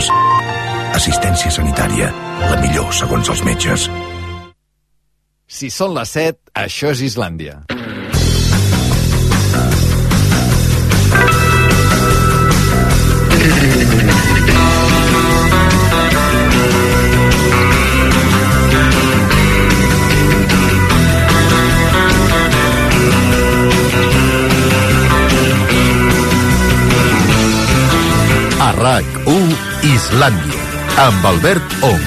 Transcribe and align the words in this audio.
metges. 0.00 0.96
Assistència 0.96 1.50
sanitària, 1.50 2.10
la 2.40 2.56
millor 2.60 2.92
segons 2.92 3.28
els 3.28 3.42
metges. 3.44 3.88
Si 5.50 5.70
són 5.70 5.94
les 5.96 6.10
7, 6.14 6.38
això 6.54 6.92
és 6.94 7.02
Islàndia. 7.10 7.64
A 28.60 28.72
RAC1 28.76 29.39
Islàndia, 30.00 30.60
amb 30.96 31.24
Albert 31.28 31.74
Ong. 31.84 32.04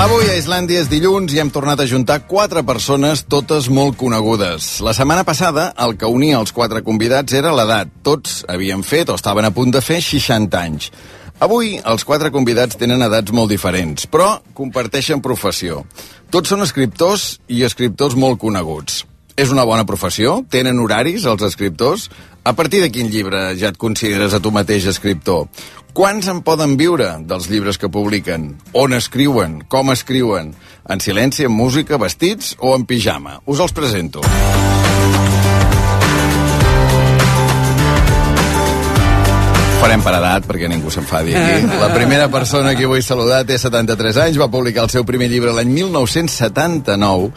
Avui 0.00 0.26
a 0.26 0.34
Islàndia 0.34 0.82
és 0.82 0.90
dilluns 0.90 1.30
i 1.30 1.38
hem 1.38 1.52
tornat 1.54 1.78
a 1.78 1.86
juntar 1.86 2.24
quatre 2.26 2.64
persones, 2.66 3.22
totes 3.30 3.70
molt 3.70 3.94
conegudes. 4.00 4.80
La 4.82 4.96
setmana 4.98 5.22
passada, 5.22 5.68
el 5.86 5.94
que 6.00 6.10
unia 6.10 6.42
els 6.42 6.50
quatre 6.50 6.82
convidats 6.82 7.38
era 7.38 7.54
l'edat. 7.54 7.94
Tots 8.02 8.42
havien 8.50 8.82
fet 8.82 9.14
o 9.14 9.18
estaven 9.20 9.46
a 9.46 9.54
punt 9.54 9.78
de 9.78 9.84
fer 9.84 10.02
60 10.02 10.58
anys. 10.58 10.90
Avui, 11.38 11.76
els 11.78 12.02
quatre 12.02 12.34
convidats 12.34 12.82
tenen 12.82 13.06
edats 13.06 13.30
molt 13.30 13.54
diferents, 13.54 14.10
però 14.10 14.40
comparteixen 14.58 15.22
professió. 15.22 15.84
Tots 16.34 16.50
són 16.50 16.66
escriptors 16.66 17.36
i 17.46 17.62
escriptors 17.62 18.18
molt 18.18 18.42
coneguts. 18.42 19.04
És 19.34 19.50
una 19.50 19.64
bona 19.66 19.82
professió? 19.82 20.36
Tenen 20.46 20.78
horaris, 20.78 21.24
els 21.26 21.42
escriptors? 21.42 22.06
A 22.46 22.52
partir 22.54 22.84
de 22.84 22.90
quin 22.94 23.08
llibre 23.10 23.48
ja 23.58 23.72
et 23.72 23.80
consideres 23.82 24.36
a 24.36 24.38
tu 24.38 24.52
mateix 24.54 24.86
escriptor? 24.86 25.48
Quants 25.94 26.28
en 26.30 26.44
poden 26.46 26.76
viure 26.78 27.08
dels 27.26 27.50
llibres 27.50 27.78
que 27.78 27.90
publiquen? 27.90 28.52
On 28.78 28.94
escriuen? 28.94 29.60
Com 29.66 29.90
escriuen? 29.90 30.54
En 30.86 31.02
silenci, 31.02 31.48
en 31.50 31.54
música, 31.54 31.98
vestits 31.98 32.54
o 32.60 32.76
en 32.78 32.86
pijama? 32.86 33.40
Us 33.50 33.62
els 33.64 33.74
presento. 33.74 34.22
Farem 39.84 40.00
per 40.00 40.14
edat 40.16 40.46
perquè 40.48 40.64
ningú 40.64 40.88
s'enfadi 40.88 41.34
aquí. 41.36 41.66
La 41.76 41.90
primera 41.92 42.30
persona 42.32 42.70
que 42.72 42.86
vull 42.88 43.02
saludar 43.04 43.42
té 43.44 43.58
73 43.60 44.16
anys, 44.22 44.38
va 44.40 44.46
publicar 44.48 44.86
el 44.86 44.88
seu 44.88 45.04
primer 45.04 45.28
llibre 45.28 45.52
l'any 45.52 45.68
1979 45.74 47.28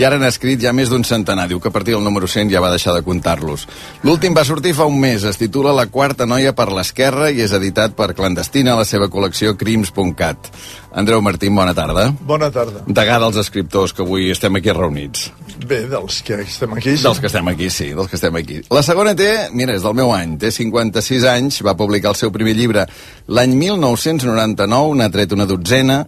i 0.00 0.06
ara 0.08 0.16
n'ha 0.16 0.30
escrit 0.32 0.62
ja 0.64 0.72
més 0.72 0.88
d'un 0.88 1.04
centenar. 1.04 1.44
Diu 1.50 1.60
que 1.60 1.68
a 1.68 1.74
partir 1.74 1.92
del 1.92 2.06
número 2.06 2.24
100 2.24 2.48
ja 2.54 2.64
va 2.64 2.72
deixar 2.72 2.96
de 2.96 3.04
comptar-los. 3.04 3.66
L'últim 4.08 4.32
va 4.32 4.46
sortir 4.48 4.72
fa 4.78 4.88
un 4.88 4.96
mes, 4.96 5.28
es 5.28 5.36
titula 5.36 5.76
La 5.76 5.90
quarta 5.92 6.24
noia 6.24 6.56
per 6.56 6.70
l'esquerra 6.72 7.28
i 7.28 7.44
és 7.44 7.52
editat 7.52 7.92
per 7.98 8.14
Clandestina 8.16 8.72
a 8.72 8.80
la 8.80 8.88
seva 8.88 9.12
col·lecció 9.12 9.52
crims.cat. 9.60 10.48
Andreu 10.92 11.22
Martín, 11.22 11.54
bona 11.54 11.74
tarda. 11.74 12.08
Bona 12.26 12.50
tarda. 12.50 12.82
Degà 12.86 13.18
dels 13.22 13.38
escriptors 13.38 13.94
que 13.94 14.02
avui 14.02 14.30
estem 14.32 14.58
aquí 14.58 14.72
reunits. 14.74 15.28
Bé, 15.66 15.84
dels 15.90 16.20
que 16.26 16.40
estem 16.42 16.74
aquí... 16.74 16.96
Sí. 16.96 17.04
Dels 17.04 17.20
que 17.22 17.28
estem 17.30 17.48
aquí, 17.52 17.70
sí, 17.70 17.90
dels 17.94 18.10
que 18.10 18.18
estem 18.18 18.36
aquí. 18.40 18.60
La 18.74 18.82
segona 18.82 19.14
té, 19.14 19.30
mira, 19.54 19.76
és 19.76 19.86
del 19.86 19.94
meu 19.94 20.10
any, 20.14 20.34
té 20.40 20.50
56 20.54 21.26
anys, 21.30 21.60
va 21.66 21.76
publicar 21.78 22.10
el 22.14 22.18
seu 22.18 22.32
primer 22.34 22.56
llibre 22.58 22.86
l'any 23.30 23.54
1999, 23.60 24.96
n'ha 24.98 25.10
tret 25.14 25.34
una 25.36 25.46
dotzena, 25.46 26.00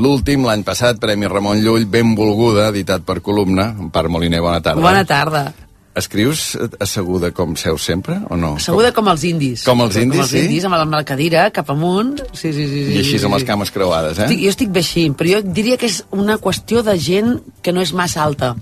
l'últim, 0.00 0.46
l'any 0.48 0.64
passat, 0.64 1.00
Premi 1.02 1.28
Ramon 1.28 1.60
Llull, 1.64 1.88
benvolguda, 1.90 2.70
editat 2.70 3.04
per 3.04 3.20
Columna. 3.20 3.74
Empar 3.88 4.08
Moliner, 4.08 4.40
bona 4.40 4.62
tarda. 4.64 4.80
Bona 4.80 5.04
tarda. 5.04 5.50
Escrius 5.98 6.56
asseguda 6.78 7.32
com 7.34 7.56
seus 7.58 7.82
sempre, 7.84 8.20
o 8.30 8.36
no? 8.38 8.54
Asseguda 8.60 8.92
com 8.94 9.08
els 9.10 9.24
indis. 9.26 9.64
Com 9.66 9.80
els 9.82 9.96
indis, 9.98 10.20
com 10.20 10.22
els 10.22 10.30
sí? 10.30 10.44
indis, 10.46 10.64
amb 10.68 10.76
la, 10.76 10.84
amb 10.86 10.94
la 10.94 11.02
cadira, 11.04 11.48
cap 11.50 11.70
amunt. 11.74 12.20
Sí, 12.32 12.52
sí, 12.54 12.66
sí. 12.68 12.84
sí 12.86 12.94
I 12.94 13.00
així 13.02 13.18
sí, 13.18 13.24
amb 13.26 13.34
les 13.34 13.44
cames 13.48 13.72
creuades, 13.74 14.18
eh? 14.22 14.28
Estic, 14.28 14.44
jo 14.44 14.52
estic 14.54 14.70
bé 14.76 14.84
així, 14.84 15.08
però 15.18 15.32
jo 15.34 15.40
diria 15.58 15.76
que 15.80 15.90
és 15.90 16.04
una 16.14 16.38
qüestió 16.38 16.84
de 16.86 16.94
gent 17.00 17.40
que 17.62 17.74
no 17.74 17.82
és 17.82 17.92
massa 17.92 18.22
alta, 18.22 18.52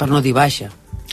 per 0.00 0.08
no 0.10 0.20
dir 0.24 0.34
baixa. 0.34 0.70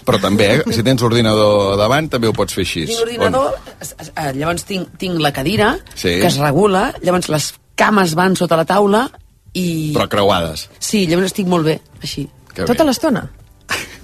Però 0.07 0.17
també, 0.23 0.45
eh? 0.55 0.73
si 0.73 0.81
tens 0.87 1.01
ordinador 1.03 1.75
davant, 1.77 2.07
també 2.09 2.29
ho 2.29 2.33
pots 2.33 2.55
fer 2.55 2.63
així. 2.65 2.85
Tinc 2.87 3.01
l'ordinador, 3.01 3.57
es- 3.83 3.93
eh, 4.15 4.31
llavors 4.33 4.63
tinc, 4.65 4.93
tinc 4.97 5.19
la 5.19 5.33
cadira, 5.35 5.73
Sí. 5.93 6.17
que 6.21 6.27
es 6.31 6.37
regula, 6.41 6.93
llavors 7.03 7.27
les 7.29 7.53
cames 7.75 8.15
van 8.15 8.35
sota 8.39 8.55
la 8.57 8.65
taula 8.65 9.09
i... 9.53 9.91
Però 9.93 10.07
creuades. 10.09 10.69
Sí, 10.79 11.05
llavors 11.05 11.27
estic 11.33 11.45
molt 11.51 11.65
bé, 11.67 11.81
així. 12.01 12.29
Que 12.53 12.63
Tota 12.65 12.85
l'estona? 12.87 13.27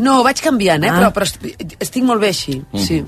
No, 0.04 0.24
vaig 0.26 0.40
canviant, 0.42 0.84
eh? 0.84 0.90
Ah. 0.90 0.98
Però, 1.00 1.12
però 1.14 1.28
est- 1.28 1.76
estic 1.80 2.04
molt 2.04 2.20
bé 2.24 2.32
així, 2.34 2.56
sí. 2.82 3.04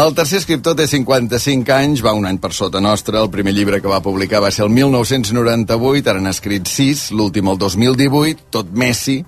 El 0.00 0.14
tercer 0.16 0.38
escriptor 0.40 0.74
té 0.78 0.86
55 0.88 1.72
anys, 1.76 2.02
va 2.02 2.14
un 2.16 2.24
any 2.26 2.38
per 2.40 2.52
sota 2.56 2.80
nostre. 2.80 3.18
El 3.20 3.28
primer 3.30 3.52
llibre 3.54 3.80
que 3.82 3.88
va 3.90 4.00
publicar 4.02 4.40
va 4.40 4.50
ser 4.50 4.64
el 4.64 4.70
1998, 4.74 6.10
ara 6.10 6.20
n'ha 6.24 6.32
escrit 6.34 6.66
6, 6.66 7.10
l'últim 7.12 7.48
el 7.52 7.58
2018, 7.60 8.46
tot 8.50 8.70
Messi. 8.72 9.20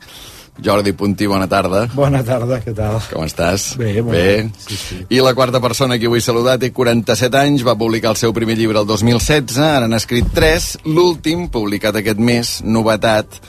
Jordi 0.63 0.93
Puntí, 0.93 1.25
bona 1.27 1.47
tarda. 1.49 1.87
Bona 1.97 2.21
tarda, 2.23 2.59
què 2.61 2.75
tal? 2.77 2.99
Com 3.09 3.25
estàs? 3.25 3.71
Bé, 3.81 3.95
bé. 4.03 4.11
bé. 4.13 4.51
Sí, 4.61 4.77
sí. 4.77 4.99
I 5.09 5.21
la 5.25 5.33
quarta 5.35 5.61
persona 5.65 5.97
que 5.99 6.11
vull 6.13 6.21
saludar 6.21 6.59
té 6.61 6.69
47 6.77 7.39
anys, 7.41 7.65
va 7.65 7.73
publicar 7.81 8.11
el 8.13 8.19
seu 8.21 8.35
primer 8.37 8.57
llibre 8.59 8.79
el 8.79 8.87
2016, 8.87 9.57
ara 9.65 9.89
n'ha 9.89 9.97
escrit 10.03 10.29
3, 10.37 10.67
l'últim, 10.85 11.47
publicat 11.49 11.97
aquest 12.03 12.21
mes, 12.21 12.59
novetat, 12.69 13.41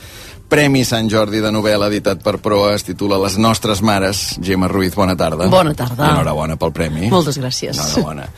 Premi 0.48 0.84
Sant 0.86 1.08
Jordi 1.10 1.40
de 1.42 1.50
novel·la 1.50 1.88
editat 1.90 2.20
per 2.22 2.36
Proa, 2.42 2.74
es 2.76 2.84
titula 2.86 3.16
Les 3.22 3.38
nostres 3.40 3.80
mares. 3.82 4.36
Gemma 4.44 4.68
Ruiz, 4.70 4.94
bona 4.94 5.16
tarda. 5.18 5.48
Bona 5.50 5.72
tarda. 5.74 6.10
Enhorabona 6.12 6.54
pel 6.60 6.70
premi. 6.76 7.08
Moltes 7.10 7.38
gràcies. 7.40 7.80
Enhorabona. 7.80 8.28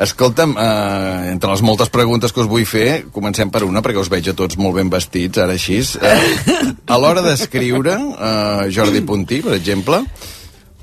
Escolta'm, 0.00 0.56
eh, 0.58 1.30
entre 1.34 1.52
les 1.52 1.62
moltes 1.62 1.92
preguntes 1.92 2.32
que 2.32 2.40
us 2.42 2.48
vull 2.50 2.64
fer, 2.66 3.04
comencem 3.12 3.50
per 3.52 3.62
una, 3.68 3.82
perquè 3.82 4.00
us 4.00 4.10
veig 4.10 4.32
a 4.32 4.34
tots 4.34 4.56
molt 4.58 4.74
ben 4.80 4.90
vestits, 4.90 5.38
ara 5.38 5.52
així. 5.52 5.78
Eh, 6.00 6.74
a 6.86 6.98
l'hora 6.98 7.22
d'escriure, 7.22 7.94
eh, 7.94 8.70
Jordi 8.74 9.04
Puntí, 9.06 9.42
per 9.44 9.54
exemple, 9.54 10.02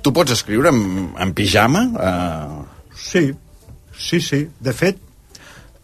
tu 0.02 0.14
pots 0.14 0.32
escriure 0.32 0.70
en, 0.70 1.12
en 1.20 1.34
pijama? 1.34 1.88
Eh, 2.00 2.66
Sí, 2.98 3.32
sí, 3.98 4.20
sí. 4.20 4.48
De 4.60 4.74
fet, 4.74 4.98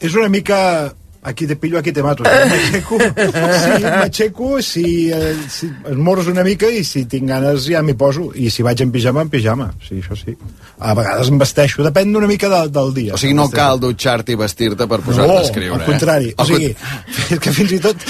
és 0.01 0.15
una 0.15 0.29
mica... 0.29 0.93
Aquí 1.23 1.47
te 1.47 1.55
pillo, 1.55 1.79
aquí 1.79 1.93
te 1.93 2.03
mato. 2.03 2.23
M'aixeco, 2.23 2.97
sí, 2.99 3.83
m'aixeco 3.83 4.61
si, 4.61 5.09
eh, 5.09 5.35
si 5.49 5.69
es 5.71 5.95
mors 5.95 6.27
una 6.27 6.43
mica 6.43 6.67
i 6.67 6.83
si 6.83 7.05
tinc 7.07 7.29
ganes 7.29 7.69
ja 7.71 7.81
m'hi 7.81 7.95
poso. 7.95 8.31
I 8.35 8.49
si 8.51 8.65
vaig 8.65 8.83
en 8.83 8.91
pijama, 8.91 9.23
en 9.23 9.31
pijama. 9.31 9.69
Sí, 9.87 10.01
això 10.01 10.17
sí. 10.19 10.35
A 10.83 10.91
vegades 10.97 11.31
em 11.31 11.39
vesteixo, 11.39 11.85
depèn 11.87 12.11
una 12.19 12.27
mica 12.27 12.51
de, 12.51 12.61
del 12.75 12.91
dia. 12.97 13.13
o 13.15 13.21
sigui, 13.21 13.37
no 13.39 13.47
cal 13.53 13.79
dutxar-te 13.79 14.35
i 14.35 14.39
vestir-te 14.39 14.83
per 14.83 14.99
posar-te 14.99 15.31
no, 15.31 15.39
a 15.39 15.47
escriure. 15.47 15.79
al 15.79 15.87
contrari. 15.87 16.33
Eh? 16.33 16.37
O 16.37 16.49
sigui, 16.49 16.75
és 17.37 17.39
que 17.39 17.55
fins 17.55 17.71
i 17.79 17.81
tot... 17.87 18.07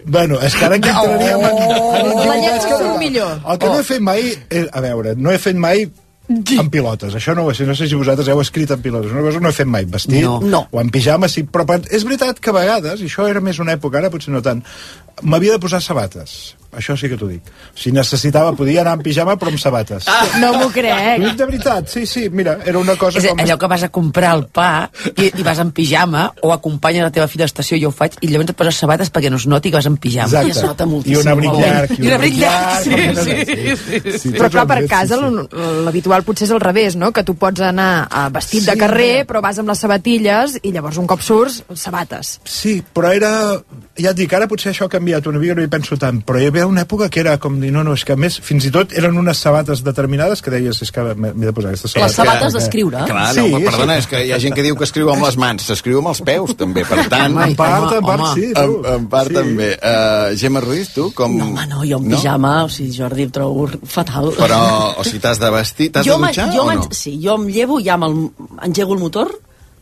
Bueno, 0.00 0.38
és 0.40 0.54
que 0.56 0.64
ara 0.64 0.78
que 0.80 0.88
entraríem 0.90 1.42
en, 1.44 1.58
en 1.60 1.66
La 1.70 1.74
lletra 1.76 2.06
intimitats 2.08 2.64
que 2.64 2.76
surt 2.76 2.86
no. 2.88 2.98
millor. 2.98 3.34
El 3.46 3.58
que 3.60 3.68
no 3.68 3.78
he 3.78 3.84
fet 3.84 4.00
mai... 4.02 4.30
És, 4.48 4.70
a 4.72 4.80
veure, 4.80 5.12
no 5.14 5.30
he 5.30 5.38
fet 5.38 5.58
mai 5.60 5.84
en 5.84 5.92
pilotes. 6.70 7.14
Això 7.18 7.34
no 7.34 7.44
ho 7.46 7.54
sé, 7.54 7.66
no 7.66 7.74
sé 7.74 7.88
si 7.90 7.94
vosaltres 7.98 8.28
heu 8.30 8.40
escrit 8.40 8.70
en 8.70 8.80
pilotes. 8.82 9.10
Una 9.12 9.22
cosa 9.26 9.40
no 9.42 9.48
he 9.50 9.56
fet 9.56 9.66
mai, 9.66 9.84
vestit 9.84 10.22
No. 10.22 10.38
No. 10.40 10.68
o 10.70 10.80
en 10.80 10.90
pijama, 10.90 11.28
sí. 11.28 11.42
Però 11.44 11.66
per- 11.66 11.88
és 11.90 12.04
veritat 12.04 12.38
que 12.40 12.50
a 12.50 12.52
vegades, 12.52 13.00
i 13.00 13.08
això 13.10 13.28
era 13.28 13.40
més 13.40 13.58
una 13.58 13.74
època, 13.74 13.98
ara 13.98 14.10
potser 14.10 14.32
no 14.32 14.42
tant, 14.42 14.62
m'havia 15.22 15.52
de 15.52 15.58
posar 15.58 15.82
sabates. 15.82 16.56
Això 16.76 16.94
sí 16.96 17.08
que 17.10 17.16
t'ho 17.18 17.26
dic. 17.26 17.42
Si 17.74 17.90
necessitava, 17.92 18.52
podia 18.54 18.82
anar 18.84 18.92
en 18.98 19.02
pijama, 19.02 19.34
però 19.40 19.50
amb 19.50 19.58
sabates. 19.58 20.04
Ah. 20.06 20.22
No 20.40 20.52
m'ho 20.54 20.68
crec. 20.70 21.24
De 21.36 21.46
veritat, 21.46 21.88
sí, 21.90 22.04
sí, 22.06 22.28
mira, 22.30 22.58
era 22.64 22.78
una 22.78 22.94
cosa 22.96 23.18
És 23.18 23.26
com... 23.26 23.40
allò 23.42 23.56
que 23.58 23.66
vas 23.70 23.82
a 23.82 23.88
comprar 23.90 24.34
el 24.36 24.44
pa 24.46 24.90
i, 25.16 25.30
i 25.34 25.42
vas 25.46 25.58
en 25.58 25.72
pijama 25.74 26.28
o 26.42 26.52
acompanya 26.54 27.02
la 27.08 27.10
teva 27.10 27.26
filla 27.28 27.44
a 27.44 27.48
l'estació, 27.50 27.78
jo 27.82 27.88
ho 27.90 27.94
faig, 27.96 28.14
i 28.22 28.28
llavors 28.30 28.50
et 28.52 28.56
poses 28.56 28.78
sabates 28.78 29.10
perquè 29.10 29.30
no 29.30 29.36
es 29.40 29.46
noti 29.50 29.70
que 29.72 29.76
vas 29.80 29.86
en 29.90 29.96
pijama. 29.96 30.28
Exacte. 30.28 30.48
I 30.48 30.50
es 30.56 30.62
nota 30.62 30.84
I 30.84 30.90
moltíssim. 30.92 31.20
un 31.20 31.32
abric 31.32 31.58
llarg, 31.60 31.96
I 31.98 32.06
un 32.06 32.12
abric 32.18 32.38
llarg, 32.38 32.84
sí, 32.84 32.90
perquè 32.90 33.14
no- 33.14 33.24
sí, 33.24 33.36
sí, 33.50 34.00
sí. 34.12 34.18
sí, 34.18 34.32
Però 34.38 34.50
clar, 34.54 34.66
per 34.70 34.78
casa 34.88 35.18
sí, 35.18 35.34
sí. 35.50 35.66
l'habitual 35.86 36.22
potser 36.28 36.46
és 36.46 36.54
al 36.54 36.60
revés, 36.62 36.96
no? 36.96 37.10
Que 37.12 37.24
tu 37.26 37.34
pots 37.34 37.60
anar 37.66 37.90
eh, 38.06 38.26
vestit 38.32 38.64
de 38.68 38.72
Sí, 38.76 38.78
carrer, 38.78 39.12
mira. 39.20 39.26
però 39.32 39.42
vas 39.42 39.58
amb 39.58 39.68
les 39.74 39.78
sabatilles 39.82 40.58
i 40.62 40.72
llavors 40.72 40.98
un 41.02 41.06
cop 41.10 41.20
surts, 41.20 41.62
sabates. 41.74 42.38
Sí, 42.44 42.78
però 42.94 43.10
era... 43.16 43.32
Ja 44.00 44.14
et 44.14 44.16
dic, 44.16 44.32
ara 44.32 44.46
potser 44.48 44.70
això 44.72 44.86
ha 44.86 44.92
canviat 44.92 45.26
una 45.28 45.38
mica, 45.42 45.54
no 45.58 45.62
hi 45.64 45.68
penso 45.68 45.96
tant, 46.00 46.22
però 46.24 46.38
hi 46.40 46.46
havia 46.48 46.59
una 46.66 46.82
època 46.82 47.08
que 47.10 47.20
era 47.20 47.36
com 47.38 47.58
dir, 47.60 47.70
no, 47.72 47.82
no, 47.84 47.94
és 47.94 48.04
que 48.04 48.12
a 48.12 48.16
més, 48.16 48.38
fins 48.40 48.64
i 48.66 48.70
tot 48.74 48.92
eren 48.96 49.16
unes 49.18 49.38
sabates 49.38 49.82
determinades 49.84 50.42
que 50.42 50.50
deies, 50.50 50.80
és 50.82 50.90
que 50.92 51.02
m'he 51.14 51.32
de 51.34 51.52
posar 51.52 51.70
aquestes 51.70 51.94
Les 51.96 52.00
sabates. 52.00 52.16
sabates 52.16 52.52
Que- 52.52 52.58
d'escriure. 52.58 53.04
Clar, 53.06 53.34
Sí, 53.34 53.44
no, 53.52 53.60
perdona, 53.64 53.94
sí. 53.94 53.98
és 54.00 54.06
que 54.06 54.24
hi 54.26 54.32
ha 54.32 54.38
gent 54.40 54.54
que 54.54 54.62
diu 54.62 54.76
que 54.76 54.84
escriu 54.84 55.10
amb 55.12 55.24
les 55.24 55.36
mans, 55.36 55.62
s'escriu 55.66 55.98
amb 55.98 56.08
els 56.08 56.20
peus, 56.22 56.54
també, 56.56 56.84
per 56.84 57.08
tant... 57.08 57.32
Home, 57.36 57.44
En 57.50 57.56
part, 57.56 57.92
en 57.96 58.04
part, 58.04 58.20
home. 58.20 58.34
sí. 58.40 58.52
tu. 58.54 58.60
En, 58.60 58.94
en 58.94 59.06
part 59.08 59.28
sí. 59.28 59.34
també. 59.34 59.70
Uh, 59.82 60.36
Gemma 60.36 60.60
Ruiz, 60.60 60.92
tu 60.94 61.10
com... 61.12 61.36
No, 61.36 61.50
home, 61.50 61.66
no, 61.66 61.82
jo 61.84 61.98
en 61.98 62.08
pijama, 62.10 62.64
o 62.64 62.68
sigui, 62.68 62.92
Jordi, 62.96 63.22
em 63.28 63.30
trobo 63.30 63.68
fatal. 63.86 64.32
Però, 64.38 64.60
o 64.98 65.04
sigui, 65.04 65.18
t'has 65.20 65.38
de 65.38 65.50
vestir, 65.50 65.90
t'has 65.92 66.04
de 66.06 66.12
dutxar 66.16 66.50
jo 66.54 66.64
o 66.64 66.72
no? 66.74 66.88
Sí, 66.92 67.18
jo 67.22 67.36
em 67.40 67.46
llevo, 67.48 67.80
ja 67.84 67.94
amb 67.94 68.04
el, 68.10 68.18
engego 68.66 68.94
el 68.94 69.00
motor, 69.00 69.30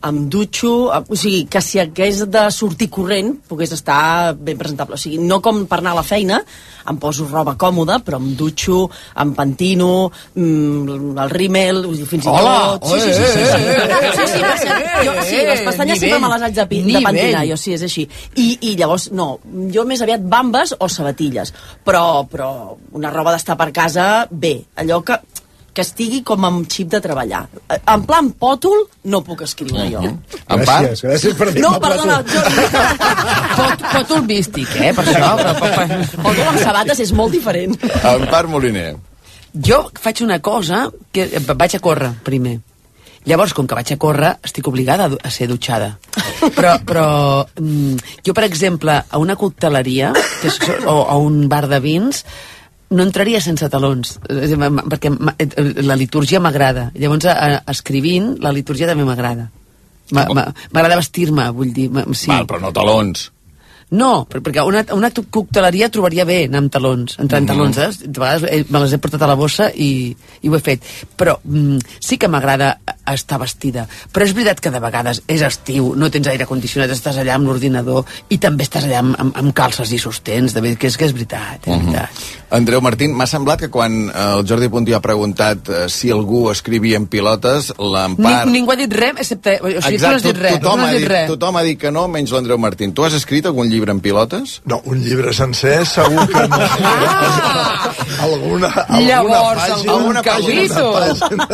em 0.01 0.29
dutxo, 0.31 0.91
eh, 0.93 1.03
o 1.07 1.15
sigui, 1.15 1.45
que 1.51 1.61
si 1.61 1.79
hagués 1.79 2.23
de 2.31 2.43
sortir 2.55 2.89
corrent, 2.89 3.33
pogués 3.47 3.71
estar 3.75 4.35
ben 4.35 4.57
presentable. 4.57 4.95
O 4.95 5.01
sigui, 5.01 5.19
no 5.19 5.41
com 5.43 5.65
per 5.67 5.81
anar 5.81 5.91
a 5.95 5.99
la 5.99 6.07
feina, 6.07 6.39
em 6.89 6.97
poso 6.97 7.27
roba 7.27 7.55
còmoda, 7.59 7.99
però 8.05 8.17
em 8.21 8.31
dutxo, 8.39 8.87
em 9.19 9.33
pentino, 9.35 10.09
mm, 10.35 11.17
el 11.19 11.29
rímel, 11.29 11.83
fins 12.07 12.25
i 12.25 12.31
Hola! 12.31 12.79
tot... 12.79 12.87
Sí, 12.93 13.01
sí, 13.01 13.13
sí, 13.13 13.25
sí, 13.33 13.43
sí. 13.45 13.59
Eh, 13.59 13.99
eh, 13.99 14.11
sí, 14.15 14.27
sí, 14.31 14.39
cert, 14.63 14.87
jo, 15.05 15.13
sí, 15.27 15.37
les 15.49 15.61
pestanyes 15.67 15.99
sempre 15.99 16.19
me 16.23 16.31
les 16.33 16.47
haig 16.47 16.55
de, 16.55 16.65
de 16.65 17.03
pentinar, 17.05 17.45
jo 17.51 17.59
sí, 17.59 17.75
és 17.75 17.85
així. 17.85 18.07
I, 18.35 18.47
I 18.71 18.75
llavors, 18.79 19.09
no, 19.11 19.29
jo 19.73 19.85
més 19.89 20.01
aviat 20.05 20.23
bambes 20.23 20.73
o 20.79 20.89
sabatilles, 20.89 21.53
però, 21.85 22.23
però 22.29 22.49
una 22.97 23.11
roba 23.13 23.35
d'estar 23.35 23.57
per 23.59 23.69
casa, 23.75 24.27
bé, 24.31 24.55
allò 24.79 25.03
que 25.05 25.19
que 25.79 25.85
estigui 25.87 26.19
com 26.27 26.43
amb 26.43 26.67
xip 26.67 26.89
de 26.91 26.99
treballar. 26.99 27.45
En 27.79 28.01
plan 28.07 28.33
pòtol 28.35 28.81
no 29.11 29.21
puc 29.23 29.45
escriure 29.45 29.85
jo. 29.93 30.01
Empar? 30.03 30.81
Gràcies, 30.83 31.03
gràcies 31.07 31.37
per 31.39 31.53
dir 31.55 31.63
No, 31.63 31.71
perdona, 31.79 32.17
jo, 32.27 32.41
Pot, 33.55 33.85
pòtol 33.93 34.25
místic, 34.27 34.73
eh, 34.75 34.91
per 34.97 35.05
això. 35.05 35.29
Però, 35.39 35.53
però, 35.61 35.69
però, 35.77 36.01
pòtol 36.25 36.49
amb 36.51 36.59
sabates 36.65 36.99
és 37.05 37.15
molt 37.15 37.37
diferent. 37.37 37.77
Empar 38.11 38.43
Moliner. 38.51 38.91
Jo 39.69 39.85
faig 39.95 40.25
una 40.27 40.41
cosa 40.43 40.89
que 41.15 41.29
eh, 41.29 41.45
vaig 41.47 41.79
a 41.79 41.81
córrer 41.87 42.11
primer. 42.27 42.59
Llavors, 43.29 43.55
com 43.55 43.67
que 43.67 43.79
vaig 43.79 43.95
a 43.95 43.99
córrer, 43.99 44.35
estic 44.47 44.67
obligada 44.67 45.07
a 45.15 45.31
ser 45.31 45.47
dutxada. 45.47 45.93
Però, 46.57 46.75
però 46.87 47.07
mm, 47.55 48.13
jo, 48.27 48.35
per 48.35 48.45
exemple, 48.47 48.99
a 48.99 49.19
una 49.19 49.39
cocteleria 49.39 50.11
que 50.41 50.51
és, 50.51 50.59
o 50.87 51.01
a 51.03 51.19
un 51.19 51.45
bar 51.51 51.67
de 51.71 51.79
vins, 51.83 52.25
no 52.89 53.03
entraria 53.05 53.39
sense 53.41 53.69
talons, 53.69 54.15
eh, 54.29 54.55
perquè 54.89 55.11
eh, 55.37 55.83
la 55.85 55.95
litúrgia 55.99 56.39
m'agrada. 56.41 56.89
Llavors, 56.95 57.25
a, 57.29 57.35
a, 57.37 57.63
escrivint, 57.71 58.35
la 58.41 58.51
litúrgia 58.55 58.87
també 58.89 59.05
m'agrada. 59.05 59.49
Ma- 60.11 60.25
ma- 60.33 60.47
M'agrada 60.73 60.97
vestir-me, 60.97 61.49
vull 61.53 61.69
dir, 61.73 61.89
sí. 62.17 62.31
Val, 62.31 62.47
però 62.49 62.59
no 62.63 62.71
talons. 62.73 63.27
No, 63.91 64.25
per- 64.29 64.41
perquè 64.45 64.61
una, 64.65 64.83
una 64.93 65.09
cocteleria 65.09 65.89
trobaria 65.89 66.25
bé 66.29 66.43
anar 66.45 66.59
amb 66.61 66.71
talons, 66.73 67.15
entrar 67.21 67.39
en 67.41 67.47
talons, 67.49 67.77
eh? 67.81 67.89
De 68.05 68.19
vegades 68.21 68.45
eh, 68.45 68.63
me 68.69 68.81
les 68.83 68.93
he 68.93 68.99
portat 69.01 69.23
a 69.25 69.29
la 69.31 69.37
bossa 69.39 69.71
i, 69.73 70.15
i 70.43 70.49
ho 70.51 70.55
he 70.57 70.61
fet. 70.61 70.85
Però 71.17 71.39
mm, 71.43 71.79
sí 71.97 72.19
que 72.21 72.29
m'agrada 72.29 72.75
estar 73.09 73.39
vestida. 73.41 73.87
Però 74.13 74.27
és 74.27 74.35
veritat 74.37 74.61
que 74.61 74.69
de 74.69 74.81
vegades 74.83 75.23
és 75.27 75.41
estiu, 75.41 75.95
no 75.97 76.11
tens 76.13 76.29
aire 76.29 76.45
condicionat, 76.45 76.93
estàs 76.93 77.17
allà 77.17 77.33
amb 77.39 77.49
l'ordinador 77.49 78.05
i 78.29 78.37
també 78.37 78.67
estàs 78.67 78.85
allà 78.85 79.01
amb, 79.01 79.17
amb, 79.17 79.33
amb 79.41 79.55
calces 79.57 79.89
i 79.95 79.97
sostens, 79.97 80.53
de 80.53 80.75
que 80.77 80.91
és 80.91 80.97
que 80.99 81.09
és 81.09 81.15
veritat, 81.15 81.65
és 81.65 81.73
veritat. 81.73 82.21
Andreu 82.53 82.81
Martín, 82.81 83.15
m'ha 83.17 83.27
semblat 83.29 83.65
que 83.65 83.71
quan 83.73 83.97
eh, 84.09 84.27
el 84.35 84.45
Jordi 84.45 84.69
Puntí 84.69 84.93
ha 84.93 85.01
preguntat 85.01 85.69
eh, 85.69 85.81
si 85.89 86.09
algú 86.13 86.47
escrivia 86.53 86.97
en 87.01 87.07
pilotes, 87.09 87.71
l'Empar... 87.77 88.45
Ni, 88.45 88.59
ningú 88.59 88.73
ha 88.73 88.77
dit 88.79 88.93
res, 88.93 89.17
excepte... 89.25 89.57
O 89.61 89.73
sigui, 89.81 89.97
tu 89.97 90.05
no 90.05 90.13
has 90.15 90.25
dit 90.25 90.37
res, 90.37 90.57
tothom, 90.61 90.77
no 90.77 90.85
ha 90.85 90.89
has 90.89 90.95
dit 90.97 91.05
dit, 91.07 91.11
res. 91.15 91.27
tothom 91.33 91.57
ha 91.57 91.65
dit 91.65 91.81
que 91.81 91.91
no, 91.93 92.05
menys 92.11 92.33
l'Andreu 92.37 92.61
Martín. 92.61 92.93
Tu 92.93 93.05
has 93.05 93.17
escrit 93.17 93.45
algun 93.49 93.69
llibre 93.69 93.78
en 93.87 94.01
pilotes? 94.03 94.57
No, 94.65 94.81
un 94.83 94.99
llibre 94.99 95.31
sencer 95.33 95.85
segur 95.87 96.25
que 96.27 96.43
no. 96.51 96.57
Ah! 96.59 97.93
alguna, 98.25 98.67
alguna 98.67 98.99
Llavors, 99.07 99.61
pàgina, 99.63 99.93
algun 99.93 100.19
capítol. 100.25 100.93
pàgina, 100.97 101.47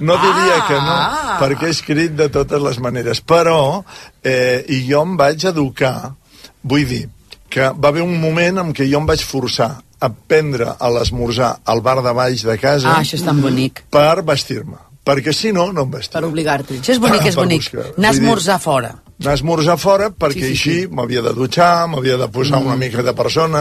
no, 0.00 0.08
no 0.10 0.16
diria 0.24 0.58
que 0.66 0.74
no, 0.80 0.96
Ah! 0.98 1.36
perquè 1.38 1.68
he 1.68 1.74
escrit 1.76 2.16
de 2.18 2.28
totes 2.34 2.62
les 2.62 2.78
maneres. 2.82 3.20
Però, 3.22 3.84
eh, 4.24 4.64
i 4.68 4.82
jo 4.90 5.02
em 5.06 5.14
vaig 5.20 5.44
educar, 5.52 6.14
vull 6.62 6.84
dir, 6.88 7.04
que 7.48 7.70
va 7.70 7.88
haver 7.92 8.02
un 8.02 8.18
moment 8.20 8.58
en 8.64 8.72
què 8.74 8.88
jo 8.90 8.98
em 8.98 9.06
vaig 9.06 9.22
forçar 9.22 9.76
a 10.00 10.08
prendre 10.10 10.72
a 10.74 10.90
l'esmorzar 10.90 11.52
al 11.70 11.80
bar 11.80 12.00
de 12.02 12.12
baix 12.12 12.42
de 12.44 12.58
casa 12.58 12.90
Ah, 12.96 13.00
això 13.00 13.14
és 13.14 13.22
tan 13.24 13.38
bonic. 13.40 13.84
per 13.94 14.22
vestir-me. 14.26 14.76
Perquè 15.04 15.32
si 15.36 15.52
no, 15.52 15.66
no 15.72 15.82
em 15.84 15.90
vestia. 15.92 16.18
Per 16.20 16.28
obligar-t'hi. 16.30 16.78
Això 16.80 16.94
és 16.94 17.00
bonic, 17.02 17.26
és 17.28 17.36
bonic. 17.36 17.66
Anar 17.98 18.08
a 18.08 18.12
esmorzar 18.16 18.60
fora. 18.60 18.94
anar 19.20 19.30
a 19.30 19.34
esmorzar 19.38 19.76
fora 19.78 20.08
perquè 20.10 20.40
Sí, 20.40 20.40
sí, 20.40 20.52
així 20.54 20.72
sí. 20.80 20.86
m'havia 20.90 21.20
de 21.22 21.32
dutxar, 21.36 21.86
m'havia 21.88 22.16
de 22.18 22.26
posar 22.28 22.58
Mm. 22.60 22.66
una 22.66 22.76
mica 22.76 23.02
de 23.02 23.12
persona 23.14 23.60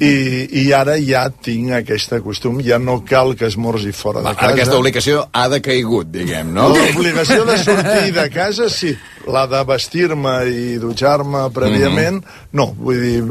i, 0.00 0.48
i 0.62 0.72
ara 0.72 0.94
ja 0.98 1.28
tinc 1.30 1.72
aquest 1.72 2.14
costum, 2.24 2.60
ja 2.64 2.78
no 2.78 3.04
cal 3.04 3.34
que 3.36 3.46
esmorzi 3.46 3.92
fora 3.92 4.22
de 4.22 4.28
Ara 4.28 4.36
casa. 4.36 4.52
aquesta 4.54 4.78
obligació 4.78 5.28
ha 5.32 5.48
decaigut, 5.48 6.06
diguem, 6.10 6.54
no? 6.54 6.68
L'obligació 6.70 7.44
de 7.44 7.58
sortir 7.62 8.12
de 8.14 8.30
casa, 8.38 8.70
sí. 8.70 8.96
La 9.26 9.46
de 9.46 9.62
vestir-me 9.64 10.36
i 10.48 10.78
dutxar-me 10.78 11.50
prèviament, 11.52 12.22
no. 12.52 12.72
Vull 12.78 13.00
dir, 13.02 13.22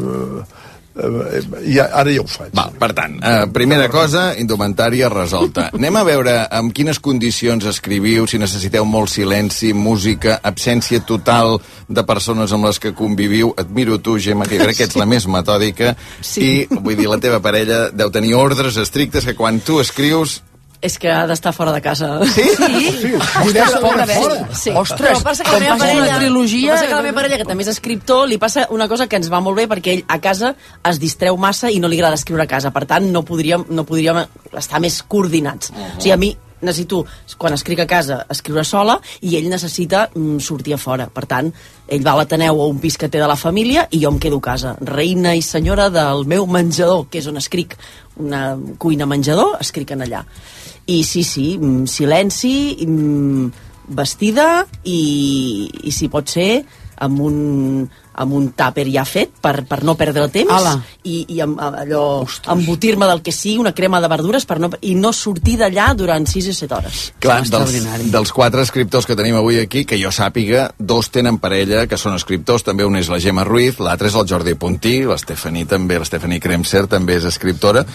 eh, 0.98 1.40
eh, 1.40 1.62
ja, 1.76 1.88
ara 1.94 2.12
ja 2.12 2.24
ho 2.24 2.28
faig. 2.28 2.52
Val, 2.58 2.74
per 2.80 2.92
tant, 2.98 3.18
eh, 3.22 3.46
primera 3.54 3.88
cosa, 3.94 4.32
indumentària 4.40 5.10
resolta. 5.14 5.70
Anem 5.78 6.00
a 6.00 6.04
veure 6.08 6.36
amb 6.52 6.74
quines 6.76 7.00
condicions 7.00 7.66
escriviu, 7.70 8.28
si 8.28 8.40
necessiteu 8.42 8.86
molt 8.86 9.14
silenci, 9.14 9.74
música, 9.74 10.40
absència 10.44 11.00
total 11.06 11.60
de 11.88 12.04
persones 12.08 12.52
amb 12.54 12.68
les 12.68 12.80
que 12.80 12.94
conviviu. 12.98 13.54
Et 13.58 13.70
miro 13.70 14.00
tu, 14.04 14.18
Gemma, 14.20 14.48
que 14.50 14.60
crec 14.60 14.78
que 14.78 14.90
ets 14.90 14.98
la 15.00 15.06
més 15.06 15.28
metòdica, 15.28 15.96
Sí. 16.22 16.42
i 16.42 16.68
vull 16.70 16.98
dir, 16.98 17.08
la 17.08 17.20
teva 17.22 17.40
parella 17.40 17.90
deu 17.92 18.12
tenir 18.12 18.34
ordres 18.36 18.78
estrictes 18.78 19.26
que 19.26 19.36
quan 19.36 19.60
tu 19.60 19.80
escrius... 19.80 20.42
És 20.82 20.98
que 21.02 21.10
ha 21.10 21.26
d'estar 21.30 21.54
fora 21.58 21.72
de 21.74 21.82
casa. 21.82 22.10
Sí? 22.36 22.46
Sí? 22.54 23.14
Ostres, 23.18 23.76
pobra 23.82 24.06
bèstia. 24.06 24.48
Sí. 24.54 24.74
Ostres, 24.78 25.18
però 25.18 25.24
passa 25.26 25.46
que 25.46 25.56
la 25.56 25.62
meva 25.64 25.78
parella, 25.82 26.04
una 26.04 26.20
trilogia... 26.22 26.74
Passa 26.76 26.90
que 26.90 26.96
la 26.96 27.06
meva 27.06 27.18
parella, 27.18 27.40
que 27.42 27.48
també 27.50 27.66
és 27.66 27.72
escriptor, 27.74 28.26
li 28.30 28.38
passa 28.42 28.68
una 28.76 28.88
cosa 28.92 29.08
que 29.10 29.18
ens 29.18 29.32
va 29.34 29.42
molt 29.42 29.58
bé 29.58 29.66
perquè 29.72 29.96
ell 29.96 30.04
a 30.08 30.20
casa 30.22 30.54
es 30.86 31.00
distreu 31.02 31.38
massa 31.42 31.72
i 31.74 31.82
no 31.82 31.90
li 31.90 31.98
agrada 31.98 32.20
escriure 32.20 32.46
a 32.46 32.52
casa. 32.52 32.74
Per 32.76 32.86
tant, 32.90 33.10
no 33.14 33.26
podríem, 33.26 33.66
no 33.74 33.88
podríem 33.90 34.22
estar 34.54 34.82
més 34.84 35.02
coordinats. 35.02 35.72
Uh 35.72 35.78
-huh. 35.78 35.98
O 35.98 36.02
sigui, 36.02 36.14
a 36.14 36.18
mi 36.18 36.36
necessito, 36.62 37.06
quan 37.38 37.54
escric 37.54 37.82
a 37.84 37.88
casa, 37.88 38.26
escriure 38.34 38.64
sola 38.66 38.98
i 39.22 39.36
ell 39.38 39.50
necessita 39.50 40.08
mm, 40.14 40.40
sortir 40.42 40.74
a 40.74 40.82
fora. 40.82 41.08
Per 41.14 41.26
tant, 41.30 41.52
ell 41.88 42.06
va 42.06 42.16
a 42.16 42.22
l'Ateneu 42.22 42.62
a 42.62 42.68
un 42.68 42.80
pis 42.84 42.98
que 42.98 43.10
té 43.10 43.22
de 43.22 43.30
la 43.30 43.38
família 43.38 43.88
i 43.92 44.02
jo 44.02 44.12
em 44.14 44.20
quedo 44.20 44.42
a 44.42 44.48
casa. 44.50 44.76
Reina 44.82 45.36
i 45.36 45.42
senyora 45.42 45.90
del 45.94 46.26
meu 46.26 46.48
menjador, 46.48 47.08
que 47.12 47.22
és 47.22 47.28
on 47.28 47.38
escric, 47.38 47.78
una 48.18 48.58
cuina-menjador, 48.78 49.58
escric 49.62 49.94
en 49.94 50.08
allà. 50.08 50.24
I 50.88 51.02
sí, 51.04 51.24
sí, 51.28 51.58
mm, 51.60 51.86
silenci, 51.92 52.58
mm, 52.88 53.66
vestida 53.88 54.66
i, 54.84 55.00
i 55.88 55.92
si 55.96 56.10
pot 56.12 56.28
ser 56.32 56.52
amb 56.98 57.20
un, 57.22 57.36
amb 58.18 58.34
un 58.34 58.48
tàper 58.58 58.88
ja 58.90 59.04
fet 59.06 59.36
per, 59.42 59.62
per 59.70 59.84
no 59.86 59.94
perdre 60.00 60.24
el 60.26 60.32
temps 60.34 60.54
Ala. 60.54 60.74
i, 61.06 61.20
i 61.36 61.42
amb, 61.44 61.60
allò 61.62 62.26
embotir-me 62.54 63.06
del 63.10 63.22
que 63.26 63.34
sigui, 63.36 63.60
una 63.62 63.74
crema 63.78 64.02
de 64.02 64.10
verdures 64.12 64.48
per 64.50 64.58
no, 64.64 64.72
i 64.82 64.96
no 64.98 65.14
sortir 65.14 65.58
d'allà 65.62 65.92
durant 65.98 66.26
6 66.26 66.50
o 66.50 66.56
7 66.58 66.78
hores. 66.80 67.04
Clar, 67.24 67.40
dels, 67.54 67.78
dels 68.12 68.34
quatre 68.34 68.66
escriptors 68.66 69.06
que 69.06 69.18
tenim 69.20 69.38
avui 69.38 69.62
aquí, 69.62 69.86
que 69.86 70.02
jo 70.02 70.12
sàpiga, 70.14 70.72
dos 70.80 71.12
tenen 71.14 71.38
parella, 71.44 71.86
que 71.88 72.02
són 72.02 72.18
escriptors, 72.18 72.66
també 72.66 72.88
un 72.88 72.98
és 72.98 73.12
la 73.14 73.22
Gemma 73.22 73.46
Ruiz, 73.48 73.78
l'altre 73.80 74.10
és 74.10 74.18
el 74.18 74.28
Jordi 74.28 74.58
Puntí, 74.58 75.00
l'Estefani 75.06 75.68
també, 75.70 76.02
l'Estefani 76.02 76.42
Kremser 76.42 76.88
també 76.90 77.22
és 77.22 77.30
escriptora. 77.30 77.86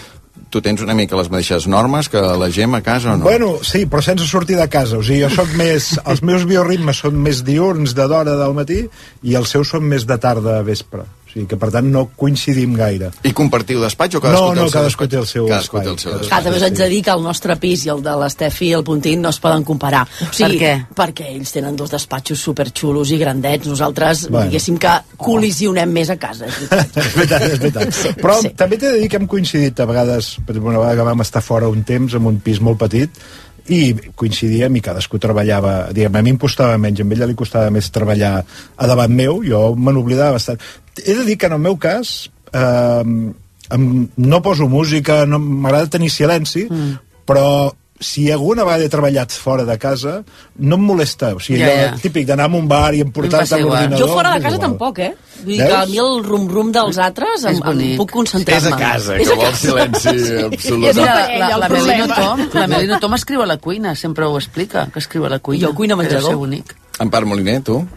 Tu 0.53 0.61
tens 0.65 0.81
una 0.81 0.95
mica 0.97 1.17
les 1.17 1.29
mateixes 1.33 1.65
normes 1.69 2.09
que 2.09 2.21
la 2.21 2.49
Gemma 2.53 2.79
a 2.81 2.85
casa 2.85 3.11
o 3.13 3.17
no? 3.17 3.25
Bueno, 3.25 3.55
sí, 3.65 3.83
però 3.89 4.01
sense 4.05 4.25
sortir 4.29 4.57
de 4.57 4.67
casa. 4.69 4.97
O 4.97 5.05
sigui, 5.05 5.21
jo 5.23 5.29
sóc 5.33 5.53
més... 5.57 5.93
Els 6.09 6.23
meus 6.25 6.45
bioritmes 6.49 7.01
són 7.05 7.17
més 7.21 7.43
diurns 7.45 7.93
de 7.97 8.07
d'hora 8.09 8.37
del 8.39 8.55
matí 8.57 8.83
i 9.23 9.37
els 9.37 9.53
seus 9.53 9.73
són 9.73 9.85
més 9.89 10.07
de 10.09 10.17
tarda 10.21 10.59
a 10.59 10.65
vespre. 10.65 11.05
O 11.33 11.39
sigui 11.39 11.47
que, 11.49 11.57
per 11.57 11.71
tant, 11.73 11.87
no 11.89 12.03
coincidim 12.15 12.75
gaire. 12.77 13.07
I 13.25 13.31
compartiu 13.33 13.79
despatx 13.81 14.19
o 14.19 14.21
No, 14.21 14.53
cadascú 14.53 14.53
té 14.53 14.59
no, 14.59 14.65
el 14.65 14.69
seu 14.69 14.77
cadascú 14.77 15.07
té 15.09 15.17
el 15.17 15.25
seu 15.25 15.47
Cadascú 15.47 15.79
té 15.79 15.87
el 15.89 15.95
espai. 15.95 16.19
seu 16.29 16.43
també 16.43 16.57
us 16.59 16.63
haig 16.67 16.75
de 16.77 16.87
dir 16.91 16.99
que 17.03 17.09
el 17.11 17.23
nostre 17.23 17.55
pis 17.57 17.85
i 17.87 17.89
el 17.89 18.03
de 18.05 18.13
l'Estefi 18.21 18.67
i 18.69 18.73
el 18.77 18.83
Puntín 18.83 19.21
no 19.25 19.29
es 19.33 19.39
poden 19.41 19.63
comparar. 19.63 20.03
O 20.21 20.29
sigui, 20.31 20.59
Per 20.59 20.61
què? 20.61 20.73
Perquè 20.93 21.31
ells 21.33 21.51
tenen 21.51 21.75
dos 21.75 21.89
despatxos 21.89 22.39
superxulos 22.39 23.09
i 23.11 23.17
grandets. 23.17 23.65
Nosaltres, 23.65 24.27
Bueno. 24.29 24.45
diguéssim 24.51 24.77
que 24.77 24.93
col·lisionem 25.17 25.89
més 25.89 26.09
a 26.13 26.17
casa. 26.17 26.45
És 26.45 26.59
veritat. 26.69 26.97
És 27.07 27.15
veritat, 27.15 27.41
és 27.41 27.59
veritat. 27.59 28.17
Però 28.21 28.39
Sí. 28.41 28.49
també 28.55 28.77
t'he 28.77 28.91
de 28.91 28.99
dir 28.99 29.09
que 29.09 29.17
hem 29.17 29.25
coincidit 29.27 29.79
a 29.79 29.85
vegades, 29.89 30.35
per 30.45 30.53
exemple, 30.53 30.69
una 30.69 30.79
vegada 30.85 30.97
que 31.01 31.07
vam 31.09 31.21
estar 31.21 31.41
fora 31.41 31.67
un 31.67 31.83
temps 31.83 32.13
en 32.13 32.25
un 32.29 32.37
pis 32.45 32.61
molt 32.61 32.77
petit, 32.77 33.09
i 33.69 33.93
coincidíem 34.19 34.75
i 34.75 34.81
cadascú 34.83 35.17
treballava 35.23 35.87
diguem, 35.95 36.13
a 36.15 36.21
mi 36.21 36.31
em 36.33 36.37
costava 36.37 36.77
menys, 36.77 36.99
a 36.99 37.03
ell 37.07 37.27
li 37.29 37.33
costava 37.35 37.69
més 37.71 37.89
treballar 37.95 38.43
a 38.75 38.87
davant 38.87 39.09
meu, 39.15 39.39
jo 39.41 39.73
me 39.75 39.93
n'oblidava 39.93 40.33
bastant 40.35 40.59
he 41.05 41.13
de 41.15 41.23
dir 41.25 41.37
que 41.37 41.47
en 41.49 41.53
el 41.57 41.63
meu 41.63 41.77
cas 41.77 42.29
eh, 42.53 43.03
em, 43.73 43.85
no 44.17 44.41
poso 44.41 44.67
música 44.69 45.25
no, 45.25 45.39
m'agrada 45.39 45.89
tenir 45.89 46.11
silenci 46.13 46.67
mm. 46.69 46.99
però 47.25 47.73
si 48.03 48.29
alguna 48.31 48.65
vegada 48.67 48.83
he 48.83 48.89
treballat 48.91 49.31
fora 49.31 49.63
de 49.63 49.77
casa 49.79 50.17
no 50.59 50.75
em 50.75 50.81
molesta, 50.83 51.29
o 51.37 51.39
sigui, 51.39 51.61
Ja, 51.61 51.69
ja, 51.71 51.91
típic 52.01 52.25
d'anar 52.27 52.49
amb 52.49 52.57
un 52.59 52.67
bar 52.67 52.91
i 52.93 52.99
em 52.99 53.07
a 53.55 53.59
igual. 53.61 53.77
l'ordinador 53.79 53.99
Jo 54.01 54.07
fora 54.13 54.33
de 54.33 54.41
casa 54.41 54.55
igual. 54.57 54.69
tampoc, 54.69 54.99
eh? 54.99 55.13
Vull 55.43 55.53
dir 55.53 55.67
que 55.67 55.77
a 55.77 55.85
mi 55.85 55.97
el 56.03 56.23
rum-rum 56.25 56.71
dels 56.75 56.97
altres 56.97 57.45
em, 57.45 57.61
em 57.63 57.95
puc 57.97 58.11
concentrar-me. 58.11 58.67
És 58.67 58.73
a 58.73 58.77
casa, 58.77 59.15
És 59.15 59.27
que 59.27 59.33
a 59.33 59.37
vol 59.37 59.45
casa. 59.45 59.61
silenci 59.63 60.09
absolut. 60.49 60.89
És 60.89 60.97
a 60.97 61.01
Mira, 61.01 61.15
la, 61.15 61.57
la, 61.57 61.69
Melino 61.69 62.07
problema. 62.09 62.15
Tom, 62.19 62.45
la 62.59 62.67
Melino 62.73 62.99
Tom 62.99 63.13
escriu 63.13 63.41
a 63.41 63.45
la 63.47 63.57
cuina, 63.57 63.95
sempre 63.95 64.25
ho 64.25 64.35
explica, 64.37 64.89
que 64.91 64.99
escriu 64.99 65.25
a 65.25 65.29
la 65.29 65.39
cuina. 65.39 65.67
Jo 65.67 65.73
cuina 65.73 65.95
deu 65.95 66.03
menjador. 66.03 66.27
ser 66.33 66.35
bonic. 66.35 66.75
Empar 66.99 67.23
Moliner, 67.25 67.61
tu? 67.63 67.87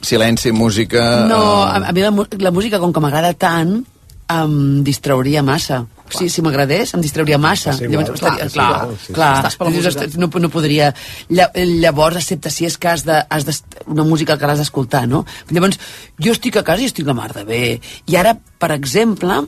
Silenci, 0.00 0.52
música... 0.52 1.26
No, 1.28 1.42
eh, 1.66 1.70
a, 1.82 1.88
a 1.88 1.92
mi 1.92 2.00
la, 2.04 2.12
la 2.38 2.50
música, 2.54 2.78
com 2.78 2.92
que 2.92 3.00
m'agrada 3.02 3.32
tant, 3.34 3.80
em 4.28 4.58
distrauria 4.84 5.42
massa. 5.42 5.86
O 6.08 6.12
sigui, 6.16 6.30
si 6.32 6.40
m'agradés, 6.44 6.94
em 6.96 7.02
distrauria 7.04 7.36
massa. 7.36 7.74
Igual, 7.84 8.06
Llavors, 8.06 8.20
clar, 8.20 8.30
estaria, 8.32 8.46
és 8.46 8.54
clar, 8.54 8.68
igual, 8.70 8.94
sí, 8.96 9.06
sí. 9.06 9.12
clar, 9.12 9.32
dius, 9.42 9.58
música. 9.68 9.88
"Ostres, 9.90 10.16
no, 10.16 10.28
no 10.40 10.48
podria... 10.48 10.94
Lla- 11.28 11.50
Llavors, 11.82 12.16
excepte 12.22 12.50
si 12.54 12.64
és 12.68 12.78
que 12.80 12.88
has 12.88 13.04
de, 13.04 13.18
has 13.28 13.44
de, 13.44 13.54
una 13.86 14.04
música 14.08 14.38
que 14.40 14.46
l'has 14.48 14.62
d'escoltar, 14.62 15.04
no? 15.08 15.24
Llavors, 15.50 15.76
jo 16.18 16.32
estic 16.32 16.56
a 16.56 16.64
casa 16.64 16.82
i 16.86 16.88
estic 16.88 17.04
la 17.08 17.16
mar 17.18 17.32
de 17.36 17.44
bé. 17.44 17.62
I 18.06 18.16
ara, 18.16 18.36
per 18.58 18.72
exemple... 18.78 19.42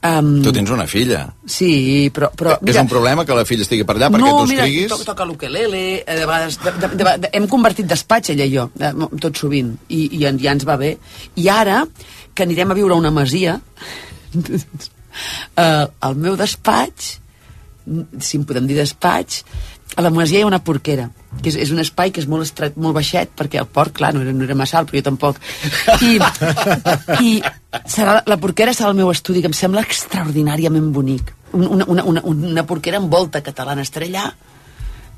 Um, 0.00 0.38
Tu 0.40 0.48
tens 0.56 0.70
una 0.72 0.86
filla. 0.88 1.26
Sí, 1.44 2.08
però... 2.14 2.30
però 2.32 2.54
és 2.64 2.76
un 2.80 2.88
problema 2.88 3.26
que 3.28 3.34
la 3.36 3.42
filla 3.44 3.66
estigui 3.66 3.84
per 3.84 3.98
allà 3.98 4.08
perquè 4.14 4.30
no, 4.30 4.38
tu 4.38 4.46
mira, 4.48 4.64
estiguis... 4.64 4.88
to 4.94 5.04
toca 5.04 5.26
l'ukelele, 5.28 5.82
eh, 6.00 6.14
de 6.16 6.24
vegades... 6.24 6.56
De, 6.62 6.72
de, 6.80 6.88
de, 6.96 7.10
de, 7.26 7.30
hem 7.36 7.48
convertit 7.52 7.84
despatx, 7.90 8.32
ella 8.32 8.46
i 8.48 8.54
jo, 8.54 8.64
eh, 8.80 8.94
mo- 8.96 9.10
tot 9.20 9.36
sovint, 9.36 9.74
i, 9.92 10.06
i 10.16 10.24
en- 10.30 10.40
ja 10.40 10.54
ens 10.56 10.64
va 10.64 10.78
bé. 10.80 10.94
I 11.36 11.50
ara, 11.52 11.82
que 12.32 12.46
anirem 12.48 12.72
a 12.72 12.78
viure 12.80 12.96
a 12.96 13.02
una 13.02 13.12
masia, 13.12 13.58
eh, 15.56 15.86
al 16.00 16.16
meu 16.16 16.36
despatx, 16.40 17.10
si 18.24 18.38
en 18.40 18.44
podem 18.48 18.66
dir 18.70 18.78
despatx, 18.80 19.42
a 19.98 20.04
la 20.06 20.12
masia 20.14 20.40
hi 20.40 20.46
ha 20.46 20.48
una 20.48 20.62
porquera, 20.64 21.10
que 21.42 21.48
és, 21.52 21.56
és 21.62 21.70
un 21.70 21.78
espai 21.78 22.10
que 22.10 22.20
és 22.20 22.26
molt 22.28 22.42
estret, 22.42 22.74
molt 22.76 22.96
baixet, 22.98 23.30
perquè 23.38 23.60
el 23.62 23.68
porc, 23.70 23.94
clar, 24.00 24.10
no 24.16 24.24
era, 24.24 24.32
no 24.34 24.44
era 24.44 24.56
massa 24.58 24.80
alt, 24.80 24.90
però 24.90 24.98
jo 24.98 25.06
tampoc. 25.06 25.38
I, 26.02 26.18
i 27.22 27.30
serà, 27.86 28.18
la 28.26 28.36
porquera 28.42 28.74
serà 28.76 28.90
el 28.90 28.98
meu 28.98 29.10
estudi, 29.14 29.40
que 29.44 29.50
em 29.50 29.54
sembla 29.56 29.84
extraordinàriament 29.86 30.90
bonic. 30.92 31.34
Un- 31.52 31.68
Una, 31.78 31.84
una, 31.90 32.04
una, 32.06 32.22
una 32.24 32.62
porquera 32.66 32.98
amb 33.00 33.10
volta 33.10 33.40
catalana. 33.42 33.82
Estaré 33.86 34.06
allà 34.10 34.28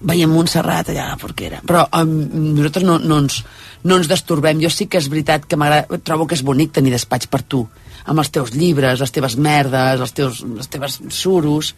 veiem 0.02 0.30
Montserrat 0.34 0.88
allà 0.90 1.04
a 1.06 1.10
la 1.14 1.18
porquera. 1.20 1.60
Però 1.66 1.84
um, 2.00 2.12
nosaltres 2.56 2.84
no, 2.88 2.96
no, 2.98 3.18
ens, 3.22 3.42
no 3.84 3.98
ens 4.00 4.08
destorbem. 4.10 4.60
Jo 4.64 4.70
sí 4.72 4.86
que 4.90 4.98
és 4.98 5.08
veritat 5.12 5.44
que 5.46 5.56
trobo 6.02 6.26
que 6.26 6.34
és 6.34 6.42
bonic 6.42 6.72
tenir 6.72 6.90
despatx 6.94 7.28
per 7.30 7.42
tu, 7.42 7.60
amb 8.04 8.18
els 8.18 8.30
teus 8.34 8.50
llibres, 8.56 8.98
les 9.00 9.12
teves 9.14 9.36
merdes, 9.36 10.00
els 10.00 10.12
teus, 10.12 10.44
les 10.44 10.68
teves 10.68 11.00
suros... 11.08 11.74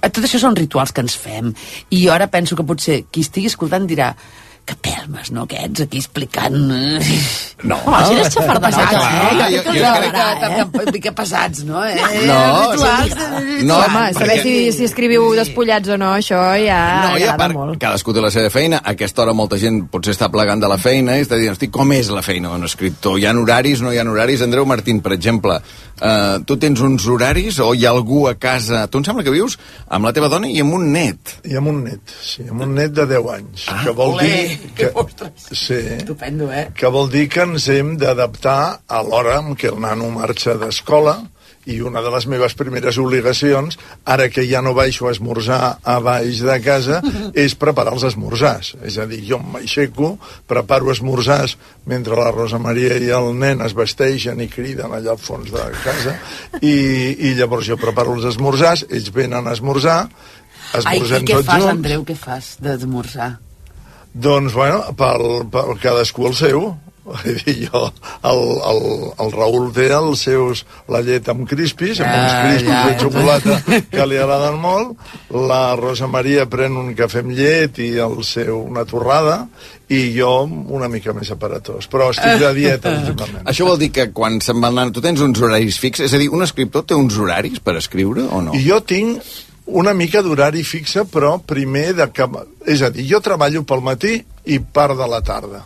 Eh, 0.00 0.10
tot 0.10 0.24
això 0.24 0.40
són 0.42 0.56
rituals 0.58 0.92
que 0.94 1.04
ens 1.04 1.16
fem. 1.18 1.52
I 1.90 2.04
jo 2.06 2.14
ara 2.14 2.30
penso 2.32 2.56
que 2.56 2.66
potser 2.66 3.02
qui 3.10 3.24
estigui 3.26 3.50
escoltant 3.52 3.86
dirà 3.90 4.12
que 4.64 4.76
pelmes, 4.78 5.32
no, 5.34 5.42
aquests 5.48 5.82
aquí 5.86 5.98
explicant... 5.98 6.54
eh?" 6.70 7.00
No, 7.62 7.76
Home, 7.86 7.98
si 8.06 8.14
eres 8.14 8.32
xafardaneta, 8.34 8.88
clar, 8.90 9.48
eh? 9.48 9.56
jo- 9.56 9.74
jo 9.74 9.90
crec 9.94 10.14
que, 10.16 10.24
que, 10.42 10.92
que, 10.92 11.00
que 11.04 11.12
pesats, 11.14 11.60
no? 11.66 11.82
Eh? 11.86 11.94
No, 12.26 12.38
Rituals, 12.72 13.12
sí. 13.12 13.18
eh, 13.22 13.64
No, 13.68 13.76
Home, 13.78 14.04
saber 14.14 14.28
perquè- 14.32 14.42
si, 14.42 14.54
si 14.74 14.84
escriviu 14.88 15.28
despullats 15.38 15.92
o 15.94 15.98
no, 16.00 16.12
això 16.18 16.40
ja 16.62 16.80
No, 17.08 17.12
i 17.18 17.26
a 17.30 17.36
part, 17.38 17.54
molt. 17.54 17.76
cadascú 17.82 18.14
té 18.16 18.22
la 18.24 18.30
seva 18.34 18.50
feina. 18.50 18.80
A 18.82 18.94
aquesta 18.96 19.22
hora 19.22 19.34
molta 19.34 19.58
gent 19.62 19.82
potser 19.92 20.14
està 20.16 20.30
plegant 20.32 20.58
de 20.62 20.70
la 20.70 20.78
feina 20.82 21.14
i 21.18 21.22
està 21.26 21.38
dient, 21.38 21.54
hosti, 21.54 21.68
com 21.74 21.92
és 21.94 22.10
la 22.14 22.22
feina 22.26 22.50
d'un 22.50 22.66
escriptor? 22.66 23.18
Hi 23.20 23.26
ha 23.30 23.34
horaris, 23.38 23.82
no 23.82 23.92
hi 23.94 23.98
ha 24.02 24.06
horaris? 24.10 24.42
Andreu 24.42 24.66
Martín, 24.66 24.98
per 25.02 25.12
exemple, 25.14 25.60
eh, 26.00 26.38
tu 26.46 26.56
tens 26.58 26.80
uns 26.82 27.06
horaris 27.06 27.58
o 27.62 27.72
hi 27.74 27.86
ha 27.86 27.90
algú 27.94 28.24
a 28.30 28.34
casa... 28.38 28.86
Tu 28.90 28.98
em 28.98 29.04
sembla 29.06 29.22
que 29.26 29.30
vius 29.34 29.58
amb 29.88 30.06
la 30.06 30.12
teva 30.16 30.28
dona 30.32 30.50
i 30.50 30.58
amb 30.66 30.74
un 30.74 30.90
net. 30.92 31.36
I 31.46 31.54
amb 31.62 31.70
un 31.70 31.82
net, 31.86 32.02
sí, 32.26 32.42
amb 32.50 32.62
un 32.66 32.74
net 32.74 32.90
de 32.98 33.06
10 33.14 33.30
anys. 33.38 33.68
Ah, 33.70 33.82
que 33.86 33.94
vol 34.02 34.18
dir... 34.18 34.51
Que, 34.76 34.90
ostres. 34.94 35.48
sí, 35.52 35.78
Estupendo, 35.98 36.50
eh? 36.52 36.68
que 36.74 36.88
vol 36.92 37.10
dir 37.12 37.28
que 37.32 37.44
ens 37.44 37.68
hem 37.72 37.96
d'adaptar 38.00 38.82
a 38.88 39.02
l'hora 39.04 39.38
en 39.42 39.56
què 39.58 39.72
el 39.72 39.80
nano 39.82 40.10
marxa 40.14 40.56
d'escola 40.60 41.20
i 41.66 41.78
una 41.80 42.02
de 42.02 42.10
les 42.10 42.26
meves 42.26 42.54
primeres 42.58 42.96
obligacions, 42.98 43.76
ara 44.04 44.28
que 44.32 44.44
ja 44.48 44.62
no 44.64 44.72
baixo 44.74 45.06
a 45.06 45.12
esmorzar 45.14 45.78
a 45.78 45.98
baix 46.02 46.40
de 46.42 46.56
casa, 46.64 46.98
és 47.44 47.54
preparar 47.58 47.94
els 47.94 48.06
esmorzars. 48.08 48.74
És 48.82 48.98
a 48.98 49.06
dir, 49.06 49.20
jo 49.28 49.38
m'aixeco, 49.38 50.16
preparo 50.50 50.90
esmorzars 50.92 51.56
mentre 51.86 52.18
la 52.18 52.32
Rosa 52.34 52.58
Maria 52.62 52.98
i 52.98 53.12
el 53.14 53.30
nen 53.38 53.62
es 53.62 53.76
vesteixen 53.78 54.42
i 54.42 54.50
criden 54.50 54.90
allà 54.90 55.14
al 55.14 55.22
fons 55.22 55.52
de 55.54 55.68
casa, 55.84 56.16
i, 56.60 56.74
i 57.30 57.34
llavors 57.38 57.70
jo 57.70 57.78
preparo 57.80 58.16
els 58.18 58.26
esmorzars, 58.32 58.86
ells 58.90 59.12
venen 59.14 59.46
a 59.46 59.54
esmorzar, 59.54 60.00
Ai, 60.72 60.96
esmorzem 60.96 61.26
què 61.28 61.38
tots 61.38 61.46
fas, 61.46 61.62
junts. 61.62 61.74
Andreu, 61.76 62.04
què 62.08 62.18
fas 62.18 62.54
d'esmorzar? 62.64 63.32
Doncs, 64.14 64.52
bueno, 64.52 64.82
pel, 64.96 65.46
pel 65.52 65.76
cadascú 65.82 66.26
el 66.30 66.34
seu. 66.38 66.72
Jo, 67.44 67.80
el, 68.22 68.40
el, 68.70 68.80
el 69.18 69.32
Raül 69.34 69.72
té 69.74 69.88
els 69.90 70.20
seus, 70.22 70.60
la 70.86 71.00
llet 71.02 71.26
amb 71.32 71.48
crispis, 71.50 71.98
amb 71.98 72.12
uns 72.14 72.30
Ah, 72.30 72.44
crispis 72.44 72.68
ja. 72.68 72.82
de 72.86 72.94
xocolata 73.00 73.56
que 73.90 74.06
li 74.06 74.20
agraden 74.22 74.60
molt, 74.62 74.92
la 75.34 75.74
Rosa 75.80 76.06
Maria 76.06 76.46
pren 76.46 76.78
un 76.78 76.92
cafè 76.94 77.24
amb 77.24 77.34
llet 77.34 77.80
i 77.82 77.90
el 78.06 78.20
seu, 78.22 78.60
una 78.62 78.84
torrada, 78.86 79.48
i 79.90 80.04
jo 80.14 80.30
una 80.46 80.86
mica 80.88 81.10
més 81.16 81.34
aparatós. 81.34 81.90
Però 81.90 82.12
estic 82.14 82.38
de 82.40 82.52
dieta, 82.60 82.94
últimament. 83.02 83.42
Això 83.50 83.66
vol 83.66 83.82
dir 83.82 83.90
que 83.92 84.06
quan 84.14 84.38
se'n 84.40 84.62
va 84.62 84.70
el 84.70 84.78
nano... 84.78 84.94
Tu 84.94 85.02
tens 85.02 85.26
uns 85.26 85.42
horaris 85.42 85.82
fixos? 85.82 86.06
És 86.06 86.14
a 86.14 86.22
dir, 86.22 86.30
un 86.30 86.46
escriptor 86.46 86.86
té 86.86 86.94
uns 86.94 87.18
horaris 87.18 87.58
per 87.58 87.74
escriure 87.82 88.30
o 88.30 88.44
no? 88.46 88.54
I 88.54 88.62
jo 88.62 88.78
tinc 88.86 89.26
una 89.72 89.94
mica 89.96 90.22
d'horari 90.22 90.64
fixe, 90.66 91.06
però 91.08 91.36
primer 91.38 91.92
de 91.98 92.08
que... 92.14 92.28
És 92.68 92.82
a 92.82 92.90
dir, 92.94 93.06
jo 93.10 93.22
treballo 93.24 93.64
pel 93.68 93.84
matí 93.84 94.18
i 94.44 94.58
part 94.60 94.98
de 94.98 95.08
la 95.08 95.22
tarda. 95.24 95.64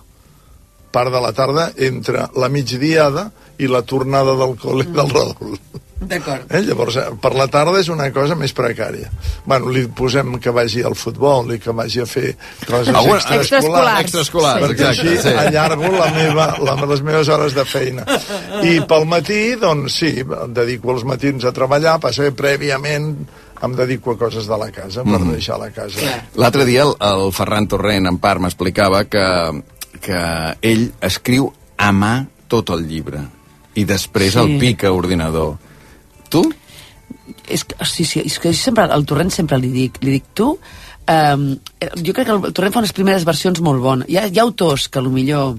Part 0.94 1.12
de 1.12 1.20
la 1.20 1.32
tarda 1.36 1.70
entre 1.76 2.28
la 2.38 2.48
migdiada 2.48 3.30
i 3.58 3.68
la 3.68 3.82
tornada 3.82 4.36
del 4.38 4.54
col·le 4.60 4.88
del 4.92 5.12
Raül. 5.12 5.58
D'acord. 5.96 6.44
Eh? 6.52 6.60
Llavors, 6.60 6.98
eh, 7.00 7.04
per 7.20 7.32
la 7.34 7.46
tarda 7.48 7.80
és 7.80 7.88
una 7.88 8.10
cosa 8.12 8.36
més 8.36 8.52
precària. 8.52 9.08
Bueno, 9.48 9.70
li 9.72 9.86
posem 9.88 10.34
que 10.44 10.52
vagi 10.52 10.82
al 10.84 10.94
futbol 10.98 11.54
i 11.54 11.58
que 11.62 11.72
vagi 11.72 12.02
a 12.02 12.06
fer 12.06 12.34
coses 12.66 12.92
Alguna- 12.92 13.16
Extraescolars. 13.16 14.00
Extraescolars, 14.04 14.66
perquè 14.66 14.90
exacte. 14.90 15.08
així 15.08 15.22
sí. 15.24 15.32
allargo 15.46 15.90
la 15.96 16.10
meva, 16.12 16.46
la, 16.60 16.76
les 16.92 17.02
meves 17.02 17.32
hores 17.32 17.56
de 17.56 17.64
feina. 17.64 18.04
I 18.60 18.76
pel 18.84 19.08
matí, 19.08 19.40
doncs 19.60 19.96
sí, 20.02 20.12
dedico 20.52 20.92
els 20.92 21.08
matins 21.08 21.48
a 21.48 21.54
treballar, 21.56 21.96
passa 22.04 22.28
que 22.28 22.36
prèviament 22.36 23.14
em 23.62 23.72
dedico 23.76 24.12
a 24.12 24.18
coses 24.18 24.46
de 24.46 24.56
la 24.58 24.70
casa, 24.70 25.02
per 25.04 25.18
Mhm. 25.20 25.32
deixar 25.32 25.58
la 25.58 25.70
casa. 25.70 26.00
L'altre 26.34 26.64
dia 26.64 26.82
el, 26.82 26.94
el 27.00 27.32
Ferran 27.32 27.66
Torrent, 27.68 28.06
en 28.06 28.18
part, 28.18 28.40
m'explicava 28.40 29.04
que, 29.04 29.62
que 30.00 30.20
ell 30.62 30.92
escriu 31.00 31.52
a 31.78 31.92
mà 31.92 32.26
tot 32.48 32.70
el 32.70 32.86
llibre 32.88 33.20
i 33.74 33.84
després 33.84 34.32
Sí. 34.34 34.38
el 34.38 34.58
pica 34.58 34.88
a 34.88 34.92
ordinador. 34.92 35.56
Tu? 36.28 36.44
és 37.48 37.64
que, 37.64 37.74
sí, 37.84 38.04
sí, 38.04 38.20
és 38.24 38.38
que 38.38 38.52
sempre, 38.54 38.84
al 38.84 39.04
Torrent 39.06 39.30
sempre 39.30 39.58
li 39.58 39.68
dic, 39.70 39.98
li 40.02 40.10
dic, 40.12 40.24
tu, 40.34 40.58
um, 41.08 41.56
jo 42.02 42.12
crec 42.14 42.26
que 42.26 42.32
el 42.32 42.52
Torrent 42.52 42.72
fa 42.74 42.78
unes 42.82 42.92
primeres 42.92 43.24
versions 43.24 43.60
molt 43.60 43.80
bones. 43.82 44.08
Hi 44.08 44.16
ha, 44.18 44.26
hi 44.26 44.38
ha 44.38 44.42
autors 44.42 44.88
que 44.88 45.00
millor 45.02 45.56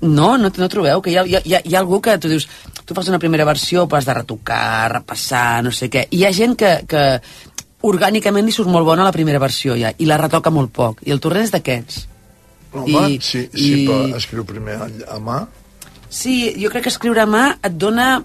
no, 0.00 0.36
no, 0.38 0.50
no 0.56 0.68
trobeu? 0.68 1.00
Que 1.02 1.10
hi 1.12 1.16
ha, 1.16 1.24
hi, 1.26 1.36
ha, 1.36 1.42
hi 1.64 1.74
ha- 1.74 1.78
algú 1.80 2.00
que 2.04 2.18
tu 2.18 2.28
dius, 2.28 2.48
tu 2.84 2.94
fas 2.94 3.08
una 3.08 3.18
primera 3.18 3.44
versió, 3.48 3.86
però 3.88 3.98
has 3.98 4.06
de 4.08 4.14
retocar, 4.14 4.90
repassar, 4.92 5.62
no 5.64 5.72
sé 5.72 5.88
què. 5.90 6.06
I 6.10 6.18
hi 6.20 6.24
ha 6.28 6.32
gent 6.36 6.56
que, 6.60 6.72
que 6.90 7.04
orgànicament 7.88 8.44
li 8.44 8.52
surt 8.52 8.68
molt 8.68 8.84
bona 8.84 9.06
la 9.06 9.12
primera 9.14 9.38
versió 9.40 9.76
ja, 9.80 9.92
i 9.96 10.06
la 10.08 10.18
retoca 10.20 10.50
molt 10.52 10.72
poc. 10.76 11.00
I 11.06 11.14
el 11.14 11.20
Torrent 11.20 11.46
és 11.48 11.54
d'aquests. 11.54 12.02
Home, 12.72 13.06
I- 13.16 13.20
sí, 13.24 13.46
sí, 13.54 13.70
i- 13.82 13.86
però 13.88 14.16
escriu 14.16 14.44
primer 14.44 14.76
a 15.08 15.18
mà. 15.18 15.40
Sí, 16.10 16.54
jo 16.60 16.68
crec 16.70 16.84
que 16.84 16.92
escriure 16.92 17.22
a 17.22 17.26
mà 17.26 17.44
et 17.62 17.72
dona 17.78 18.22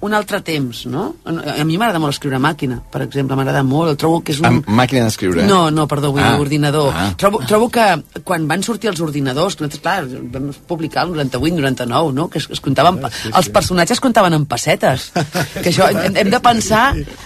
un 0.00 0.14
altre 0.14 0.38
temps, 0.46 0.84
no? 0.86 1.16
A 1.26 1.64
mi 1.66 1.74
m'agrada 1.78 1.98
molt 1.98 2.14
escriure 2.14 2.36
a 2.38 2.42
màquina, 2.42 2.76
per 2.92 3.00
exemple, 3.02 3.34
m'agrada 3.34 3.64
molt, 3.66 3.96
trobo 3.98 4.20
que 4.22 4.30
és 4.32 4.38
un... 4.38 4.46
Amb 4.46 4.68
màquina 4.70 5.02
d'escriure? 5.08 5.42
No, 5.48 5.70
no, 5.74 5.88
perdó, 5.90 6.12
vull 6.14 6.22
Ah, 6.22 6.34
dir 6.36 6.44
ordinador. 6.44 6.92
ah. 6.94 7.08
Trobo, 7.18 7.40
trobo 7.48 7.68
que 7.74 7.86
quan 8.22 8.46
van 8.46 8.62
sortir 8.62 8.90
els 8.92 9.00
ordinadors, 9.02 9.56
que 9.58 9.64
nosaltres, 9.66 9.82
clar, 9.82 10.06
vam 10.34 10.52
publicar 10.70 11.06
el 11.08 11.14
98, 11.16 11.56
99, 11.58 12.12
no? 12.14 12.28
Que 12.30 12.38
es, 12.38 12.46
es 12.50 12.60
comptaven, 12.62 13.00
Ah, 13.04 13.10
sí, 13.10 13.24
sí. 13.26 13.32
els 13.34 13.48
personatges 13.50 14.00
comptaven 14.00 14.34
en 14.38 14.46
pessetes. 14.46 15.10
que 15.62 15.68
això 15.72 15.90
hem, 15.90 16.14
hem 16.16 16.30
de 16.30 16.40
pensar, 16.46 16.84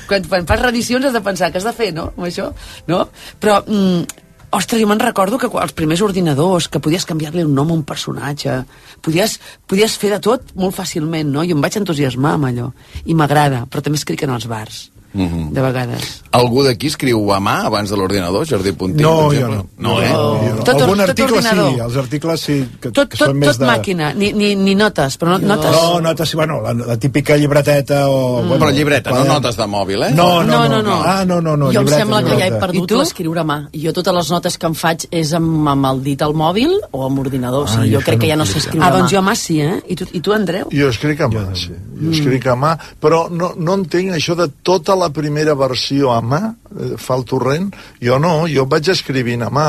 quan, 0.08 0.24
quan 0.24 0.46
fas 0.48 0.60
reedicions 0.64 1.04
has 1.10 1.12
de 1.12 1.20
pensar 1.20 1.52
què 1.52 1.60
has 1.60 1.68
de 1.68 1.76
fer, 1.76 1.92
no? 1.92 2.08
Amb 2.16 2.24
això, 2.30 2.48
no? 2.88 3.04
Però, 3.38 3.60
mm, 3.66 4.21
ostres, 4.52 4.80
jo 4.82 4.88
me'n 4.88 5.00
recordo 5.00 5.40
que 5.40 5.49
els 5.49 5.75
primers 5.76 6.04
ordinadors, 6.04 6.68
que 6.68 6.80
podies 6.82 7.09
canviar-li 7.09 7.47
un 7.49 7.54
nom 7.56 7.73
a 7.73 7.76
un 7.78 7.85
personatge, 7.88 8.61
podies, 9.02 9.38
podies 9.66 9.97
fer 9.99 10.12
de 10.14 10.21
tot 10.23 10.52
molt 10.54 10.76
fàcilment, 10.76 11.32
no? 11.32 11.44
Jo 11.49 11.56
em 11.56 11.64
vaig 11.64 11.80
entusiasmar 11.80 12.37
amb 12.37 12.50
allò, 12.52 12.71
i 13.04 13.16
m'agrada, 13.16 13.64
però 13.66 13.82
també 13.82 14.00
escric 14.00 14.26
en 14.26 14.37
els 14.37 14.47
bars, 14.50 14.91
Mhm. 15.14 15.52
de 15.52 15.61
vegades. 15.61 16.23
Algú 16.33 16.62
d'aquí 16.64 16.87
escriu 16.88 17.33
a 17.35 17.38
mà 17.40 17.66
abans 17.66 17.90
de 17.90 17.97
l'ordinador, 17.97 18.47
Jordi 18.49 18.73
Puntí? 18.73 19.02
No, 19.02 19.28
per 19.28 19.37
jo 19.38 19.47
exemple? 19.47 19.57
no. 19.76 19.88
No, 19.90 20.00
eh? 20.00 20.09
Jo 20.09 20.54
no. 20.57 20.62
Tot- 20.64 20.81
Algun 20.81 20.99
tot 20.99 21.09
article 21.09 21.37
ordinador. 21.37 21.73
sí, 21.75 21.81
els 21.81 21.97
articles 21.97 22.40
sí, 22.40 22.69
que, 22.81 22.90
Tot, 22.90 23.09
que 23.11 23.16
tot, 23.19 23.28
són 23.28 23.37
més 23.38 23.49
tot 23.50 23.61
de... 23.61 23.66
màquina, 23.66 24.12
ni, 24.14 24.33
ni, 24.33 24.54
ni 24.57 24.75
notes, 24.75 25.19
però 25.19 25.37
no, 25.37 25.38
notes... 25.38 25.71
No, 25.71 26.00
notes, 26.00 26.28
sí, 26.31 26.37
bueno, 26.37 26.61
la, 26.62 26.73
la 26.73 26.97
típica 26.97 27.37
llibreteta 27.37 28.09
o... 28.09 28.42
Mm. 28.42 28.59
Però 28.59 28.71
llibreta, 28.73 29.11
no 29.11 29.25
notes 29.25 29.57
de 29.57 29.66
mòbil, 29.66 30.02
eh? 30.09 30.11
No, 30.14 30.42
no, 30.42 30.52
No, 30.52 30.69
no. 30.69 30.69
no, 30.69 30.83
no. 30.83 31.02
Ah, 31.04 31.25
no, 31.26 31.40
no, 31.42 31.57
no 31.57 31.66
jo 31.73 31.81
em 31.81 31.85
llibreta, 31.85 31.99
sembla 31.99 32.23
que 32.23 32.28
ja 32.31 32.33
he 32.33 32.50
llibreta. 32.50 32.57
I 32.57 32.61
perdut 32.61 32.88
tu? 32.88 32.99
l'escriure 32.99 33.40
a 33.40 33.45
mà. 33.45 33.59
Jo 33.75 33.92
totes 33.92 34.14
les 34.14 34.31
notes 34.31 34.57
que 34.59 34.66
em 34.66 34.75
faig 34.75 35.07
és 35.11 35.33
amb, 35.35 35.69
amb 35.69 35.87
el 35.92 36.02
dit 36.02 36.23
al 36.23 36.33
mòbil 36.33 36.73
o 36.92 37.04
amb 37.07 37.19
ordinador. 37.19 37.64
o 37.64 37.69
Ah, 37.69 37.75
sigui, 37.76 37.90
jo 37.92 37.99
jo 38.00 38.04
crec 38.07 38.16
no 38.19 38.23
que 38.23 38.28
ja 38.33 38.37
no 38.37 38.45
sé 38.47 38.59
escriure 38.59 38.85
Ah, 38.87 38.88
a 38.88 38.92
mà. 38.92 38.99
doncs 38.99 39.11
jo 39.12 39.19
a 39.19 39.23
mà 39.23 39.35
sí, 39.37 39.61
eh? 39.61 39.83
I 39.88 39.95
tu, 39.97 40.07
i 40.12 40.21
tu 40.21 40.33
Andreu? 40.33 40.69
Jo 40.73 40.88
escric 40.88 41.21
a 41.21 41.28
mà, 41.28 41.45
sí. 41.54 41.71
Jo 42.00 42.11
escric 42.11 42.47
a 42.47 42.57
mà, 42.57 42.78
però 43.00 43.28
no, 43.31 43.52
no 43.59 43.75
entenc 43.75 44.12
això 44.12 44.35
de 44.35 44.49
tota 44.62 44.97
la 44.97 45.01
primera 45.11 45.54
versió 45.59 46.12
a 46.12 46.21
mà, 46.23 46.40
eh, 46.71 46.94
fa 46.97 47.16
el 47.18 47.25
torrent, 47.25 47.73
jo 48.00 48.18
no, 48.23 48.47
jo 48.49 48.66
vaig 48.71 48.92
escrivint 48.92 49.42
a 49.42 49.50
mà, 49.50 49.68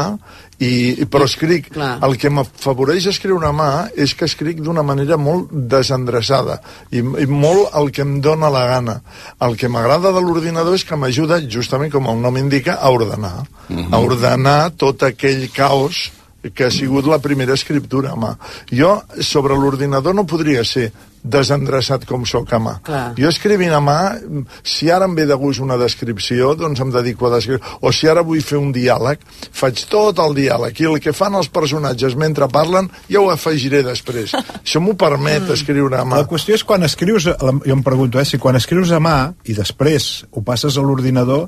i, 0.63 1.05
però 1.09 1.25
escric, 1.25 1.71
clar. 1.73 1.97
el 2.05 2.15
que 2.21 2.29
m'afavoreix 2.31 3.07
escriure 3.09 3.49
a 3.49 3.55
mà 3.55 3.69
és 3.99 4.13
que 4.15 4.27
escric 4.29 4.61
d'una 4.63 4.83
manera 4.85 5.17
molt 5.17 5.49
desendreçada 5.51 6.59
i, 6.91 7.01
i 7.01 7.27
molt 7.27 7.73
el 7.79 7.89
que 7.91 8.05
em 8.05 8.19
dóna 8.23 8.51
la 8.53 8.65
gana. 8.69 8.99
El 9.43 9.57
que 9.59 9.71
m'agrada 9.71 10.13
de 10.13 10.21
l'ordinador 10.21 10.77
és 10.77 10.85
que 10.87 10.99
m'ajuda, 10.99 11.41
justament 11.49 11.91
com 11.91 12.07
el 12.11 12.21
nom 12.21 12.37
indica, 12.37 12.77
a 12.79 12.91
ordenar. 12.93 13.43
a 13.91 13.99
ordenar 13.99 14.73
tot 14.77 15.03
aquell 15.07 15.47
caos 15.55 16.11
que 16.51 16.67
ha 16.67 16.71
sigut 16.71 17.07
la 17.07 17.21
primera 17.23 17.55
escriptura 17.55 18.11
a 18.11 18.19
mà. 18.19 18.35
Jo, 18.71 18.97
sobre 19.21 19.55
l'ordinador, 19.55 20.15
no 20.15 20.27
podria 20.27 20.63
ser 20.67 20.91
desendreçat 21.23 22.03
com 22.05 22.25
sóc 22.27 22.51
a 22.51 22.59
mà. 22.59 22.73
Clar. 22.83 23.03
Jo 23.15 23.29
escrivint 23.31 23.71
a 23.73 23.79
mà, 23.79 23.97
si 24.67 24.89
ara 24.91 25.07
em 25.07 25.15
ve 25.15 25.25
de 25.29 25.37
gust 25.39 25.63
una 25.63 25.77
descripció, 25.79 26.51
doncs 26.59 26.81
em 26.83 26.91
dedico 26.91 27.29
a 27.29 27.37
descriure. 27.37 27.63
O 27.81 27.93
si 27.95 28.09
ara 28.11 28.25
vull 28.27 28.43
fer 28.43 28.59
un 28.59 28.73
diàleg, 28.75 29.23
faig 29.55 29.85
tot 29.89 30.19
el 30.19 30.35
diàleg. 30.35 30.83
I 30.83 30.89
el 30.91 30.99
que 31.03 31.15
fan 31.15 31.39
els 31.39 31.47
personatges 31.53 32.17
mentre 32.19 32.49
parlen, 32.51 32.91
ja 33.07 33.23
ho 33.23 33.31
afegiré 33.31 33.83
després. 33.87 34.35
Això 34.63 34.83
m'ho 34.83 34.97
permet 34.99 35.47
escriure 35.55 36.01
a 36.01 36.03
mà. 36.03 36.19
La 36.19 36.29
qüestió 36.29 36.59
és 36.59 36.67
quan 36.67 36.83
escrius, 36.83 37.29
jo 37.31 37.77
em 37.77 37.85
pregunto, 37.85 38.19
eh, 38.19 38.27
si 38.27 38.41
quan 38.41 38.59
escrius 38.59 38.91
a 38.91 38.99
mà 38.99 39.17
i 39.47 39.55
després 39.55 40.25
ho 40.31 40.43
passes 40.43 40.75
a 40.75 40.83
l'ordinador, 40.83 41.47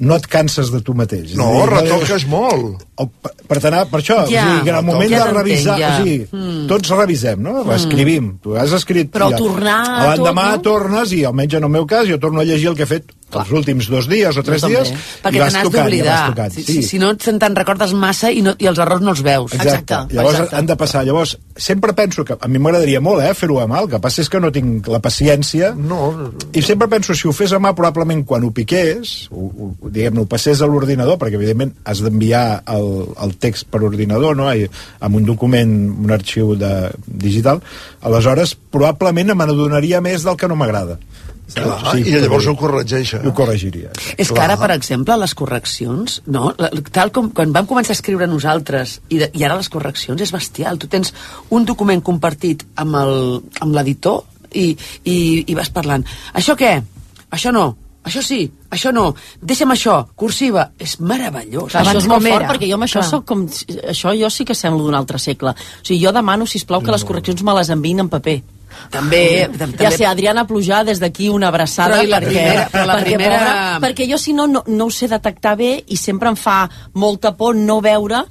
no 0.00 0.16
et 0.16 0.26
canses 0.32 0.70
de 0.72 0.80
tu 0.84 0.94
mateix. 0.96 1.34
No, 1.38 1.50
dir, 1.52 1.66
retoques 1.74 2.24
molt. 2.30 2.82
o, 2.96 3.06
per, 3.08 3.32
per 3.50 3.58
anar, 3.68 3.84
per 3.90 4.00
això, 4.00 4.16
Ja, 4.30 4.46
o 4.46 4.50
sigui, 4.50 4.64
que 4.64 4.72
en 4.72 4.78
el 4.80 4.86
moment 4.88 5.10
ja 5.12 5.26
de 5.26 5.34
revisar, 5.36 5.78
ja. 5.80 5.90
o 5.92 6.02
sigui, 6.02 6.18
Mm. 6.32 6.66
tots 6.70 6.92
revisem, 6.96 7.40
no? 7.42 7.62
Escrivim, 7.74 8.32
tu 8.42 8.56
has 8.56 8.72
escrit... 8.76 9.10
Però 9.12 9.30
ja. 9.30 9.36
tornar 9.40 9.78
L'endemà 10.10 10.46
tot, 10.56 10.56
no? 10.56 10.62
tornes 10.70 11.12
i, 11.16 11.24
almenys 11.28 11.54
en 11.60 11.64
el 11.68 11.72
meu 11.76 11.86
cas, 11.86 12.08
jo 12.08 12.18
torno 12.18 12.40
a 12.40 12.44
llegir 12.48 12.68
el 12.72 12.76
que 12.78 12.84
he 12.88 12.90
fet 12.90 13.12
els 13.38 13.52
últims 13.54 13.88
dos 13.92 14.08
dies 14.10 14.36
o 14.36 14.42
tres 14.46 14.64
dies 14.66 14.90
Perquè 15.22 15.36
i 15.36 15.38
te 15.38 15.44
vas 15.44 15.54
n'has 15.54 15.66
tocant, 15.68 15.76
ja 15.76 15.84
vas 15.84 15.90
d'oblidar. 15.90 16.20
tocant. 16.34 16.54
Si, 16.56 16.64
si, 16.66 16.82
si 16.86 16.98
no 17.02 17.12
te'n 17.16 17.38
te'n 17.38 17.56
recordes 17.56 17.94
massa 17.94 18.30
i, 18.30 18.42
no, 18.42 18.54
i 18.58 18.66
els 18.70 18.78
errors 18.82 19.02
no 19.04 19.14
els 19.14 19.22
veus. 19.26 19.54
Exacte. 19.54 19.70
Exacte, 19.80 20.14
Llavors 20.14 20.38
exacte. 20.38 20.56
han 20.56 20.66
de 20.66 20.76
passar. 20.76 21.04
Llavors, 21.06 21.36
sempre 21.56 21.92
penso 21.94 22.24
que 22.24 22.36
a 22.40 22.48
mi 22.48 22.58
m'agradaria 22.58 23.00
molt 23.00 23.22
eh, 23.24 23.32
fer-ho 23.34 23.60
a 23.60 23.66
mà, 23.70 23.80
el 23.84 23.90
que 23.92 24.00
passa 24.02 24.22
és 24.24 24.28
que 24.32 24.40
no 24.40 24.50
tinc 24.54 24.88
la 24.90 25.00
paciència 25.02 25.72
No, 25.76 26.10
i 26.52 26.62
sempre 26.62 26.88
penso, 26.90 27.14
si 27.14 27.28
ho 27.28 27.32
fes 27.36 27.52
a 27.52 27.60
mà, 27.62 27.74
probablement 27.76 28.24
quan 28.26 28.44
ho 28.44 28.50
piqués, 28.54 29.28
ho, 29.30 29.46
ho, 29.50 29.70
diguem-ne, 29.88 30.24
ho 30.24 30.28
passés 30.30 30.60
a 30.60 30.68
l'ordinador, 30.70 31.18
perquè 31.20 31.38
evidentment 31.38 31.74
has 31.84 32.02
d'enviar 32.04 32.62
el, 32.74 32.90
el 33.22 33.36
text 33.42 33.68
per 33.70 33.82
ordinador, 33.86 34.36
no?, 34.36 34.48
I, 34.50 34.66
amb 35.00 35.16
un 35.20 35.26
document, 35.28 35.74
un 36.04 36.10
arxiu 36.14 36.54
de, 36.58 36.90
digital, 37.06 37.60
aleshores 38.02 38.56
probablement 38.72 39.34
me 39.34 39.46
n'adonaria 39.46 40.00
més 40.04 40.26
del 40.26 40.38
que 40.40 40.48
no 40.50 40.58
m'agrada. 40.58 40.98
Clar, 41.54 41.94
i 41.98 42.14
llavors 42.14 42.46
ho 42.50 42.54
corregeix. 42.58 43.14
Ho 43.24 43.32
corregiria. 43.36 43.90
És 44.16 44.30
que 44.30 44.40
ara, 44.40 44.56
per 44.60 44.70
exemple, 44.74 45.16
les 45.20 45.34
correccions, 45.34 46.20
no? 46.26 46.52
Tal 46.92 47.12
com 47.12 47.30
quan 47.34 47.52
vam 47.56 47.66
començar 47.70 47.94
a 47.94 47.98
escriure 47.98 48.26
nosaltres, 48.30 49.00
i, 49.08 49.18
de, 49.22 49.30
i 49.34 49.44
ara 49.46 49.56
les 49.60 49.68
correccions 49.72 50.20
és 50.20 50.32
bestial. 50.32 50.78
Tu 50.78 50.88
tens 50.92 51.12
un 51.50 51.64
document 51.68 52.02
compartit 52.02 52.64
amb 52.76 52.96
el- 53.02 53.42
amb 53.60 53.74
l'editor 53.74 54.24
i, 54.52 54.72
i, 55.04 55.18
i 55.46 55.54
vas 55.54 55.70
parlant. 55.70 56.04
Això 56.34 56.56
què? 56.58 56.76
Això 57.30 57.52
no. 57.54 57.68
Això 58.00 58.22
sí, 58.24 58.46
això 58.72 58.94
no. 58.96 59.10
Deixa'm 59.44 59.74
això, 59.74 59.98
cursiva. 60.16 60.70
És 60.80 60.94
meravellós. 61.04 61.68
Clar, 61.74 61.82
això 61.84 61.98
és 62.00 62.06
molt 62.08 62.24
fort 62.24 62.42
era. 62.46 62.48
perquè 62.54 62.70
jo 62.70 62.78
amb 62.78 62.86
això 62.86 63.02
Clar. 63.02 63.10
soc 63.10 63.26
com... 63.28 63.42
Això 63.92 64.14
jo 64.16 64.30
sí 64.32 64.46
que 64.48 64.54
semblo 64.56 64.86
d'un 64.86 64.96
altre 64.96 65.18
segle. 65.20 65.52
O 65.52 65.84
sigui, 65.84 66.00
jo 66.06 66.12
demano, 66.16 66.46
si 66.48 66.62
plau 66.64 66.80
que 66.80 66.90
les 66.94 67.04
correccions 67.04 67.42
me 67.44 67.52
les 67.58 67.68
enviïn 67.76 68.00
en 68.00 68.08
paper. 68.08 68.38
També, 68.90 69.48
tam- 69.58 69.70
Ja 69.72 69.76
també 69.90 69.96
sé, 69.96 70.06
Adriana 70.06 70.46
Plujar, 70.46 70.84
des 70.84 71.00
d'aquí 71.00 71.28
una 71.28 71.48
abraçada 71.48 71.96
Però 72.00 72.04
i 72.04 72.10
la 72.10 72.20
perquè, 72.20 72.28
primera- 72.28 72.68
però 72.72 72.86
la 72.86 72.94
perquè, 72.98 73.04
primera- 73.04 73.38
pobra, 73.38 73.80
perquè 73.88 74.10
jo 74.10 74.18
si 74.18 74.32
no, 74.32 74.46
no 74.46 74.64
no 74.66 74.84
ho 74.86 74.90
sé 74.90 75.08
detectar 75.08 75.56
bé 75.56 75.84
i 75.88 75.96
sempre 75.96 76.28
em 76.28 76.36
fa 76.36 76.68
molta 76.94 77.36
por 77.36 77.54
no 77.54 77.80
veure 77.80 78.24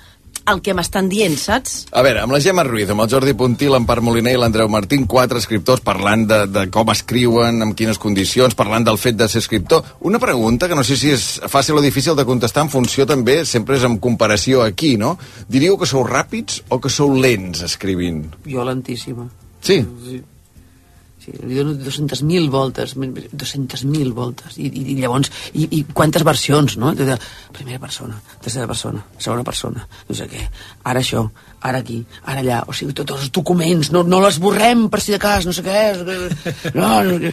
el 0.49 0.61
que 0.65 0.73
m'estan 0.73 1.07
dient, 1.09 1.35
saps? 1.37 1.85
A 1.91 2.01
veure, 2.01 2.21
amb 2.23 2.31
la 2.33 2.39
Gemma 2.41 2.63
Ruiz, 2.63 2.89
amb 2.89 3.01
el 3.03 3.09
Jordi 3.11 3.35
Puntí, 3.37 3.67
l'Empar 3.69 3.99
Moliner 4.01 4.31
i 4.33 4.37
l'Andreu 4.39 4.67
Martín, 4.71 5.05
quatre 5.05 5.37
escriptors 5.37 5.81
parlant 5.85 6.23
de, 6.25 6.39
de 6.47 6.63
com 6.73 6.89
escriuen, 6.89 7.61
en 7.61 7.75
quines 7.77 7.99
condicions, 8.01 8.55
parlant 8.57 8.83
del 8.87 8.97
fet 8.97 9.15
de 9.19 9.27
ser 9.29 9.43
escriptor. 9.43 9.83
Una 9.99 10.17
pregunta 10.17 10.67
que 10.67 10.73
no 10.79 10.83
sé 10.83 10.97
si 10.97 11.11
és 11.13 11.39
fàcil 11.45 11.77
o 11.77 11.81
difícil 11.85 12.15
de 12.17 12.25
contestar 12.25 12.63
en 12.65 12.69
funció 12.73 13.05
també, 13.05 13.43
sempre 13.45 13.77
és 13.77 13.83
en 13.85 13.99
comparació 13.99 14.63
aquí, 14.63 14.95
no? 14.97 15.19
Diríeu 15.47 15.77
que 15.77 15.85
sou 15.85 16.01
ràpids 16.07 16.63
o 16.69 16.79
que 16.81 16.89
sou 16.89 17.13
lents 17.13 17.61
escrivint? 17.61 18.25
Jo 18.47 18.63
lentíssima. 18.65 19.27
Sí. 19.69 19.79
Sí. 20.07 20.19
Sí, 21.19 21.33
li 21.43 21.57
dono 21.57 21.73
200.000 21.75 22.47
voltes, 22.49 22.93
200.000 22.95 24.13
voltes, 24.15 24.55
i, 24.55 24.69
i, 24.69 24.83
i 24.93 24.95
llavors, 25.01 25.27
i, 25.51 25.65
i 25.75 25.81
quantes 25.91 26.23
versions, 26.23 26.77
no? 26.79 26.93
De, 26.95 27.17
primera 27.51 27.81
persona, 27.83 28.15
tercera 28.39 28.69
persona, 28.71 29.03
segona 29.19 29.43
persona, 29.43 29.83
no 30.07 30.15
sé 30.15 30.29
què, 30.31 30.45
ara 30.87 31.03
això, 31.03 31.25
ara 31.61 31.79
aquí, 31.83 32.05
ara 32.23 32.39
allà, 32.41 32.61
o 32.67 32.73
sigui, 32.73 32.93
tots 32.95 33.11
els 33.17 33.31
documents, 33.35 33.91
no, 33.91 34.03
no 34.07 34.19
l'esborrem 34.23 34.87
per 34.89 35.01
si 35.03 35.11
de 35.11 35.19
cas, 35.19 35.45
no 35.45 35.51
sé 35.53 35.63
què, 35.65 35.81
no, 36.73 36.89
no, 37.03 37.31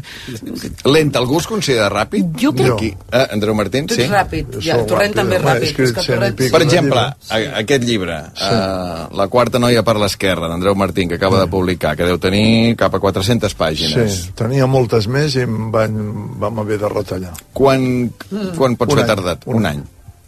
Lent, 0.91 1.15
algú 1.17 1.39
es 1.41 1.47
considera 1.47 1.89
ràpid? 1.93 2.33
Jo 2.41 2.53
crec- 2.57 2.73
Aquí. 2.77 2.91
Eh, 3.13 3.27
Andreu 3.33 3.55
Martín, 3.55 3.89
sí? 3.89 4.03
ràpid, 4.11 4.59
ja, 4.65 4.77
Torrent 4.85 5.13
ràpid, 5.15 5.21
també 5.21 5.37
és 5.39 5.43
ràpid, 5.45 5.69
escrit 5.71 5.89
és 5.89 5.95
que 5.95 6.07
Torrent... 6.11 6.37
Per 6.57 6.63
exemple, 6.63 7.01
a, 7.31 7.41
aquest 7.63 7.85
llibre, 7.87 8.19
sí. 8.35 8.51
uh, 8.51 9.17
La 9.17 9.29
quarta 9.33 9.59
noia 9.63 9.83
per 9.87 9.97
l'esquerra, 10.03 10.49
d'Andreu 10.51 10.75
Martín, 10.75 11.09
que 11.09 11.17
acaba 11.21 11.41
de 11.41 11.47
publicar, 11.51 11.95
que 11.97 12.05
deu 12.09 12.19
tenir 12.19 12.75
cap 12.77 12.95
a 12.95 13.01
400 13.01 13.55
pàgines. 13.55 14.13
Sí, 14.27 14.31
tenia 14.39 14.67
moltes 14.67 15.07
més 15.09 15.37
i 15.39 15.45
em 15.47 15.71
van, 15.75 15.97
vam 16.43 16.59
haver 16.65 16.79
de 16.83 16.89
retallar. 16.93 17.35
Quan, 17.53 18.11
quan 18.59 18.77
pots 18.77 18.93
Un 18.93 18.99
haver 18.99 19.07
any, 19.11 19.15
tardat? 19.17 19.47
un 19.47 19.57
Un 19.63 19.67
any. 19.73 19.85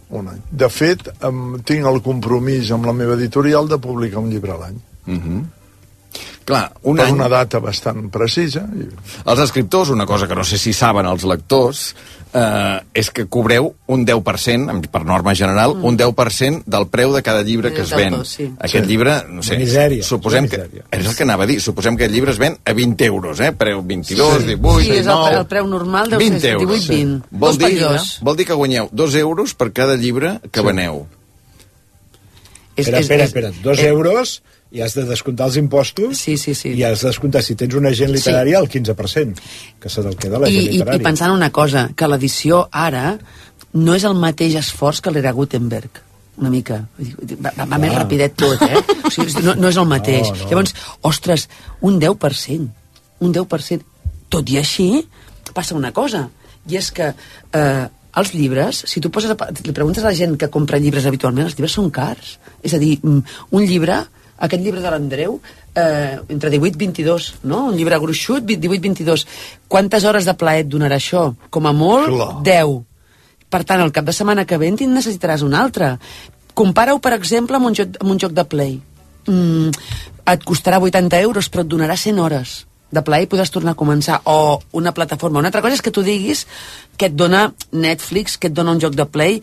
Un 0.09 0.27
any. 0.27 0.41
De 0.51 0.69
fet, 0.73 1.03
tinc 1.69 1.85
el 1.85 2.01
compromís 2.01 2.71
amb 2.71 2.85
la 2.89 2.93
meva 2.93 3.13
editorial 3.13 3.67
de 3.69 3.77
publicar 3.77 4.23
un 4.23 4.29
llibre 4.33 4.55
a 4.55 4.57
l'any. 4.57 4.79
Clar, 6.49 6.65
un 6.89 6.97
Per 6.97 7.05
any... 7.05 7.13
una 7.13 7.27
data 7.29 7.59
bastant 7.61 8.07
precisa. 8.09 8.63
I... 8.73 8.87
Els 9.29 9.41
escriptors, 9.43 9.91
una 9.93 10.07
cosa 10.09 10.25
que 10.27 10.33
no 10.37 10.41
sé 10.47 10.57
si 10.57 10.73
saben 10.73 11.05
els 11.05 11.21
lectors, 11.29 11.91
eh, 12.33 12.79
és 12.97 13.11
que 13.13 13.27
cobreu 13.29 13.67
un 13.93 14.05
10%, 14.07 14.69
amb- 14.73 14.87
per 14.89 15.03
norma 15.05 15.35
general, 15.37 15.75
mm. 15.77 15.85
un 15.85 15.99
10% 15.99 16.63
del 16.65 16.87
preu 16.89 17.13
de 17.13 17.21
cada 17.21 17.43
llibre 17.45 17.69
que 17.75 17.83
es 17.85 17.93
ven. 17.93 18.17
Sí. 18.25 18.47
Aquest 18.57 18.85
Sí. 18.85 18.89
llibre, 18.89 19.19
no 19.29 19.43
sé, 19.45 19.59
Misèria, 19.61 20.01
suposem 20.03 20.47
que... 20.49 20.63
És 20.89 21.05
el 21.05 21.13
que 21.15 21.27
anava 21.27 21.45
a 21.45 21.49
dir, 21.51 21.59
suposem 21.61 21.93
que 21.99 22.07
aquest 22.07 22.15
llibre 22.17 22.33
es 22.33 22.41
ven 22.41 22.57
a 22.65 22.73
20 22.73 23.05
euros, 23.05 23.39
eh? 23.45 23.51
Preu 23.53 23.83
22, 23.85 24.47
18, 24.49 24.81
Sí, 24.81 24.89
és 24.89 25.05
el, 25.05 25.13
19... 25.13 25.37
el 25.43 25.47
preu 25.53 25.69
normal 25.69 26.09
deu 26.15 26.19
20 26.25 26.41
ser 26.41 26.55
euros. 26.57 26.81
18, 26.89 26.97
20. 26.97 27.29
Vol 27.29 27.53
Dos 27.53 27.61
per 27.61 27.71
dir, 27.75 28.25
vol 28.25 28.41
dir 28.41 28.49
que 28.49 28.57
guanyeu 28.57 28.89
2 28.91 29.15
euros 29.21 29.53
per 29.53 29.69
cada 29.71 29.95
llibre 30.01 30.39
que 30.49 30.65
veneu. 30.65 31.05
És, 32.79 32.87
Espera, 32.87 32.99
és- 32.99 33.05
espera, 33.05 33.23
espera, 33.29 33.51
dos 33.63 33.79
eh, 33.79 33.87
euros 33.89 34.41
i 34.71 34.81
has 34.85 34.93
de 34.93 35.03
descomptar 35.09 35.47
els 35.49 35.55
impostos 35.57 36.17
Sí, 36.19 36.35
sí, 36.37 36.53
sí. 36.55 36.69
i 36.77 36.83
has 36.85 37.01
de 37.01 37.07
descomptar, 37.09 37.41
si 37.43 37.55
tens 37.57 37.73
un 37.75 37.87
agent 37.89 38.11
literari, 38.13 38.53
el 38.53 38.67
15%, 38.69 39.39
que 39.81 39.89
se 39.89 40.03
te'l 40.05 40.15
queda 40.17 40.37
I, 40.37 40.41
l'agent 40.43 40.61
i, 40.61 40.67
literari. 40.75 41.01
I 41.01 41.07
pensant 41.07 41.33
una 41.33 41.49
cosa, 41.51 41.87
que 41.95 42.07
l'edició 42.07 42.67
ara 42.71 43.17
no 43.73 43.95
és 43.97 44.03
el 44.05 44.13
mateix 44.17 44.55
esforç 44.61 45.01
que 45.01 45.11
l'era 45.13 45.31
Gutenberg 45.33 46.05
una 46.39 46.47
mica. 46.53 46.77
Va, 47.43 47.51
va, 47.57 47.65
va 47.67 47.77
més 47.81 47.89
Clar. 47.91 48.03
rapidet 48.05 48.35
tot, 48.39 48.61
eh? 48.63 48.79
O 49.09 49.09
sigui, 49.11 49.41
no, 49.43 49.57
no 49.59 49.67
és 49.67 49.75
el 49.75 49.87
mateix. 49.89 50.29
No, 50.29 50.37
no. 50.39 50.45
Llavors, 50.53 50.71
ostres, 51.09 51.49
un 51.83 51.97
10%. 51.99 52.69
Un 53.19 53.33
10%. 53.35 53.83
Tot 54.31 54.47
i 54.53 54.55
així, 54.61 54.85
passa 55.51 55.75
una 55.75 55.91
cosa, 55.91 56.29
i 56.69 56.77
és 56.79 56.87
que 56.95 57.09
eh, 57.11 57.83
els 58.17 58.33
llibres, 58.33 58.83
si 58.89 59.01
tu 59.01 59.11
poses 59.13 59.31
a, 59.31 59.49
li 59.65 59.75
preguntes 59.75 60.03
a 60.03 60.09
la 60.09 60.17
gent 60.17 60.35
que 60.39 60.49
compra 60.49 60.79
llibres 60.81 61.05
habitualment, 61.05 61.45
els 61.45 61.57
llibres 61.57 61.75
són 61.77 61.91
cars. 61.93 62.37
És 62.65 62.73
a 62.73 62.79
dir, 62.81 62.97
mm, 63.03 63.21
un 63.51 63.65
llibre, 63.65 63.99
aquest 64.37 64.63
llibre 64.63 64.81
de 64.81 64.89
l'Andreu, 64.89 65.39
eh, 65.75 66.19
entre 66.29 66.49
18 66.49 66.75
i 66.75 66.79
22, 66.85 67.33
no? 67.43 67.65
Un 67.67 67.75
llibre 67.77 67.99
gruixut, 67.99 68.43
18-22. 68.43 69.27
Quantes 69.67 70.05
hores 70.05 70.25
de 70.25 70.33
plaer 70.33 70.65
et 70.65 70.69
donarà 70.69 70.95
això? 70.95 71.35
Com 71.49 71.67
a 71.67 71.73
molt, 71.73 72.07
Clar. 72.07 72.43
10. 72.43 72.85
Per 73.49 73.63
tant, 73.63 73.81
el 73.81 73.91
cap 73.91 74.05
de 74.05 74.13
setmana 74.13 74.45
que 74.45 74.57
ve 74.57 74.67
en 74.67 74.75
necessitaràs 74.75 75.41
un 75.41 75.53
altre. 75.53 75.97
Compara-ho, 76.53 76.99
per 76.99 77.13
exemple, 77.13 77.55
amb 77.55 77.67
un 77.67 77.75
joc, 77.75 77.97
amb 77.99 78.11
un 78.11 78.19
joc 78.19 78.31
de 78.31 78.45
play. 78.45 78.81
Mm, 79.27 79.69
et 80.25 80.43
costarà 80.43 80.79
80 80.79 81.19
euros, 81.19 81.49
però 81.49 81.61
et 81.61 81.67
donarà 81.67 81.95
100 81.97 82.19
hores 82.19 82.68
de 82.91 83.03
play 83.05 83.25
i 83.25 83.29
podràs 83.29 83.51
tornar 83.53 83.75
a 83.75 83.79
començar. 83.79 84.19
O 84.25 84.59
una 84.73 84.93
plataforma. 84.93 85.39
Una 85.39 85.49
altra 85.51 85.63
cosa 85.65 85.77
és 85.77 85.83
que 85.85 85.93
tu 85.93 86.03
diguis 86.05 86.45
que 86.97 87.09
et 87.09 87.15
dona 87.15 87.49
Netflix, 87.71 88.37
que 88.37 88.49
et 88.49 88.55
dona 88.55 88.73
un 88.75 88.81
joc 88.81 88.97
de 88.97 89.05
play 89.05 89.39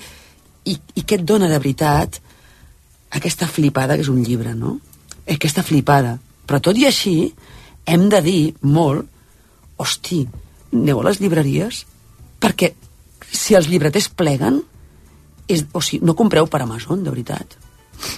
i, 0.66 0.76
i 0.76 1.02
que 1.02 1.20
et 1.20 1.26
dona 1.26 1.50
de 1.50 1.58
veritat 1.58 2.20
aquesta 3.16 3.46
flipada 3.46 3.96
que 3.96 4.04
és 4.04 4.12
un 4.12 4.22
llibre, 4.24 4.54
no? 4.54 4.78
Aquesta 5.30 5.64
flipada. 5.66 6.16
Però 6.46 6.60
tot 6.62 6.78
i 6.78 6.86
així, 6.86 7.32
hem 7.86 8.08
de 8.10 8.20
dir 8.22 8.40
molt, 8.62 9.06
hosti, 9.76 10.24
aneu 10.72 11.00
a 11.00 11.06
les 11.08 11.20
llibreries 11.20 11.84
perquè 12.42 12.72
si 13.32 13.56
els 13.58 13.68
llibreters 13.70 14.08
pleguen, 14.14 14.60
és, 15.46 15.64
o 15.72 15.82
sigui, 15.82 16.04
no 16.06 16.16
compreu 16.18 16.48
per 16.50 16.62
Amazon, 16.62 17.02
de 17.04 17.12
veritat. 17.12 17.56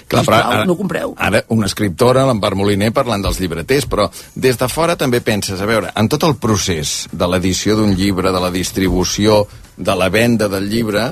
Clar, 0.08 0.24
però 0.24 0.40
Sisplau, 0.40 0.64
no 0.68 0.76
compreu. 0.78 1.14
Ara, 1.28 1.42
una 1.54 1.68
escriptora, 1.70 2.26
l'Empar 2.28 2.54
Moliner, 2.58 2.90
parlant 2.96 3.24
dels 3.24 3.40
llibreters, 3.42 3.86
però 3.90 4.08
des 4.34 4.58
de 4.58 4.68
fora 4.72 4.96
també 5.00 5.20
penses, 5.24 5.60
a 5.60 5.68
veure, 5.68 5.92
en 5.94 6.10
tot 6.10 6.26
el 6.28 6.36
procés 6.40 7.06
de 7.12 7.30
l'edició 7.30 7.78
d'un 7.78 7.94
llibre, 7.98 8.32
de 8.34 8.42
la 8.42 8.52
distribució, 8.54 9.44
de 9.76 9.94
la 9.94 10.08
venda 10.10 10.48
del 10.50 10.68
llibre, 10.70 11.10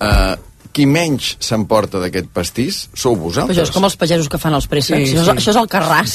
eh, 0.00 0.36
qui 0.72 0.84
menys 0.86 1.36
s'emporta 1.42 1.98
d'aquest 1.98 2.28
pastís 2.34 2.88
sou 2.94 3.14
Però 3.16 3.22
vosaltres. 3.28 3.56
això 3.56 3.64
és 3.66 3.70
com 3.74 3.84
els 3.88 3.96
pagesos 3.98 4.28
que 4.28 4.38
fan 4.38 4.54
els 4.54 4.66
préssecs. 4.70 5.08
Sí, 5.10 5.16
això, 5.16 5.22
és, 5.22 5.26
sí. 5.26 5.36
això 5.42 5.50
és 5.50 5.56
el 5.62 5.68
carràs. 5.72 6.14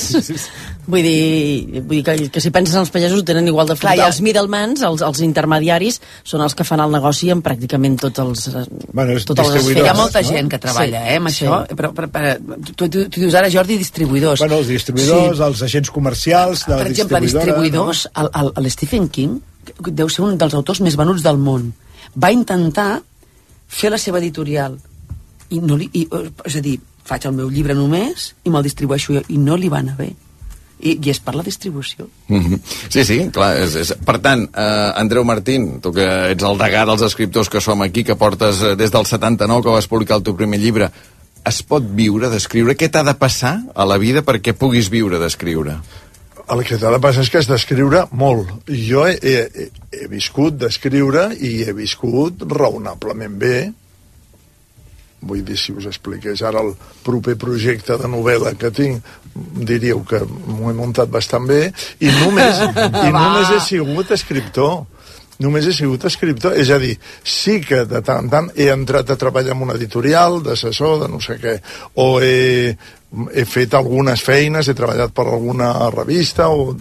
Vull 0.86 1.02
dir, 1.04 1.82
vull 1.88 1.98
dir 1.98 2.04
que, 2.04 2.30
que 2.30 2.42
si 2.44 2.52
penses 2.52 2.76
en 2.76 2.82
els 2.82 2.90
pagesos 2.92 3.22
ho 3.22 3.24
tenen 3.24 3.48
igual 3.48 3.68
de 3.68 3.76
Clar, 3.76 3.94
fruit. 3.94 4.02
ja- 4.02 4.08
Els 4.12 4.20
middlemans, 4.22 4.82
els, 4.84 5.02
els 5.02 5.22
intermediaris, 5.24 6.00
són 6.28 6.42
els 6.44 6.56
que 6.56 6.66
fan 6.68 6.82
el 6.84 6.92
negoci 6.92 7.30
en 7.32 7.42
pràcticament 7.44 7.98
tots 8.02 8.20
els, 8.20 8.48
eh, 8.50 8.66
Bueno, 8.92 9.14
és 9.16 9.26
totes 9.26 9.48
les 9.54 9.70
Hi 9.78 9.88
ha 9.88 9.94
molta 9.94 10.22
no? 10.22 10.28
gent 10.28 10.50
que 10.52 10.60
treballa, 10.60 11.04
Sí, 11.06 11.14
eh, 11.14 11.18
amb 11.18 11.30
sí. 11.30 11.46
això, 11.46 11.62
però, 11.76 11.94
però, 11.96 12.10
però 12.12 12.34
tu, 12.76 12.88
tu, 12.90 13.08
tu 13.08 13.20
dius 13.22 13.34
ara, 13.40 13.50
Jordi, 13.50 13.78
distribuïdors. 13.80 14.40
Bueno, 14.44 14.58
els 14.60 14.68
distribuïdors, 14.68 15.38
sí. 15.38 15.44
els 15.44 15.62
agents 15.70 15.90
comercials 15.90 16.66
de 16.68 16.76
per 16.76 16.88
exemple, 16.92 17.20
distribuïdors, 17.22 18.08
el, 18.16 18.30
el, 18.42 18.52
el 18.58 18.72
Stephen 18.72 19.08
King, 19.10 19.40
que 19.84 19.92
deu 19.92 20.10
ser 20.12 20.26
un 20.28 20.38
dels 20.38 20.54
autors 20.54 20.82
més 20.84 20.96
venuts 21.00 21.24
del 21.24 21.38
món, 21.40 21.72
va 22.22 22.32
intentar 22.36 23.02
fer 23.74 23.92
la 23.94 24.02
seva 24.02 24.22
editorial. 24.22 24.78
I 25.54 25.62
no 25.62 25.78
li, 25.78 25.90
i, 25.94 26.08
és 26.48 26.58
a 26.58 26.62
dir, 26.64 26.78
faig 27.08 27.26
el 27.28 27.36
meu 27.38 27.50
llibre 27.52 27.76
només 27.78 28.32
i 28.44 28.52
me'l 28.52 28.66
distribueixo 28.66 29.18
jo, 29.18 29.24
i 29.30 29.40
no 29.42 29.58
li 29.60 29.72
va 29.72 29.82
anar 29.84 29.98
bé. 30.00 30.12
I, 30.84 30.98
i 30.98 31.12
és 31.14 31.20
per 31.24 31.32
la 31.38 31.46
distribució. 31.46 32.10
Mhm. 32.28 32.60
Sí, 32.92 33.06
sí, 33.08 33.20
clar. 33.32 33.54
És, 33.62 33.76
és... 33.80 33.94
Per 34.04 34.18
tant, 34.24 34.44
eh, 34.50 34.90
Andreu 35.00 35.24
Martín, 35.24 35.78
tu 35.84 35.94
que 35.96 36.08
ets 36.34 36.44
el 36.44 36.60
degà 36.60 36.84
dels 36.90 37.06
escriptors 37.08 37.50
que 37.50 37.62
som 37.64 37.82
aquí, 37.86 38.04
que 38.04 38.18
portes 38.20 38.60
eh, 38.62 38.76
des 38.80 38.92
del 38.92 39.08
79 39.08 39.64
que 39.64 39.76
vas 39.78 39.88
publicar 39.88 40.20
el 40.20 40.26
teu 40.28 40.36
primer 40.36 40.60
llibre, 40.60 40.92
es 41.48 41.62
pot 41.68 41.84
viure 41.84 42.30
d'escriure? 42.32 42.76
Què 42.80 42.90
t'ha 42.92 43.04
de 43.04 43.16
passar 43.20 43.58
a 43.76 43.88
la 43.88 44.00
vida 44.02 44.24
perquè 44.28 44.56
puguis 44.56 44.90
viure 44.92 45.20
d'escriure? 45.22 45.78
El 46.52 46.64
que 46.68 46.76
t'ha 46.80 46.92
de 46.92 47.00
passar 47.04 47.24
és 47.24 47.32
que 47.32 47.40
has 47.40 47.48
d'escriure 47.48 48.04
molt. 48.20 48.50
Jo 48.68 49.06
he, 49.08 49.16
he, 49.24 49.70
he 49.96 50.10
viscut 50.12 50.58
d'escriure 50.60 51.30
i 51.40 51.62
he 51.64 51.76
viscut 51.76 52.44
raonablement 52.52 53.38
bé. 53.40 53.58
Vull 55.24 55.44
dir, 55.48 55.56
si 55.56 55.72
us 55.72 55.88
expliqués 55.88 56.42
ara 56.44 56.60
el 56.66 56.74
proper 57.06 57.38
projecte 57.40 57.96
de 58.00 58.10
novel·la 58.12 58.58
que 58.60 58.74
tinc, 58.76 59.06
diríeu 59.34 60.04
que 60.08 60.20
m'ho 60.28 60.70
he 60.70 60.76
muntat 60.76 61.10
bastant 61.10 61.48
bé 61.48 61.62
i 62.04 62.12
només, 62.20 62.60
i 63.08 63.14
només 63.16 63.54
he 63.56 63.62
sigut 63.64 64.12
escriptor 64.14 64.84
només 65.44 65.68
he 65.68 65.76
sigut 65.76 66.08
escriptor, 66.08 66.56
és 66.60 66.72
a 66.74 66.80
dir, 66.82 66.96
sí 67.24 67.60
que 67.64 67.84
de 67.90 68.02
tant 68.06 68.24
en 68.24 68.30
tant 68.32 68.52
he 68.56 68.70
entrat 68.72 69.10
a 69.12 69.20
treballar 69.20 69.56
en 69.56 69.64
una 69.66 69.78
editorial, 69.78 70.42
d'assessor, 70.46 71.02
de 71.04 71.10
no 71.12 71.20
sé 71.24 71.38
què, 71.42 71.58
o 72.00 72.08
he, 72.24 72.74
he 73.34 73.46
fet 73.50 73.76
algunes 73.78 74.24
feines, 74.24 74.70
he 74.70 74.78
treballat 74.78 75.14
per 75.16 75.28
alguna 75.28 75.74
revista, 75.94 76.50
o, 76.50 76.72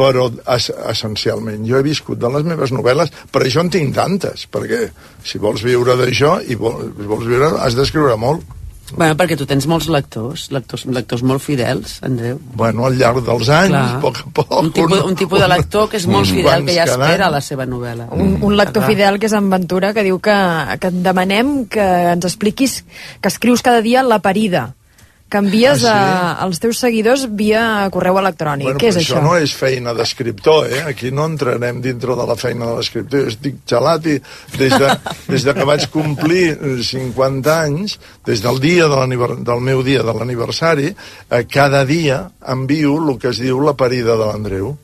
però 0.00 0.28
es, 0.56 0.70
essencialment 0.92 1.66
jo 1.68 1.78
he 1.78 1.86
viscut 1.86 2.20
de 2.20 2.30
les 2.32 2.46
meves 2.46 2.72
novel·les, 2.74 3.12
per 3.32 3.44
això 3.44 3.64
en 3.64 3.72
tinc 3.72 3.94
tantes, 3.96 4.46
perquè 4.50 4.86
si 5.26 5.42
vols 5.42 5.64
viure 5.66 5.98
d'això 5.98 6.38
i 6.46 6.56
vols, 6.58 6.90
vols 7.04 7.28
viure 7.28 7.54
has 7.60 7.78
d'escriure 7.78 8.16
molt. 8.20 8.59
Bueno, 8.96 9.14
perquè 9.18 9.36
tu 9.38 9.46
tens 9.48 9.66
molts 9.70 9.88
lectors, 9.92 10.48
lectors, 10.54 10.86
lectors 10.90 11.22
molt 11.26 11.44
fidels, 11.44 11.98
Andreu. 12.06 12.40
Bueno, 12.58 12.86
al 12.88 12.98
llarg 12.98 13.22
dels 13.26 13.52
anys, 13.54 13.74
Clar. 13.74 13.84
a 13.98 14.00
poc 14.02 14.18
a 14.22 14.32
poc... 14.40 14.56
Un 14.60 14.72
tipus, 14.74 15.04
un 15.06 15.18
tipus 15.18 15.42
de 15.42 15.48
lector 15.50 15.88
que 15.90 16.00
és 16.00 16.08
molt 16.10 16.30
fidel, 16.30 16.66
que 16.66 16.76
ja 16.76 16.88
espera 16.88 17.28
any. 17.28 17.36
la 17.36 17.42
seva 17.44 17.68
novel·la. 17.70 18.10
Un, 18.16 18.36
un 18.42 18.56
lector 18.58 18.82
Clar. 18.82 18.90
fidel 18.94 19.20
que 19.20 19.30
és 19.30 19.36
en 19.38 19.50
Ventura 19.52 19.94
que 19.96 20.04
diu 20.06 20.18
que, 20.22 20.36
que 20.82 20.90
et 20.90 21.00
demanem 21.04 21.54
que 21.70 21.86
ens 22.16 22.26
expliquis 22.26 22.80
que 23.20 23.30
escrius 23.32 23.62
cada 23.66 23.82
dia 23.84 24.02
la 24.06 24.20
parida 24.24 24.70
que 25.30 25.38
envies 25.38 25.84
Ah, 25.84 25.86
sí? 25.86 25.86
a, 25.88 26.32
als 26.44 26.58
teus 26.60 26.80
seguidors 26.82 27.24
via 27.38 27.88
correu 27.94 28.18
electrònic. 28.18 28.66
Bueno, 28.66 28.80
Què 28.82 28.90
és 28.90 28.98
això? 28.98 29.16
això 29.20 29.22
no 29.24 29.36
és 29.38 29.54
feina 29.54 29.94
d'escriptor, 29.94 30.66
eh? 30.66 30.82
Aquí 30.90 31.12
no 31.14 31.28
entrarem 31.30 31.80
dintre 31.80 32.16
de 32.18 32.26
la 32.26 32.36
feina 32.36 32.66
de 32.66 32.76
l'escriptor. 32.80 33.22
Jo 33.24 33.32
estic 33.32 33.62
gelat 33.70 34.10
i 34.10 34.18
des 34.58 34.74
de, 34.74 34.90
des 35.32 35.46
de 35.46 35.54
que 35.54 35.68
vaig 35.70 35.86
complir 35.94 36.44
eh, 36.58 36.76
50 36.90 37.56
anys, 37.70 37.98
des 38.26 38.42
del 38.42 38.60
dia 38.60 38.90
de 38.90 39.00
del 39.46 39.60
meu 39.64 39.82
dia 39.86 40.02
de 40.02 40.12
l'aniversari, 40.12 40.90
eh, 41.30 41.44
cada 41.48 41.84
dia 41.86 42.24
envio 42.46 42.98
el 42.98 43.18
que 43.18 43.30
es 43.30 43.38
diu 43.40 43.60
la 43.62 43.74
parida 43.78 44.16
de 44.18 44.26
l'Andreu. 44.26 44.76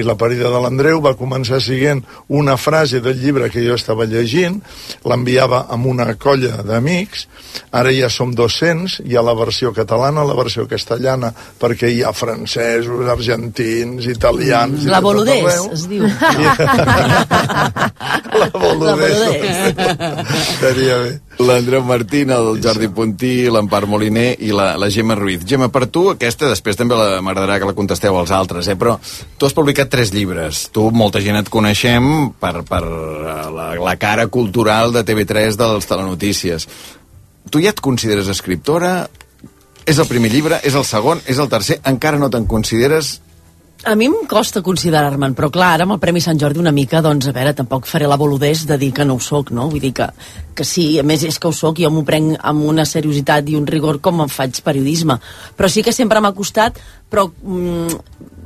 I 0.00 0.06
la 0.06 0.16
parida 0.16 0.48
de 0.52 0.60
l'Andreu 0.62 1.00
va 1.04 1.12
començar 1.18 1.60
siguent 1.60 2.00
una 2.40 2.56
frase 2.56 3.02
del 3.04 3.20
llibre 3.20 3.50
que 3.52 3.62
jo 3.64 3.76
estava 3.76 4.06
llegint, 4.08 4.60
l'enviava 5.04 5.66
amb 5.70 5.86
una 5.92 6.08
colla 6.20 6.62
d'amics, 6.66 7.26
ara 7.76 7.92
ja 7.92 8.08
som 8.12 8.32
200, 8.36 9.00
hi 9.04 9.16
ha 9.16 9.24
la 9.24 9.36
versió 9.36 9.74
catalana, 9.76 10.24
la 10.24 10.36
versió 10.38 10.66
castellana, 10.70 11.32
perquè 11.60 11.90
hi 11.92 12.02
ha 12.02 12.12
francesos, 12.16 13.08
argentins, 13.12 14.06
italians... 14.10 14.84
i 14.84 14.90
La 14.90 15.02
boludés, 15.04 15.68
es 15.74 15.86
diu. 15.90 16.06
La 18.40 18.48
boludés. 18.54 19.18
boludés. 19.18 19.76
Estaria 20.40 20.96
bé. 21.04 21.12
L'Andreu 21.40 21.80
Martín, 21.88 22.30
el 22.34 22.58
Jordi 22.60 22.88
Puntí, 22.92 23.46
l'Empar 23.48 23.86
Moliner 23.88 24.34
i 24.44 24.50
la, 24.52 24.74
la 24.76 24.90
Gemma 24.92 25.14
Ruiz. 25.16 25.40
Gemma, 25.48 25.70
per 25.72 25.86
tu, 25.88 26.02
aquesta 26.12 26.50
després 26.50 26.76
també 26.76 26.98
la- 26.98 27.22
m'agradarà 27.24 27.56
que 27.62 27.68
la 27.70 27.74
contesteu 27.76 28.18
als 28.20 28.32
altres, 28.34 28.68
eh? 28.68 28.76
però 28.76 28.98
tu 29.38 29.46
has 29.48 29.54
publicat 29.56 29.88
tres 29.88 30.12
llibres. 30.12 30.66
Tu, 30.74 30.84
molta 30.92 31.22
gent 31.24 31.38
et 31.40 31.48
coneixem 31.48 32.30
per, 32.40 32.60
per 32.68 32.82
eh, 32.84 33.46
la, 33.56 33.70
la 33.80 33.96
cara 34.00 34.26
cultural 34.28 34.92
de 34.92 35.04
TV3 35.08 35.56
dels 35.60 35.88
telenotícies. 35.88 36.68
Tu 37.50 37.64
ja 37.64 37.72
et 37.72 37.80
consideres 37.80 38.28
escriptora? 38.28 39.08
És 39.88 39.98
el 39.98 40.06
primer 40.10 40.28
llibre? 40.30 40.60
És 40.62 40.76
el 40.76 40.84
segon? 40.84 41.22
És 41.26 41.40
el 41.40 41.48
tercer? 41.50 41.80
Encara 41.88 42.20
no 42.20 42.28
te'n 42.30 42.44
consideres? 42.46 43.16
A 43.82 43.94
mi 43.96 44.04
em 44.04 44.26
costa 44.28 44.60
considerar-me'n, 44.60 45.32
però 45.32 45.48
clar, 45.48 45.70
ara 45.72 45.86
amb 45.86 45.94
el 45.94 46.00
Premi 46.02 46.20
Sant 46.20 46.36
Jordi 46.36 46.60
una 46.60 46.72
mica, 46.76 47.00
doncs, 47.00 47.30
a 47.30 47.32
veure, 47.32 47.54
tampoc 47.56 47.86
faré 47.88 48.04
la 48.10 48.18
boludés 48.20 48.66
de 48.68 48.76
dir 48.76 48.90
que 48.92 49.06
no 49.08 49.14
ho 49.16 49.22
soc, 49.24 49.54
no? 49.56 49.70
Vull 49.72 49.80
dir 49.80 49.94
que, 49.96 50.08
que 50.54 50.66
sí, 50.68 50.84
a 51.00 51.04
més 51.06 51.24
és 51.24 51.38
que 51.40 51.48
ho 51.48 51.54
soc, 51.56 51.80
jo 51.80 51.88
m'ho 51.88 52.02
prenc 52.04 52.36
amb 52.44 52.66
una 52.68 52.84
seriositat 52.84 53.48
i 53.48 53.56
un 53.56 53.64
rigor 53.70 54.02
com 54.04 54.20
em 54.20 54.28
faig 54.28 54.60
periodisme. 54.66 55.16
Però 55.56 55.70
sí 55.72 55.80
que 55.86 55.96
sempre 55.96 56.20
m'ha 56.20 56.34
costat, 56.36 56.76
però 57.08 57.24
mm, 57.30 57.96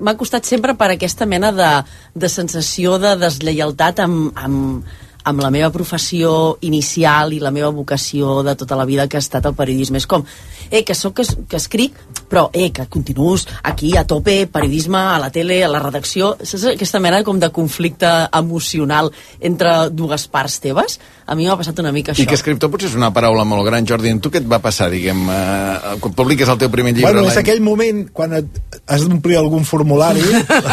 m'ha 0.07 0.15
costat 0.21 0.47
sempre 0.47 0.77
per 0.79 0.93
aquesta 0.95 1.27
mena 1.27 1.51
de, 1.51 1.73
de 2.15 2.31
sensació 2.31 3.01
de 3.03 3.17
deslleialtat 3.19 4.05
amb, 4.07 4.31
amb, 4.39 4.95
amb 5.25 5.41
la 5.41 5.51
meva 5.51 5.71
professió 5.73 6.59
inicial 6.69 7.33
i 7.33 7.41
la 7.41 7.53
meva 7.55 7.71
vocació 7.73 8.43
de 8.45 8.55
tota 8.61 8.77
la 8.77 8.85
vida 8.85 9.09
que 9.09 9.17
ha 9.17 9.25
estat 9.25 9.47
el 9.49 9.57
periodisme. 9.57 9.99
És 9.99 10.07
com, 10.07 10.25
eh, 10.71 10.85
que 10.85 10.95
sóc 10.95 11.17
que, 11.17 11.25
que 11.49 11.57
escric, 11.57 11.97
però 12.29 12.51
eh, 12.53 12.71
que 12.73 12.87
continuus 12.93 13.47
aquí 13.63 13.97
a 13.97 14.05
tope, 14.07 14.47
periodisme, 14.53 14.99
a 14.99 15.19
la 15.19 15.31
tele, 15.33 15.63
a 15.65 15.71
la 15.73 15.81
redacció. 15.81 16.35
Saps 16.43 16.69
aquesta 16.75 17.01
mena 17.01 17.23
com 17.25 17.41
de 17.41 17.51
conflicte 17.55 18.11
emocional 18.37 19.11
entre 19.41 19.75
dues 19.91 20.29
parts 20.29 20.61
teves? 20.61 20.99
A 21.25 21.35
mi 21.35 21.49
m'ha 21.49 21.57
passat 21.57 21.81
una 21.81 21.93
mica 21.93 22.13
això. 22.13 22.23
I 22.23 22.29
que 22.29 22.37
escriptor 22.37 22.73
potser 22.73 22.91
és 22.93 22.99
una 22.99 23.13
paraula 23.17 23.47
molt 23.49 23.65
gran, 23.65 23.87
Jordi. 23.89 24.13
En 24.13 24.21
tu 24.21 24.33
què 24.33 24.43
et 24.43 24.49
va 24.49 24.61
passar, 24.61 24.91
diguem, 24.93 25.25
eh, 25.33 25.95
quan 26.05 26.17
publiques 26.17 26.49
el 26.53 26.61
teu 26.61 26.73
primer 26.73 26.93
llibre? 26.93 27.13
Bueno, 27.13 27.29
és 27.33 27.41
aquell 27.41 27.65
moment 27.65 28.05
quan 28.13 28.43
et, 28.43 28.65
has 28.85 29.09
d'omplir 29.09 29.41
algun 29.41 29.65
formulari 29.65 30.25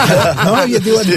no? 0.45 0.57
i 0.67 0.75
et 0.75 0.83
diuen 0.83 1.07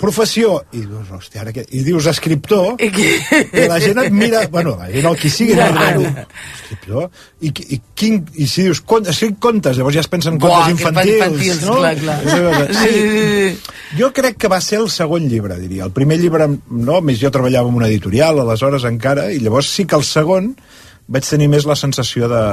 professió 0.00 0.56
i 0.74 0.80
dius, 0.82 1.06
hòstia, 1.14 1.42
ara 1.44 1.52
què? 1.54 1.62
I 1.70 1.84
dius 1.86 2.08
escriptor 2.10 2.80
I 2.82 2.88
qui- 2.90 3.12
i 3.54 3.66
la 3.70 3.76
gent 3.78 4.00
et 4.02 4.10
mira 4.12 4.40
bueno, 4.50 4.72
la 4.80 4.88
gent 4.90 5.06
el 5.06 5.16
qui 5.20 5.30
sigui 5.30 5.54
no, 5.54 5.68
no, 5.70 6.24
escriptor 6.58 7.06
i, 7.46 7.52
i, 7.76 7.78
quin, 7.94 8.18
i 8.34 8.48
si 8.50 8.64
dius 8.66 8.80
con, 8.82 9.06
escric 9.06 9.38
contes 9.38 9.78
llavors 9.78 9.94
ja 9.94 10.02
es 10.02 10.10
pensen 10.10 10.40
contes 10.42 10.72
infantils, 10.74 11.14
infantils, 11.14 11.62
no? 11.68 11.76
clar, 11.78 11.94
clar. 12.02 12.18
Sí, 12.74 12.90
sí, 12.90 13.24
sí. 13.62 13.74
jo 14.00 14.10
crec 14.16 14.36
que 14.42 14.50
va 14.50 14.60
ser 14.64 14.80
el 14.82 14.90
segon 14.90 15.28
llibre, 15.30 15.60
diria. 15.62 15.84
El 15.86 15.94
primer 15.94 16.18
llibre, 16.18 16.48
no, 16.70 17.00
més 17.04 17.20
jo 17.22 17.30
treballava 17.34 17.70
en 17.70 17.78
una 17.78 17.86
editorial, 17.92 18.40
aleshores 18.42 18.84
encara, 18.90 19.28
i 19.30 19.38
llavors 19.44 19.70
sí 19.70 19.86
que 19.86 19.94
el 20.00 20.02
segon 20.08 20.56
vaig 21.06 21.28
tenir 21.28 21.48
més 21.52 21.66
la 21.68 21.76
sensació 21.76 22.28
de 22.30 22.44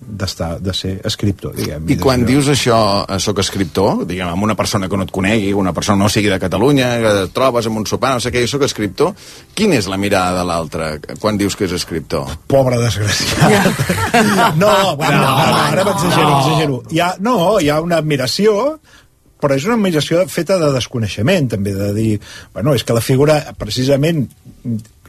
d'estar, 0.00 0.58
de 0.60 0.72
ser 0.74 0.92
escriptor, 1.06 1.52
diguem. 1.54 1.84
I 1.92 1.96
quan 2.00 2.24
dius 2.26 2.48
això, 2.50 3.04
eh, 3.04 3.18
sóc 3.20 3.38
escriptor, 3.42 4.04
diguem, 4.08 4.28
amb 4.32 4.42
una 4.42 4.56
persona 4.56 4.88
que 4.88 4.96
no 4.96 5.04
et 5.04 5.12
conegui, 5.12 5.52
una 5.52 5.72
persona 5.76 6.02
no 6.02 6.08
sigui 6.08 6.30
de 6.32 6.38
Catalunya, 6.40 6.88
que 7.02 7.12
et 7.24 7.34
trobes 7.36 7.66
amb 7.66 7.78
un 7.78 7.86
sopar, 7.86 8.14
no 8.14 8.20
sé 8.20 8.32
què, 8.32 8.40
jo 8.42 8.48
sóc 8.48 8.64
escriptor, 8.66 9.12
quina 9.54 9.76
és 9.76 9.86
la 9.86 9.98
mirada 10.00 10.38
de 10.40 10.46
l'altre 10.48 10.88
quan 11.20 11.38
dius 11.38 11.54
que 11.54 11.68
és 11.68 11.72
escriptor? 11.76 12.26
Pobre 12.48 12.80
desgraciat. 12.80 14.56
no, 14.62 14.96
bueno, 14.96 15.20
no, 15.20 15.36
no, 15.36 15.60
ara 15.68 15.84
m'exagero, 15.84 16.38
exagero. 16.40 16.82
Hi 16.90 17.00
ha, 17.00 17.14
no, 17.20 17.36
hi 17.60 17.68
ha 17.68 17.80
una 17.84 18.00
admiració, 18.00 18.80
però 19.40 19.56
és 19.56 19.64
una 19.68 19.76
admiració 19.78 20.22
feta 20.28 20.58
de 20.60 20.70
desconeixement, 20.74 21.48
també, 21.56 21.72
de 21.74 21.90
dir, 21.96 22.20
bueno, 22.54 22.74
és 22.76 22.84
que 22.84 22.96
la 22.96 23.00
figura, 23.04 23.40
precisament, 23.58 24.26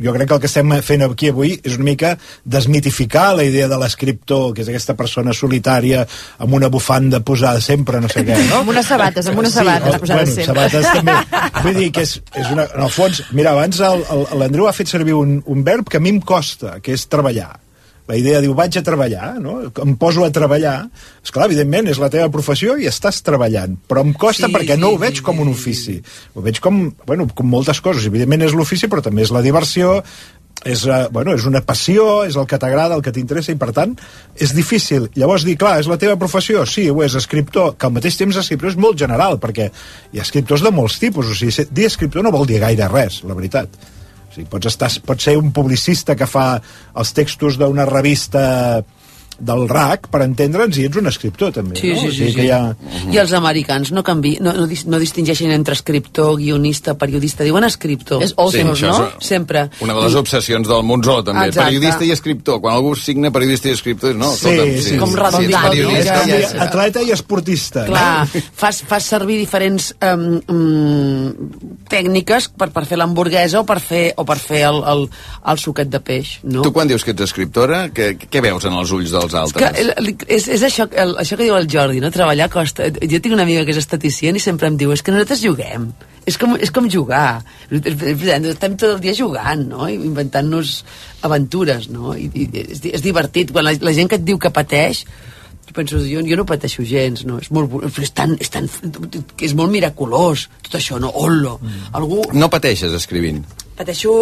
jo 0.01 0.13
crec 0.15 0.29
que 0.29 0.33
el 0.37 0.41
que 0.41 0.47
estem 0.49 0.71
fent 0.81 1.03
aquí 1.05 1.29
avui 1.29 1.57
és 1.61 1.75
una 1.75 1.85
mica 1.89 2.13
desmitificar 2.45 3.35
la 3.35 3.43
idea 3.45 3.67
de 3.67 3.77
l'escriptor, 3.77 4.53
que 4.55 4.63
és 4.63 4.69
aquesta 4.71 4.95
persona 4.97 5.33
solitària 5.35 6.05
amb 6.41 6.55
una 6.57 6.69
bufanda 6.73 7.19
posada 7.25 7.61
sempre, 7.61 7.99
no 8.01 8.09
sé 8.09 8.23
què, 8.25 8.37
no? 8.49 8.59
Amb 8.61 8.71
unes 8.73 8.87
sabates, 8.87 9.27
amb 9.27 9.41
unes 9.43 9.53
sabates 9.53 9.95
o- 9.95 9.99
posades 10.05 10.29
bueno, 10.29 10.35
sempre. 10.35 10.53
sabates 10.53 10.93
també. 10.95 11.17
Vull 11.65 11.79
dir 11.81 11.89
que 11.95 12.05
és, 12.07 12.15
és 12.37 12.53
una, 12.53 12.67
en 12.71 12.85
el 12.87 12.93
fons, 12.93 13.23
mira, 13.37 13.51
abans 13.55 13.81
l'Andreu 14.37 14.69
ha 14.69 14.75
fet 14.77 14.89
servir 14.91 15.13
un, 15.17 15.39
un 15.45 15.63
verb 15.67 15.89
que 15.89 15.99
a 15.99 16.03
mi 16.03 16.13
em 16.15 16.21
costa, 16.21 16.79
que 16.81 16.95
és 16.95 17.05
treballar. 17.11 17.51
La 18.09 18.17
idea 18.19 18.41
diu, 18.43 18.55
vaig 18.57 18.75
a 18.79 18.83
treballar, 18.85 19.35
no? 19.43 19.59
em 19.83 19.95
poso 19.99 20.25
a 20.25 20.31
treballar, 20.33 20.75
és 21.23 21.33
clar, 21.33 21.47
evidentment, 21.49 21.87
és 21.91 22.01
la 22.01 22.09
teva 22.13 22.31
professió 22.33 22.75
i 22.79 22.89
estàs 22.89 23.21
treballant, 23.25 23.77
però 23.87 24.03
em 24.05 24.13
costa 24.17 24.49
Sí, 24.49 24.53
perquè 24.55 24.77
no 24.79 24.91
sí, 24.91 24.97
ho 24.97 25.01
veig 25.01 25.21
sí, 25.21 25.25
com 25.25 25.41
un 25.43 25.51
sí, 25.51 25.57
ofici, 25.57 25.97
ho 26.35 26.43
veig 26.45 26.59
com, 26.63 26.83
bueno, 27.07 27.29
com 27.35 27.49
moltes 27.49 27.81
coses, 27.83 28.09
evidentment 28.09 28.47
és 28.47 28.57
l'ofici, 28.57 28.89
però 28.91 29.03
també 29.05 29.25
és 29.27 29.33
la 29.33 29.43
diversió, 29.45 29.99
és, 30.63 30.85
eh, 30.85 31.07
bueno, 31.11 31.33
és 31.33 31.45
una 31.45 31.61
passió, 31.65 32.23
és 32.23 32.35
el 32.35 32.45
que 32.45 32.59
t'agrada, 32.61 32.95
el 32.95 33.01
que 33.01 33.13
t'interessa, 33.13 33.51
i 33.51 33.57
per 33.57 33.71
tant, 33.73 33.95
és 34.35 34.53
difícil. 34.53 35.09
Llavors 35.15 35.45
dir, 35.47 35.57
clar, 35.57 35.79
és 35.79 35.89
la 35.89 35.97
teva 35.97 36.17
professió? 36.21 36.65
Sí, 36.65 36.89
ho 36.89 37.01
és, 37.03 37.15
escriptor, 37.15 37.75
que 37.77 37.87
al 37.87 37.95
mateix 37.95 38.17
temps 38.17 38.37
escriptor 38.37 38.69
és 38.69 38.77
molt 38.77 38.99
general, 38.99 39.39
perquè 39.41 39.71
hi 40.11 40.19
ha 40.19 40.27
escriptors 40.27 40.61
de 40.61 40.71
molts 40.71 40.99
tipus, 41.01 41.31
o 41.31 41.37
sigui, 41.37 41.65
dir 41.71 41.89
escriptor 41.89 42.23
no 42.23 42.31
vol 42.31 42.45
dir 42.45 42.61
gaire 42.61 42.87
res, 42.91 43.23
la 43.23 43.37
veritat. 43.37 43.73
O 44.31 44.33
sigui, 44.33 44.47
pots, 44.47 44.69
estar, 44.71 44.87
pots 45.03 45.27
ser 45.27 45.35
un 45.35 45.51
publicista 45.51 46.15
que 46.15 46.27
fa 46.29 46.45
els 46.95 47.11
textos 47.11 47.59
d'una 47.59 47.83
revista 47.89 48.43
del 49.41 49.67
RAC, 49.69 50.07
per 50.11 50.21
entendre'ns, 50.25 50.77
i 50.81 50.85
ets 50.89 50.99
un 51.01 51.09
escriptor, 51.11 51.51
també. 51.55 51.77
Sí, 51.79 51.93
no? 51.93 52.01
sí, 52.01 52.07
O 52.07 52.11
sí, 52.11 52.29
sigui 52.31 52.47
sí. 52.47 52.49
ha... 52.53 52.61
I 53.11 53.19
els 53.21 53.33
americans 53.37 53.91
no, 53.95 54.03
canvi, 54.05 54.35
no, 54.43 54.53
no, 54.55 54.67
no 54.67 55.01
distingeixen 55.01 55.51
entre 55.55 55.75
escriptor, 55.77 56.35
guionista, 56.39 56.95
periodista, 56.99 57.45
diuen 57.47 57.65
escriptor. 57.67 58.23
És 58.23 58.35
author, 58.37 58.71
això 58.75 58.91
no? 58.91 59.09
és 59.17 59.31
Sempre. 59.31 59.65
Una 59.81 59.95
de 59.97 60.05
les 60.05 60.15
obsessions 60.19 60.67
del 60.67 60.83
Monzó, 60.87 61.19
també. 61.25 61.47
Exacte. 61.49 61.67
Periodista 61.71 62.05
i 62.07 62.11
escriptor. 62.15 62.61
Quan 62.61 62.77
algú 62.77 62.93
signa 62.99 63.31
periodista 63.33 63.69
i 63.69 63.75
escriptor, 63.77 64.15
no, 64.15 64.31
Sí, 64.35 64.51
escolta'm, 64.51 64.73
sí, 64.81 64.97
Com 65.01 65.15
ets 65.15 65.51
no? 65.51 65.61
periodista, 65.69 66.17
És 66.21 66.29
ja 66.29 66.51
com 66.51 66.61
atleta 66.67 67.01
i 67.01 67.11
esportista. 67.15 67.85
Clar, 67.89 68.27
No? 68.31 68.41
fas, 68.61 68.81
fas 68.87 69.07
servir 69.07 69.37
diferents 69.39 69.91
um, 70.03 70.41
um, 70.51 71.49
tècniques 71.91 72.49
per, 72.57 72.69
per 72.73 72.85
fer 72.89 72.99
l'hamburguesa 72.99 73.61
o 73.61 73.65
per 73.67 73.79
fer, 73.83 74.03
o 74.17 74.25
per 74.27 74.37
fer 74.41 74.63
el, 74.69 74.81
el, 74.93 75.05
el 75.53 75.61
suquet 75.61 75.89
de 75.91 76.01
peix, 76.03 76.37
no? 76.43 76.63
Tu 76.65 76.73
quan 76.75 76.89
dius 76.89 77.05
que 77.05 77.15
ets 77.15 77.25
escriptora, 77.27 77.85
què, 77.95 78.13
què 78.21 78.43
veus 78.43 78.65
en 78.69 78.77
els 78.77 78.91
ulls 78.95 79.13
dels 79.13 79.30
que 79.31 79.65
altres? 79.65 79.91
el- 79.97 80.15
és, 80.27 80.47
és 80.57 80.63
això, 80.67 80.87
el, 80.91 81.15
això 81.23 81.37
que 81.39 81.43
diu 81.47 81.55
el 81.57 81.67
Jordi, 81.71 81.99
no? 82.03 82.11
Treballar 82.11 82.49
costa. 82.53 82.89
Jo 82.91 83.19
tinc 83.23 83.33
una 83.33 83.43
amiga 83.47 83.65
que 83.65 83.71
és 83.75 83.77
estaticient 83.81 84.35
i 84.37 84.43
sempre 84.43 84.67
em 84.67 84.77
diu 84.77 84.91
és 84.93 85.01
que 85.01 85.11
nosaltres 85.15 85.41
juguem. 85.43 85.89
És 86.29 86.37
com, 86.37 86.53
és 86.61 86.69
com 86.69 86.85
jugar. 86.89 87.41
Estem 87.71 88.75
tot 88.77 88.91
el 88.95 88.99
dia 89.01 89.13
jugant, 89.17 89.63
no? 89.71 89.87
Inventant-nos 89.89 90.83
aventures, 91.25 91.89
no? 91.89 92.13
I, 92.17 92.29
i 92.33 92.47
és, 92.61 92.83
és 92.93 93.01
divertit. 93.03 93.51
Quan 93.55 93.65
la, 93.65 93.73
la 93.81 93.93
gent 93.97 94.09
que 94.11 94.19
et 94.19 94.25
diu 94.27 94.37
que 94.41 94.51
pateix, 94.53 95.03
jo 95.65 95.73
penso, 95.77 96.01
jo, 96.05 96.21
jo 96.27 96.37
no 96.37 96.45
pateixo 96.45 96.83
gens, 96.85 97.23
no? 97.25 97.39
És, 97.41 97.49
molt, 97.55 97.73
és, 98.03 98.11
tan, 98.17 98.35
és, 98.41 98.49
tan, 98.53 98.67
que 98.69 99.47
és 99.49 99.55
molt 99.57 99.71
miraculós, 99.73 100.47
tot 100.67 100.77
això, 100.81 100.99
no? 101.01 101.09
Ollo. 101.15 101.57
Algú, 101.97 102.21
No 102.37 102.49
pateixes 102.53 102.93
escrivint. 102.97 103.41
pateixo 103.81 104.13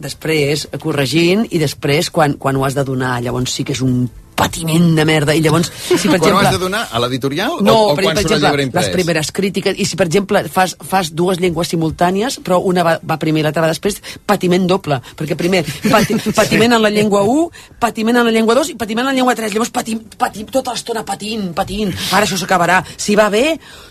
després 0.00 0.68
corregint 0.80 1.42
i 1.52 1.58
després 1.60 2.08
quan, 2.10 2.38
quan 2.40 2.56
ho 2.56 2.64
has 2.64 2.72
de 2.78 2.84
donar 2.88 3.18
llavors 3.20 3.52
sí 3.52 3.64
que 3.64 3.74
és 3.76 3.82
un 3.84 4.06
patiment 4.42 4.90
de 4.98 5.06
merda 5.08 5.36
i 5.36 5.42
llavors 5.44 5.70
si 5.70 6.08
per 6.08 6.18
quan 6.18 6.32
exemple 6.32 6.48
has 6.48 6.56
de 6.56 6.62
donar? 6.62 6.82
A 6.90 7.02
l'editorial? 7.02 7.58
no, 7.62 7.74
o, 7.74 7.92
o 7.92 7.96
per, 7.96 8.06
quan 8.06 8.18
per 8.18 8.24
exemple, 8.24 8.48
llibre 8.48 8.66
imprès? 8.68 8.88
les 8.88 8.96
primeres 8.96 9.32
crítiques, 9.34 9.78
i 9.78 9.86
si 9.88 9.98
per 9.98 10.08
exemple 10.08 10.44
fas, 10.52 10.76
fas 10.88 11.12
dues 11.16 11.40
llengües 11.42 11.72
simultànies, 11.72 12.40
però 12.44 12.60
una 12.68 12.84
va, 12.86 12.96
va 13.02 13.18
primer 13.22 13.42
i 13.42 13.46
l'altra 13.46 13.64
va 13.64 13.70
després, 13.72 13.98
patiment 14.28 14.66
doble, 14.70 14.98
perquè 15.18 15.36
primer 15.38 15.62
pati, 15.92 16.18
patiment 16.36 16.76
en 16.78 16.82
la 16.84 16.92
llengua 16.92 17.22
1, 17.28 17.64
patiment 17.82 18.20
en 18.20 18.28
la 18.28 18.34
llengua 18.34 18.56
2 18.58 18.72
i 18.74 18.78
patiment 18.80 19.06
en 19.06 19.12
la 19.12 19.16
llengua 19.18 19.36
3, 19.38 19.54
llavors 19.54 19.72
patim, 19.74 20.02
patim 20.18 20.50
tota 20.52 20.74
l'estona 20.76 21.04
patint, 21.08 21.50
patint, 21.56 21.92
ara 22.12 22.26
això 22.26 22.38
s'acabarà, 22.40 22.80
si 22.96 23.16
va 23.18 23.28
bé, 23.32 23.44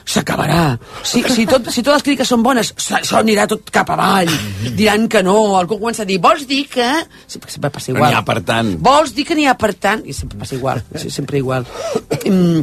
s'acabarà, 0.06 0.64
si, 1.04 1.24
si, 1.28 1.48
tot, 1.50 1.70
si 1.70 1.84
totes 1.84 2.00
les 2.00 2.08
crítiques 2.08 2.32
són 2.32 2.46
bones, 2.46 2.74
això 3.02 3.20
anirà 3.22 3.48
tot 3.52 3.72
cap 3.74 3.92
avall, 3.94 4.32
diran 4.78 5.08
que 5.12 5.24
no, 5.26 5.38
algú 5.60 5.80
comença 5.82 6.06
a 6.06 6.10
dir, 6.10 6.20
vols 6.22 6.46
dir 6.50 6.64
que... 6.72 6.88
Sempre, 7.28 7.72
passa 7.72 7.92
igual. 7.92 8.12
n'hi 8.12 8.18
ha 8.20 8.24
per 8.28 8.40
tant. 8.46 8.76
Vols 8.84 9.16
dir 9.16 9.26
que 9.28 9.38
n'hi 9.38 9.48
ha 9.50 9.56
per 9.60 9.74
tant? 9.74 10.04
I 10.06 10.16
sempre 10.16 10.40
passa 10.42 10.58
igual, 10.58 10.82
sempre 11.18 11.40
igual. 11.42 11.66
Mm, 12.26 12.62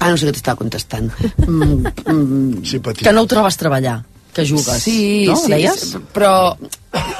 ah, 0.00 0.08
no 0.10 0.16
sé 0.18 0.26
què 0.28 0.32
t'estava 0.34 0.58
contestant. 0.62 1.10
Mm, 1.46 1.84
mm, 2.06 2.64
Sí, 2.66 2.80
petit. 2.80 3.04
Que 3.06 3.12
no 3.14 3.22
ho 3.22 3.30
trobes 3.30 3.56
treballar, 3.60 4.00
que 4.34 4.46
jugues. 4.48 4.82
Sí, 4.82 5.26
no? 5.28 5.36
sí, 5.36 5.52
Deies? 5.52 5.92
però 6.14 6.56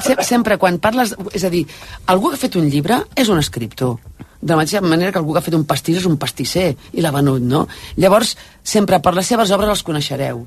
se- 0.03 0.17
sempre 0.27 0.57
quan 0.59 0.79
parles... 0.83 1.15
És 1.37 1.45
a 1.45 1.51
dir, 1.53 1.67
algú 2.11 2.31
que 2.33 2.41
ha 2.41 2.45
fet 2.49 2.57
un 2.61 2.69
llibre 2.73 3.03
és 3.15 3.29
un 3.33 3.39
escriptor. 3.39 3.99
De 4.43 4.51
la 4.57 4.59
mateixa 4.65 4.81
manera 4.83 5.13
que 5.15 5.21
algú 5.21 5.37
que 5.37 5.39
ha 5.39 5.45
fet 5.47 5.55
un 5.55 5.63
pastís 5.69 6.01
és 6.01 6.07
un 6.09 6.17
pastisser 6.19 6.73
i 6.99 7.01
l'ha 7.05 7.13
venut, 7.15 7.45
no? 7.47 7.67
Llavors, 8.01 8.33
sempre 8.67 8.99
per 8.99 9.13
les 9.15 9.29
seves 9.31 9.53
obres 9.55 9.71
els 9.71 9.85
coneixereu. 9.87 10.41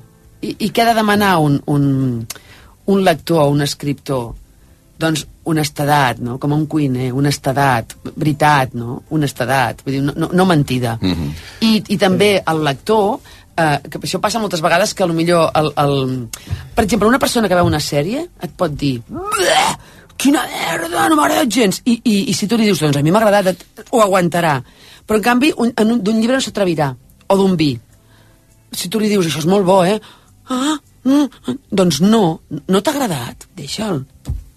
I, 0.44 0.50
i 0.66 0.68
què 0.68 0.82
ha 0.84 0.90
de 0.90 0.98
demanar 0.98 1.38
un, 1.40 1.54
un, 1.72 1.86
un 2.92 3.00
lector 3.06 3.46
o 3.46 3.48
un 3.54 3.62
escriptor? 3.64 4.34
Doncs 4.98 5.26
honestedat, 5.44 6.18
no? 6.24 6.38
Com 6.40 6.52
un 6.56 6.66
cuiner, 6.66 7.10
honestedat, 7.12 7.96
veritat, 8.16 8.72
no? 8.74 9.02
Honestedat, 9.10 9.82
vull 9.84 9.92
dir, 9.98 10.02
no, 10.02 10.14
no, 10.16 10.30
no 10.32 10.46
mentida. 10.46 10.98
Mm 11.00 11.12
-hmm. 11.12 11.30
I, 11.60 11.82
I 11.88 11.96
també 11.98 12.42
el 12.46 12.64
lector, 12.64 13.18
eh, 13.56 13.78
que 13.90 13.98
això 14.00 14.20
passa 14.20 14.38
moltes 14.38 14.60
vegades 14.60 14.94
que 14.94 15.06
millor 15.06 15.50
el, 15.54 15.72
el... 15.76 16.28
Per 16.74 16.84
exemple, 16.84 17.08
una 17.08 17.18
persona 17.18 17.48
que 17.48 17.54
veu 17.54 17.66
una 17.66 17.80
sèrie 17.80 18.28
et 18.42 18.50
pot 18.56 18.70
dir 18.70 19.02
"Bleh, 19.08 19.76
quina 20.16 20.42
merda, 20.46 21.08
no 21.08 21.16
m'ha 21.16 21.24
agradat 21.26 21.48
gens 21.52 21.82
I, 21.84 22.00
i, 22.04 22.30
i 22.30 22.34
si 22.34 22.46
tu 22.46 22.56
li 22.56 22.64
dius, 22.64 22.80
doncs 22.80 22.96
a 22.96 23.02
mi 23.02 23.10
m'ha 23.10 23.20
agradat 23.20 23.56
ho 23.90 24.00
aguantarà, 24.00 24.62
però 25.06 25.16
en 25.16 25.22
canvi 25.22 25.52
un, 25.56 25.72
en 25.76 25.90
un- 25.92 26.02
d'un 26.02 26.20
llibre 26.20 26.36
no 26.36 26.40
s'atrevirà 26.40 26.94
o 27.28 27.36
d'un 27.36 27.56
vi 27.56 27.78
si 28.72 28.88
tu 28.88 28.98
li 29.00 29.08
dius 29.08 29.26
això 29.26 29.38
és 29.38 29.46
molt 29.46 29.64
bo, 29.64 29.84
eh? 29.84 30.00
Ah, 30.48 30.76
mm, 31.04 31.28
mm, 31.46 31.58
doncs 31.70 32.00
no, 32.00 32.40
no 32.68 32.80
t'ha 32.82 32.90
agradat, 32.92 33.46
deixa'l. 33.56 34.04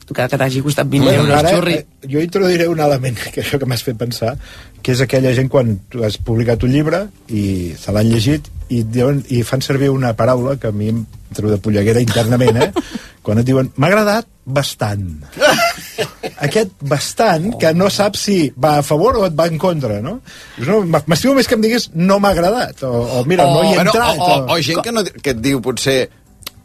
Encara 0.09 0.27
que 0.31 0.37
t'hagi 0.41 0.61
costat 0.65 0.87
20 0.89 1.05
Bueno, 1.05 1.23
euros, 1.23 1.35
ara, 1.37 1.51
xurri. 1.53 1.73
eh, 1.77 1.85
jo 2.09 2.21
introduiré 2.23 2.67
un 2.67 2.79
element 2.81 3.17
que 3.33 3.43
això 3.43 3.59
que 3.61 3.67
m'has 3.69 3.83
fet 3.85 3.97
pensar, 3.99 4.35
que 4.81 4.95
és 4.95 5.01
aquella 5.05 5.33
gent 5.37 5.49
quan 5.53 5.75
tu 5.89 6.03
has 6.03 6.17
publicat 6.17 6.63
un 6.65 6.71
llibre 6.73 7.03
i 7.29 7.75
se 7.77 7.93
l'han 7.93 8.09
llegit 8.09 8.49
i, 8.69 8.83
diuen, 8.83 9.21
i 9.29 9.43
fan 9.43 9.61
servir 9.65 9.89
una 9.93 10.15
paraula 10.17 10.57
que 10.57 10.69
a 10.69 10.73
mi 10.73 10.89
em 10.93 11.05
treu 11.33 11.49
de 11.51 11.57
polleguera 11.61 12.01
internament, 12.01 12.57
eh? 12.57 12.71
quan 13.25 13.37
et 13.41 13.45
diuen, 13.45 13.69
m'ha 13.77 13.87
agradat 13.91 14.25
bastant. 14.45 15.05
Aquest 16.45 16.71
bastant, 16.81 17.51
que 17.59 17.73
no 17.75 17.89
saps 17.93 18.21
si 18.29 18.37
va 18.57 18.77
a 18.79 18.83
favor 18.85 19.17
o 19.19 19.25
et 19.27 19.35
va 19.37 19.45
en 19.51 19.57
contra, 19.61 19.99
no? 20.01 20.19
Dius, 20.57 20.69
no 20.69 21.01
M'estimo 21.05 21.35
més 21.37 21.49
que 21.49 21.57
em 21.57 21.65
diguis 21.65 21.89
no 21.93 22.17
m'ha 22.23 22.31
agradat, 22.33 22.81
o, 22.87 23.19
o 23.19 23.25
mira, 23.29 23.45
no 23.45 23.61
hi 23.63 23.73
he 23.73 23.81
bueno, 23.81 23.91
entrat, 23.93 24.17
o, 24.17 24.29
o, 24.29 24.55
o 24.55 24.61
gent 24.63 24.81
que, 24.85 24.93
no, 24.95 25.03
que 25.05 25.35
et 25.35 25.41
diu, 25.43 25.61
potser, 25.65 25.99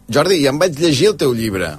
Jordi, 0.09 0.43
ja 0.45 0.53
em 0.53 0.61
vaig 0.61 0.79
llegir 0.79 1.11
el 1.13 1.19
teu 1.21 1.33
llibre. 1.37 1.75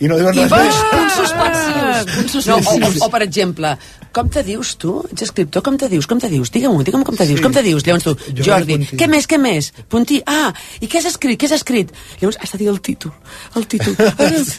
I 0.00 0.08
no 0.08 0.16
diuen 0.18 0.34
I 0.36 0.44
res 0.46 0.50
va, 0.52 0.60
més. 0.64 0.76
punts 0.94 1.16
suspensius, 1.20 2.14
punts 2.16 2.36
suspensius. 2.38 2.80
No, 2.80 2.88
o, 3.04 3.06
o, 3.06 3.10
per 3.12 3.22
exemple, 3.26 3.74
com 4.16 4.30
te 4.32 4.42
dius 4.42 4.72
tu? 4.80 4.94
Ets 5.12 5.26
escriptor, 5.28 5.62
com 5.62 5.76
te 5.78 5.86
dius? 5.92 6.06
Com 6.10 6.18
te 6.22 6.30
dius? 6.32 6.50
Digue'm-ho, 6.54 6.80
digue'm 6.86 7.04
com 7.06 7.14
te 7.18 7.26
dius, 7.28 7.38
Sí. 7.38 7.44
com 7.44 7.52
te 7.54 7.62
dius? 7.62 7.84
Llavors 7.86 8.06
tu, 8.08 8.14
Jo 8.40 8.46
Jordi, 8.48 8.78
què 8.98 9.06
més, 9.12 9.28
què 9.30 9.38
més? 9.38 9.70
Puntí, 9.92 10.18
ah, 10.26 10.48
i 10.80 10.88
què 10.90 10.98
has 10.98 11.10
escrit, 11.12 11.38
què 11.38 11.46
has 11.50 11.54
escrit? 11.60 11.92
Llavors 12.22 12.40
has 12.40 12.50
de 12.56 12.58
dir 12.62 12.68
el 12.72 12.80
títol, 12.80 13.12
el 13.60 13.68
títol. 13.70 13.94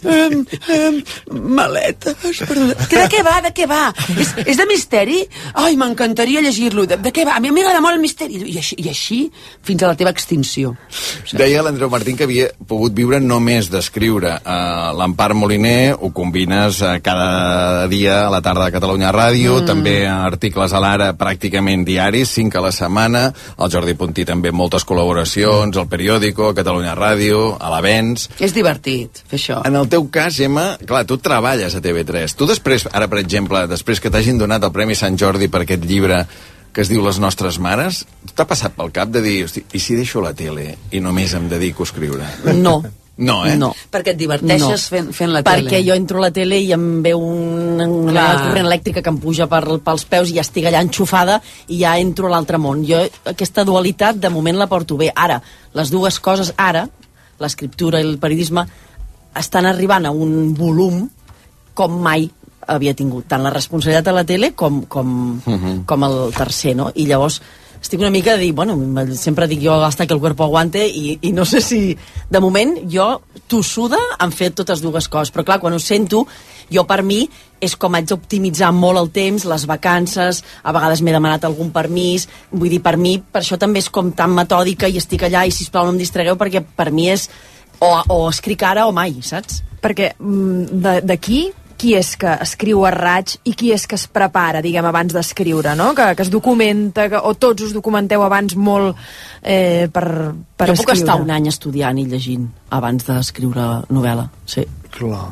um, 0.06 0.46
um, 0.78 1.02
maletes, 1.56 2.16
perdó. 2.48 2.70
Que 2.88 3.02
de 3.02 3.08
què 3.12 3.24
va, 3.26 3.36
de 3.44 3.52
què 3.58 3.68
va? 3.70 3.82
És, 4.16 4.32
és 4.46 4.62
de 4.62 4.68
misteri? 4.70 5.20
Ai, 5.60 5.76
m'encantaria 5.80 6.44
llegir-lo. 6.46 6.86
De, 6.88 7.00
de 7.02 7.12
què 7.14 7.26
va? 7.28 7.36
A 7.40 7.44
mi 7.44 7.52
m'agrada 7.52 7.82
molt 7.84 7.98
el 7.98 8.04
misteri. 8.04 8.40
I 8.46 8.58
així, 8.62 8.78
I 8.80 8.88
així 8.94 9.20
fins 9.68 9.84
a 9.84 9.92
la 9.92 9.98
teva 10.00 10.14
extinció. 10.14 10.76
Deia 11.34 11.64
l'Andreu 11.66 11.92
Martín 11.92 12.16
que 12.20 12.28
havia 12.30 12.50
pogut 12.68 12.96
viure 12.96 13.20
només 13.20 13.70
d'escriure. 13.74 14.38
Uh, 14.46 14.92
L'Empar 15.02 15.31
Moliner 15.38 15.96
ho 15.98 16.12
combines 16.16 16.82
uh, 16.84 16.94
cada 17.04 17.88
dia 17.92 18.26
a 18.26 18.30
la 18.34 18.42
tarda 18.46 18.68
de 18.68 18.76
Catalunya 18.76 19.12
Ràdio, 19.16 19.60
mm. 19.60 19.68
també 19.70 19.96
articles 20.10 20.74
a 20.74 20.82
l'ara 20.84 21.12
pràcticament 21.18 21.86
diaris, 21.88 22.32
cinc 22.38 22.56
a 22.56 22.64
la 22.66 22.72
setmana, 22.76 23.26
el 23.58 23.74
Jordi 23.74 23.96
Puntí 24.00 24.26
també 24.28 24.54
moltes 24.56 24.86
col·laboracions, 24.88 25.76
el 25.78 25.90
periòdico, 25.92 26.54
Catalunya 26.58 26.96
Ràdio, 26.98 27.44
a 27.60 27.74
l'Avenç... 27.74 28.30
És 28.40 28.56
divertit 28.56 29.24
fer 29.28 29.40
això. 29.40 29.60
En 29.68 29.80
el 29.80 29.90
teu 29.92 30.08
cas, 30.14 30.36
Gemma, 30.38 30.76
clar, 30.88 31.04
tu 31.10 31.20
treballes 31.22 31.76
a 31.76 31.84
TV3. 31.84 32.38
Tu 32.38 32.48
després, 32.50 32.88
ara 32.92 33.10
per 33.12 33.22
exemple, 33.22 33.66
després 33.72 34.02
que 34.02 34.14
t'hagin 34.14 34.42
donat 34.42 34.64
el 34.68 34.74
Premi 34.76 34.98
Sant 34.98 35.20
Jordi 35.20 35.52
per 35.52 35.66
aquest 35.66 35.86
llibre 35.88 36.26
que 36.72 36.84
es 36.86 36.90
diu 36.92 37.04
Les 37.04 37.20
nostres 37.20 37.60
mares, 37.60 38.06
t'ha 38.36 38.48
passat 38.48 38.76
pel 38.78 38.94
cap 38.96 39.12
de 39.12 39.22
dir, 39.24 39.42
hosti, 39.46 39.66
i 39.76 39.84
si 39.84 39.98
deixo 40.00 40.24
la 40.24 40.34
tele 40.38 40.70
i 40.92 41.04
només 41.04 41.36
em 41.36 41.50
dedico 41.52 41.84
a 41.84 41.90
escriure? 41.90 42.28
No. 42.56 42.80
No, 43.22 43.42
eh? 43.46 43.54
No. 43.60 43.70
Perquè 43.94 44.16
et 44.16 44.20
diverteixes 44.20 44.88
fent, 44.90 45.12
fent 45.14 45.30
la 45.30 45.44
Perquè 45.46 45.78
tele. 45.78 45.84
jo 45.86 45.96
entro 45.98 46.18
a 46.18 46.26
la 46.26 46.32
tele 46.34 46.58
i 46.58 46.72
em 46.74 46.86
veu 47.06 47.22
un, 47.22 47.78
una 47.82 48.12
Clar. 48.16 48.48
corrent 48.48 48.66
elèctrica 48.66 49.04
que 49.06 49.14
em 49.14 49.20
puja 49.22 49.48
per, 49.52 49.62
pels 49.86 50.06
peus 50.10 50.32
i 50.32 50.40
ja 50.40 50.46
estic 50.46 50.66
allà 50.66 50.82
enxufada 50.82 51.38
i 51.70 51.84
ja 51.84 51.94
entro 52.02 52.28
a 52.28 52.34
l'altre 52.34 52.58
món. 52.62 52.82
Jo 52.88 53.04
aquesta 53.30 53.66
dualitat 53.68 54.18
de 54.18 54.34
moment 54.34 54.58
la 54.58 54.70
porto 54.72 54.98
bé. 54.98 55.12
Ara, 55.14 55.38
les 55.78 55.94
dues 55.94 56.20
coses 56.20 56.54
ara, 56.58 56.88
l'escriptura 57.42 58.02
i 58.02 58.08
el 58.10 58.18
periodisme, 58.22 58.66
estan 59.38 59.70
arribant 59.70 60.10
a 60.10 60.12
un 60.12 60.54
volum 60.58 61.06
com 61.78 62.02
mai 62.04 62.30
havia 62.72 62.94
tingut 62.98 63.28
tant 63.30 63.44
la 63.44 63.54
responsabilitat 63.54 64.10
a 64.12 64.16
la 64.16 64.26
tele 64.28 64.54
com, 64.58 64.84
com, 64.86 65.42
uh 65.46 65.54
-huh. 65.54 65.86
com 65.86 66.04
el 66.04 66.34
tercer, 66.34 66.76
no? 66.76 66.92
I 66.96 67.06
llavors 67.06 67.42
estic 67.82 68.00
una 68.00 68.12
mica 68.14 68.36
de 68.38 68.46
dir, 68.46 68.54
bueno, 68.54 68.78
sempre 69.18 69.48
dic 69.50 69.64
jo 69.64 69.74
hasta 69.84 70.06
que 70.06 70.14
el 70.14 70.20
cuerpo 70.20 70.44
aguante 70.44 70.88
i, 70.88 71.18
i 71.22 71.32
no 71.34 71.46
sé 71.46 71.62
si... 71.62 71.98
De 72.30 72.40
moment, 72.40 72.78
jo, 72.88 73.22
tossuda, 73.50 73.98
han 74.20 74.32
fet 74.32 74.54
totes 74.56 74.80
dues 74.80 75.10
coses, 75.12 75.34
però 75.34 75.44
clar, 75.44 75.60
quan 75.60 75.74
ho 75.74 75.80
sento, 75.82 76.22
jo 76.72 76.86
per 76.88 77.02
mi 77.04 77.26
és 77.62 77.76
com 77.78 77.94
haig 77.98 78.08
d'optimitzar 78.10 78.72
molt 78.74 79.02
el 79.02 79.10
temps, 79.14 79.46
les 79.50 79.66
vacances, 79.70 80.42
a 80.64 80.74
vegades 80.74 81.02
m'he 81.02 81.14
demanat 81.14 81.44
algun 81.46 81.74
permís, 81.74 82.28
vull 82.52 82.72
dir, 82.72 82.82
per 82.82 82.96
mi, 82.98 83.18
per 83.20 83.44
això 83.44 83.60
també 83.60 83.84
és 83.84 83.90
com 83.90 84.14
tan 84.16 84.34
metòdica 84.38 84.90
i 84.90 85.02
estic 85.02 85.28
allà 85.28 85.44
i 85.46 85.54
sisplau 85.54 85.86
no 85.86 85.96
em 85.96 86.00
distregueu 86.02 86.40
perquè 86.40 86.64
per 86.64 86.90
mi 86.96 87.10
és 87.12 87.28
o, 87.82 87.92
o 88.14 88.22
escric 88.30 88.64
ara 88.64 88.88
o 88.88 88.96
mai, 88.96 89.20
saps? 89.26 89.62
Perquè 89.82 90.14
mm, 90.18 91.02
d'aquí 91.10 91.48
qui 91.82 91.96
és 91.98 92.12
que 92.22 92.36
escriu 92.46 92.84
a 92.86 92.92
raig 92.94 93.34
i 93.50 93.56
qui 93.58 93.72
és 93.74 93.88
que 93.90 93.98
es 93.98 94.06
prepara, 94.08 94.62
diguem, 94.62 94.86
abans 94.86 95.16
d'escriure, 95.18 95.74
no? 95.80 95.92
Que, 95.98 96.12
que 96.16 96.22
es 96.28 96.30
documenta, 96.34 97.08
que, 97.10 97.18
o 97.18 97.34
tots 97.34 97.66
us 97.66 97.74
documenteu 97.74 98.22
abans 98.22 98.54
molt 98.56 98.94
eh, 99.42 99.88
per, 99.90 100.06
per 100.58 100.68
jo 100.70 100.76
escriure. 100.76 100.84
puc 100.86 100.94
estar 101.00 101.18
un 101.24 101.34
any 101.34 101.50
estudiant 101.50 101.98
i 101.98 102.06
llegint 102.12 102.46
abans 102.78 103.08
d'escriure 103.10 103.66
novel·la, 103.90 104.28
sí. 104.46 104.68
Clar, 104.92 105.24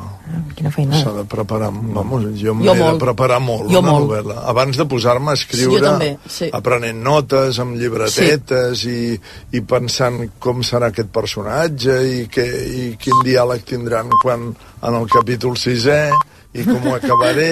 Quina 0.56 0.70
feina. 0.72 0.96
s'ha 1.04 1.12
de 1.18 1.26
preparar, 1.28 1.68
vamos, 1.76 2.24
jo 2.40 2.54
m'he 2.56 2.64
Jo 2.64 2.74
de 2.78 2.80
molt. 2.80 3.02
preparar 3.02 3.42
molt 3.44 3.66
Jo 3.68 3.82
una 3.84 3.92
molt. 3.92 4.06
novel·la. 4.08 4.38
Abans 4.48 4.78
de 4.80 4.86
posar-me 4.88 5.34
a 5.34 5.36
Sí, 5.36 5.44
escriure, 5.44 5.82
jo 5.82 5.86
també, 5.86 6.08
sí. 6.32 6.48
aprenent 6.56 7.02
notes, 7.04 7.60
amb 7.60 7.76
llibretetes 7.76 8.86
i, 8.88 9.20
i 9.52 9.62
pensant 9.68 10.30
com 10.40 10.64
serà 10.64 10.94
aquest 10.94 11.12
personatge 11.12 11.98
i, 12.08 12.22
que, 12.32 12.46
i 12.48 12.86
quin 13.04 13.20
diàleg 13.28 13.68
tindran 13.68 14.08
quan 14.24 14.48
en 14.56 14.96
el 15.02 15.10
capítol 15.12 15.58
sisè 15.60 16.06
i 16.54 16.66
com 16.66 16.90
ho 16.90 16.96
acabaré 16.98 17.52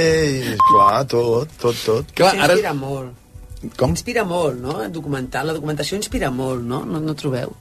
i 0.53 0.57
clar, 0.71 1.05
tot, 1.09 1.53
tot, 1.61 1.77
tot. 1.85 2.11
Clar, 2.17 2.33
ara... 2.33 2.57
inspira 2.57 2.73
molt. 2.73 3.23
Com? 3.77 3.93
Inspira 3.93 4.25
molt, 4.25 4.59
no? 4.61 4.79
Documentar. 4.93 5.43
La 5.45 5.55
documentació 5.57 5.97
inspira 5.97 6.29
molt, 6.33 6.61
no? 6.65 6.83
No, 6.85 7.01
no 7.01 7.15
trobeu? 7.17 7.55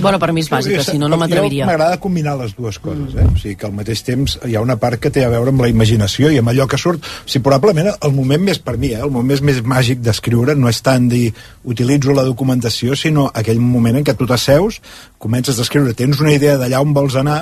Bueno, 0.00 0.18
per 0.22 0.30
mi 0.32 0.40
és 0.42 0.48
bàsica, 0.50 0.82
si 0.86 0.94
no, 0.98 1.08
no 1.10 1.18
m'atreviria. 1.20 1.66
M'agrada 1.66 1.98
combinar 2.00 2.36
les 2.38 2.54
dues 2.56 2.78
coses, 2.80 3.16
eh? 3.18 3.26
O 3.26 3.34
sigui, 3.40 3.56
que 3.58 3.66
al 3.66 3.74
mateix 3.76 4.04
temps 4.06 4.36
hi 4.46 4.54
ha 4.56 4.62
una 4.62 4.76
part 4.80 5.00
que 5.02 5.10
té 5.12 5.24
a 5.26 5.30
veure 5.32 5.52
amb 5.52 5.64
la 5.64 5.68
imaginació 5.72 6.30
i 6.32 6.38
amb 6.40 6.52
allò 6.52 6.68
que 6.70 6.78
surt. 6.80 7.02
O 7.02 7.28
sigui, 7.28 7.42
probablement 7.48 7.90
el 7.92 8.14
moment 8.14 8.46
més 8.46 8.62
per 8.62 8.76
mi, 8.78 8.92
eh? 8.94 9.02
el 9.02 9.10
moment 9.10 9.32
més, 9.34 9.42
més 9.44 9.60
màgic 9.74 10.00
d'escriure 10.04 10.54
no 10.58 10.70
és 10.70 10.80
tant 10.86 11.10
dir 11.10 11.32
utilitzo 11.68 12.14
la 12.16 12.24
documentació, 12.28 12.96
sinó 12.96 13.28
aquell 13.34 13.60
moment 13.60 14.00
en 14.00 14.06
què 14.06 14.16
tu 14.16 14.28
t'asseus, 14.30 14.80
comences 15.22 15.58
a 15.58 15.66
escriure, 15.66 15.96
tens 15.98 16.22
una 16.22 16.34
idea 16.38 16.56
d'allà 16.60 16.80
on 16.82 16.94
vols 16.96 17.18
anar, 17.18 17.40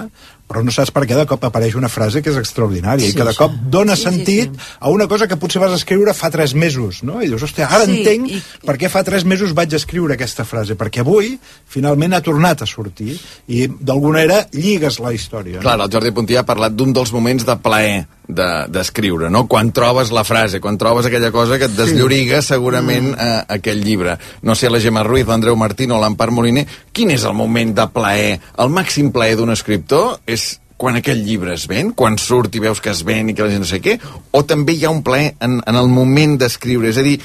però 0.50 0.64
no 0.66 0.72
saps 0.74 0.90
per 0.90 1.04
què 1.06 1.14
de 1.14 1.24
cop 1.30 1.44
apareix 1.46 1.76
una 1.78 1.88
frase 1.88 2.20
que 2.22 2.32
és 2.32 2.36
extraordinària 2.40 3.06
Sí, 3.06 3.12
i 3.14 3.16
que 3.16 3.22
de 3.28 3.32
sí. 3.36 3.38
cop 3.38 3.52
dona 3.70 3.94
Sí, 3.94 4.02
sí, 4.02 4.08
sentit 4.10 4.50
sí. 4.56 4.70
a 4.80 4.90
una 4.90 5.06
cosa 5.06 5.28
que 5.30 5.36
potser 5.38 5.62
vas 5.62 5.76
escriure 5.76 6.12
fa 6.18 6.28
tres 6.34 6.54
mesos, 6.58 7.04
no? 7.06 7.22
I 7.22 7.28
dius, 7.30 7.44
hòstia, 7.46 7.68
ara 7.70 7.86
Sí, 7.86 8.00
entenc 8.00 8.28
i- 8.34 8.42
per 8.66 8.76
què 8.76 8.90
fa 8.90 9.04
tres 9.06 9.24
mesos 9.24 9.54
vaig 9.54 9.72
escriure 9.78 10.14
aquesta 10.18 10.44
frase, 10.44 10.74
perquè 10.76 11.04
avui 11.06 11.36
finalment 11.70 12.14
ha 12.18 12.20
tornat 12.26 12.62
a 12.62 12.66
sortir 12.66 13.14
i 13.48 13.68
d'alguna 13.68 14.18
manera 14.18 14.40
lligues 14.52 14.98
la 14.98 15.12
història. 15.14 15.60
Clar, 15.62 15.78
el 15.80 15.90
Jordi 15.92 16.10
Puntí 16.10 16.36
ha 16.36 16.42
parlat 16.44 16.74
d'un 16.74 16.92
dels 16.92 17.12
moments 17.14 17.46
de 17.46 17.56
plaer 17.62 18.06
de- 18.34 18.66
d'escriure, 18.72 19.28
no? 19.30 19.46
Quan 19.50 19.72
trobes 19.76 20.10
la 20.12 20.24
frase, 20.24 20.60
quan 20.60 20.78
trobes 20.78 21.06
aquella 21.06 21.30
cosa 21.34 21.58
que 21.58 21.66
et 21.68 21.76
deslloriga 21.76 22.40
segurament 22.42 23.12
eh, 23.18 23.44
aquell 23.58 23.82
llibre. 23.84 24.16
No 24.42 24.54
sé, 24.54 24.70
la 24.70 24.80
Gemma 24.80 25.02
Ruiz, 25.04 25.26
l'Andreu 25.26 25.56
Martín 25.56 25.92
o 25.92 26.00
l'Empar 26.00 26.30
Moliner, 26.30 26.66
quin 26.92 27.10
és 27.14 27.24
el 27.24 27.34
moment 27.34 27.74
de 27.76 27.86
plaer? 27.92 28.40
El 28.58 28.70
màxim 28.74 29.12
plaer 29.12 29.36
d'un 29.36 29.50
escriptor 29.52 30.18
és 30.26 30.58
quan 30.80 30.96
aquell 30.96 31.18
llibre 31.26 31.52
es 31.52 31.66
ven, 31.68 31.90
quan 31.92 32.16
surt 32.16 32.54
i 32.56 32.60
veus 32.64 32.80
que 32.80 32.88
es 32.94 33.02
ven 33.04 33.28
i 33.28 33.34
que 33.36 33.44
la 33.44 33.50
gent 33.52 33.60
no 33.66 33.68
sé 33.68 33.82
què, 33.84 33.98
o 34.32 34.40
també 34.48 34.72
hi 34.72 34.86
ha 34.88 34.90
un 34.94 35.02
plaer 35.04 35.34
en, 35.44 35.58
en 35.66 35.76
el 35.76 35.88
moment 35.92 36.38
d'escriure? 36.40 36.88
És 36.88 36.96
a 36.96 37.04
dir, 37.04 37.18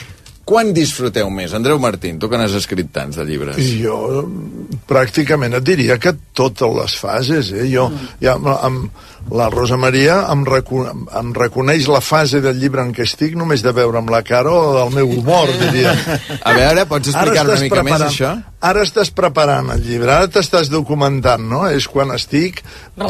quan 0.45 0.69
disfruteu 0.77 1.29
més? 1.33 1.53
Andreu 1.57 1.79
Martín, 1.81 2.19
tu 2.21 2.29
que 2.29 2.37
n'has 2.37 2.53
escrit 2.57 2.91
tants 2.93 3.17
de 3.17 3.25
llibres. 3.25 3.57
I 3.57 3.79
jo 3.83 3.97
mm, 4.21 4.79
pràcticament 4.89 5.57
et 5.57 5.65
diria 5.65 5.97
que 6.01 6.13
totes 6.37 6.69
les 6.77 6.95
fases, 7.01 7.49
eh? 7.55 7.65
Jo, 7.71 7.87
ja, 8.21 8.35
amb, 8.37 8.91
la 9.33 9.47
Rosa 9.49 9.73
Maria 9.81 10.19
em, 10.29 10.43
reco 10.45 10.83
em 10.85 11.31
reconeix 11.33 11.87
la 11.89 12.01
fase 12.05 12.43
del 12.45 12.59
llibre 12.61 12.83
en 12.85 12.91
què 12.93 13.07
estic 13.09 13.33
només 13.35 13.63
de 13.65 13.73
veure'm 13.73 14.05
la 14.13 14.21
cara 14.21 14.51
o 14.53 14.75
del 14.77 14.93
meu 14.93 15.09
humor, 15.17 15.49
diria. 15.63 15.95
A 16.45 16.53
veure, 16.53 16.85
pots 16.85 17.09
explicar 17.09 17.41
una 17.47 17.57
mica 17.63 17.81
més 17.81 17.95
preparant- 17.97 18.11
això? 18.13 18.35
Ara 18.65 18.81
estàs 18.87 19.11
preparant 19.13 19.69
el 19.75 19.83
llibre, 19.85 20.09
ara 20.15 20.29
t'estàs 20.31 20.69
documentant, 20.73 21.43
no? 21.51 21.63
És 21.69 21.85
quan 21.91 22.11
estic 22.15 22.61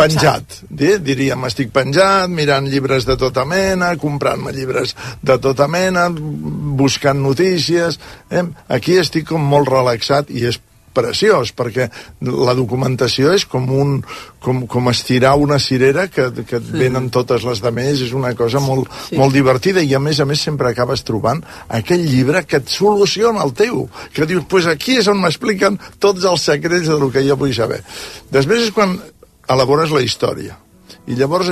penjat. 0.01 0.59
Di- 0.69 0.97
Diríem, 1.05 1.45
estic 1.47 1.71
penjat, 1.75 2.29
mirant 2.33 2.67
llibres 2.71 3.05
de 3.07 3.15
tota 3.21 3.45
mena, 3.47 3.93
comprant-me 4.01 4.51
llibres 4.55 4.95
de 5.23 5.37
tota 5.39 5.67
mena, 5.71 6.07
buscant 6.11 7.21
notícies... 7.23 7.99
Eh? 8.29 8.43
Aquí 8.75 8.97
estic 8.99 9.27
com 9.29 9.43
molt 9.55 9.69
relaxat 9.71 10.31
i 10.33 10.47
és 10.49 10.57
preciós, 10.95 11.51
perquè 11.55 11.89
la 12.25 12.55
documentació 12.57 13.33
és 13.35 13.45
com, 13.49 13.67
un, 13.69 13.97
com, 14.43 14.63
com 14.71 14.91
estirar 14.91 15.35
una 15.41 15.59
cirera 15.61 16.07
que, 16.11 16.29
que 16.47 16.59
et 16.61 16.71
venen 16.71 17.11
totes 17.13 17.45
les 17.47 17.61
de 17.63 17.73
més, 17.75 18.01
és 18.07 18.15
una 18.17 18.33
cosa 18.37 18.61
molt, 18.63 18.89
sí. 19.09 19.19
molt 19.19 19.35
divertida 19.35 19.83
i 19.83 19.93
a 19.95 20.01
més 20.01 20.21
a 20.21 20.27
més 20.29 20.43
sempre 20.47 20.71
acabes 20.71 21.05
trobant 21.05 21.43
aquell 21.67 22.05
llibre 22.05 22.45
que 22.47 22.61
et 22.61 22.71
soluciona 22.71 23.43
el 23.45 23.55
teu, 23.57 23.85
que 24.15 24.27
dius, 24.29 24.47
pues 24.49 24.69
aquí 24.71 24.99
és 25.01 25.09
on 25.11 25.19
m'expliquen 25.21 25.79
tots 25.99 26.25
els 26.25 26.47
secrets 26.51 26.89
del 26.91 27.09
que 27.13 27.25
jo 27.27 27.37
vull 27.39 27.55
saber. 27.55 27.81
Després 28.31 28.69
és 28.69 28.75
quan 28.75 28.97
elabores 29.51 29.93
la 29.93 30.03
història. 30.05 30.57
I 31.05 31.13
llavors, 31.19 31.51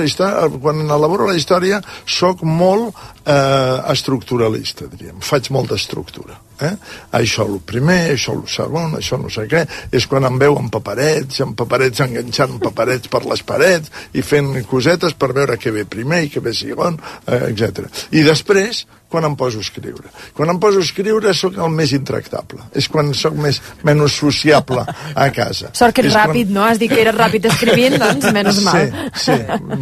quan 0.62 0.82
elaboro 0.82 1.28
la 1.28 1.36
història, 1.38 1.78
sóc 2.06 2.42
molt 2.42 2.96
eh, 3.22 3.92
estructuralista, 3.92 4.88
diríem. 4.90 5.20
Faig 5.22 5.52
molta 5.54 5.78
estructura. 5.78 6.40
Eh? 6.64 6.72
Això 7.20 7.46
el 7.48 7.60
primer, 7.66 8.00
això 8.14 8.34
el 8.36 8.44
segon, 8.50 8.96
això 8.98 9.18
no 9.20 9.30
sé 9.32 9.46
què. 9.50 9.64
És 9.92 10.06
quan 10.10 10.24
em 10.28 10.38
veu 10.40 10.58
amb 10.58 10.72
paperets, 10.74 11.40
amb 11.44 11.56
paperets 11.58 12.00
enganxant 12.06 12.58
paperets 12.62 13.10
per 13.12 13.24
les 13.28 13.42
parets 13.46 13.90
i 14.14 14.22
fent 14.24 14.52
cosetes 14.70 15.14
per 15.18 15.32
veure 15.36 15.58
què 15.60 15.72
ve 15.74 15.84
primer 15.84 16.24
i 16.26 16.30
què 16.34 16.42
ve 16.44 16.52
segon, 16.56 16.98
eh, 17.26 17.40
etc. 17.52 17.84
I 18.12 18.22
després, 18.26 18.84
quan 19.14 19.24
em 19.28 19.36
poso 19.38 19.60
a 19.60 19.62
escriure. 19.62 20.08
Quan 20.34 20.50
em 20.50 20.58
poso 20.58 20.80
a 20.80 20.82
escriure 20.82 21.30
sóc 21.38 21.54
el 21.62 21.70
més 21.70 21.92
intractable. 21.94 22.64
És 22.74 22.88
quan 22.90 23.12
sóc 23.14 23.36
més, 23.38 23.60
menys 23.86 24.16
sociable 24.18 24.82
a 25.14 25.28
casa. 25.30 25.70
Sort 25.72 25.94
que 25.94 26.02
ets 26.02 26.10
És 26.10 26.16
quan- 26.16 26.32
ràpid, 26.32 26.50
no? 26.50 26.64
Has 26.66 26.80
dit 26.82 26.90
que 26.90 27.00
eres 27.04 27.14
ràpid 27.14 27.46
escrivint, 27.46 27.94
doncs 28.00 28.32
menys 28.34 28.58
mal. 28.66 28.88
Sí, 29.14 29.30
sí. 29.30 29.36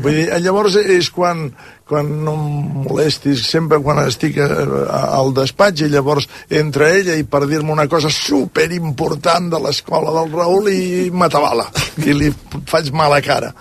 Vull 0.05 0.19
dir, 0.19 0.27
llavors 0.45 0.77
és 0.77 1.09
quan, 1.11 1.47
quan 1.93 2.09
no 2.25 2.33
em 2.33 2.83
molestis, 2.87 3.45
sempre 3.45 3.77
quan 3.85 4.01
estic 4.07 4.39
eh, 4.41 4.49
al 4.89 5.35
despatx 5.37 5.85
i 5.85 5.91
llavors 5.93 6.29
entra 6.63 6.89
ella 6.97 7.19
i 7.21 7.27
per 7.29 7.45
dir-me 7.51 7.75
una 7.75 7.89
cosa 7.93 8.09
super 8.13 8.71
important 8.73 9.51
de 9.53 9.61
l'escola 9.61 10.15
del 10.17 10.33
Raül 10.33 10.71
i 10.73 11.11
m'atabala 11.13 11.69
i 12.07 12.17
li 12.17 12.33
faig 12.71 12.89
mala 12.97 13.21
cara. 13.25 13.53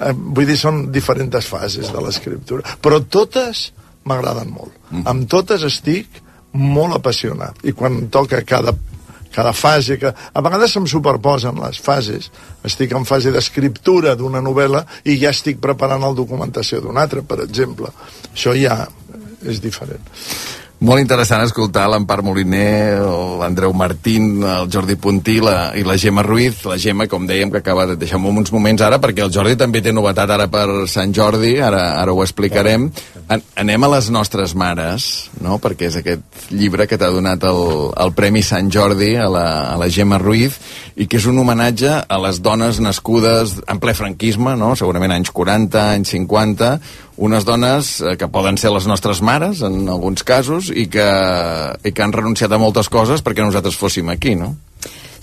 Eh, 0.00 0.12
Vull 0.16 0.50
dir, 0.50 0.58
són 0.58 0.88
diferents 0.92 1.46
fases 1.46 1.92
de 1.94 2.02
l'escriptura, 2.02 2.76
però 2.82 2.98
totes 3.06 3.68
m'agraden 4.06 4.50
molt. 4.54 4.74
Amb 5.06 5.26
totes 5.30 5.62
estic 5.66 6.22
molt 6.56 6.98
apassionat 6.98 7.62
i 7.66 7.74
quan 7.76 8.06
toca 8.12 8.42
cada 8.46 8.74
cada 9.36 9.52
fase, 9.52 9.98
que 10.00 10.08
a 10.08 10.42
vegades 10.44 10.72
se'm 10.72 10.86
superposen 10.88 11.60
les 11.60 11.80
fases, 11.82 12.30
estic 12.64 12.94
en 12.96 13.04
fase 13.04 13.32
d'escriptura 13.34 14.16
d'una 14.16 14.40
novel·la 14.40 14.86
i 15.04 15.18
ja 15.20 15.34
estic 15.36 15.60
preparant 15.60 16.00
la 16.00 16.14
documentació 16.16 16.80
d'una 16.80 17.04
altra, 17.04 17.20
per 17.20 17.42
exemple. 17.44 17.92
Això 18.32 18.56
ja 18.56 18.86
és 19.44 19.60
diferent. 19.60 20.00
Molt 20.76 21.00
interessant 21.00 21.40
escoltar 21.40 21.86
l'Empar 21.88 22.18
Moliner, 22.20 23.00
l'Andreu 23.40 23.72
Martín, 23.72 24.42
el 24.44 24.66
Jordi 24.68 24.98
Puntí 25.00 25.38
la, 25.40 25.70
i 25.72 25.80
la 25.88 25.96
Gemma 25.96 26.20
Ruiz. 26.20 26.66
La 26.68 26.76
Gemma, 26.76 27.06
com 27.08 27.24
dèiem, 27.24 27.48
que 27.48 27.62
acaba 27.62 27.86
de 27.88 27.96
deixar 27.96 28.20
uns 28.20 28.52
moments 28.52 28.84
ara, 28.84 28.98
perquè 29.00 29.24
el 29.24 29.32
Jordi 29.32 29.56
també 29.56 29.80
té 29.80 29.94
novetat 29.96 30.34
ara 30.34 30.50
per 30.52 30.84
Sant 30.92 31.14
Jordi, 31.16 31.54
ara, 31.64 31.96
ara 32.02 32.12
ho 32.12 32.20
explicarem. 32.20 32.90
An 33.32 33.40
anem 33.56 33.86
a 33.86 33.90
les 33.96 34.10
nostres 34.12 34.52
mares, 34.54 35.30
no? 35.40 35.56
perquè 35.58 35.88
és 35.88 35.96
aquest 35.98 36.50
llibre 36.52 36.84
que 36.86 36.98
t'ha 37.00 37.08
donat 37.10 37.42
el, 37.48 37.62
el 37.96 38.12
Premi 38.14 38.44
Sant 38.44 38.68
Jordi 38.70 39.14
a 39.16 39.30
la, 39.32 39.46
a 39.72 39.78
la 39.80 39.88
Gemma 39.88 40.20
Ruiz, 40.20 40.60
i 40.94 41.08
que 41.08 41.16
és 41.16 41.26
un 41.26 41.40
homenatge 41.40 42.02
a 42.04 42.20
les 42.20 42.42
dones 42.44 42.82
nascudes 42.84 43.56
en 43.64 43.80
ple 43.80 43.96
franquisme, 43.96 44.54
no? 44.60 44.74
segurament 44.76 45.16
anys 45.16 45.32
40, 45.32 45.88
anys 45.96 46.12
50, 46.14 46.70
unes 47.16 47.46
dones 47.48 48.00
eh, 48.00 48.16
que 48.20 48.28
poden 48.28 48.58
ser 48.60 48.72
les 48.74 48.86
nostres 48.86 49.22
mares, 49.24 49.62
en 49.64 49.88
alguns 49.88 50.24
casos, 50.26 50.70
i 50.70 50.86
que, 50.92 51.08
i 51.82 51.92
que 51.92 52.04
han 52.04 52.14
renunciat 52.14 52.52
a 52.52 52.60
moltes 52.60 52.90
coses 52.92 53.24
perquè 53.24 53.44
nosaltres 53.44 53.78
fóssim 53.80 54.12
aquí, 54.12 54.36
no? 54.36 54.54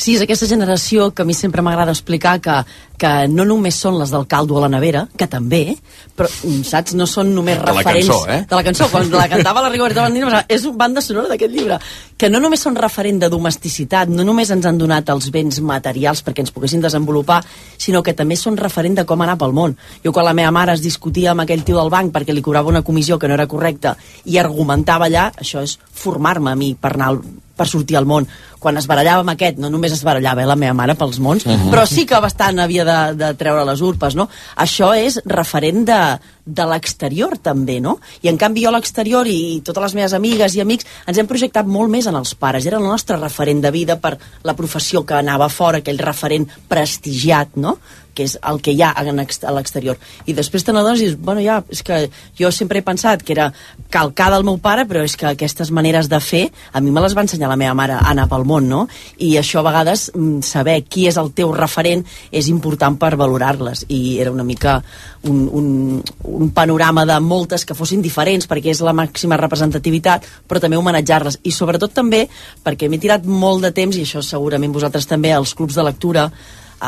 Sí, 0.04 0.18
és 0.18 0.24
aquesta 0.26 0.48
generació 0.50 1.12
que 1.16 1.24
a 1.24 1.26
mi 1.26 1.36
sempre 1.38 1.63
m'agrada 1.63 1.94
explicar 1.94 2.34
que, 2.44 2.56
que 3.00 3.12
no 3.32 3.46
només 3.48 3.78
són 3.80 3.96
les 4.02 4.12
del 4.12 4.26
caldo 4.28 4.58
a 4.58 4.63
la 4.66 4.70
nevera, 4.74 5.06
que 5.16 5.28
també, 5.32 5.78
però, 6.18 6.28
mm, 6.28 6.63
saps, 6.68 6.96
no 7.00 7.06
són 7.08 7.30
només 7.36 7.62
De 7.62 7.70
la 7.70 7.78
referents... 7.78 8.10
cançó, 8.10 8.28
eh? 8.28 8.42
De 8.50 8.58
la 8.58 8.63
cançó, 8.68 8.89
quan 8.92 9.08
la 9.13 9.30
cantava 9.32 9.63
la 9.63 9.70
Rigoberta 9.70 10.04
Bandini, 10.04 10.42
és 10.52 10.66
un 10.68 10.76
banda 10.78 11.00
sonora 11.00 11.30
d'aquest 11.32 11.54
llibre, 11.54 11.78
que 12.18 12.30
no 12.30 12.42
només 12.44 12.66
són 12.66 12.76
referent 12.76 13.22
de 13.22 13.30
domesticitat, 13.32 14.12
no 14.12 14.26
només 14.28 14.52
ens 14.52 14.68
han 14.68 14.82
donat 14.82 15.13
els 15.13 15.30
béns 15.32 15.62
materials 15.63 16.24
perquè 16.26 16.44
ens 16.44 16.52
poguessin 16.52 16.84
desenvolupar, 16.84 17.39
sinó 17.78 18.04
que 18.04 18.16
també 18.18 18.36
són 18.36 18.60
referent 18.60 19.00
de 19.00 19.08
com 19.08 19.24
anar 19.24 19.38
pel 19.39 19.56
món. 19.56 19.78
Jo 20.04 20.12
quan 20.12 20.28
la 20.28 20.36
meva 20.36 20.52
mare 20.52 20.76
es 20.76 20.84
discutia 20.84 21.32
amb 21.32 21.46
aquell 21.46 21.63
tio 21.63 21.80
del 21.80 21.94
banc 21.94 22.12
perquè 22.12 22.36
li 22.36 22.44
cobrava 22.44 22.74
una 22.74 22.84
comissió 22.84 23.20
que 23.20 23.32
no 23.32 23.39
era 23.39 23.48
correcta 23.48 23.96
i 24.26 24.38
argumentava 24.38 25.08
allà, 25.08 25.30
això 25.38 25.63
és 25.63 25.78
formar-me 25.94 26.52
a 26.52 26.60
mi 26.60 26.74
per 26.76 26.96
anar 26.98 27.13
al, 27.13 27.24
per 27.56 27.68
sortir 27.70 27.98
al 27.98 28.08
món. 28.10 28.28
Quan 28.63 28.78
es 28.80 28.88
barallava 28.88 29.24
amb 29.24 29.34
aquest, 29.34 29.60
no 29.60 29.70
només 29.70 29.94
es 29.94 30.04
barallava 30.06 30.44
eh, 30.44 30.48
la 30.48 30.56
meva 30.60 30.74
mare 30.78 30.96
pels 30.96 31.20
mons, 31.20 31.46
uh 31.46 31.52
-huh. 31.52 31.72
però 31.72 31.86
sí 31.86 32.06
que 32.06 32.19
bastant 32.19 32.60
havia 32.60 32.86
de, 32.86 33.15
de 33.15 33.34
treure 33.34 33.65
les 33.65 33.82
urpes, 33.82 34.15
no? 34.15 34.30
Això 34.56 34.94
és 34.96 35.19
referent 35.25 35.86
de, 35.86 36.19
de 36.46 36.65
l'exterior, 36.65 37.38
també, 37.38 37.80
no? 37.82 38.00
I 38.21 38.30
en 38.30 38.38
canvi 38.38 38.63
jo 38.63 38.69
a 38.69 38.71
l'exterior 38.71 39.27
i 39.27 39.62
totes 39.63 39.84
les 39.84 39.94
meves 39.96 40.13
amigues 40.13 40.56
i 40.56 40.62
amics 40.62 40.86
ens 41.06 41.17
hem 41.17 41.27
projectat 41.27 41.65
molt 41.65 41.90
més 41.90 42.08
en 42.08 42.15
els 42.15 42.36
pares. 42.36 42.65
Era 42.65 42.77
el 42.77 42.84
nostre 42.84 43.17
referent 43.17 43.62
de 43.62 43.71
vida 43.71 44.00
per 44.00 44.17
la 44.44 44.54
professió 44.54 45.06
que 45.06 45.13
anava 45.13 45.50
fora, 45.50 45.77
aquell 45.77 46.00
referent 46.00 46.48
prestigiat, 46.67 47.56
no? 47.56 47.77
Que 48.14 48.26
és 48.28 48.38
el 48.42 48.62
que 48.62 48.74
hi 48.74 48.82
ha 48.82 48.92
a 48.94 49.04
l'exterior. 49.04 49.98
I 50.26 50.36
després 50.38 50.64
te 50.64 50.74
n'adones 50.74 51.02
i 51.02 51.08
dius, 51.08 51.18
bueno, 51.20 51.42
ja, 51.44 51.62
és 51.70 51.84
que 51.84 52.08
jo 52.40 52.52
sempre 52.52 52.80
he 52.80 52.86
pensat 52.86 53.24
que 53.24 53.34
era 53.34 53.52
calcada 53.94 54.38
del 54.38 54.48
meu 54.48 54.60
pare, 54.62 54.86
però 54.90 55.04
és 55.04 55.16
que 55.18 55.28
aquestes 55.30 55.72
maneres 55.72 56.10
de 56.10 56.20
fer, 56.24 56.44
a 56.72 56.82
mi 56.82 56.92
me 56.92 57.02
les 57.04 57.16
va 57.18 57.26
ensenyar 57.26 57.50
la 57.52 57.60
meva 57.60 57.76
mare 57.78 57.98
a 57.98 58.12
anar 58.12 58.28
pel 58.32 58.46
món, 58.48 58.70
no? 58.70 58.86
I 59.18 59.36
això 59.42 59.62
a 59.62 59.68
vegades, 59.68 60.10
mm, 60.14 60.42
saber 60.42 60.84
qui 60.86 61.08
és 61.08 61.18
el 61.18 61.34
teu 61.34 61.54
referent 61.54 62.06
és 62.32 62.50
important 62.50 62.98
per 62.98 63.16
valorar-les. 63.16 63.86
I 63.90 64.20
era 64.20 64.32
una 64.32 64.44
mica 64.44 64.82
un, 65.24 65.50
un, 65.52 66.04
un 66.24 66.50
panorama 66.52 67.06
de 67.06 67.20
moltes 67.20 67.66
que 67.66 67.76
fossin 67.76 68.02
diferents, 68.02 68.48
perquè 68.50 68.74
és 68.74 68.82
la 68.84 68.94
màxima 68.96 69.40
representativitat, 69.40 70.26
però 70.48 70.60
també 70.60 70.78
homenatjar-les. 70.78 71.40
I 71.44 71.52
sobretot 71.52 71.94
també 71.96 72.28
perquè 72.64 72.90
m'he 72.90 73.00
tirat 73.00 73.26
molt 73.26 73.64
de 73.64 73.72
temps, 73.72 73.96
i 73.96 74.04
això 74.04 74.22
segurament 74.22 74.74
vosaltres 74.76 75.08
també, 75.08 75.32
als 75.34 75.56
clubs 75.56 75.80
de 75.80 75.88
lectura, 75.88 76.30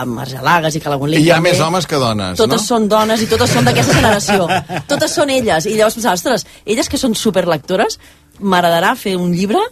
amb 0.02 0.20
Argelagues 0.26 0.76
i 0.76 0.82
Calagonlí. 0.84 1.22
I 1.22 1.28
hi 1.28 1.32
ha 1.32 1.39
també, 1.39 1.54
més 1.54 1.64
homes 1.64 1.88
que 1.89 2.00
dones, 2.02 2.36
totes 2.39 2.62
no? 2.62 2.68
són 2.68 2.89
dones 2.91 3.24
i 3.24 3.30
totes 3.32 3.56
són 3.56 3.70
d'aquesta 3.70 3.96
generació. 4.00 4.48
totes 4.91 5.16
són 5.16 5.32
elles. 5.34 5.70
I 5.70 5.78
llavors 5.78 5.98
pensava, 6.00 6.20
ostres, 6.20 6.46
elles 6.66 6.91
que 6.91 7.00
són 7.02 7.16
superlectores, 7.18 8.00
m'agradarà 8.39 8.93
fer 9.00 9.16
un 9.20 9.32
llibre 9.36 9.64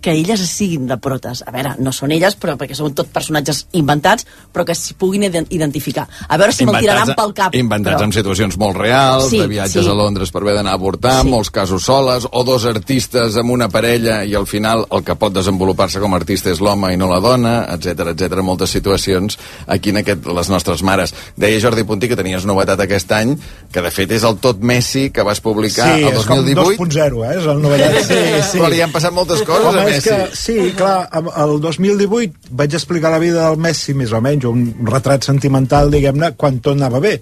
que 0.00 0.12
elles 0.12 0.40
siguin 0.48 0.86
de 0.86 0.96
protes. 0.98 1.42
A 1.46 1.50
veure, 1.54 1.74
no 1.78 1.92
són 1.92 2.12
elles, 2.12 2.36
però 2.38 2.56
perquè 2.60 2.74
són 2.76 2.94
tot 2.94 3.08
personatges 3.12 3.66
inventats, 3.72 4.26
però 4.52 4.64
que 4.68 4.74
s'hi 4.76 4.94
puguin 4.98 5.24
ident- 5.28 5.48
identificar. 5.50 6.06
A 6.28 6.36
veure 6.36 6.52
si 6.52 6.66
me'l 6.66 6.78
tiraran 6.82 7.14
pel 7.16 7.32
cap. 7.34 7.54
Inventats 7.56 7.96
però... 8.00 8.08
en 8.08 8.12
situacions 8.12 8.58
molt 8.60 8.76
reals, 8.76 9.28
Sí, 9.32 9.38
de 9.40 9.46
viatges 9.48 9.84
sí. 9.84 9.90
a 9.90 9.94
Londres 9.94 10.30
per 10.30 10.42
haver 10.42 10.54
d'anar 10.58 10.72
a 10.72 10.80
avortar, 10.80 11.22
Sí. 11.22 11.28
molts 11.30 11.50
casos 11.50 11.84
soles, 11.84 12.26
o 12.30 12.44
dos 12.44 12.64
artistes 12.66 13.36
amb 13.40 13.50
una 13.54 13.68
parella 13.68 14.22
i 14.24 14.34
al 14.34 14.46
final 14.46 14.84
el 14.90 15.04
que 15.04 15.14
pot 15.16 15.32
desenvolupar-se 15.32 16.00
com 16.00 16.12
a 16.14 16.20
artista 16.20 16.50
és 16.50 16.60
l'home 16.60 16.92
i 16.92 16.96
no 17.00 17.08
la 17.08 17.20
dona, 17.20 17.54
etc 17.72 18.12
etc. 18.12 18.42
moltes 18.42 18.70
situacions 18.70 19.38
aquí 19.66 19.90
en 19.90 20.02
aquest, 20.02 20.26
les 20.26 20.48
nostres 20.50 20.82
mares. 20.82 21.14
Deia 21.36 21.60
Jordi 21.62 21.84
Puntí 21.84 22.08
que 22.08 22.16
tenies 22.18 22.44
novetat 22.44 22.80
aquest 22.84 23.10
any, 23.12 23.36
que 23.72 23.80
de 23.82 23.90
fet 23.90 24.10
és 24.12 24.24
el 24.28 24.36
Tot 24.42 24.60
Messi 24.60 25.10
que 25.10 25.22
vas 25.22 25.40
publicar 25.40 25.94
sí, 25.96 26.02
el 26.04 26.12
és 26.18 26.26
com 26.26 26.42
2018. 26.44 26.78
2.0, 26.82 27.24
eh? 27.30 27.38
És 27.38 27.46
el 27.46 27.62
novetat. 27.62 27.98
Sí, 28.12 28.18
sí. 28.52 28.58
Però 28.58 28.68
li 28.72 28.80
han 28.82 28.90
passat 28.92 29.12
moltes 29.14 29.40
coses 29.46 29.61
Home, 29.68 29.80
a 29.80 29.88
és 29.88 29.96
Messi. 29.96 30.08
que, 30.10 30.36
sí, 30.36 30.56
clar, 30.78 31.08
el 31.44 31.54
2018 31.62 32.52
vaig 32.62 32.76
explicar 32.78 33.12
la 33.14 33.20
vida 33.22 33.46
del 33.48 33.60
Messi, 33.62 33.94
més 33.98 34.12
o 34.12 34.20
menys, 34.24 34.46
un 34.50 34.66
retrat 34.88 35.24
sentimental, 35.28 35.92
diguem-ne, 35.92 36.32
quan 36.38 36.60
tot 36.64 36.76
anava 36.76 37.00
bé. 37.02 37.18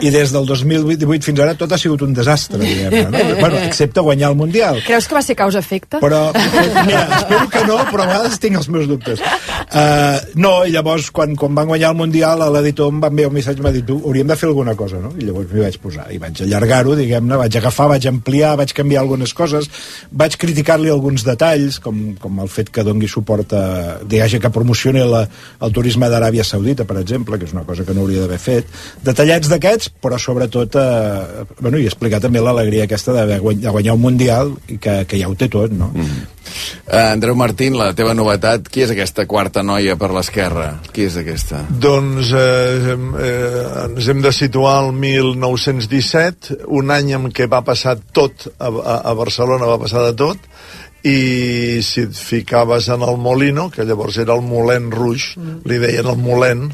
I 0.00 0.10
des 0.14 0.32
del 0.34 0.46
2018 0.46 1.28
fins 1.28 1.42
ara 1.44 1.54
tot 1.58 1.72
ha 1.72 1.78
sigut 1.80 2.02
un 2.06 2.14
desastre, 2.16 2.60
diguem-ne, 2.62 3.04
no? 3.12 3.24
Bueno, 3.42 3.58
excepte 3.62 4.02
guanyar 4.04 4.32
el 4.32 4.36
Mundial. 4.38 4.80
Creus 4.86 5.06
que 5.08 5.14
va 5.16 5.22
ser 5.22 5.36
causa-efecte? 5.38 6.00
Però, 6.02 6.20
mira, 6.34 7.04
espero 7.20 7.44
que 7.52 7.62
no, 7.68 7.78
però 7.90 8.04
a 8.04 8.08
vegades 8.10 8.38
tinc 8.42 8.58
els 8.58 8.68
meus 8.72 8.88
dubtes. 8.90 9.22
Uh, 9.68 10.18
no, 10.40 10.52
i 10.66 10.72
llavors, 10.74 11.10
quan, 11.14 11.34
quan 11.38 11.54
van 11.56 11.68
guanyar 11.70 11.92
el 11.92 11.98
Mundial, 11.98 12.42
l'editor 12.54 12.92
em 12.92 13.02
va 13.02 13.10
enviar 13.12 13.30
un 13.30 13.36
missatge 13.36 13.64
m'ha 13.64 13.72
dit, 13.74 13.90
hauríem 13.94 14.28
de 14.28 14.36
fer 14.38 14.48
alguna 14.50 14.74
cosa, 14.78 15.00
no? 15.02 15.12
I 15.18 15.28
llavors 15.28 15.52
m'hi 15.52 15.64
vaig 15.64 15.78
posar, 15.82 16.08
i 16.14 16.20
vaig 16.22 16.42
allargar-ho, 16.46 16.96
diguem-ne, 16.98 17.38
vaig 17.40 17.58
agafar, 17.60 17.88
vaig 17.94 18.08
ampliar, 18.10 18.54
vaig 18.60 18.74
canviar 18.76 19.04
algunes 19.04 19.34
coses, 19.36 19.70
vaig 20.10 20.38
criticar-li 20.40 20.92
alguns 20.92 21.24
detalls, 21.26 21.80
com, 21.84 22.00
com 22.20 22.42
el 22.44 22.50
fet 22.52 22.72
que 22.74 22.84
dongui 22.86 23.10
suport 23.10 23.54
a, 23.56 23.64
diguem 24.04 24.42
que 24.42 24.52
promocioni 24.52 25.04
la, 25.06 25.24
el 25.64 25.74
turisme 25.74 26.08
d'Aràbia 26.10 26.44
Saudita, 26.44 26.86
per 26.88 26.98
exemple, 27.02 27.38
que 27.38 27.48
és 27.48 27.54
una 27.56 27.64
cosa 27.68 27.86
que 27.86 27.94
no 27.96 28.04
hauria 28.04 28.24
d'haver 28.24 28.40
fet, 28.42 28.72
detallets 29.38 29.48
d'aquests, 29.48 29.92
però 30.02 30.18
sobretot, 30.18 30.74
eh, 30.76 31.44
bueno, 31.60 31.78
i 31.78 31.86
explicar 31.86 32.20
també 32.20 32.40
l'alegria 32.40 32.84
aquesta 32.84 33.12
de 33.12 33.38
guany- 33.38 33.60
de 33.60 33.70
guanyar 33.70 33.94
un 33.94 34.00
Mundial, 34.00 34.52
i 34.68 34.78
que, 34.78 35.04
que 35.06 35.18
ja 35.18 35.28
ho 35.28 35.34
té 35.34 35.48
tot, 35.48 35.70
no? 35.70 35.92
Mm. 35.94 36.26
Uh, 36.88 37.12
Andreu 37.12 37.34
Martín, 37.36 37.76
la 37.76 37.92
teva 37.92 38.14
novetat, 38.14 38.68
qui 38.68 38.82
és 38.82 38.90
aquesta 38.90 39.26
quarta 39.26 39.62
noia 39.62 39.96
per 39.96 40.10
l'esquerra? 40.10 40.80
Qui 40.92 41.04
és 41.04 41.16
aquesta? 41.16 41.66
Doncs 41.68 42.32
eh, 42.32 42.96
eh, 42.96 43.84
ens 43.84 44.08
hem 44.08 44.22
de 44.22 44.32
situar 44.32 44.78
al 44.78 44.92
1917, 44.92 46.64
un 46.68 46.90
any 46.90 47.12
en 47.12 47.30
què 47.30 47.46
va 47.46 47.60
passar 47.62 47.98
tot, 48.12 48.48
a, 48.58 48.68
a, 48.68 49.00
a 49.10 49.14
Barcelona 49.14 49.68
va 49.68 49.78
passar 49.78 50.06
de 50.08 50.14
tot, 50.16 50.38
i 51.04 51.78
si 51.84 52.08
et 52.08 52.16
ficaves 52.16 52.88
en 52.88 53.02
el 53.02 53.18
Molino, 53.18 53.68
que 53.70 53.84
llavors 53.84 54.16
era 54.18 54.34
el 54.34 54.42
Molen 54.42 54.90
Rouge, 54.90 55.36
mm. 55.36 55.60
li 55.68 55.78
deien 55.78 56.08
el 56.08 56.16
Molen, 56.16 56.72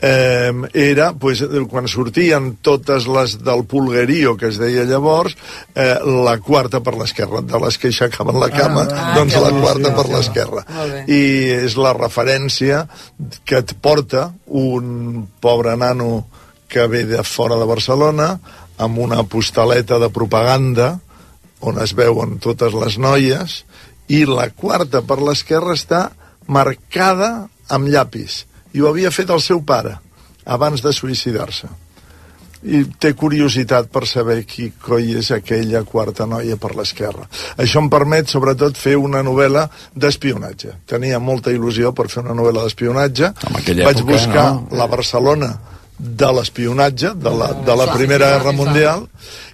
eh, 0.00 0.52
era, 0.72 1.12
pues, 1.12 1.42
quan 1.68 1.88
sortien 1.88 2.56
totes 2.62 3.06
les 3.10 3.36
del 3.44 3.64
pulguerío, 3.68 4.36
que 4.36 4.48
es 4.48 4.58
deia 4.58 4.84
llavors, 4.88 5.36
eh, 5.74 5.98
la 6.24 6.38
quarta 6.38 6.80
per 6.80 6.96
l'esquerra, 6.96 7.42
de 7.42 7.60
les 7.60 7.78
que 7.78 7.88
aixecaven 7.88 8.40
la 8.40 8.50
cama, 8.50 8.86
Ah, 8.90 9.14
doncs 9.16 9.34
que 9.34 9.40
la 9.40 9.52
quarta 9.60 9.94
per 9.94 10.06
l'esquerra. 10.08 10.64
I 11.06 11.22
és 11.66 11.76
la 11.76 11.92
referència 11.92 12.86
que 13.44 13.60
et 13.60 13.74
porta 13.80 14.32
un 14.46 15.28
pobre 15.40 15.76
nano 15.76 16.26
que 16.68 16.86
ve 16.86 17.04
de 17.04 17.22
fora 17.26 17.58
de 17.58 17.66
Barcelona 17.66 18.38
amb 18.78 18.98
una 18.98 19.22
postaleta 19.24 19.98
de 19.98 20.08
propaganda 20.08 21.00
on 21.60 21.80
es 21.82 21.92
veuen 21.96 22.38
totes 22.40 22.72
les 22.72 22.96
noies 22.96 23.64
i 24.08 24.24
la 24.24 24.48
quarta 24.50 25.02
per 25.02 25.18
l'esquerra 25.20 25.74
està 25.76 26.10
marcada 26.46 27.50
amb 27.68 27.90
llapis 27.92 28.44
i 28.72 28.80
ho 28.80 28.88
havia 28.90 29.10
fet 29.14 29.30
el 29.30 29.40
seu 29.44 29.62
pare 29.66 29.96
abans 30.46 30.82
de 30.82 30.92
suïcidar-se 30.94 31.68
i 32.60 32.82
té 33.00 33.14
curiositat 33.16 33.88
per 33.92 34.04
saber 34.08 34.42
qui 34.44 34.68
coi 34.84 35.14
és 35.16 35.30
aquella 35.32 35.80
quarta 35.88 36.26
noia 36.28 36.58
per 36.60 36.74
l'esquerra. 36.76 37.24
Això 37.56 37.80
em 37.80 37.88
permet, 37.92 38.28
sobretot, 38.28 38.76
fer 38.76 38.98
una 39.00 39.22
novel·la 39.24 39.64
d'espionatge. 39.96 40.74
Tenia 40.90 41.18
molta 41.24 41.54
il·lusió 41.54 41.94
per 41.96 42.10
fer 42.12 42.20
una 42.24 42.36
novel·la 42.36 42.66
d'espionatge. 42.66 43.32
Vaig 43.48 43.70
època, 43.78 44.04
buscar 44.12 44.48
no? 44.52 44.66
la 44.76 44.88
Barcelona 44.92 45.54
de 46.00 46.32
l'espionatge, 46.36 47.14
de 47.16 47.32
la, 47.32 47.50
de 47.64 47.76
la 47.76 47.88
Primera 47.92 48.28
Guerra 48.36 48.52
Mundial, 48.56 49.06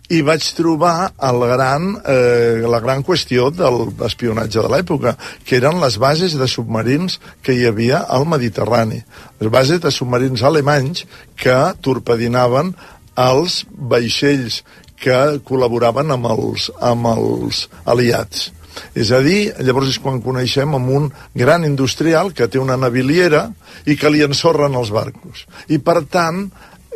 i 0.09 0.21
vaig 0.23 0.45
trobar 0.55 1.11
el 1.29 1.41
gran, 1.51 1.89
eh, 2.07 2.63
la 2.69 2.81
gran 2.81 3.03
qüestió 3.03 3.51
de 3.51 3.69
l'espionatge 3.71 4.63
de 4.63 4.71
l'època, 4.71 5.17
que 5.45 5.59
eren 5.59 5.81
les 5.83 5.99
bases 5.99 6.37
de 6.39 6.47
submarins 6.47 7.19
que 7.43 7.55
hi 7.55 7.67
havia 7.67 8.05
al 8.07 8.27
Mediterrani. 8.27 9.03
Les 9.41 9.51
bases 9.51 9.81
de 9.83 9.91
submarins 9.91 10.43
alemanys 10.43 11.07
que 11.37 11.57
torpedinaven 11.83 12.75
els 13.17 13.65
vaixells 13.71 14.63
que 14.97 15.41
col·laboraven 15.45 16.13
amb 16.15 16.31
els, 16.31 16.71
amb 16.81 17.11
els 17.13 17.67
aliats. 17.85 18.53
És 18.95 19.11
a 19.13 19.23
dir, 19.25 19.53
llavors 19.65 19.91
és 19.91 20.01
quan 20.01 20.23
coneixem 20.25 20.75
amb 20.77 20.91
un 20.93 21.11
gran 21.35 21.65
industrial 21.65 22.33
que 22.37 22.49
té 22.49 22.61
una 22.61 22.77
naviliera 22.77 23.47
i 23.89 23.97
que 23.97 24.11
li 24.13 24.25
ensorren 24.25 24.77
els 24.77 24.93
barcos. 24.93 25.47
I, 25.69 25.81
per 25.81 26.03
tant, 26.13 26.47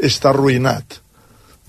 està 0.00 0.30
arruïnat. 0.30 1.00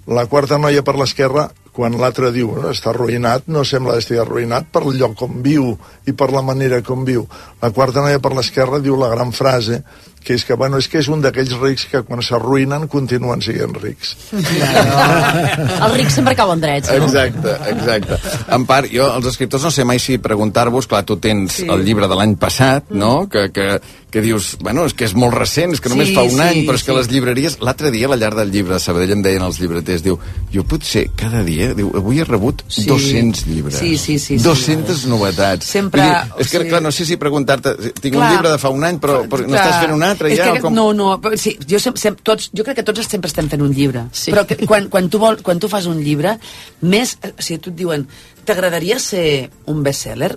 La 0.10 0.26
quarta 0.26 0.58
noia 0.58 0.82
per 0.82 0.96
l'esquerra, 0.98 1.52
quan 1.72 1.94
l'altre 2.02 2.32
diu 2.34 2.50
"No, 2.56 2.72
està 2.74 2.90
arruïnat, 2.90 3.44
no 3.48 3.64
sembla 3.64 4.00
estigui 4.02 4.20
arruïnat 4.20 4.66
per 4.74 4.82
lloc 4.82 5.22
on 5.22 5.42
viu 5.44 5.78
i 6.08 6.12
per 6.12 6.32
la 6.32 6.42
manera 6.42 6.82
com 6.82 7.06
viu. 7.06 7.28
La 7.62 7.70
quarta 7.70 8.02
noia 8.02 8.20
per 8.20 8.34
l'esquerra 8.34 8.80
diu 8.80 8.98
la 8.98 9.10
gran 9.10 9.32
frase 9.32 9.84
que 10.24 10.36
és 10.38 10.44
que, 10.46 10.54
bueno, 10.54 10.78
és 10.78 10.88
que 10.88 11.00
és 11.02 11.08
un 11.10 11.22
d'aquells 11.24 11.56
rics 11.62 11.88
que 11.92 12.04
quan 12.06 12.22
s'arruïnen 12.22 12.88
continuen 12.92 13.42
sent 13.42 13.74
rics. 13.82 14.16
Els 15.82 15.96
rics 15.98 16.14
sempre 16.20 16.36
cauen 16.38 16.62
drets, 16.62 16.92
no? 16.94 17.06
Exacte, 17.08 17.56
exacte. 17.72 18.20
En 18.54 18.66
part, 18.70 18.90
jo, 18.92 19.08
els 19.18 19.28
escriptors, 19.32 19.64
no 19.66 19.72
sé 19.74 19.86
mai 19.88 20.00
si 20.02 20.18
preguntar-vos, 20.22 20.88
clar, 20.92 21.04
tu 21.08 21.18
tens 21.22 21.62
sí. 21.62 21.68
el 21.70 21.84
llibre 21.88 22.08
de 22.12 22.18
l'any 22.20 22.36
passat, 22.42 22.90
no?, 22.94 23.28
que, 23.32 23.48
que, 23.54 23.68
que 24.12 24.22
dius, 24.22 24.58
bueno, 24.60 24.84
és 24.90 24.94
que 24.98 25.06
és 25.08 25.14
molt 25.16 25.34
recent, 25.38 25.72
és 25.74 25.80
que 25.82 25.90
només 25.90 26.10
Sí, 26.12 26.16
fa 26.18 26.26
un 26.28 26.36
sí, 26.36 26.42
any, 26.44 26.62
però 26.68 26.76
és 26.76 26.84
que 26.84 26.92
sí. 26.92 26.98
les 26.98 27.08
llibreries... 27.14 27.58
L'altre 27.64 27.92
dia, 27.94 28.10
a 28.10 28.12
la 28.12 28.18
llar 28.20 28.34
del 28.36 28.52
llibre 28.52 28.76
de 28.76 28.80
Sabadell, 28.84 29.14
em 29.16 29.22
deien 29.24 29.44
els 29.46 29.58
llibreters, 29.62 30.04
diu, 30.04 30.18
jo 30.52 30.64
potser 30.68 31.06
cada 31.18 31.42
dia, 31.48 31.72
diu, 31.78 31.90
avui 31.98 32.20
he 32.22 32.26
rebut 32.28 32.62
Sí. 32.72 32.84
200 32.90 33.46
llibres. 33.48 33.78
Sí, 33.80 33.96
sí, 33.98 34.18
sí, 34.20 34.38
sí. 34.38 34.44
200 34.44 35.06
novetats. 35.12 35.66
Sempre, 35.66 36.04
dir, 36.04 36.12
és 36.44 36.50
que, 36.52 36.58
sigui- 36.60 36.70
clar, 36.70 36.82
no 36.84 36.92
sé 36.92 37.06
si 37.08 37.16
preguntar-te, 37.18 37.74
tinc 38.02 38.16
un 38.16 38.20
Clar. 38.22 38.32
llibre 38.36 38.52
de 38.52 38.60
fa 38.62 38.70
un 38.70 38.84
any, 38.84 39.00
però, 39.00 39.22
però 39.32 39.48
no 39.48 39.56
Clar. 39.56 39.64
estàs 39.64 39.80
fent 39.86 39.94
un 39.96 40.04
altre 40.04 40.11
és 40.20 40.38
ja? 40.38 40.52
Que, 40.54 40.62
com... 40.66 40.74
No, 40.74 40.90
no, 40.94 41.20
sí, 41.40 41.56
jo, 41.70 41.80
sem, 41.80 41.96
sem, 42.00 42.16
tots, 42.24 42.50
jo 42.56 42.66
crec 42.68 42.82
que 42.82 42.86
tots 42.88 43.06
sempre 43.08 43.30
estem 43.32 43.50
fent 43.52 43.62
un 43.66 43.74
llibre. 43.76 44.06
Sí. 44.12 44.32
Però 44.34 44.46
que, 44.48 44.58
quan, 44.68 44.90
quan, 44.92 45.10
tu 45.10 45.20
vol, 45.22 45.42
quan 45.46 45.60
tu 45.60 45.70
fas 45.72 45.88
un 45.90 46.02
llibre, 46.04 46.38
més, 46.82 47.18
eh, 47.22 47.34
o 47.38 47.42
sigui, 47.42 47.60
tu 47.62 47.72
et 47.74 47.80
diuen, 47.84 48.06
t'agradaria 48.46 48.98
ser 49.00 49.50
un 49.70 49.84
bestseller? 49.86 50.32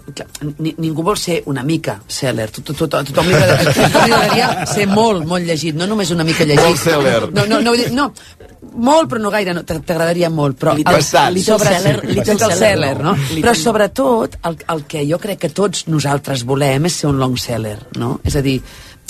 Ni, 0.59 0.75
ningú 0.79 1.03
vol 1.07 1.17
ser 1.19 1.43
una 1.51 1.63
mica 1.65 1.99
seller. 2.07 2.51
Tu, 2.53 2.61
tu, 2.63 2.75
tu, 2.77 2.89
tothom 2.89 3.29
li 3.29 3.35
agradaria 3.35 4.67
ser 4.69 4.87
molt, 4.91 5.25
molt 5.29 5.47
llegit, 5.49 5.77
no 5.79 5.89
només 5.89 6.13
una 6.15 6.25
mica 6.27 6.45
llegit. 6.45 6.65
Molt 6.65 6.83
seller. 6.83 7.31
No, 7.33 7.47
no, 7.49 7.61
no, 7.65 7.73
no, 7.97 8.11
molt, 8.75 9.09
però 9.11 9.21
no 9.23 9.31
gaire, 9.31 9.55
no, 9.55 9.63
t'a- 9.65 9.81
t'agradaria 9.81 10.31
molt. 10.31 10.59
Però 10.61 10.75
Little- 10.77 10.97
Bastant. 10.99 11.35
little 11.35 11.59
sobre- 11.59 11.77
seller, 11.77 12.01
sí, 12.01 12.07
little 12.09 12.35
little 12.35 12.57
seller, 12.57 12.95
no? 13.03 13.15
Però 13.35 13.55
sobretot, 13.55 14.37
el, 14.45 14.59
el 14.75 14.85
que 14.91 15.05
jo 15.11 15.19
crec 15.19 15.39
que 15.39 15.51
tots 15.51 15.87
nosaltres 15.89 16.45
volem 16.45 16.87
és 16.91 16.93
ser 17.01 17.09
un 17.09 17.19
long 17.19 17.37
seller, 17.39 17.79
no? 17.97 18.19
És 18.25 18.37
a 18.37 18.43
dir, 18.43 18.61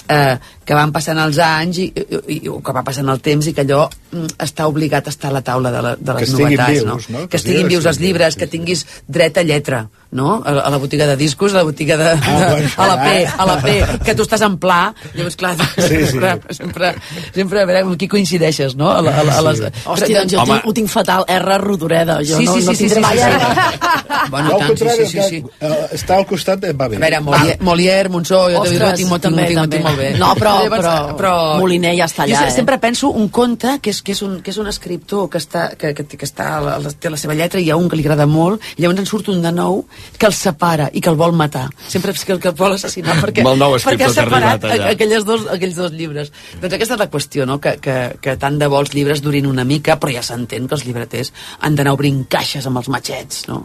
eh, 0.08 0.36
que 0.64 0.76
van 0.76 0.92
passant 0.92 1.18
els 1.20 1.38
anys 1.42 1.80
i, 1.82 1.86
i, 1.90 2.20
i, 2.36 2.38
o 2.52 2.58
que 2.64 2.74
va 2.76 2.84
passant 2.86 3.08
el 3.12 3.20
temps 3.24 3.48
i 3.48 3.54
que 3.56 3.64
allò 3.64 3.84
mm, 3.88 4.36
està 4.44 4.68
obligat 4.70 5.08
a 5.08 5.14
estar 5.14 5.30
a 5.30 5.36
la 5.36 5.44
taula 5.46 5.72
de, 5.74 5.82
la, 5.84 5.94
de 5.96 6.16
les 6.18 6.30
Que 6.30 6.36
novetats, 6.38 6.72
vius, 6.72 6.88
no? 6.88 7.18
no? 7.18 7.26
Que 7.28 7.40
estiguin 7.40 7.70
vius 7.72 7.88
els 7.90 8.00
llibres, 8.02 8.38
que 8.40 8.50
tinguis 8.50 8.86
dret 9.08 9.40
a 9.40 9.46
lletra, 9.46 9.84
no? 10.14 10.38
A, 10.46 10.54
a 10.64 10.70
la 10.70 10.78
botiga 10.78 11.06
de 11.10 11.16
discos, 11.18 11.52
a 11.52 11.58
la 11.60 11.64
botiga 11.66 11.96
de... 11.98 12.10
Ah, 12.14 12.48
bueno, 12.54 12.68
a 12.76 12.86
la 12.86 12.96
P, 13.02 13.26
a 13.26 13.46
la 13.46 13.56
P, 13.60 13.74
que 14.06 14.14
tu 14.14 14.22
estàs 14.24 14.40
en 14.46 14.56
pla, 14.62 14.94
llavors, 15.14 15.36
clar, 15.36 15.56
Sí, 15.74 15.82
sí. 15.88 16.06
sempre, 16.14 16.30
sempre, 16.54 16.92
sempre 17.34 17.62
a 17.62 17.66
veure 17.68 17.82
amb 17.84 17.96
qui 18.00 18.08
coincideixes, 18.08 18.76
no? 18.78 18.90
A, 18.94 19.02
la, 19.02 19.10
a, 19.20 19.24
la, 19.26 19.38
a 19.38 19.42
les, 19.50 19.60
Hòstia, 19.84 20.22
doncs 20.22 20.32
jo 20.36 20.40
Home. 20.44 20.52
tinc, 20.54 20.68
ho 20.70 20.74
tinc 20.78 20.88
fatal. 20.92 21.24
R. 21.28 21.58
Rodoreda. 21.64 22.20
Jo 22.24 22.38
Sí, 22.38 22.46
no, 22.46 22.54
sí, 22.54 22.60
sí, 22.62 22.66
no 22.66 22.72
sí, 22.74 22.78
tindré 22.84 23.00
sí, 23.00 23.00
mai 23.02 23.18
sí, 23.18 23.24
sí. 23.24 23.90
Bueno, 24.30 24.56
tant, 24.58 24.78
sí, 24.78 24.88
sí, 24.88 25.06
sí, 25.06 25.20
sí. 25.28 25.38
eh, 25.60 25.88
està 25.98 26.16
al 26.16 26.24
costat, 26.26 26.64
eh, 26.64 26.72
va 26.72 26.86
bé. 26.88 26.96
A 26.96 27.02
veure, 27.02 27.20
Molière, 27.20 27.58
Molière 27.60 28.08
Monsó, 28.08 28.44
jo 28.50 28.60
Ostres, 28.62 28.78
Ostres, 28.80 28.98
tinc, 29.00 29.10
molt, 29.10 29.22
tinc, 29.22 29.34
també, 29.34 29.46
tinc, 29.50 29.60
també. 29.60 29.76
tinc 29.76 29.86
molt 29.88 29.98
bé. 30.00 30.10
No, 30.18 30.30
però- 30.38 31.14
però 31.18 31.34
Moliner 31.60 31.94
ja 31.98 32.06
està 32.08 32.24
allà, 32.24 32.40
Jo 32.44 32.48
eh? 32.48 32.54
sempre 32.54 32.78
penso 32.78 33.10
un 33.10 33.28
conte 33.28 33.78
que 33.82 33.90
és, 33.90 34.00
que 34.02 34.12
és, 34.12 34.22
un, 34.22 34.38
que 34.42 34.50
és 34.54 34.58
un 34.58 34.66
escriptor 34.70 35.28
que, 35.30 35.38
està, 35.42 35.68
que, 35.76 35.92
que, 35.94 36.06
que 36.06 36.24
està, 36.26 36.48
a 36.58 36.60
la, 36.80 36.90
té 37.00 37.10
la 37.12 37.16
seva 37.20 37.34
lletra 37.34 37.60
i 37.60 37.66
hi 37.68 37.70
ha 37.74 37.76
un 37.76 37.88
que 37.88 37.96
li 37.96 38.04
agrada 38.06 38.26
molt 38.26 38.62
i 38.76 38.82
llavors 38.82 39.00
en 39.04 39.06
surt 39.10 39.28
un 39.34 39.42
de 39.44 39.52
nou 39.52 39.84
que 40.18 40.26
el 40.26 40.32
separa 40.34 40.88
i 40.92 41.00
que 41.00 41.10
el 41.10 41.16
vol 41.16 41.32
matar. 41.36 41.68
Sempre 41.88 42.12
és 42.12 42.24
que 42.24 42.32
el 42.32 42.40
que 42.40 42.48
el 42.48 42.54
vol 42.58 42.72
assassinar 42.76 43.16
perquè, 43.24 43.42
perquè 43.44 44.04
ha 44.06 44.12
separat 44.14 44.64
arribat 44.64 44.64
allà. 44.72 44.86
a- 44.88 44.94
aquelles 44.94 45.24
dos, 45.24 45.46
aquells 45.50 45.74
dos 45.76 45.92
llibres. 45.92 46.32
Doncs 46.60 46.74
aquesta 46.74 46.94
és 46.94 47.00
la 47.00 47.10
qüestió, 47.10 47.46
no? 47.46 47.60
que, 47.60 47.76
que, 47.82 47.96
que 48.20 48.36
tant 48.40 48.58
de 48.58 48.66
bo 48.68 48.80
els 48.80 48.94
llibres 48.94 49.22
durin 49.22 49.46
una 49.46 49.64
mica, 49.64 49.98
però 50.00 50.12
ja 50.14 50.22
s'entén 50.22 50.68
que 50.68 50.74
els 50.78 50.84
llibreters 50.86 51.32
han 51.60 51.74
d'anar 51.74 51.94
obrint 51.96 52.24
caixes 52.30 52.66
amb 52.66 52.78
els 52.82 52.88
matxets, 52.88 53.44
no? 53.48 53.64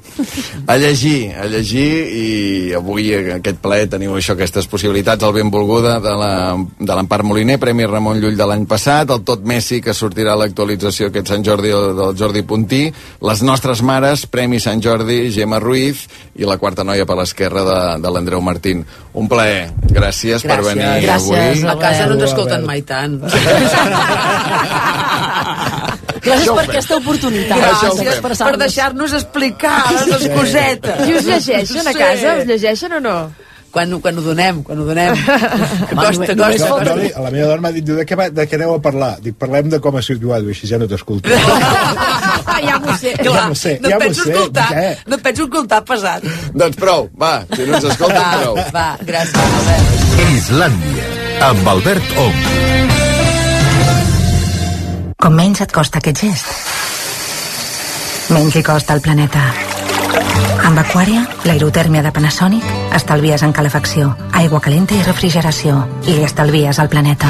A 0.67 0.77
llegir, 0.77 1.31
a 1.35 1.45
llegir 1.49 1.87
i 2.09 2.73
avui 2.77 3.09
aquest 3.13 3.59
ple 3.63 3.81
teniu 3.91 4.15
això, 4.17 4.33
aquestes 4.35 4.67
possibilitats, 4.67 5.23
el 5.23 5.33
benvolguda 5.33 5.99
de 6.03 6.15
la- 6.15 6.57
de 6.79 6.95
l'Empar 6.95 7.21
Moliner, 7.23 7.59
Premi 7.59 7.85
Ramon 7.85 8.19
Llull 8.21 8.37
de 8.37 8.45
l'any 8.47 8.65
passat, 8.69 9.09
el 9.11 9.21
Tot 9.23 9.43
Messi, 9.45 9.81
que 9.81 9.93
sortirà 9.93 10.33
a 10.33 10.39
l'actualització 10.41 11.07
aquest 11.09 11.27
Sant 11.29 11.43
Jordi 11.45 11.69
del 11.69 12.15
Jordi 12.17 12.41
Puntí, 12.43 12.83
les 13.21 13.41
nostres 13.43 13.81
mares, 13.81 14.25
Premi 14.27 14.59
Sant 14.59 14.81
Jordi, 14.81 15.29
Gemma 15.31 15.59
Ruiz, 15.59 16.07
i 16.39 16.47
la 16.47 16.55
quarta 16.57 16.85
noia 16.87 17.03
per 17.05 17.17
l'esquerra 17.19 17.63
de, 17.67 17.79
de 18.03 18.11
l'Andreu 18.15 18.39
Martín. 18.41 18.85
Un 19.19 19.27
plaer, 19.27 19.69
gràcies, 19.91 20.45
per 20.47 20.61
Gràcies. 20.61 20.69
venir 20.71 21.03
Gràcies, 21.03 21.27
avui. 21.27 21.67
A 21.67 21.75
casa 21.81 22.05
no 22.07 22.15
ens 22.15 22.23
Albert. 22.23 22.29
escolten 22.31 22.65
mai 22.69 22.81
tant. 22.87 23.19
Gràcies 26.19 26.49
per 26.51 26.63
aquesta 26.65 26.97
oportunitat. 26.99 27.59
Gràcies 27.59 28.23
per, 28.23 28.33
per 28.37 28.55
deixar-nos 28.59 29.13
explicar 29.19 29.75
les 30.09 30.25
cosetes. 30.33 31.05
I 31.07 31.19
us 31.19 31.27
llegeixen 31.29 31.87
a 31.87 31.93
casa? 31.95 32.33
Us 32.41 32.49
llegeixen 32.49 32.97
o 32.99 33.03
no? 33.03 33.17
Quan, 33.69 33.91
quan 34.01 34.17
ho 34.17 34.21
donem, 34.25 34.63
quan 34.65 34.79
ho 34.81 34.85
donem. 34.87 35.13
Que 35.89 35.95
costa, 35.95 36.33
només 36.33 36.63
costa. 36.63 36.85
Doni, 36.89 37.11
a 37.13 37.21
la 37.21 37.29
meva 37.33 37.51
dona 37.51 37.61
m'ha 37.67 37.71
dit, 37.75 37.85
de 37.85 38.05
què, 38.07 38.15
va, 38.17 38.25
de 38.33 38.47
què 38.49 38.57
aneu 38.57 38.73
a 38.73 38.79
parlar? 38.81 39.11
Dic, 39.21 39.35
parlem 39.39 39.69
de 39.69 39.79
com 39.83 39.93
ha 39.95 40.01
sigut 40.05 40.23
Guado, 40.25 40.49
així 40.49 40.65
ja 40.69 40.79
no 40.81 40.87
t'escolto. 40.89 41.29
ja 42.65 42.79
m'ho 42.79 42.95
sé. 42.97 43.13
Ja 43.23 43.47
m'ho 43.47 43.55
sé, 43.55 43.77
no 43.81 43.89
ja 43.89 43.95
et 43.97 44.03
penso 44.05 44.23
sé, 44.23 44.31
escoltar, 44.33 44.67
què? 44.73 44.87
no 45.07 45.15
et 45.15 45.23
penso 45.27 45.43
escoltar 45.47 45.81
pesat. 45.85 46.23
Doncs 46.53 46.77
prou, 46.79 47.09
va, 47.21 47.33
si 47.55 47.65
no 47.67 47.75
ens 47.77 47.87
escolten, 47.91 48.21
Va, 48.21 48.31
prou. 48.41 48.55
va, 48.75 48.87
gràcies, 49.01 49.35
Albert. 49.59 49.85
Islàndia, 50.35 51.05
amb 51.49 51.67
Albert 51.75 52.17
Ong. 52.25 52.39
Com 55.19 55.35
menys 55.35 55.59
et 55.65 55.71
costa 55.75 55.99
aquest 55.99 56.21
gest, 56.23 56.45
menys 58.31 58.55
li 58.55 58.63
costa 58.63 58.93
al 58.95 59.01
planeta. 59.03 59.41
Amb 60.69 60.79
Aquària, 60.79 61.23
l'aerotèrmia 61.47 62.01
de 62.05 62.11
Panasonic, 62.15 62.63
estalvies 62.95 63.43
en 63.43 63.51
calefacció, 63.55 64.13
aigua 64.33 64.61
calenta 64.61 64.95
i 64.95 65.03
refrigeració, 65.03 65.79
i 66.05 66.15
li 66.15 66.23
estalvies 66.27 66.79
al 66.79 66.89
planeta. 66.91 67.29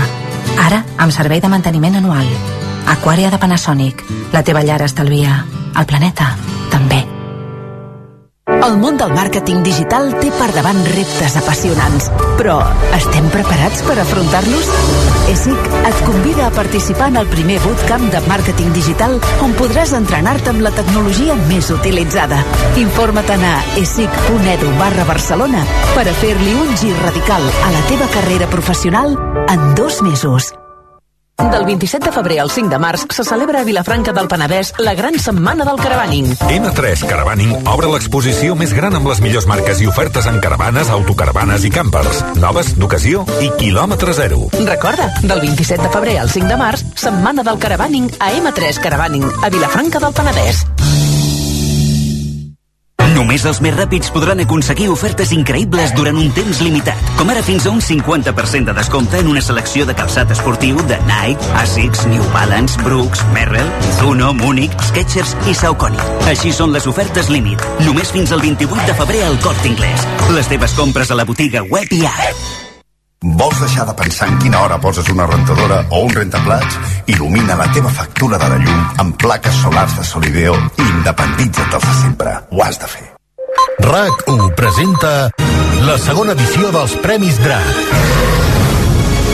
Ara, 0.65 0.83
amb 0.97 1.13
servei 1.15 1.39
de 1.41 1.47
manteniment 1.51 1.95
anual. 2.01 2.27
Aquària 2.89 3.29
de 3.29 3.37
Panasonic, 3.37 4.01
la 4.33 4.41
teva 4.41 4.63
llar 4.65 4.81
estalvia, 4.81 5.43
el 5.77 5.85
planeta 5.85 6.33
també. 6.71 7.03
El 8.49 8.75
món 8.81 8.97
del 8.97 9.13
màrqueting 9.13 9.61
digital 9.63 10.09
té 10.19 10.31
per 10.35 10.49
davant 10.55 10.79
reptes 10.95 11.35
apassionants, 11.39 12.09
però 12.39 12.57
estem 12.97 13.29
preparats 13.33 13.83
per 13.85 13.95
afrontar-los? 14.01 14.71
ESIC 15.29 15.67
et 15.85 16.01
convida 16.07 16.47
a 16.47 16.53
participar 16.55 17.11
en 17.13 17.19
el 17.21 17.29
primer 17.29 17.59
bootcamp 17.63 18.09
de 18.13 18.21
màrqueting 18.25 18.73
digital 18.73 19.19
on 19.45 19.53
podràs 19.59 19.93
entrenar-te 19.97 20.49
amb 20.53 20.65
la 20.65 20.73
tecnologia 20.75 21.37
més 21.45 21.69
utilitzada. 21.73 22.41
Informa't 22.81 23.45
a 23.45 23.53
esic.edu 23.81 24.73
barra 24.81 25.05
Barcelona 25.09 25.61
per 25.93 26.07
a 26.09 26.17
fer-li 26.23 26.57
un 26.57 26.73
gir 26.81 26.95
radical 27.03 27.45
a 27.45 27.75
la 27.75 27.85
teva 27.91 28.09
carrera 28.17 28.49
professional 28.49 29.13
en 29.47 29.69
dos 29.77 30.01
mesos. 30.01 30.53
Del 31.39 31.63
27 31.63 32.05
de 32.05 32.11
febrer 32.11 32.39
al 32.41 32.51
5 32.51 32.69
de 32.69 32.77
març 32.77 33.05
se 33.15 33.23
celebra 33.23 33.61
a 33.61 33.63
Vilafranca 33.63 34.11
del 34.11 34.27
Penedès 34.27 34.73
la 34.77 34.93
gran 34.93 35.17
setmana 35.17 35.63
del 35.63 35.79
caravaning. 35.79 36.33
M3 36.51 37.05
Caravaning 37.07 37.53
obre 37.63 37.87
l'exposició 37.93 38.57
més 38.59 38.73
gran 38.75 38.97
amb 38.99 39.07
les 39.07 39.21
millors 39.23 39.47
marques 39.47 39.79
i 39.79 39.87
ofertes 39.87 40.27
en 40.27 40.41
caravanes, 40.43 40.91
autocaravanes 40.91 41.63
i 41.63 41.71
campers. 41.71 42.21
Noves, 42.43 42.73
d'ocasió 42.75 43.23
i 43.39 43.49
quilòmetre 43.55 44.13
zero. 44.19 44.49
Recorda, 44.67 45.07
del 45.23 45.39
27 45.47 45.87
de 45.87 45.93
febrer 45.95 46.17
al 46.19 46.29
5 46.29 46.51
de 46.51 46.59
març, 46.59 46.83
setmana 46.99 47.47
del 47.47 47.57
caravaning 47.57 48.11
a 48.19 48.33
M3 48.35 48.83
Caravaning, 48.83 49.31
a 49.41 49.49
Vilafranca 49.49 50.03
del 50.03 50.13
Penedès. 50.13 50.65
Només 53.15 53.43
els 53.49 53.59
més 53.63 53.73
ràpids 53.75 54.11
podran 54.13 54.41
aconseguir 54.43 54.89
ofertes 54.93 55.31
increïbles 55.35 55.93
durant 55.97 56.17
un 56.19 56.29
temps 56.35 56.61
limitat, 56.65 56.99
com 57.17 57.31
ara 57.33 57.41
fins 57.45 57.65
a 57.65 57.73
un 57.73 57.81
50% 57.81 58.69
de 58.69 58.75
descompte 58.77 59.21
en 59.23 59.31
una 59.31 59.41
selecció 59.41 59.87
de 59.89 59.95
calçat 59.97 60.31
esportiu 60.35 60.77
de 60.91 60.99
Nike, 61.09 61.49
Asics, 61.63 62.05
New 62.11 62.23
Balance, 62.35 62.77
Brooks, 62.85 63.25
Merrell, 63.33 63.73
Zuno, 63.97 64.31
Múnich, 64.37 64.77
Skechers 64.91 65.35
i 65.49 65.57
Saucony. 65.57 65.97
Així 66.29 66.53
són 66.53 66.75
les 66.75 66.87
ofertes 66.91 67.33
límit, 67.33 67.65
només 67.87 68.13
fins 68.13 68.33
al 68.35 68.45
28 68.45 68.87
de 68.87 68.97
febrer 69.01 69.25
al 69.27 69.37
Corte 69.45 69.69
Inglés. 69.71 70.07
Les 70.35 70.49
teves 70.51 70.77
compres 70.77 71.11
a 71.11 71.19
la 71.19 71.27
botiga 71.29 71.65
web 71.65 71.93
i 71.95 72.05
app. 72.09 72.58
Vols 73.21 73.59
deixar 73.59 73.83
de 73.83 73.93
pensar 73.99 74.29
en 74.31 74.37
quina 74.39 74.61
hora 74.63 74.77
poses 74.79 75.09
una 75.11 75.25
rentadora 75.27 75.81
o 75.91 76.05
un 76.05 76.13
rentaplats? 76.15 76.77
Il·lumina 77.11 77.57
la 77.59 77.65
teva 77.75 77.91
factura 77.91 78.37
de 78.39 78.47
la 78.47 78.59
llum 78.61 79.01
amb 79.03 79.17
plaques 79.19 79.59
solars 79.59 79.97
de 79.97 80.05
Solideo 80.07 80.55
i 80.55 80.85
independitza't 80.85 81.67
dels 81.73 81.83
de 81.83 81.95
sempre. 81.99 82.37
Ho 82.55 82.63
has 82.63 82.79
de 82.79 82.87
fer. 82.87 83.09
RAC1 83.83 84.55
presenta 84.55 85.11
la 85.83 85.97
segona 85.99 86.31
edició 86.31 86.71
dels 86.71 86.95
Premis 87.03 87.43
DRAC. 87.43 88.48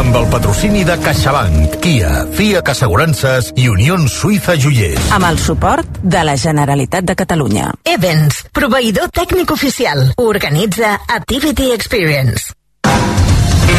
Amb 0.00 0.14
el 0.16 0.26
patrocini 0.30 0.84
de 0.86 0.94
CaixaBank, 1.02 1.74
Kia, 1.82 2.10
FIAC 2.36 2.68
Assegurances 2.72 3.50
i 3.58 3.66
Unió 3.68 3.98
Suïssa 4.08 4.54
Joiers. 4.56 5.10
Amb 5.12 5.26
el 5.28 5.38
suport 5.42 5.98
de 6.02 6.22
la 6.24 6.36
Generalitat 6.38 7.04
de 7.04 7.16
Catalunya. 7.18 7.72
Evans, 7.84 8.38
proveïdor 8.54 9.10
tècnic 9.10 9.50
oficial. 9.50 10.12
Organitza 10.16 10.94
Activity 11.10 11.72
Experience. 11.74 12.54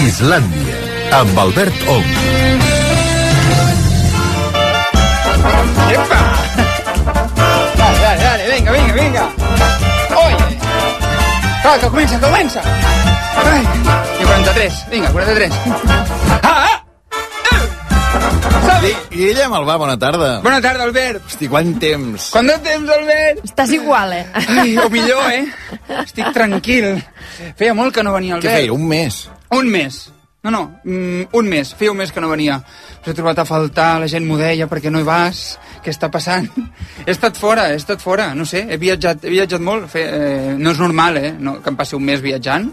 Islàndia, 0.04 0.78
amb 1.22 1.42
Albert 1.46 1.88
Ong. 1.96 2.12
¡Epa! 5.96 6.22
Dale, 7.82 8.00
dale, 8.04 8.24
dale, 8.24 8.48
venga, 8.52 8.72
venga, 8.72 8.94
venga. 8.94 9.30
Oye. 10.26 10.38
Que 11.82 11.88
comença, 11.88 12.20
que 12.20 12.26
comença. 12.26 12.62
Ai, 13.42 14.11
43, 14.32 14.86
vinga, 14.92 15.10
43. 15.12 15.52
Ah, 16.44 16.68
ah! 16.72 16.78
Di- 18.82 18.96
Guillem 19.16 19.54
Albà, 19.54 19.76
bona 19.78 19.98
tarda. 20.00 20.40
Bona 20.42 20.62
tarda, 20.64 20.84
Albert. 20.88 21.26
Hosti, 21.28 21.48
quant 21.52 21.74
temps. 21.80 22.30
Quant 22.34 22.48
de 22.48 22.56
temps, 22.64 22.90
Albert? 22.96 23.44
Estàs 23.46 23.74
igual, 23.76 24.14
eh? 24.16 24.24
Ai, 24.34 24.78
o 24.82 24.88
millor, 24.90 25.22
eh? 25.36 25.44
Estic 26.02 26.32
tranquil. 26.34 26.88
Feia 27.60 27.76
molt 27.78 27.94
que 27.94 28.02
no 28.08 28.14
venia, 28.16 28.38
Què 28.40 28.48
Albert. 28.48 28.56
feia, 28.62 28.74
un 28.74 28.88
mes? 28.90 29.20
Un 29.54 29.70
mes. 29.70 30.00
No, 30.42 30.50
no, 30.56 30.62
mm, 30.84 31.28
un 31.38 31.46
mes. 31.52 31.76
Feia 31.78 31.92
un 31.94 31.98
mes 32.00 32.12
que 32.16 32.22
no 32.24 32.30
venia. 32.32 32.56
Us 33.04 33.12
he 33.12 33.14
trobat 33.14 33.38
a 33.44 33.46
faltar, 33.46 34.00
la 34.02 34.08
gent 34.10 34.26
m'ho 34.26 34.40
deia, 34.40 34.66
perquè 34.72 34.90
no 34.90 35.04
hi 35.04 35.06
vas, 35.06 35.60
què 35.84 35.92
està 35.94 36.10
passant? 36.10 36.48
He 37.06 37.12
estat 37.12 37.38
fora, 37.38 37.68
he 37.70 37.76
estat 37.78 38.02
fora, 38.02 38.32
no 38.34 38.46
sé, 38.50 38.64
he 38.70 38.78
viatjat, 38.82 39.26
he 39.28 39.36
viatjat 39.36 39.62
molt. 39.62 39.90
Fe, 39.92 40.08
eh, 40.08 40.56
no 40.58 40.72
és 40.74 40.80
normal, 40.82 41.18
eh, 41.22 41.36
no, 41.38 41.60
que 41.62 41.70
em 41.70 41.78
passi 41.78 41.96
un 42.00 42.08
mes 42.08 42.22
viatjant, 42.24 42.72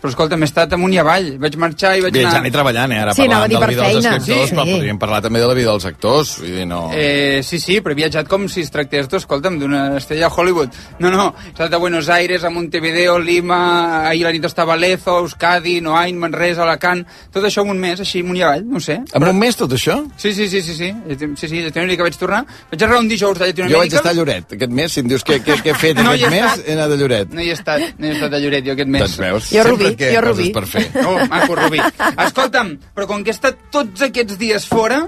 però 0.00 0.10
escolta, 0.12 0.36
m'he 0.36 0.44
estat 0.48 0.72
amunt 0.76 0.92
i 0.94 0.98
avall. 1.02 1.32
Vaig 1.42 1.56
marxar 1.56 1.94
i 1.98 2.02
vaig 2.04 2.12
Viatjant 2.14 2.40
anar... 2.42 2.50
i 2.50 2.54
treballant, 2.54 2.92
eh? 2.92 3.00
Ara 3.02 3.14
Sí, 3.16 3.22
a 3.22 3.30
parlant 3.30 3.50
dir 3.50 3.56
de 3.56 3.60
la 3.60 3.66
vida 3.72 3.82
dels 3.82 3.94
feina. 3.96 4.16
escriptors, 4.16 4.48
Sí. 4.50 4.54
però 4.56 4.64
podríem 4.70 4.98
parlar 4.98 5.20
també 5.22 5.40
de 5.40 5.46
la 5.50 5.54
vida 5.54 5.70
dels 5.72 5.84
actors. 5.88 6.34
Vull 6.40 6.54
dir, 6.60 6.66
no... 6.66 6.80
Eh, 6.94 7.40
sí, 7.42 7.58
sí, 7.60 7.80
però 7.80 7.92
he 7.96 7.98
viatjat 8.02 8.28
com 8.28 8.48
si 8.48 8.60
es 8.66 8.70
tractés, 8.70 9.08
tu, 9.08 9.16
escolta'm, 9.16 9.58
d'una 9.58 9.96
estrella 9.98 10.26
a 10.26 10.32
Hollywood. 10.34 10.70
No, 11.00 11.10
no, 11.10 11.28
he 11.46 11.50
estat 11.54 11.72
a 11.72 11.76
Buenos 11.82 12.08
Aires, 12.08 12.44
a 12.44 12.50
Montevideo, 12.50 13.18
Lima, 13.18 14.08
ahir 14.08 14.24
la 14.26 14.32
nit 14.32 14.44
estava 14.44 14.74
a 14.74 14.76
Lezo, 14.76 15.18
Euskadi, 15.24 15.80
Noain, 15.80 16.18
Manresa, 16.18 16.62
Alacant, 16.64 17.04
tot 17.32 17.44
això 17.44 17.62
en 17.64 17.70
un 17.74 17.78
mes, 17.80 18.00
així, 18.00 18.20
amunt 18.24 18.38
i 18.38 18.42
avall, 18.46 18.64
no 18.68 18.76
ho 18.78 18.80
sé. 18.84 19.00
En 19.14 19.24
un 19.26 19.38
mes, 19.38 19.56
tot 19.56 19.72
això? 19.72 19.98
Sí, 20.16 20.32
sí, 20.32 20.48
sí, 20.48 20.62
sí, 20.62 20.74
sí, 20.74 20.92
sí, 21.36 21.48
sí, 21.48 21.62
Llatinoamèrica 21.62 22.02
vaig 22.06 22.16
tornar. 22.20 22.44
Vaig 22.70 22.82
arribar 22.82 23.00
un 23.00 23.08
dijous 23.08 23.38
de 23.38 23.46
Llatinoamèrica. 23.50 23.76
Jo 23.76 23.82
vaig 23.84 23.94
estar 24.00 24.12
a 24.12 24.16
Lloret 24.16 24.52
aquest 24.56 24.72
mes. 24.72 24.92
Si 24.92 25.00
em 25.00 25.08
dius 25.10 25.24
què, 25.26 25.40
què, 25.44 25.56
què 25.64 25.72
he 25.72 25.78
fet 25.80 25.96
No 26.06 26.12
aquest 26.12 26.26
he 26.26 26.30
mes, 26.36 26.60
he 26.66 26.72
anat 26.76 26.92
a 26.94 26.98
Lloret. 27.00 27.32
No 27.34 27.40
hi 27.42 27.48
he 27.50 27.56
estat, 27.56 27.82
no 27.98 28.06
hi 28.06 28.10
he 28.10 28.14
estat 28.18 28.36
a 28.36 28.40
Lloret 28.42 28.66
jo 28.66 28.72
aquest 28.76 28.88
mes. 28.92 29.02
Doncs 29.06 29.18
veus, 29.24 29.50
Jo 29.50 29.62
sempre 29.62 29.70
Rubí, 29.72 29.95
que 29.96 30.12
jo 30.14 30.20
coses 30.20 30.36
Rubí. 30.36 30.48
per 30.54 30.66
fer. 30.70 30.86
Oh, 31.04 31.18
maco, 31.30 31.56
Rubí. 31.58 31.80
Escolta'm, 32.26 32.76
però 32.94 33.06
com 33.10 33.24
que 33.24 33.32
he 33.32 33.36
estat 33.36 33.58
tots 33.74 34.04
aquests 34.06 34.36
dies 34.38 34.66
fora, 34.68 35.06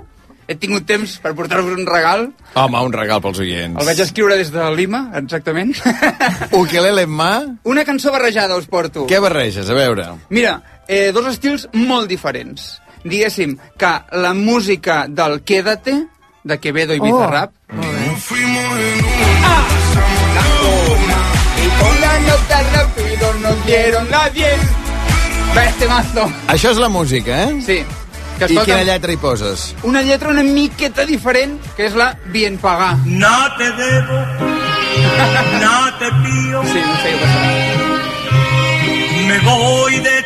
he 0.49 0.57
tingut 0.57 0.87
temps 0.89 1.19
per 1.23 1.35
portar-vos 1.37 1.77
un 1.77 1.85
regal. 1.87 2.31
Home, 2.57 2.81
un 2.89 2.93
regal 2.97 3.21
pels 3.25 3.39
oients. 3.45 3.77
El 3.79 3.87
vaig 3.87 4.01
escriure 4.01 4.39
des 4.41 4.51
de 4.55 4.65
Lima, 4.75 5.05
exactament. 5.21 5.75
Ukelele 6.61 7.05
en 7.05 7.13
mà. 7.13 7.33
Una 7.69 7.85
cançó 7.85 8.13
barrejada 8.15 8.57
us 8.57 8.67
porto. 8.67 9.05
Què 9.11 9.21
barreges? 9.21 9.69
A 9.69 9.77
veure. 9.77 10.09
Mira, 10.33 10.57
eh, 10.89 11.11
dos 11.13 11.29
estils 11.35 11.69
molt 11.77 12.09
diferents. 12.09 12.79
Diguéssim 13.05 13.59
que 13.79 13.93
la 14.19 14.33
música 14.35 15.05
del 15.09 15.43
Quédate, 15.45 16.01
de 16.49 16.59
Quevedo 16.59 16.97
i 16.97 17.01
Bizarrap, 17.01 17.53
y 17.71 19.88
dieron 23.69 24.11
la 24.11 24.31
10. 24.31 24.47
Va 25.57 25.65
este 25.65 25.87
mazo. 25.89 26.25
Això 26.49 26.73
és 26.73 26.79
la 26.81 26.89
música, 26.89 27.43
eh? 27.45 27.61
Sí. 27.65 27.79
Que 28.39 28.47
I 28.55 28.59
quina 28.65 28.85
lletra 28.87 29.13
hi 29.13 29.19
poses? 29.19 29.75
una 29.83 30.01
lletra 30.07 30.31
una 30.31 30.45
miqueta 30.47 31.05
diferent, 31.05 31.59
que 31.77 31.89
és 31.89 31.97
la 31.99 32.13
Bien 32.33 32.57
Pagar. 32.63 32.97
No 33.05 33.35
te 33.59 33.71
debo, 33.73 34.21
no 35.61 35.75
te 35.99 36.13
pío, 36.23 36.63
Sí, 36.73 36.81
no 36.87 36.97
sé, 37.03 37.13
jo 37.19 37.79
me 39.29 39.39
voy 39.41 39.99
de 39.99 40.23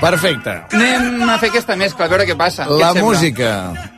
Perfecte. 0.00 0.52
Anem 0.76 1.22
a 1.30 1.36
fer 1.40 1.48
aquesta 1.48 1.76
mescla, 1.80 2.04
a 2.06 2.10
veure 2.12 2.26
què 2.28 2.34
passa. 2.36 2.66
Què 2.68 2.76
La 2.80 2.90
sembla? 2.92 3.04
música 3.08 3.50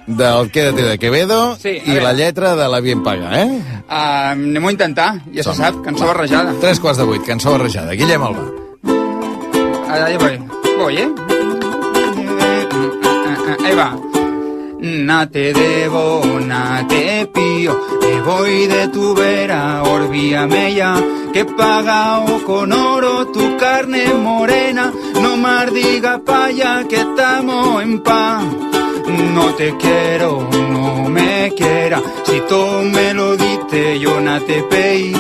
del 0.07 0.51
Quédate 0.55 0.83
de 0.87 0.99
Quevedo 1.03 1.57
Sí, 1.59 1.73
i 1.85 1.97
la 2.01 2.13
lletra 2.13 2.55
de 2.55 2.69
la 2.71 2.79
Bien 2.81 3.03
Paga, 3.03 3.33
eh? 3.43 3.49
Uh, 3.89 4.37
Anem-ho 4.37 4.69
a 4.69 4.73
intentar, 4.77 5.09
ja 5.35 5.43
se 5.43 5.49
Som. 5.51 5.57
sap, 5.57 5.81
cançó 5.85 6.07
barrejada. 6.07 6.55
Tres 6.61 6.79
quarts 6.81 6.99
de 6.99 7.05
vuit, 7.05 7.25
cançó 7.27 7.53
barrejada. 7.57 7.93
Guillem 7.99 8.23
Alba. 8.23 8.45
Ahí 9.91 10.17
voy. 10.17 10.39
Voy, 10.79 10.97
¿eh? 10.99 11.09
Ahí 13.65 13.75
va. 13.75 13.97
Na 14.81 15.27
te 15.29 15.53
debo, 15.53 16.23
na 16.47 16.87
te 16.87 17.27
pío, 17.35 17.77
me 18.01 18.21
voy 18.23 18.67
de 18.67 18.87
tu 18.89 19.15
vera, 19.15 19.83
olvídame 19.83 20.75
ya, 20.75 20.95
que 21.37 21.41
he 21.41 21.45
pagado 21.45 22.43
con 22.47 22.73
oro 22.73 23.27
tu 23.27 23.59
carne 23.59 24.07
morena, 24.15 24.91
no 25.21 25.37
más 25.37 25.71
diga 25.71 26.19
paya 26.25 26.87
que 26.89 26.97
estamos 26.97 27.83
en 27.83 28.01
paz. 28.01 28.43
No 29.35 29.45
te 29.55 29.77
quiero, 29.77 30.49
no 30.73 31.11
me 31.11 31.53
quiera, 31.55 32.01
si 32.25 32.41
tú 32.49 32.63
me 32.91 33.13
lo 33.13 33.37
diste 33.37 33.99
yo 33.99 34.19
no 34.19 34.41
te 34.45 34.63
pedí. 34.63 35.13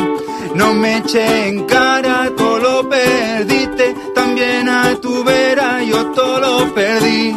No 0.54 0.72
me 0.72 0.98
eché 0.98 1.48
en 1.48 1.64
cara, 1.64 2.30
todo 2.34 2.58
lo 2.60 2.88
perdiste, 2.88 3.94
también 4.14 4.70
a 4.70 4.96
tu 4.96 5.22
vera 5.22 5.82
yo 5.82 6.12
todo 6.12 6.40
lo 6.40 6.74
perdí. 6.74 7.36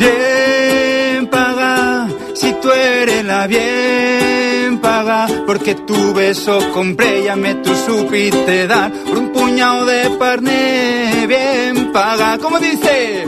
Bien 0.00 1.28
paga, 1.30 2.08
si 2.34 2.54
tú 2.54 2.70
eres 2.70 3.22
la 3.22 3.46
bien 3.46 4.43
paga, 4.78 5.26
porque 5.46 5.74
tu 5.74 6.14
beso 6.14 6.58
compré 6.72 7.24
ya 7.24 7.36
me 7.36 7.54
tú 7.56 7.74
supiste 7.74 8.66
dar 8.66 8.90
por 8.92 9.18
un 9.18 9.32
puñado 9.32 9.84
de 9.86 10.10
parné. 10.18 11.26
Bien 11.26 11.92
paga, 11.92 12.38
¿cómo 12.38 12.58
dice? 12.58 13.26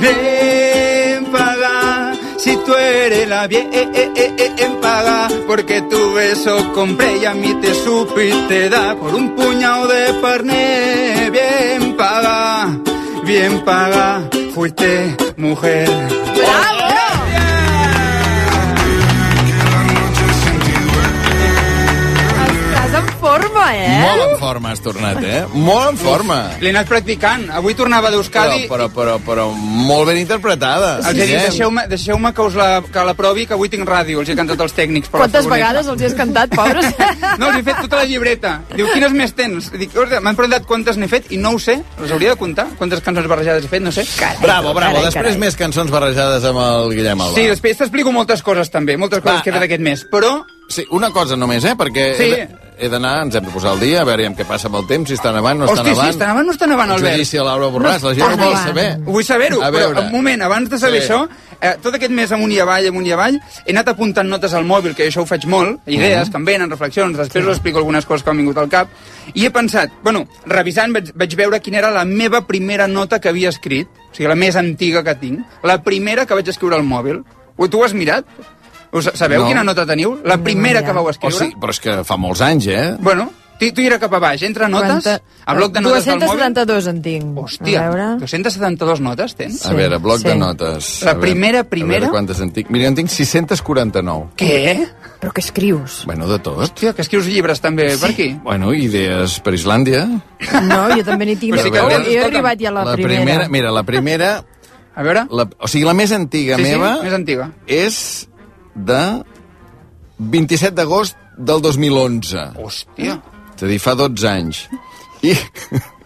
Bien 0.00 1.26
paga, 1.32 2.12
si 2.36 2.56
tú 2.56 2.74
eres 2.74 3.28
la 3.28 3.46
bien 3.46 3.68
eh, 3.72 3.88
eh, 3.92 4.12
eh, 4.16 4.34
eh, 4.38 4.54
en 4.58 4.76
paga, 4.76 5.28
porque 5.46 5.82
tu 5.82 6.12
beso 6.14 6.72
compré 6.72 7.18
y 7.18 7.24
a 7.24 7.34
mí 7.34 7.54
te 7.60 7.74
supiste 7.74 8.68
dar 8.68 8.96
por 8.96 9.14
un 9.14 9.34
puñado 9.34 9.86
de 9.88 10.14
parné. 10.14 11.30
Bien 11.30 11.96
paga, 11.96 12.68
bien 13.24 13.64
paga, 13.64 14.22
fuiste 14.54 15.16
mujer. 15.36 15.88
Forma, 23.68 23.84
eh? 23.84 24.00
Molt 24.02 24.22
en 24.24 24.38
forma 24.38 24.70
has 24.72 24.80
tornat, 24.80 25.18
eh? 25.22 25.46
Molt 25.52 25.92
en 25.92 25.98
forma. 26.00 26.38
L'he 26.60 26.72
anat 26.72 26.88
practicant. 26.88 27.48
Avui 27.58 27.74
tornava 27.74 28.10
d'Euskadi... 28.10 28.66
Però, 28.68 28.88
però, 28.88 29.18
però, 29.18 29.18
però 29.24 29.46
molt 29.52 30.08
ben 30.08 30.18
interpretada. 30.20 30.98
Els 30.98 31.08
he 31.12 31.26
dit, 31.26 31.34
deixeu-me 31.48 31.86
deixeu 31.90 32.18
que 32.28 32.42
us 32.44 32.56
la, 32.58 32.68
que 32.82 33.04
la 33.04 33.14
provi, 33.14 33.46
que 33.46 33.56
avui 33.56 33.70
tinc 33.72 33.88
ràdio, 33.88 34.20
els 34.20 34.28
he 34.28 34.36
cantat 34.36 34.60
els 34.60 34.74
tècnics. 34.76 35.08
per 35.12 35.22
Quantes 35.24 35.48
vegades 35.50 35.88
els 35.88 36.02
hi 36.02 36.08
has 36.08 36.16
cantat, 36.18 36.54
pobres? 36.54 36.88
No, 37.38 37.50
els 37.50 37.60
he 37.60 37.62
fet 37.62 37.78
tota 37.84 38.00
la 38.00 38.06
llibreta. 38.08 38.52
Diu, 38.72 38.88
quines 38.92 39.12
més 39.14 39.32
tens? 39.36 39.68
Dic, 39.78 39.94
"Ostres, 39.94 40.22
m'han 40.24 40.36
preguntat 40.38 40.66
quantes 40.66 40.96
n'he 40.98 41.08
fet 41.10 41.30
i 41.34 41.38
no 41.38 41.52
ho 41.54 41.58
sé. 41.62 41.78
Les 42.00 42.12
hauria 42.14 42.34
de 42.34 42.40
comptar. 42.40 42.66
Quantes 42.78 43.02
cançons 43.04 43.28
barrejades 43.30 43.64
he 43.64 43.70
fet, 43.70 43.82
no 43.82 43.92
sé. 43.92 44.04
Bravo, 44.42 44.74
bravo. 44.74 44.98
Carai, 44.98 45.04
Després 45.10 45.34
carai. 45.34 45.38
més 45.44 45.56
cançons 45.56 45.90
barrejades 45.90 46.44
amb 46.44 46.58
el 46.64 46.94
Guillem 46.96 47.20
Alba. 47.20 47.34
Sí, 47.38 47.46
després 47.46 47.78
t'explico 47.78 48.12
moltes 48.12 48.42
coses 48.42 48.70
també, 48.70 48.96
moltes 48.96 49.22
coses 49.22 49.38
Va, 49.38 49.42
que 49.44 49.50
he 49.50 49.54
fet 49.54 49.62
ah. 49.62 49.68
aquest 49.70 49.84
mes, 49.84 50.04
però 50.10 50.32
Sí, 50.68 50.84
una 50.90 51.10
cosa 51.10 51.34
només, 51.36 51.64
eh? 51.64 51.74
Perquè 51.76 52.14
Sí. 52.16 52.32
he 52.78 52.88
d'anar, 52.88 53.22
ens 53.24 53.34
hem 53.34 53.44
de 53.44 53.50
posar 53.50 53.70
al 53.72 53.80
dia, 53.80 54.02
a 54.02 54.04
veure 54.04 54.28
què 54.36 54.44
passa 54.46 54.68
amb 54.68 54.76
el 54.76 54.86
temps, 54.86 55.08
si 55.08 55.14
està 55.16 55.32
nevant, 55.32 55.58
no 55.58 55.64
Hosti, 55.64 55.78
sí, 55.78 55.90
nevant. 55.90 56.10
està 56.12 56.26
nevant 56.28 56.44
o 56.44 56.46
no 56.46 56.52
està 56.52 56.66
nevant, 56.68 56.90
El 56.90 56.96
Albert? 56.96 57.14
judici 57.16 57.38
a 57.38 57.42
Laura 57.42 57.68
Borràs, 57.68 58.02
la 58.02 58.14
gent 58.14 58.32
ho 58.32 58.36
vol 58.36 58.54
saber. 58.56 58.98
Vull 59.00 59.24
saber-ho, 59.24 59.60
però 59.60 60.04
un 60.06 60.12
moment, 60.12 60.42
abans 60.42 60.68
de 60.68 60.78
saber 60.78 61.02
Sí. 61.02 61.08
això, 61.08 61.26
eh, 61.60 61.76
tot 61.82 61.94
aquest 61.94 62.12
mes 62.12 62.30
amunt 62.30 62.52
i 62.52 62.60
avall, 62.60 62.86
amunt 62.86 63.06
i 63.06 63.10
avall, 63.12 63.40
he 63.64 63.70
anat 63.72 63.88
apuntant 63.88 64.28
notes 64.28 64.52
al 64.54 64.64
mòbil, 64.66 64.94
que 64.94 65.08
això 65.08 65.22
ho 65.22 65.26
faig 65.26 65.46
molt, 65.46 65.80
idees 65.86 66.28
que 66.30 66.36
em 66.36 66.44
venen, 66.44 66.70
reflexions, 66.70 67.16
després 67.16 67.44
us 67.46 67.50
explico 67.56 67.78
algunes 67.78 68.04
coses 68.04 68.22
que 68.22 68.30
m'han 68.30 68.36
vingut 68.44 68.58
al 68.58 68.68
cap, 68.68 68.88
i 69.34 69.46
he 69.46 69.50
pensat, 69.50 69.90
bueno, 70.04 70.28
revisant 70.46 70.92
vaig, 70.92 71.12
vaig 71.14 71.34
veure 71.34 71.60
quina 71.60 71.78
era 71.78 71.90
la 71.90 72.04
meva 72.04 72.46
primera 72.46 72.86
nota 72.86 73.18
que 73.20 73.30
havia 73.30 73.48
escrit, 73.48 73.88
o 73.88 74.14
sigui, 74.14 74.28
la 74.28 74.36
més 74.36 74.54
antiga 74.54 75.02
que 75.02 75.14
tinc, 75.16 75.40
la 75.64 75.82
primera 75.82 76.26
que 76.26 76.34
vaig 76.34 76.46
escriure 76.46 76.76
al 76.76 76.84
mòbil. 76.84 77.24
Tu 77.70 77.76
ho 77.76 77.84
has 77.84 77.92
mirat? 77.92 78.24
Us, 78.92 79.10
sabeu 79.14 79.42
No. 79.42 79.48
quina 79.48 79.64
nota 79.64 79.84
teniu? 79.86 80.18
La 80.24 80.38
primera 80.38 80.80
idea. 80.80 80.88
que 80.88 80.92
vau 80.96 81.08
escriure? 81.10 81.36
sí, 81.36 81.52
però 81.60 81.70
és 81.70 81.80
que 81.80 81.98
fa 82.04 82.16
molts 82.16 82.40
anys, 82.40 82.66
eh? 82.68 82.96
Bueno, 83.00 83.30
tira 83.58 83.98
cap 83.98 84.12
a 84.14 84.18
baix, 84.22 84.42
entra 84.46 84.68
notes, 84.68 85.02
Quanta- 85.04 85.20
a 85.44 85.54
bloc 85.54 85.72
de 85.72 85.80
notes 85.80 86.04
del 86.06 86.14
mòbil... 86.20 86.28
272 86.38 86.86
en 86.86 87.02
tinc. 87.02 87.38
Hòstia, 87.38 87.80
A 87.80 87.90
veure... 87.90 88.06
272 88.20 89.00
notes 89.00 89.34
tens? 89.34 89.66
A 89.66 89.72
veure, 89.74 89.98
bloc 89.98 90.18
sí. 90.22 90.28
de 90.28 90.36
notes. 90.36 91.02
La 91.02 91.10
A 91.10 91.14
veure, 91.14 91.26
primera, 91.26 91.60
A 91.60 91.64
primera? 91.64 92.00
veure 92.06 92.10
quantes 92.12 92.40
en 92.40 92.52
tinc. 92.52 92.70
Mira, 92.70 92.86
en 92.88 92.94
tinc 92.94 93.10
649. 93.10 94.28
Què? 94.36 94.86
Però 95.18 95.32
què 95.34 95.42
escrius? 95.42 96.04
Bueno, 96.06 96.28
de 96.30 96.38
tot. 96.38 96.60
Hòstia, 96.62 96.92
que 96.94 97.02
escrius 97.02 97.26
llibres 97.26 97.60
també 97.60 97.88
per 97.98 98.12
aquí? 98.12 98.28
Bueno, 98.44 98.70
idees 98.72 99.40
per 99.40 99.52
Islàndia. 99.58 100.04
No, 100.62 100.80
jo 100.94 101.02
també 101.04 101.26
n'hi 101.26 101.34
tinc. 101.36 101.56
Però, 101.56 101.66
Però, 101.72 101.84
a 101.84 101.88
veure, 101.90 102.04
jo 102.06 102.20
he 102.20 102.24
arribat 102.24 102.60
ja 102.62 102.68
a 102.70 102.72
la, 102.78 102.84
la 102.92 102.94
primera. 102.96 103.48
Mira, 103.50 103.72
la 103.74 103.82
primera... 103.82 104.44
A 104.94 105.02
veure... 105.02 105.26
La, 105.30 105.48
o 105.58 105.66
sigui, 105.66 105.84
la 105.84 105.94
més 105.94 106.12
antiga 106.14 106.56
Sí, 106.58 106.64
sí, 106.64 106.70
meva 106.70 107.02
més 107.02 107.12
antiga. 107.14 107.50
és 107.66 108.27
de 108.86 109.02
27 110.18 110.74
d'agost 110.76 111.16
del 111.38 111.62
2011. 111.62 112.44
Hòstia. 112.58 113.18
És 113.56 113.62
a 113.62 113.70
dir, 113.70 113.78
fa 113.82 113.94
12 113.98 114.28
anys. 114.30 114.64
I 115.22 115.34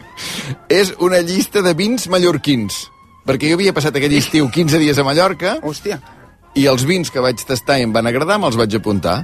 és 0.81 0.95
una 1.01 1.21
llista 1.25 1.63
de 1.65 1.75
vins 1.77 2.09
mallorquins. 2.13 2.87
Perquè 3.27 3.53
jo 3.53 3.59
havia 3.59 3.75
passat 3.77 3.97
aquell 3.97 4.17
estiu 4.19 4.49
15 4.51 4.81
dies 4.83 4.99
a 4.99 5.05
Mallorca 5.07 5.59
Hòstia. 5.63 6.01
i 6.59 6.67
els 6.67 6.83
vins 6.85 7.11
que 7.11 7.23
vaig 7.23 7.39
tastar 7.47 7.79
i 7.79 7.87
em 7.87 7.93
van 7.95 8.09
agradar 8.11 8.41
me'ls 8.43 8.59
vaig 8.59 8.75
apuntar. 8.77 9.23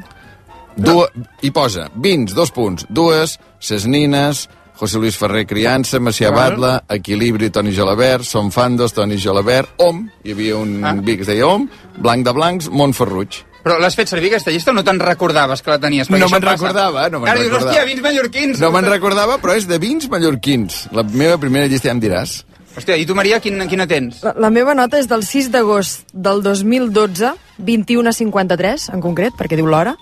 Dua, 0.78 1.09
I 1.42 1.51
posa 1.51 1.88
vins, 1.99 2.30
dos 2.36 2.53
punts, 2.55 2.86
dues, 2.88 3.38
Sesnines, 3.59 4.46
José 4.79 4.99
Luis 4.99 5.16
Ferrer 5.18 5.45
Criança, 5.47 5.99
Macià 5.99 6.31
Val. 6.31 6.53
Batla, 6.53 6.85
Equilibri, 6.89 7.51
Toni 7.51 7.72
Gelabert, 7.74 8.22
Som 8.24 8.53
Fandos, 8.55 8.93
Toni 8.95 9.16
Gelabert, 9.18 9.74
Om, 9.83 10.05
hi 10.24 10.33
havia 10.33 10.57
un 10.57 10.85
Ah. 10.85 10.93
vi 10.95 11.16
que 11.16 11.22
es 11.22 11.26
deia 11.29 11.47
Om, 11.47 11.68
Blanc 11.99 12.24
de 12.24 12.33
Blancs, 12.33 12.68
Montferruig. 12.70 13.45
Però 13.64 13.79
l'has 13.81 13.97
fet 13.99 14.09
servir 14.09 14.29
aquesta 14.31 14.53
llista 14.53 14.70
o 14.70 14.74
no 14.74 14.85
te'n 14.85 15.01
recordaves 15.01 15.61
que 15.62 15.70
la 15.70 15.79
tenies? 15.81 16.09
No 16.09 16.16
me'n 16.16 16.41
recordava, 16.43 17.09
no 17.11 17.18
me'n 17.20 17.29
Ara 17.29 17.41
dius, 17.41 17.51
recordava. 17.51 17.72
hòstia, 17.72 17.85
vins 17.91 18.01
mallorquins. 18.03 18.61
No 18.61 18.70
me'n 18.70 18.85
recordava, 18.87 19.39
però 19.43 19.57
és 19.57 19.66
de 19.66 19.79
vins 19.79 20.09
mallorquins. 20.09 20.89
La 20.93 21.03
meva 21.03 21.37
primera 21.39 21.66
llista 21.66 21.89
ja 21.89 21.93
em 21.93 22.01
diràs. 22.01 22.45
Hòstia, 22.76 22.97
i 22.97 23.05
tu, 23.05 23.14
Maria, 23.16 23.41
quin, 23.41 23.59
quina 23.68 23.87
tens? 23.89 24.22
La, 24.22 24.33
la 24.39 24.51
meva 24.51 24.72
nota 24.74 24.99
és 25.01 25.09
del 25.11 25.24
6 25.26 25.51
d'agost 25.51 26.07
del 26.14 26.41
2012, 26.43 27.33
21 27.59 28.09
a 28.09 28.12
53, 28.12 28.89
en 28.95 29.01
concret, 29.03 29.35
perquè 29.35 29.57
diu 29.59 29.66
l'hora, 29.66 29.97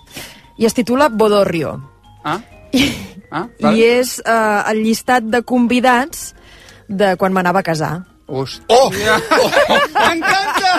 i 0.59 0.65
es 0.65 0.73
titula 0.77 1.09
Bodorrio. 1.09 1.81
Ah? 2.23 2.39
Ah, 3.31 3.47
I 3.59 3.83
és 3.83 4.17
eh, 4.23 4.71
el 4.71 4.83
llistat 4.85 5.25
de 5.27 5.41
convidats 5.43 6.31
de 6.87 7.15
quan 7.19 7.35
m'anava 7.35 7.59
a 7.59 7.67
casar. 7.67 7.93
Hòstia. 8.27 8.65
Oh! 8.71 8.91
M'encanta! 9.97 10.71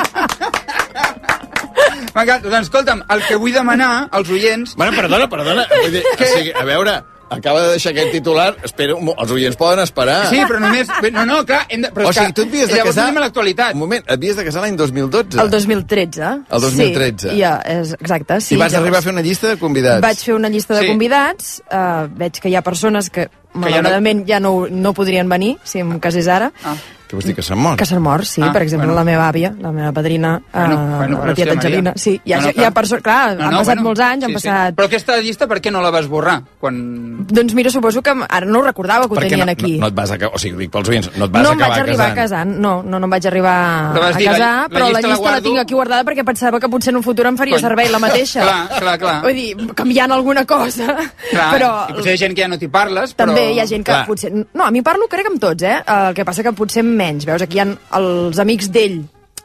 M'encanta. 2.14 2.49
Doncs 2.49 2.66
escolta'm, 2.66 3.05
el 3.14 3.24
que 3.28 3.36
vull 3.40 3.55
demanar 3.57 4.09
als 4.12 4.32
oients... 4.32 4.74
Bueno, 4.76 4.96
perdona, 4.96 5.28
perdona. 5.32 5.68
Vull 5.72 5.94
dir, 5.99 6.05
o 6.12 6.24
sigui, 6.24 6.53
a 6.53 6.64
veure, 6.68 6.99
acaba 7.31 7.62
de 7.62 7.70
deixar 7.76 7.93
aquest 7.93 8.11
titular, 8.12 8.57
espera, 8.64 8.95
els 8.97 9.31
oients 9.35 9.57
poden 9.61 9.83
esperar. 9.85 10.18
Sí, 10.31 10.41
però 10.49 10.61
només... 10.62 10.89
No, 11.12 11.24
no, 11.29 11.39
clar, 11.49 11.62
hem 11.68 11.83
de... 11.87 11.91
Però 11.95 12.09
o 12.09 12.12
que 12.12 12.20
sigui, 12.20 12.35
tu 12.37 12.43
et 12.47 12.49
havies 12.49 12.68
de 12.70 12.76
llavors 12.79 12.95
casar... 12.95 13.07
anem 13.09 13.20
a 13.20 13.24
l'actualitat. 13.26 13.74
Un 13.76 13.83
moment, 13.85 14.05
et 14.07 14.12
havies 14.16 14.37
de 14.39 14.45
casar 14.49 14.62
l'any 14.64 14.76
2012. 14.81 15.41
El 15.43 15.51
2013. 15.53 16.31
El 16.49 16.61
2013. 16.66 17.31
Sí, 17.31 17.39
ja, 17.41 17.55
és, 17.64 17.95
exacte. 18.01 18.41
Sí, 18.45 18.55
I 18.57 18.61
vas 18.61 18.72
llavors 18.72 18.83
arribar 18.85 19.03
a 19.03 19.07
fer 19.09 19.12
una 19.16 19.24
llista 19.26 19.49
de 19.53 19.59
convidats. 19.61 20.03
Vaig 20.05 20.24
fer 20.31 20.35
una 20.39 20.49
llista 20.53 20.74
de 20.79 20.83
Sí. 20.87 20.93
convidats, 20.93 21.51
uh, 21.70 22.07
veig 22.18 22.41
que 22.41 22.49
hi 22.53 22.57
ha 22.57 22.62
persones 22.62 23.11
que, 23.11 23.29
malauradament, 23.55 24.24
ja 24.29 24.41
no, 24.41 24.66
no 24.70 24.95
podrien 24.97 25.29
venir, 25.29 25.57
si 25.64 25.81
em 25.85 25.99
casés 26.01 26.29
ara, 26.29 26.53
Ah. 26.64 26.76
Què 27.09 27.16
vols 27.16 27.24
dir, 27.24 27.34
que 27.34 27.42
s'han 27.42 27.56
mort? 27.59 27.78
que 27.80 27.86
s'han 27.88 28.02
mort, 28.04 28.24
sí, 28.28 28.42
Ah, 28.44 28.52
per 28.52 28.61
exemple, 28.62 28.86
bueno. 28.86 28.98
la 29.00 29.04
meva 29.04 29.28
àvia, 29.30 29.54
la 29.59 29.72
meva 29.72 29.92
padrina, 29.92 30.40
Bueno, 30.52 30.74
eh, 30.74 30.96
bueno, 30.98 31.24
la 31.26 31.34
tieta. 31.34 31.52
Angelina. 31.52 31.92
Sí, 31.96 32.20
hi 32.24 32.32
ha, 32.34 32.40
No, 32.40 32.46
no, 32.48 32.52
hi 32.54 32.64
ha 32.64 32.70
persones... 32.70 33.02
Clar, 33.02 33.36
No, 33.38 33.44
han 33.44 33.50
no, 33.50 33.59
passat 33.59 33.66
bueno, 33.76 33.82
molts 33.88 34.00
anys, 34.00 34.24
han 34.24 34.30
sí, 34.30 34.34
passat... 34.34 34.68
Sí. 34.68 34.74
Però 34.76 34.86
aquesta 34.90 35.16
llista 35.24 35.46
per 35.48 35.59
què 35.64 35.70
no 35.72 35.80
la 35.80 35.90
vas 35.90 36.06
borrar? 36.06 36.42
Quan... 36.61 37.24
Doncs 37.28 37.54
mira, 37.54 37.70
suposo 37.70 38.02
que 38.02 38.12
ara 38.28 38.44
no 38.46 38.59
ho 38.61 38.62
recordava 38.62 39.09
que 39.09 39.14
ho 39.14 39.20
tenien 39.24 39.46
no, 39.46 39.52
aquí. 39.52 39.72
No, 39.78 39.86
no 39.86 39.88
et 39.88 39.94
vas 39.94 40.11
acabar, 40.11 40.34
o 40.36 40.38
sigui, 40.38 40.59
dic 40.66 40.70
pels 40.74 40.88
oients, 40.92 41.09
no 41.16 41.24
et 41.24 41.32
vas 41.32 41.42
no 41.42 41.54
acabar 41.54 41.68
vaig 41.70 41.80
arribar 41.86 42.09
casant. 42.12 42.18
casant, 42.20 42.61
no, 42.61 42.74
no, 42.82 42.98
no 43.00 43.09
em 43.09 43.11
vaig 43.16 43.26
arribar 43.32 43.56
Però 43.94 44.02
vas 44.04 44.14
a 44.14 44.18
dir, 44.18 44.26
la- 44.28 44.32
casar, 44.32 44.52
la 44.61 44.68
però 44.68 44.84
la 44.84 44.86
llista 44.88 44.92
la 44.92 45.09
llista 45.09 45.09
la, 45.09 45.30
guardo. 45.30 45.48
tinc 45.48 45.59
aquí 45.64 45.74
guardada 45.74 46.04
perquè 46.04 46.24
pensava 46.28 46.61
que 46.61 46.68
potser 46.68 46.92
en 46.92 46.96
un 47.00 47.02
futur 47.09 47.26
em 47.26 47.36
faria 47.40 47.54
Cony. 47.56 47.64
servei 47.64 47.88
la 47.90 47.98
mateixa. 47.98 48.42
Clar, 48.44 48.80
clar, 48.84 48.98
clar. 48.98 49.16
Vull 49.24 49.34
dir, 49.40 49.72
canviant 49.74 50.12
alguna 50.12 50.44
cosa. 50.44 50.86
Clar, 51.30 51.48
però 51.56 51.72
i 51.88 51.92
potser 51.94 52.12
hi 52.12 52.14
ha 52.18 52.22
gent 52.26 52.34
que 52.36 52.42
ja 52.44 52.48
no 52.52 52.59
t'hi 52.61 52.68
parles, 52.68 53.14
però... 53.16 53.32
també 53.32 53.48
hi 53.54 53.61
ha 53.61 53.66
gent 53.66 53.84
que 53.88 53.96
potser... 54.06 54.32
No, 54.52 54.64
a 54.66 54.70
mi 54.70 54.82
parlo 54.82 55.09
crec 55.09 55.26
amb 55.32 55.40
tots, 55.40 55.62
eh? 55.64 55.78
El 55.86 56.14
que 56.14 56.24
passa 56.28 56.42
que 56.42 56.52
potser 56.52 56.82
menys. 56.99 57.26
Veus, 57.28 57.44
aquí 57.44 57.61
hi 57.61 57.64
ha 57.64 57.70
els 58.01 58.42
amics 58.42 58.70
d'ell. 58.74 59.01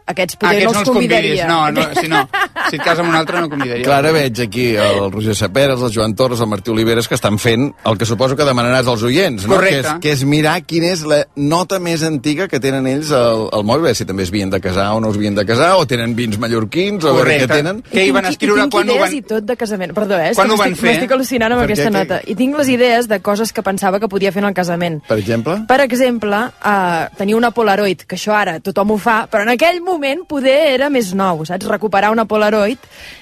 Aquests 0.06 0.36
potser 0.36 0.58
aquests 0.58 0.74
no 0.74 0.80
els 0.82 0.90
convidaria. 0.90 1.46
No, 1.48 1.72
no, 1.72 1.84
si 1.96 2.08
no. 2.12 2.22
Si 2.70 2.76
et 2.76 2.82
cases 2.84 3.00
amb 3.00 3.10
un 3.10 3.16
altre 3.16 3.40
no 3.40 3.50
convidaria. 3.50 3.86
Clar, 3.86 4.00
ara 4.04 4.12
veig 4.12 4.42
aquí 4.44 4.66
el 4.76 5.12
Roger 5.14 5.36
Saperes, 5.36 5.80
el 5.82 5.94
Joan 5.96 6.16
Torres, 6.20 6.42
el 6.44 6.48
Martí 6.52 6.72
Oliveres, 6.72 7.08
que 7.08 7.16
estan 7.16 7.38
fent 7.40 7.70
el 7.88 7.98
que 7.98 8.06
suposo 8.06 8.36
que 8.36 8.44
demanaràs 8.44 8.88
als 8.92 9.04
oients, 9.08 9.46
no? 9.48 9.56
Correcte. 9.56 9.82
Que 9.82 9.88
és, 9.88 10.02
que 10.04 10.12
és 10.18 10.24
mirar 10.28 10.58
quina 10.68 10.90
és 10.92 11.06
la 11.08 11.22
nota 11.40 11.80
més 11.80 12.04
antiga 12.04 12.50
que 12.52 12.60
tenen 12.60 12.88
ells 12.92 13.14
al, 13.16 13.46
al 13.56 13.64
mòbil, 13.64 13.94
si 13.96 14.04
també 14.10 14.26
es 14.28 14.34
havien 14.34 14.52
de 14.52 14.60
casar 14.60 14.90
o 14.98 15.00
no 15.00 15.12
es 15.14 15.16
havien 15.22 15.36
de 15.40 15.46
casar, 15.48 15.72
o 15.80 15.86
tenen 15.88 16.16
vins 16.20 16.36
mallorquins, 16.38 17.04
o 17.06 17.16
Correcte. 17.16 17.48
què 17.48 17.62
tenen. 17.62 17.80
Què 17.94 18.04
hi 18.08 18.12
van 18.12 18.28
escriure 18.28 18.60
i 18.60 18.64
tinc 18.66 18.76
quan 18.76 18.90
ho 18.92 18.98
idees 18.98 19.06
van... 19.08 19.16
i 19.18 19.22
tot 19.32 19.48
de 19.48 19.56
casament. 19.64 19.96
Perdó, 19.96 20.20
eh? 20.20 20.32
és 20.34 20.36
Quan 20.36 20.52
que 20.52 20.54
ho 20.54 20.60
van 20.60 20.72
m'estic- 20.74 20.82
fer? 20.84 20.94
M'estic 20.98 21.16
al·lucinant 21.16 21.56
amb 21.56 21.64
aquesta 21.64 21.90
nota. 21.96 22.20
I 22.28 22.36
tinc 22.36 22.60
les 22.60 22.74
idees 22.76 23.08
de 23.08 23.22
coses 23.24 23.54
que 23.56 23.64
pensava 23.64 24.00
que 24.04 24.12
podia 24.12 24.32
fer 24.36 24.44
en 24.44 24.50
el 24.52 24.54
casament. 24.60 25.00
Per 25.08 25.18
exemple? 25.24 25.62
Per 25.72 25.80
exemple, 25.88 26.44
uh, 26.60 27.08
tenir 27.18 27.36
una 27.40 27.52
Polaroid, 27.56 28.04
que 28.04 28.20
això 28.20 28.36
ara 28.36 28.60
tothom 28.60 28.92
ho 28.92 29.00
fa, 29.00 29.22
però 29.32 29.48
en 29.48 29.56
aquell 29.56 29.80
moment 29.80 29.93
poder 30.28 30.74
era 30.74 30.90
més 30.90 31.14
nou, 31.14 31.44
saps? 31.46 31.66
Recuperar 31.68 32.12
una 32.12 32.26
Polaroid 32.26 32.78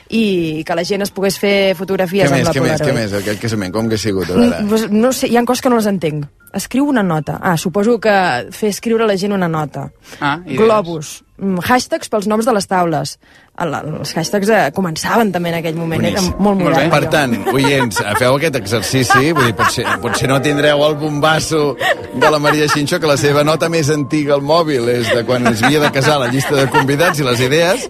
i 0.09 0.63
que 0.67 0.75
la 0.75 0.83
gent 0.83 1.01
es 1.01 1.11
pogués 1.11 1.37
fer 1.39 1.73
fotografies 1.75 2.29
Què 2.29 2.35
més, 2.37 2.47
amb 2.47 2.47
la 2.47 2.53
què 2.53 2.61
més, 2.61 2.81
què 2.81 2.93
més, 2.93 3.13
aquest 3.13 3.41
casament, 3.41 3.71
com 3.73 3.87
que 3.89 3.95
ha 3.95 3.97
sigut, 4.01 4.29
a 4.29 4.33
Mm, 4.33 4.49
veure? 4.49 4.65
pues, 4.69 4.89
no 4.91 5.11
sé, 5.13 5.27
hi 5.27 5.37
ha 5.37 5.43
coses 5.45 5.61
que 5.61 5.69
no 5.69 5.75
les 5.77 5.87
entenc. 5.87 6.25
Escriu 6.53 6.85
una 6.91 7.03
nota. 7.03 7.37
Ah, 7.41 7.55
suposo 7.57 7.99
que 7.99 8.13
fer 8.51 8.69
escriure 8.73 9.05
a 9.05 9.07
la 9.07 9.15
gent 9.17 9.31
una 9.31 9.47
nota. 9.47 9.89
Ah, 10.19 10.39
idees. 10.45 10.59
Globus. 10.59 11.11
Mm, 11.41 11.61
hashtags 11.63 12.11
pels 12.11 12.27
noms 12.27 12.45
de 12.45 12.53
les 12.53 12.67
taules. 12.67 13.15
El, 13.61 13.73
els 13.73 14.11
hashtags 14.17 14.49
eh, 14.51 14.59
començaven 14.75 15.31
també 15.31 15.49
en 15.51 15.57
aquell 15.61 15.77
moment, 15.79 16.03
era 16.03 16.19
Boníssim. 16.19 16.43
molt 16.43 16.59
modern. 16.59 16.91
Per 16.91 17.09
tant, 17.13 17.33
oients, 17.53 18.01
feu 18.19 18.35
aquest 18.35 18.59
exercici, 18.59 19.31
vull 19.37 19.47
dir, 19.47 19.55
potser, 19.57 19.85
potser 20.03 20.29
no 20.29 20.39
tindreu 20.43 20.83
el 20.85 20.95
bombasso 20.99 21.75
de 22.13 22.31
la 22.31 22.39
Maria 22.39 22.67
Xinxó, 22.71 22.99
que 22.99 23.09
la 23.09 23.17
seva 23.21 23.43
nota 23.47 23.69
més 23.69 23.89
antiga 23.93 24.35
al 24.35 24.43
mòbil 24.45 24.89
és 24.93 25.09
de 25.09 25.23
quan 25.27 25.47
es 25.51 25.63
havia 25.63 25.81
de 25.83 25.91
casar 25.95 26.19
la 26.21 26.29
llista 26.33 26.55
de 26.57 26.67
convidats 26.73 27.19
i 27.21 27.27
les 27.27 27.41
idees, 27.47 27.87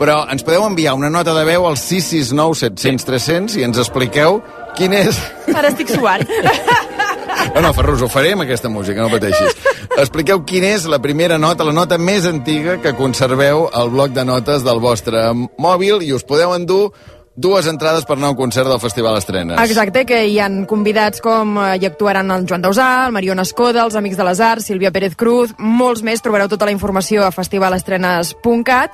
però 0.00 0.24
ens 0.32 0.44
podeu 0.46 0.64
enviar 0.66 0.94
una 0.98 1.10
nota 1.10 1.34
de 1.36 1.44
veu 1.48 1.66
al 1.68 1.76
669 1.78 2.58
700 2.64 3.06
300 3.06 3.56
i 3.60 3.68
ens 3.68 3.80
expliqueu 3.80 4.42
quin 4.76 4.94
és... 4.96 5.18
Ara 5.54 5.72
estic 5.72 5.90
suant. 5.94 6.26
No, 7.54 7.60
no, 7.64 7.72
Ferrus, 7.74 8.02
ho 8.02 8.08
faré 8.08 8.34
amb 8.36 8.44
aquesta 8.44 8.70
música, 8.72 9.02
no 9.02 9.10
pateixis. 9.12 9.56
Expliqueu 9.98 10.42
quina 10.48 10.74
és 10.76 10.86
la 10.90 11.00
primera 11.02 11.38
nota, 11.38 11.66
la 11.66 11.74
nota 11.76 11.98
més 11.98 12.26
antiga 12.28 12.78
que 12.82 12.94
conserveu 12.98 13.66
al 13.72 13.90
bloc 13.92 14.14
de 14.16 14.24
notes 14.24 14.64
del 14.66 14.80
vostre 14.82 15.24
mòbil 15.34 16.04
i 16.06 16.12
us 16.16 16.26
podeu 16.26 16.54
endur 16.54 16.92
dues 17.40 17.66
entrades 17.70 18.04
per 18.04 18.16
anar 18.18 18.28
a 18.28 18.34
un 18.34 18.38
concert 18.38 18.68
del 18.68 18.80
Festival 18.80 19.16
Estrenes. 19.16 19.58
Exacte, 19.64 20.04
que 20.06 20.20
hi 20.28 20.38
han 20.42 20.66
convidats 20.68 21.22
com 21.24 21.56
eh, 21.58 21.78
hi 21.80 21.86
actuaran 21.88 22.30
el 22.34 22.44
Joan 22.48 22.62
Dausà, 22.64 22.88
el 23.06 23.14
Mariona 23.16 23.46
Escoda, 23.48 23.84
els 23.86 23.96
Amics 23.96 24.18
de 24.20 24.26
les 24.28 24.42
Arts, 24.44 24.66
Sílvia 24.68 24.92
Pérez 24.92 25.16
Cruz, 25.18 25.54
molts 25.58 26.04
més. 26.06 26.20
Trobareu 26.20 26.50
tota 26.52 26.68
la 26.68 26.74
informació 26.74 27.24
a 27.24 27.32
festivalestrenes.cat 27.34 28.90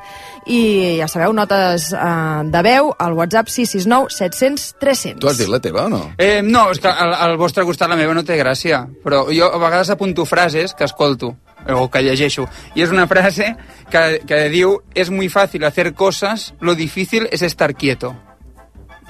i 0.46 0.60
ja 1.00 1.08
sabeu, 1.10 1.34
notes 1.36 1.90
eh, 1.92 2.42
de 2.52 2.62
veu 2.66 2.92
al 2.94 3.16
WhatsApp 3.18 3.50
669 3.50 4.14
700 4.14 4.68
300. 4.80 5.20
Tu 5.20 5.32
has 5.32 5.40
dit 5.42 5.50
la 5.50 5.60
teva 5.60 5.86
o 5.86 5.90
no? 5.92 6.02
Eh, 6.18 6.40
no, 6.46 6.68
és 6.70 6.80
que 6.82 6.92
al, 6.92 7.16
al 7.26 7.36
vostre 7.40 7.66
costat 7.66 7.90
la 7.90 7.98
meva 7.98 8.14
no 8.14 8.24
té 8.24 8.38
gràcia, 8.38 8.84
però 9.02 9.26
jo 9.32 9.50
a 9.50 9.58
vegades 9.58 9.90
apunto 9.90 10.24
frases 10.28 10.74
que 10.76 10.86
escolto 10.86 11.34
o 11.74 11.88
que 11.90 12.02
llegeixo. 12.04 12.46
I 12.76 12.84
és 12.86 12.92
una 12.94 13.08
frase 13.10 13.56
que, 13.90 14.04
que 14.28 14.46
diu 14.52 14.78
és 14.94 15.10
muy 15.10 15.28
fácil 15.28 15.64
hacer 15.64 15.94
cosas, 15.94 16.54
lo 16.60 16.74
difícil 16.74 17.28
es 17.32 17.42
estar 17.42 17.74
quieto. 17.74 18.14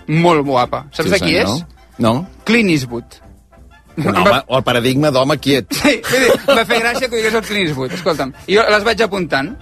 Molt 0.09 0.45
guapa. 0.47 0.85
Saps 0.93 1.11
de 1.11 1.19
qui 1.21 1.35
senyor. 1.37 1.57
és? 1.57 1.65
No? 1.99 2.27
Clint 2.45 2.71
Eastwood. 2.71 3.21
Un 3.97 4.13
home, 4.13 4.41
o 4.47 4.59
el 4.59 4.63
paradigma 4.63 5.11
d'home 5.11 5.39
quiet. 5.41 5.73
Sí, 5.73 5.95
dir, 6.05 6.33
va 6.51 6.65
fer 6.69 6.83
gràcia 6.83 7.09
que 7.09 7.15
ho 7.15 7.19
digués 7.19 7.35
el 7.39 7.45
Clint 7.47 7.69
Eastwood. 7.71 7.95
Escolta'm, 7.97 8.35
i 8.47 8.59
jo 8.59 8.65
les 8.69 8.85
vaig 8.85 9.01
apuntant. 9.07 9.55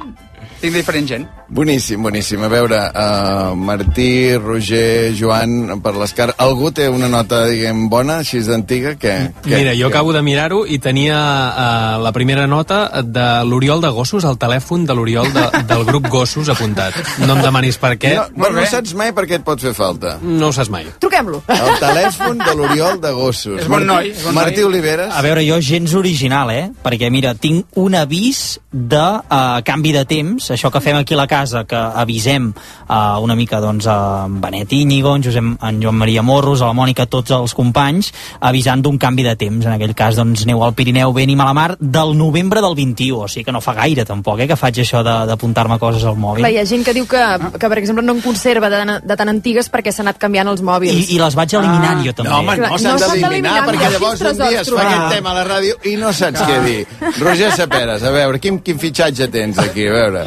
Tinc 0.65 0.79
diferent 0.79 1.09
gent. 1.11 1.25
Boníssim, 1.55 2.01
boníssim. 2.01 2.41
A 2.41 2.49
veure, 2.49 2.79
uh, 2.89 3.55
Martí, 3.55 4.33
Roger, 4.41 5.12
Joan, 5.12 5.75
per 5.85 5.93
l'Escar, 5.93 6.31
algú 6.41 6.71
té 6.73 6.87
una 6.89 7.11
nota, 7.12 7.43
diguem, 7.51 7.83
bona, 7.93 8.23
així 8.23 8.41
d'antiga? 8.47 8.95
Que, 8.97 9.12
que, 9.45 9.53
Mira, 9.53 9.75
jo 9.77 9.91
que... 9.91 9.93
acabo 9.93 10.15
de 10.17 10.23
mirar-ho 10.25 10.62
i 10.65 10.79
tenia 10.81 11.19
uh, 11.19 11.99
la 12.01 12.15
primera 12.17 12.47
nota 12.49 13.03
de 13.05 13.27
l'Oriol 13.45 13.85
de 13.85 13.91
Gossos, 13.93 14.25
el 14.25 14.39
telèfon 14.41 14.87
de 14.89 14.97
l'Oriol 14.97 15.29
de, 15.35 15.45
del 15.69 15.85
grup 15.85 16.09
Gossos 16.09 16.49
apuntat. 16.49 16.97
No 17.27 17.37
em 17.37 17.45
demanis 17.45 17.77
per 17.83 17.93
què. 18.01 18.15
No, 18.17 18.25
bueno, 18.33 18.62
no 18.62 18.67
saps 18.73 18.97
mai 18.97 19.12
per 19.12 19.27
què 19.29 19.37
et 19.43 19.45
pot 19.45 19.61
fer 19.61 19.75
falta. 19.77 20.17
No 20.25 20.49
ho 20.49 20.57
saps 20.57 20.73
mai. 20.73 20.89
Truquem-lo. 21.05 21.43
El 21.53 21.77
telèfon 21.85 22.41
de 22.41 22.57
l'Oriol 22.57 22.99
de 23.05 23.12
Gossos. 23.12 23.61
És 23.61 23.69
bon 23.69 23.85
noi, 23.85 24.15
és 24.17 24.25
bon 24.25 24.41
Martí 24.41 24.62
noi. 24.62 24.71
Oliveres. 24.73 25.12
A 25.12 25.21
veure, 25.29 25.45
jo 25.45 25.61
gens 25.61 25.93
original, 26.01 26.57
eh? 26.57 26.71
Perquè, 26.89 27.12
mira, 27.12 27.37
tinc 27.37 27.69
un 27.85 28.01
avís 28.01 28.57
de 28.73 29.05
uh, 29.21 29.61
canvi 29.69 29.93
de 29.93 30.07
temps, 30.09 30.54
això 30.55 30.71
que 30.73 30.81
fem 30.81 30.97
aquí 30.97 31.15
a 31.15 31.19
la 31.21 31.27
casa, 31.31 31.65
que 31.69 31.77
avisem 31.77 32.53
uh, 32.89 33.19
una 33.23 33.35
mica 33.37 33.61
doncs, 33.61 33.87
a 33.91 34.25
en 34.27 34.41
Benet 34.41 34.73
Íñigo, 34.73 35.15
en, 35.17 35.23
Josep, 35.25 35.45
en 35.63 35.83
Joan 35.83 35.95
Maria 36.01 36.23
Morros, 36.23 36.63
a 36.63 36.67
la 36.71 36.73
Mònica, 36.77 37.07
tots 37.07 37.31
els 37.37 37.55
companys, 37.55 38.13
avisant 38.41 38.83
d'un 38.83 38.99
canvi 38.99 39.23
de 39.27 39.35
temps. 39.37 39.67
En 39.67 39.73
aquell 39.77 39.95
cas, 39.95 40.17
doncs, 40.17 40.45
aneu 40.47 40.63
al 40.65 40.75
Pirineu 40.75 41.13
ben 41.13 41.31
i 41.31 41.37
Malamar 41.37 41.77
del 41.81 42.17
novembre 42.19 42.61
del 42.65 42.75
21, 42.75 43.25
o 43.25 43.29
sigui 43.29 43.45
que 43.45 43.53
no 43.53 43.61
fa 43.61 43.75
gaire 43.75 44.05
tampoc, 44.05 44.41
eh, 44.41 44.49
que 44.49 44.57
faig 44.57 44.79
això 44.83 45.03
de- 45.05 45.27
d'apuntar-me 45.29 45.79
coses 45.79 46.05
al 46.05 46.17
mòbil. 46.17 46.43
Clar, 46.45 46.53
hi 46.53 46.59
ha 46.59 46.67
gent 46.67 46.85
que 46.85 46.95
diu 46.95 47.07
que, 47.07 47.23
que 47.59 47.69
per 47.69 47.79
exemple, 47.79 48.05
no 48.05 48.15
en 48.15 48.21
conserva 48.25 48.71
de, 48.71 49.01
de 49.03 49.17
tan 49.17 49.29
antigues 49.29 49.71
perquè 49.71 49.93
s'han 49.93 50.09
anat 50.09 50.19
canviant 50.21 50.49
els 50.49 50.63
mòbils. 50.63 50.93
I, 51.11 51.17
I 51.17 51.19
les 51.23 51.35
vaig 51.35 51.55
eliminant 51.55 52.03
jo 52.05 52.13
també. 52.13 52.31
No, 52.31 52.39
home, 52.43 52.57
no 52.61 52.79
s'han 52.79 52.99
no 52.99 53.09
d'eliminar, 53.15 53.57
perquè 53.69 53.91
llavors 53.95 54.21
un 54.21 54.39
dia 54.39 54.61
es 54.61 54.71
fa 54.71 54.83
aquest 54.87 55.17
tema 55.17 55.31
a 55.33 55.35
la 55.41 55.45
ràdio 55.49 55.79
i 55.91 55.97
no 56.01 56.13
saps 56.13 56.43
què 56.45 56.61
dir. 56.65 56.87
Roger 57.21 57.51
Saperes, 57.57 58.03
a 58.03 58.11
veure, 58.15 58.39
quin, 58.41 58.61
quin 58.65 58.79
fitxatge 58.79 59.29
tens 59.33 59.59
aquí? 59.59 59.87
A 59.89 59.93
veure. 59.93 60.25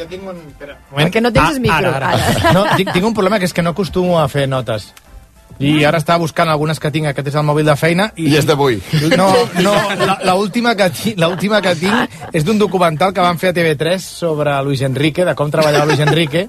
Perquè 0.96 1.22
no 1.22 1.32
tens 1.34 1.58
Ah, 1.58 1.60
micro. 1.60 1.92
Ara, 1.96 2.14
ara. 2.14 2.54
No, 2.54 2.66
tinc, 2.76 2.92
tinc 2.94 3.06
un 3.06 3.14
problema 3.14 3.40
que 3.40 3.46
és 3.46 3.54
que 3.54 3.62
no 3.62 3.72
acostumo 3.76 4.20
a 4.20 4.28
fer 4.28 4.48
notes. 4.48 4.94
I 5.60 5.84
ara 5.90 5.98
estava 5.98 6.20
buscant 6.22 6.52
algunes 6.54 6.78
que 6.80 6.92
tinc, 6.94 7.08
aquest 7.10 7.30
és 7.32 7.36
el 7.40 7.42
mòbil 7.48 7.66
de 7.66 7.74
feina. 7.76 8.12
I, 8.16 8.28
I 8.30 8.36
és 8.38 8.46
d'avui. 8.46 8.76
No, 9.18 9.32
no, 9.64 9.72
la- 10.06 10.20
la 10.22 10.36
última 10.38 10.76
que, 10.78 10.86
ti- 10.94 11.16
la 11.18 11.30
última 11.34 11.62
que 11.66 11.72
tinc 11.80 12.12
és 12.32 12.46
d'un 12.46 12.60
documental 12.60 13.10
que 13.12 13.22
van 13.26 13.40
fer 13.42 13.50
a 13.50 13.54
TV3 13.56 13.98
sobre 13.98 14.54
Luis 14.62 14.84
Enrique, 14.86 15.26
de 15.26 15.34
com 15.34 15.50
treballava 15.50 15.86
Luis 15.90 16.00
Enrique, 16.06 16.44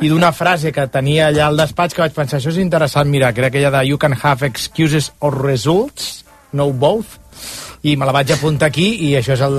i 0.00 0.08
d'una 0.12 0.30
frase 0.30 0.70
que 0.70 0.86
tenia 0.86 1.26
allà 1.32 1.48
al 1.48 1.56
despatx 1.58 1.94
que 1.96 2.02
vaig 2.04 2.14
pensar, 2.14 2.38
això 2.38 2.50
és 2.54 2.60
interessant, 2.62 3.10
mira, 3.10 3.32
que 3.32 3.40
era 3.42 3.48
aquella 3.50 3.72
de 3.80 3.82
You 3.88 3.98
can 3.98 4.14
have 4.22 4.46
excuses 4.46 5.10
or 5.18 5.34
results, 5.42 6.24
no 6.52 6.70
both, 6.70 7.18
i 7.82 7.96
me 7.98 8.06
la 8.06 8.12
vaig 8.14 8.30
apuntar 8.30 8.68
aquí 8.70 8.84
i 9.08 9.14
això 9.18 9.34
és 9.34 9.40
el... 9.42 9.56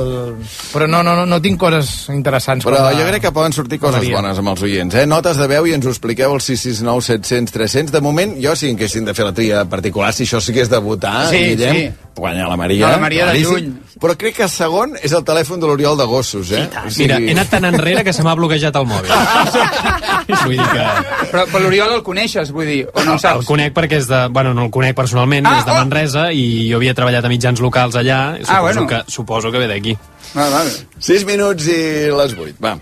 Però 0.71 0.85
no, 0.87 1.01
no, 1.03 1.11
no, 1.17 1.25
no 1.27 1.41
tinc 1.43 1.57
coses 1.59 1.89
interessants. 2.13 2.63
Però 2.63 2.79
la- 2.85 2.93
jo 2.95 3.03
crec 3.09 3.21
que 3.25 3.31
poden 3.35 3.51
sortir 3.51 3.79
coses 3.81 3.99
Maria. 3.99 4.15
bones 4.15 4.39
amb 4.39 4.47
els 4.53 4.61
oients, 4.63 4.95
eh? 4.95 5.05
Notes 5.05 5.35
de 5.41 5.47
veu 5.51 5.67
i 5.67 5.73
ens 5.75 5.85
ho 5.85 5.91
expliqueu 5.91 6.31
al 6.31 6.39
669 6.39 7.01
700 7.09 7.51
300. 7.57 7.91
De 7.91 8.01
moment, 8.01 8.37
jo 8.39 8.55
si 8.55 8.71
haguessin 8.71 9.03
de 9.05 9.13
fer 9.13 9.25
la 9.27 9.33
tria 9.35 9.65
particular, 9.67 10.13
si 10.15 10.23
això 10.23 10.39
sigués 10.39 10.71
de 10.71 10.79
votar, 10.79 11.27
Sí, 11.33 11.43
Guillem, 11.51 11.75
sí. 11.75 11.91
Guanya 12.15 12.47
la 12.47 12.55
Maria. 12.57 12.85
No, 12.87 12.91
la 12.93 13.01
Maria 13.01 13.25
de 13.31 13.39
lluny. 13.41 13.71
Però 14.03 14.15
crec 14.19 14.35
que 14.41 14.47
segon 14.51 14.95
és 15.01 15.13
el 15.15 15.23
telèfon 15.25 15.59
de 15.61 15.67
l'Oriol 15.69 15.97
de 15.97 16.05
Gossos, 16.09 16.51
eh? 16.51 16.65
O 16.83 16.89
Mira, 16.99 17.17
he 17.21 17.31
anat 17.31 17.49
tan 17.53 17.65
enrere 17.65 18.03
que 18.03 18.13
se 18.13 18.23
m'ha 18.25 18.33
bloquejat 18.35 18.75
el 18.75 18.85
mòbil. 18.89 19.11
Vull 20.43 20.55
dir 20.57 20.67
que... 20.71 20.83
Però, 21.31 21.45
però 21.51 21.61
l'Oriol 21.63 21.93
el 21.97 22.03
coneixes, 22.05 22.51
vull 22.55 22.67
dir, 22.69 22.81
o 22.93 23.03
no 23.03 23.15
El 23.17 23.19
saps? 23.23 23.45
conec 23.47 23.73
perquè 23.75 23.99
és 24.01 24.07
de... 24.07 24.21
Bueno, 24.31 24.53
no 24.55 24.65
el 24.67 24.71
conec 24.75 24.95
personalment, 24.95 25.45
Ah, 25.49 25.57
és 25.59 25.65
de 25.67 25.71
oh! 25.73 25.79
Manresa 25.81 26.29
i 26.31 26.45
jo 26.71 26.77
havia 26.79 26.93
treballat 26.97 27.25
a 27.27 27.31
mitjans 27.31 27.59
locals 27.63 27.95
allà. 27.99 28.21
Suposo, 28.39 28.53
Ah, 28.55 28.61
bueno. 28.61 28.87
que, 28.87 29.01
suposo 29.07 29.51
que 29.51 29.59
ve 29.63 29.67
d'aquí. 29.71 29.97
Val, 30.33 30.51
val. 30.51 30.71
6 30.99 31.25
minuts 31.29 31.67
i 31.67 31.81
les 32.13 32.37
8, 32.39 32.55
va. 32.63 32.77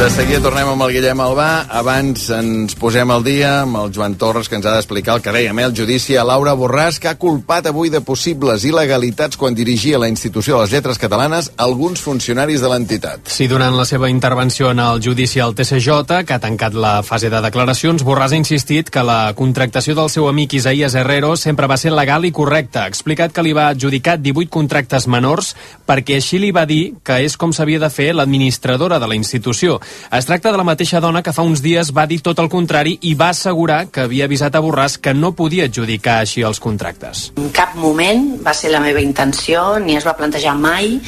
De 0.00 0.08
seguida 0.08 0.40
tornem 0.40 0.64
amb 0.64 0.80
el 0.86 0.94
Guillem 0.94 1.20
Albà. 1.20 1.66
Abans 1.76 2.22
ens 2.32 2.72
posem 2.80 3.10
al 3.12 3.20
dia 3.20 3.50
amb 3.66 3.76
el 3.82 3.90
Joan 3.92 4.14
Torres, 4.16 4.46
que 4.48 4.56
ens 4.56 4.64
ha 4.64 4.72
d'explicar 4.72 5.18
el 5.18 5.20
que 5.20 5.34
dèiem, 5.34 5.58
eh, 5.60 5.64
el 5.68 5.74
judici 5.76 6.14
a 6.16 6.22
Laura 6.24 6.54
Borràs, 6.56 6.96
que 6.98 7.10
ha 7.10 7.18
culpat 7.20 7.66
avui 7.68 7.90
de 7.92 8.00
possibles 8.00 8.64
il·legalitats 8.64 9.36
quan 9.36 9.52
dirigia 9.52 9.98
la 10.00 10.08
institució 10.08 10.56
de 10.56 10.62
les 10.62 10.72
lletres 10.72 10.96
catalanes 10.96 11.50
alguns 11.58 12.00
funcionaris 12.00 12.62
de 12.62 12.70
l'entitat. 12.72 13.28
Sí, 13.28 13.46
durant 13.46 13.76
la 13.76 13.84
seva 13.84 14.08
intervenció 14.08 14.70
en 14.70 14.78
el 14.78 15.02
judici 15.04 15.38
al 15.38 15.54
TCJ, 15.54 16.24
que 16.24 16.32
ha 16.32 16.40
tancat 16.40 16.72
la 16.72 17.02
fase 17.02 17.28
de 17.28 17.42
declaracions, 17.44 18.02
Borràs 18.02 18.32
ha 18.32 18.40
insistit 18.40 18.88
que 18.88 19.04
la 19.04 19.34
contractació 19.36 19.94
del 19.94 20.08
seu 20.08 20.28
amic 20.28 20.54
Isaías 20.54 20.94
Herrero 20.94 21.36
sempre 21.36 21.66
va 21.66 21.76
ser 21.76 21.92
legal 21.92 22.24
i 22.24 22.32
correcta. 22.32 22.84
Ha 22.84 22.88
explicat 22.88 23.36
que 23.36 23.42
li 23.44 23.52
va 23.52 23.68
adjudicar 23.68 24.16
18 24.16 24.48
contractes 24.48 25.06
menors 25.06 25.54
perquè 25.86 26.16
així 26.16 26.38
li 26.38 26.52
va 26.52 26.64
dir 26.64 26.94
que 27.04 27.20
és 27.20 27.36
com 27.36 27.52
s'havia 27.52 27.78
de 27.78 27.90
fer 27.90 28.14
l'administradora 28.14 28.98
de 28.98 29.06
la 29.06 29.14
institució. 29.14 29.78
Es 30.10 30.26
tracta 30.26 30.50
de 30.50 30.58
la 30.58 30.66
mateixa 30.66 31.00
dona 31.00 31.22
que 31.22 31.32
fa 31.32 31.44
uns 31.46 31.62
dies 31.62 31.92
va 31.96 32.06
dir 32.10 32.20
tot 32.26 32.38
el 32.42 32.48
contrari 32.50 32.96
i 33.06 33.14
va 33.14 33.30
assegurar 33.34 33.84
que 33.94 34.04
havia 34.06 34.26
avisat 34.26 34.56
a 34.56 34.62
Borràs 34.64 34.98
que 34.98 35.14
no 35.14 35.32
podia 35.38 35.68
adjudicar 35.70 36.20
així 36.20 36.42
els 36.46 36.60
contractes. 36.60 37.30
En 37.38 37.50
cap 37.54 37.76
moment 37.78 38.40
va 38.46 38.54
ser 38.54 38.72
la 38.74 38.80
meva 38.82 39.02
intenció 39.04 39.78
ni 39.78 39.96
es 39.96 40.06
va 40.06 40.16
plantejar 40.18 40.56
mai 40.58 40.98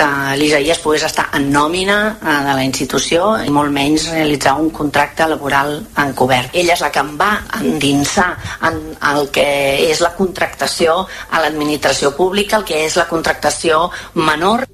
que 0.00 0.08
l'Isaías 0.40 0.80
pogués 0.80 1.04
estar 1.04 1.26
en 1.36 1.50
nòmina 1.52 1.96
eh, 2.16 2.36
de 2.46 2.56
la 2.56 2.64
institució 2.64 3.34
i 3.44 3.52
molt 3.52 3.72
menys 3.74 4.08
realitzar 4.14 4.56
un 4.60 4.70
contracte 4.70 5.26
laboral 5.28 5.76
encobert. 6.04 6.54
Ella 6.54 6.76
és 6.76 6.84
la 6.84 6.90
que 6.94 7.04
em 7.04 7.14
va 7.20 7.30
endinsar 7.60 8.30
en 8.68 8.80
el 9.12 9.30
que 9.34 9.46
és 9.90 10.00
la 10.04 10.14
contractació 10.16 11.00
a 11.30 11.42
l'administració 11.42 12.14
pública, 12.16 12.60
el 12.60 12.68
que 12.68 12.84
és 12.86 12.96
la 13.00 13.08
contractació 13.10 13.88
menor 14.14 14.68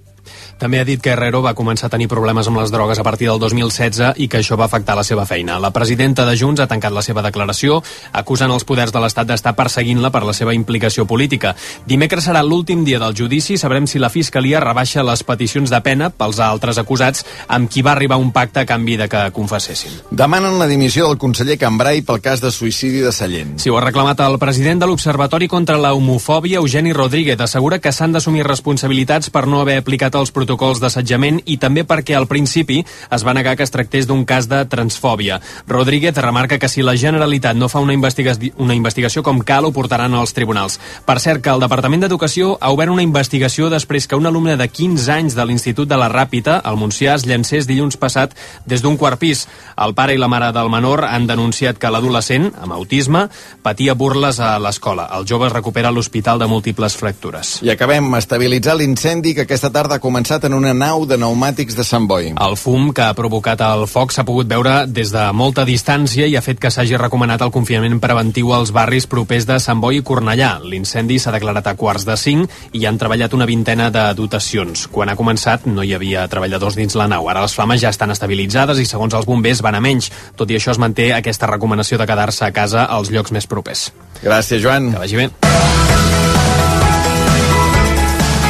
També 0.57 0.79
ha 0.81 0.87
dit 0.89 1.03
que 1.05 1.11
Herrero 1.13 1.43
va 1.45 1.53
començar 1.53 1.91
a 1.91 1.93
tenir 1.93 2.07
problemes 2.09 2.47
amb 2.49 2.57
les 2.57 2.71
drogues 2.73 2.97
a 2.97 3.03
partir 3.05 3.27
del 3.29 3.41
2016 3.43 4.15
i 4.25 4.27
que 4.33 4.39
això 4.41 4.57
va 4.57 4.65
afectar 4.65 4.95
la 4.97 5.05
seva 5.05 5.27
feina. 5.29 5.59
La 5.61 5.71
presidenta 5.71 6.25
de 6.25 6.33
Junts 6.33 6.63
ha 6.65 6.67
tancat 6.67 6.95
la 6.97 7.03
seva 7.05 7.21
declaració 7.21 7.83
acusant 8.17 8.55
els 8.55 8.65
poders 8.65 8.95
de 8.95 9.03
l'Estat 9.03 9.29
d'estar 9.29 9.53
perseguint-la 9.59 10.09
per 10.15 10.23
la 10.25 10.33
seva 10.33 10.55
implicació 10.57 11.05
política. 11.05 11.53
Dimecres 11.85 12.25
serà 12.31 12.41
l'últim 12.41 12.87
dia 12.87 13.01
del 13.03 13.13
judici 13.19 13.53
i 13.53 13.61
sabrem 13.61 13.85
si 13.85 14.01
la 14.01 14.09
Fiscalia 14.09 14.63
rebaixa 14.65 15.05
les 15.05 15.23
peticions 15.29 15.69
de 15.69 15.83
pena 15.85 16.09
pels 16.09 16.41
altres 16.41 16.81
acusats 16.81 17.27
amb 17.53 17.69
qui 17.69 17.85
va 17.85 17.93
arribar 17.93 18.17
un 18.17 18.33
pacte 18.33 18.65
a 18.65 18.67
canvi 18.67 18.97
de 18.97 19.11
que 19.13 19.27
confessessin. 19.37 19.93
Demanen 20.09 20.57
la 20.57 20.71
dimissió 20.73 21.11
del 21.11 21.21
conseller 21.21 21.59
Cambrai 21.61 22.01
pel 22.01 22.23
cas 22.25 22.41
de 22.41 22.49
suïcidi 22.49 23.05
de 23.05 23.13
Sallent. 23.13 23.59
Si 23.61 23.69
ho 23.69 23.77
ha 23.77 23.85
reclamat 23.85 24.25
el 24.25 24.41
president 24.41 24.81
de 24.81 24.89
l'Observatori 24.89 25.53
contra 25.53 25.77
la 25.77 25.93
Homofòbia, 25.93 26.65
Eugeni 26.65 26.97
Rodríguez, 26.97 27.45
assegura 27.45 27.79
que 27.79 27.93
s'han 27.93 28.17
d'assumir 28.17 28.49
responsabilitats 28.49 29.29
per 29.29 29.45
no 29.45 29.61
haver 29.61 29.83
aplicat 29.85 30.17
els 30.17 30.33
protocols 30.33 30.46
d'assetjament 30.47 31.41
i 31.47 31.57
també 31.59 31.85
perquè 31.85 32.17
al 32.17 32.27
principi 32.27 32.85
es 33.11 33.25
va 33.27 33.35
negar 33.35 33.57
que 33.57 33.65
es 33.65 33.71
tractés 33.71 34.07
d'un 34.07 34.25
cas 34.25 34.49
de 34.49 34.65
transfòbia. 34.65 35.41
Rodríguez 35.67 36.17
remarca 36.17 36.59
que 36.59 36.69
si 36.69 36.83
la 36.83 36.97
Generalitat 36.97 37.57
no 37.57 37.69
fa 37.69 37.81
una, 37.81 37.93
investiga 37.93 38.35
una 38.59 38.75
investigació 38.75 39.23
com 39.23 39.41
cal, 39.41 39.65
ho 39.65 39.73
portaran 39.73 40.15
als 40.15 40.35
tribunals. 40.35 40.79
Per 41.05 41.19
cert, 41.21 41.43
que 41.43 41.51
el 41.51 41.61
Departament 41.61 42.03
d'Educació 42.03 42.57
ha 42.61 42.71
obert 42.73 42.93
una 42.93 43.03
investigació 43.03 43.71
després 43.71 44.07
que 44.07 44.17
un 44.17 44.27
alumne 44.27 44.57
de 44.57 44.69
15 44.69 45.13
anys 45.13 45.37
de 45.37 45.45
l'Institut 45.47 45.89
de 45.89 45.97
la 45.97 46.11
Ràpita, 46.13 46.61
al 46.65 46.77
Montsià, 46.77 47.17
es 47.17 47.27
llancés 47.27 47.67
dilluns 47.67 47.97
passat 47.97 48.35
des 48.67 48.83
d'un 48.83 48.97
quart 48.97 49.21
pis. 49.21 49.47
El 49.77 49.95
pare 49.95 50.15
i 50.15 50.21
la 50.21 50.29
mare 50.29 50.53
del 50.53 50.71
menor 50.71 51.05
han 51.05 51.27
denunciat 51.27 51.79
que 51.79 51.91
l'adolescent, 51.91 52.51
amb 52.63 52.77
autisme, 52.77 53.27
patia 53.63 53.95
burles 53.95 54.41
a 54.41 54.57
l'escola. 54.59 55.09
El 55.17 55.27
jove 55.29 55.49
es 55.49 55.53
recupera 55.55 55.89
a 55.89 55.95
l'Hospital 55.95 56.39
de 56.39 56.47
Múltiples 56.51 56.97
Fractures. 56.97 57.61
I 57.63 57.73
acabem 57.73 58.15
estabilitzar 58.19 58.77
l'incendi 58.77 59.35
que 59.35 59.47
aquesta 59.47 59.71
tarda 59.73 59.97
ha 59.97 60.03
començat 60.03 60.36
en 60.45 60.55
una 60.55 60.75
nau 60.75 61.07
de 61.09 61.17
pneumàtics 61.17 61.77
de 61.77 61.85
Sant 61.87 62.05
Boi. 62.09 62.33
El 62.37 62.57
fum 62.61 62.91
que 62.93 63.05
ha 63.07 63.15
provocat 63.17 63.61
el 63.65 63.87
foc 63.89 64.13
s'ha 64.13 64.25
pogut 64.29 64.49
veure 64.51 64.75
des 64.87 65.13
de 65.15 65.23
molta 65.33 65.65
distància 65.65 66.27
i 66.29 66.37
ha 66.37 66.43
fet 66.45 66.61
que 66.61 66.71
s'hagi 66.71 66.99
recomanat 67.01 67.41
el 67.47 67.53
confinament 67.55 68.01
preventiu 68.03 68.53
als 68.53 68.73
barris 68.77 69.07
propers 69.07 69.47
de 69.49 69.57
Sant 69.63 69.81
Boi 69.81 70.01
i 70.01 70.05
Cornellà. 70.05 70.59
L'incendi 70.63 71.19
s'ha 71.19 71.33
declarat 71.33 71.67
a 71.67 71.77
quarts 71.81 72.05
de 72.05 72.17
cinc 72.21 72.53
i 72.73 72.85
han 72.87 72.99
treballat 72.99 73.33
una 73.33 73.49
vintena 73.49 73.89
de 73.91 74.05
dotacions. 74.19 74.87
Quan 74.93 75.09
ha 75.09 75.17
començat 75.17 75.65
no 75.71 75.83
hi 75.83 75.95
havia 75.97 76.29
treballadors 76.29 76.77
dins 76.77 76.99
la 76.99 77.09
nau. 77.09 77.31
Ara 77.33 77.47
les 77.47 77.57
flames 77.57 77.81
ja 77.81 77.95
estan 77.95 78.13
estabilitzades 78.13 78.83
i 78.83 78.87
segons 78.87 79.15
els 79.15 79.27
bombers 79.27 79.63
van 79.63 79.79
a 79.79 79.81
menys. 79.81 80.11
Tot 80.37 80.51
i 80.51 80.61
això 80.61 80.75
es 80.75 80.83
manté 80.83 81.13
aquesta 81.15 81.49
recomanació 81.49 81.97
de 81.99 82.07
quedar-se 82.07 82.45
a 82.45 82.53
casa 82.53 82.85
als 82.85 83.11
llocs 83.11 83.33
més 83.33 83.47
propers. 83.47 83.93
Gràcies, 84.23 84.63
Joan. 84.63 84.93
Que 84.93 85.07
vagi 85.07 85.25
bé. 85.25 85.86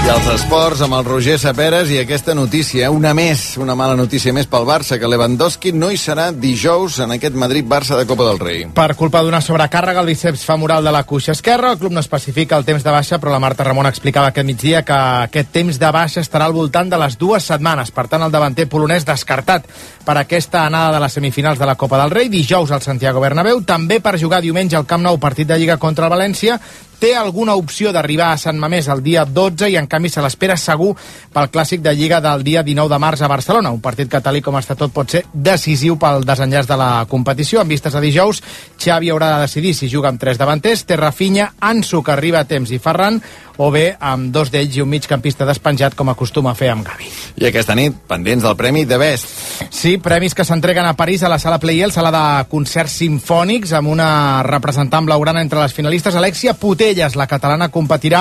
I 0.07 0.11
els 0.15 0.27
esports 0.31 0.85
amb 0.85 0.95
el 0.95 1.03
Roger 1.03 1.35
Saperes 1.43 1.89
i 1.91 1.97
aquesta 1.99 2.31
notícia, 2.39 2.93
una 2.95 3.11
més, 3.11 3.41
una 3.59 3.75
mala 3.75 3.97
notícia 3.99 4.31
més 4.31 4.47
pel 4.47 4.63
Barça, 4.63 5.01
que 5.03 5.09
Lewandowski 5.11 5.73
no 5.75 5.89
hi 5.91 5.99
serà 5.99 6.29
dijous 6.31 7.01
en 7.03 7.17
aquest 7.17 7.35
Madrid-Barça 7.35 7.99
de 7.99 8.05
Copa 8.07 8.29
del 8.29 8.39
Rei. 8.39 8.61
Per 8.77 8.95
culpa 8.95 9.25
d'una 9.27 9.41
sobrecàrrega 9.43 9.99
al 9.99 10.07
bíceps 10.07 10.45
femoral 10.47 10.87
de 10.87 10.93
la 10.95 11.03
cuixa 11.03 11.35
esquerra, 11.35 11.73
el 11.75 11.81
club 11.83 11.97
no 11.97 12.05
especifica 12.05 12.55
el 12.55 12.69
temps 12.69 12.87
de 12.87 12.95
baixa, 12.95 13.19
però 13.19 13.35
la 13.35 13.43
Marta 13.43 13.67
Ramon 13.67 13.91
explicava 13.91 14.31
aquest 14.31 14.47
migdia 14.47 14.85
que 14.87 14.95
aquest 15.27 15.51
temps 15.59 15.83
de 15.83 15.91
baixa 15.99 16.23
estarà 16.23 16.47
al 16.47 16.55
voltant 16.55 16.87
de 16.87 17.03
les 17.03 17.19
dues 17.19 17.51
setmanes. 17.51 17.91
Per 17.91 18.07
tant, 18.07 18.23
el 18.23 18.31
davanter 18.31 18.71
polonès 18.71 19.11
descartat 19.11 19.67
per 20.07 20.21
aquesta 20.23 20.69
anada 20.71 20.95
de 20.95 21.03
les 21.03 21.19
semifinals 21.19 21.59
de 21.59 21.67
la 21.67 21.75
Copa 21.75 21.99
del 21.99 22.15
Rei, 22.15 22.31
dijous 22.31 22.71
al 22.71 22.87
Santiago 22.87 23.27
Bernabéu, 23.27 23.65
també 23.67 23.99
per 23.99 24.21
jugar 24.23 24.39
diumenge 24.39 24.79
al 24.79 24.87
Camp 24.87 25.03
Nou 25.03 25.19
partit 25.19 25.51
de 25.51 25.59
Lliga 25.59 25.83
contra 25.83 26.07
el 26.07 26.15
València, 26.15 26.63
té 27.01 27.15
alguna 27.17 27.55
opció 27.55 27.93
d'arribar 27.93 28.33
a 28.33 28.39
Sant 28.41 28.59
Mamés 28.59 28.89
el 28.93 29.03
dia 29.03 29.25
12 29.25 29.71
i 29.73 29.77
en 29.81 29.89
canvi 29.91 30.11
se 30.13 30.23
l'espera 30.25 30.57
segur 30.61 30.95
pel 31.33 31.51
clàssic 31.53 31.83
de 31.85 31.95
Lliga 31.95 32.21
del 32.25 32.45
dia 32.45 32.63
19 32.67 32.93
de 32.93 33.01
març 33.03 33.23
a 33.23 33.31
Barcelona, 33.31 33.73
un 33.73 33.81
partit 33.81 34.11
que 34.11 34.21
tal 34.21 34.41
com 34.45 34.59
està 34.59 34.77
tot 34.77 34.93
pot 34.93 35.11
ser 35.11 35.25
decisiu 35.33 35.97
pel 36.01 36.25
desenllaç 36.27 36.69
de 36.69 36.77
la 36.77 36.91
competició. 37.09 37.63
En 37.63 37.69
vistes 37.69 37.95
a 37.95 38.03
dijous, 38.05 38.43
Xavi 38.83 39.11
haurà 39.11 39.35
de 39.35 39.47
decidir 39.47 39.75
si 39.75 39.89
juga 39.89 40.11
amb 40.13 40.21
tres 40.21 40.39
davanters, 40.39 40.85
té 40.85 40.97
Rafinha, 40.97 41.53
Ansu, 41.61 42.03
que 42.03 42.13
arriba 42.13 42.41
a 42.41 42.49
temps, 42.49 42.71
i 42.71 42.79
Ferran, 42.79 43.21
o 43.57 43.71
bé 43.73 43.97
amb 44.01 44.29
dos 44.33 44.51
d'ells 44.53 44.77
i 44.77 44.83
un 44.85 44.91
migcampista 44.91 45.47
despenjat 45.49 45.97
com 45.97 46.11
acostuma 46.13 46.53
a 46.53 46.59
fer 46.59 46.69
amb 46.73 46.85
Gavi. 46.87 47.09
I 47.41 47.49
aquesta 47.49 47.75
nit, 47.79 47.97
pendents 48.09 48.45
del 48.45 48.57
Premi 48.57 48.85
de 48.85 48.99
Best. 49.01 49.33
Sí, 49.71 49.97
premis 50.03 50.37
que 50.37 50.45
s'entreguen 50.45 50.87
a 50.87 50.97
París 50.97 51.25
a 51.25 51.31
la 51.33 51.39
sala 51.41 51.59
Playel, 51.63 51.93
sala 51.93 52.13
de 52.13 52.25
concerts 52.53 52.99
sinfònics, 53.01 53.73
amb 53.77 53.89
una 53.93 54.43
representant 54.47 55.09
blaurana 55.09 55.41
entre 55.45 55.63
les 55.63 55.73
finalistes, 55.73 56.15
Alexia 56.15 56.55
Putellas, 56.55 56.86
Putelles. 56.87 57.17
La 57.19 57.27
catalana 57.27 57.67
competirà 57.75 58.21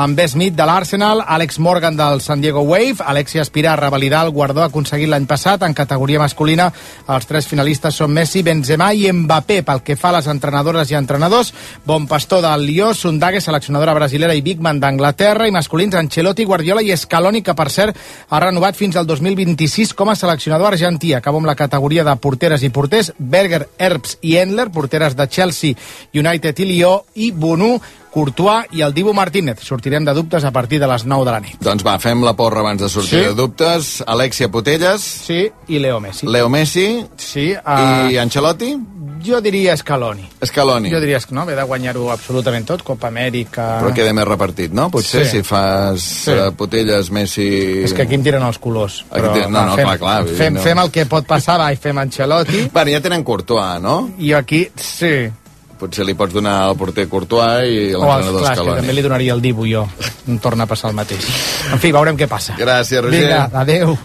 amb 0.00 0.20
Smith 0.24 0.54
de 0.56 0.64
l'Arsenal, 0.64 1.20
Alex 1.20 1.58
Morgan 1.58 1.98
del 1.98 2.22
San 2.24 2.40
Diego 2.40 2.62
Wave, 2.64 3.04
Alexia 3.04 3.42
Aspirà 3.42 3.74
a 3.74 3.76
revalidar 3.76 4.22
el 4.24 4.30
guardó 4.32 4.62
aconseguit 4.64 5.10
l'any 5.10 5.26
passat. 5.28 5.66
En 5.66 5.74
categoria 5.76 6.22
masculina, 6.22 6.70
els 7.12 7.26
tres 7.28 7.44
finalistes 7.46 7.98
són 8.00 8.14
Messi, 8.16 8.40
Benzema 8.42 8.94
i 8.96 9.10
Mbappé. 9.12 9.58
Pel 9.66 9.82
que 9.84 9.98
fa 10.00 10.08
a 10.08 10.16
les 10.16 10.30
entrenadores 10.32 10.88
i 10.90 10.96
entrenadors, 10.96 11.52
Bon 11.84 12.06
Pastor 12.08 12.40
del 12.40 12.64
Lió, 12.64 12.94
Sundague, 12.94 13.42
seleccionadora 13.44 13.92
brasilera 13.98 14.32
i 14.32 14.40
Bigman 14.40 14.80
d'Anglaterra, 14.80 15.48
i 15.48 15.52
masculins 15.52 15.98
Ancelotti, 16.00 16.48
Guardiola 16.48 16.80
i 16.80 16.96
Scaloni, 16.96 17.44
que 17.44 17.52
per 17.52 17.68
cert 17.68 18.00
ha 18.30 18.40
renovat 18.40 18.80
fins 18.80 18.96
al 18.96 19.04
2026 19.04 19.92
com 19.92 20.08
a 20.08 20.16
seleccionador 20.16 20.72
argentí. 20.72 21.12
Acabo 21.12 21.42
amb 21.42 21.52
la 21.52 21.58
categoria 21.58 22.06
de 22.08 22.16
porteres 22.16 22.64
i 22.64 22.72
porters, 22.72 23.12
Berger, 23.18 23.66
Herbs 23.76 24.16
i 24.22 24.38
Endler, 24.40 24.70
porteres 24.72 25.18
de 25.20 25.28
Chelsea, 25.28 25.76
United 26.16 26.64
i 26.64 26.70
Lió, 26.72 26.96
i 27.12 27.30
Bonú, 27.36 27.74
Courtois 28.16 28.64
i 28.72 28.80
el 28.80 28.94
Dibu 28.96 29.12
Martínez. 29.12 29.60
Sortirem 29.60 30.04
de 30.06 30.14
dubtes 30.16 30.44
a 30.48 30.50
partir 30.50 30.80
de 30.80 30.86
les 30.88 31.04
9 31.04 31.26
de 31.28 31.32
la 31.34 31.40
nit. 31.44 31.58
Doncs 31.60 31.84
va, 31.84 31.98
fem 32.00 32.22
la 32.24 32.32
porra 32.32 32.62
abans 32.64 32.80
de 32.80 32.88
sortir 32.88 33.18
Sí. 33.20 33.24
de 33.26 33.34
dubtes. 33.36 34.02
Alexia 34.06 34.48
Putelles. 34.48 35.02
Sí, 35.04 35.50
i 35.68 35.78
Leo 35.78 36.00
Messi. 36.00 36.26
Leo 36.26 36.48
Messi. 36.48 37.04
Sí. 37.20 37.50
Uh, 37.52 38.08
I 38.10 38.16
Ancelotti? 38.22 38.70
Jo 39.26 39.40
diria 39.42 39.76
Scaloni. 39.76 40.24
Scaloni. 40.44 40.90
Jo 40.92 41.00
diria 41.00 41.18
que 41.20 41.34
no, 41.34 41.44
ve 41.44 41.54
de 41.56 41.62
guanyar-ho 41.68 42.10
absolutament 42.12 42.64
tot, 42.68 42.82
Copa 42.86 43.08
Amèrica... 43.08 43.80
Però 43.82 43.92
queda 43.92 44.12
més 44.16 44.24
repartit, 44.28 44.72
no? 44.72 44.88
Potser 44.90 45.24
Sí. 45.26 45.38
si 45.38 45.42
fas 45.42 46.00
Sí. 46.00 46.30
eh, 46.30 46.50
Putelles, 46.56 47.10
Messi... 47.10 47.46
És 47.84 47.92
que 47.92 48.02
aquí 48.08 48.14
em 48.14 48.22
tiren 48.22 48.42
els 48.46 48.58
colors. 48.58 49.02
Però, 49.10 49.32
té- 49.34 49.48
no, 49.48 49.64
no, 49.66 49.74
fem, 49.76 49.84
clar, 49.84 49.98
clar, 49.98 50.26
Fem, 50.28 50.54
no. 50.54 50.60
fem 50.64 50.78
el 50.78 50.90
que 50.94 51.04
pot 51.10 51.26
passar, 51.26 51.58
va, 51.60 51.72
i 51.72 51.76
fem 51.76 51.98
Ancelotti. 51.98 52.68
Bueno, 52.72 52.90
ja 52.96 53.00
tenen 53.02 53.24
Courtois, 53.24 53.80
no? 53.82 54.10
I 54.18 54.32
aquí, 54.32 54.68
sí. 54.76 55.28
Potser 55.76 56.06
li 56.08 56.14
pots 56.16 56.32
donar 56.32 56.54
al 56.70 56.76
porter 56.80 57.04
Courtois 57.08 57.68
i 57.68 57.94
O 57.94 58.00
els, 58.00 58.06
l'entrenador 58.08 58.40
clar, 58.40 58.52
és 58.52 58.58
que 58.58 58.62
Scaloni. 58.62 58.80
també 58.80 58.94
li 58.96 59.02
donaria 59.04 59.34
el 59.36 59.42
Dibu 59.44 59.66
jo. 59.68 59.82
Em 60.26 60.38
torna 60.40 60.64
a 60.64 60.70
passar 60.70 60.88
el 60.90 60.96
mateix. 60.96 61.26
En 61.72 61.78
fi, 61.82 61.92
veurem 61.92 62.16
què 62.16 62.28
passa. 62.30 62.56
Gràcies, 62.58 63.02
Roger. 63.04 63.20
Vinga, 63.26 63.42
adeu. 63.52 63.96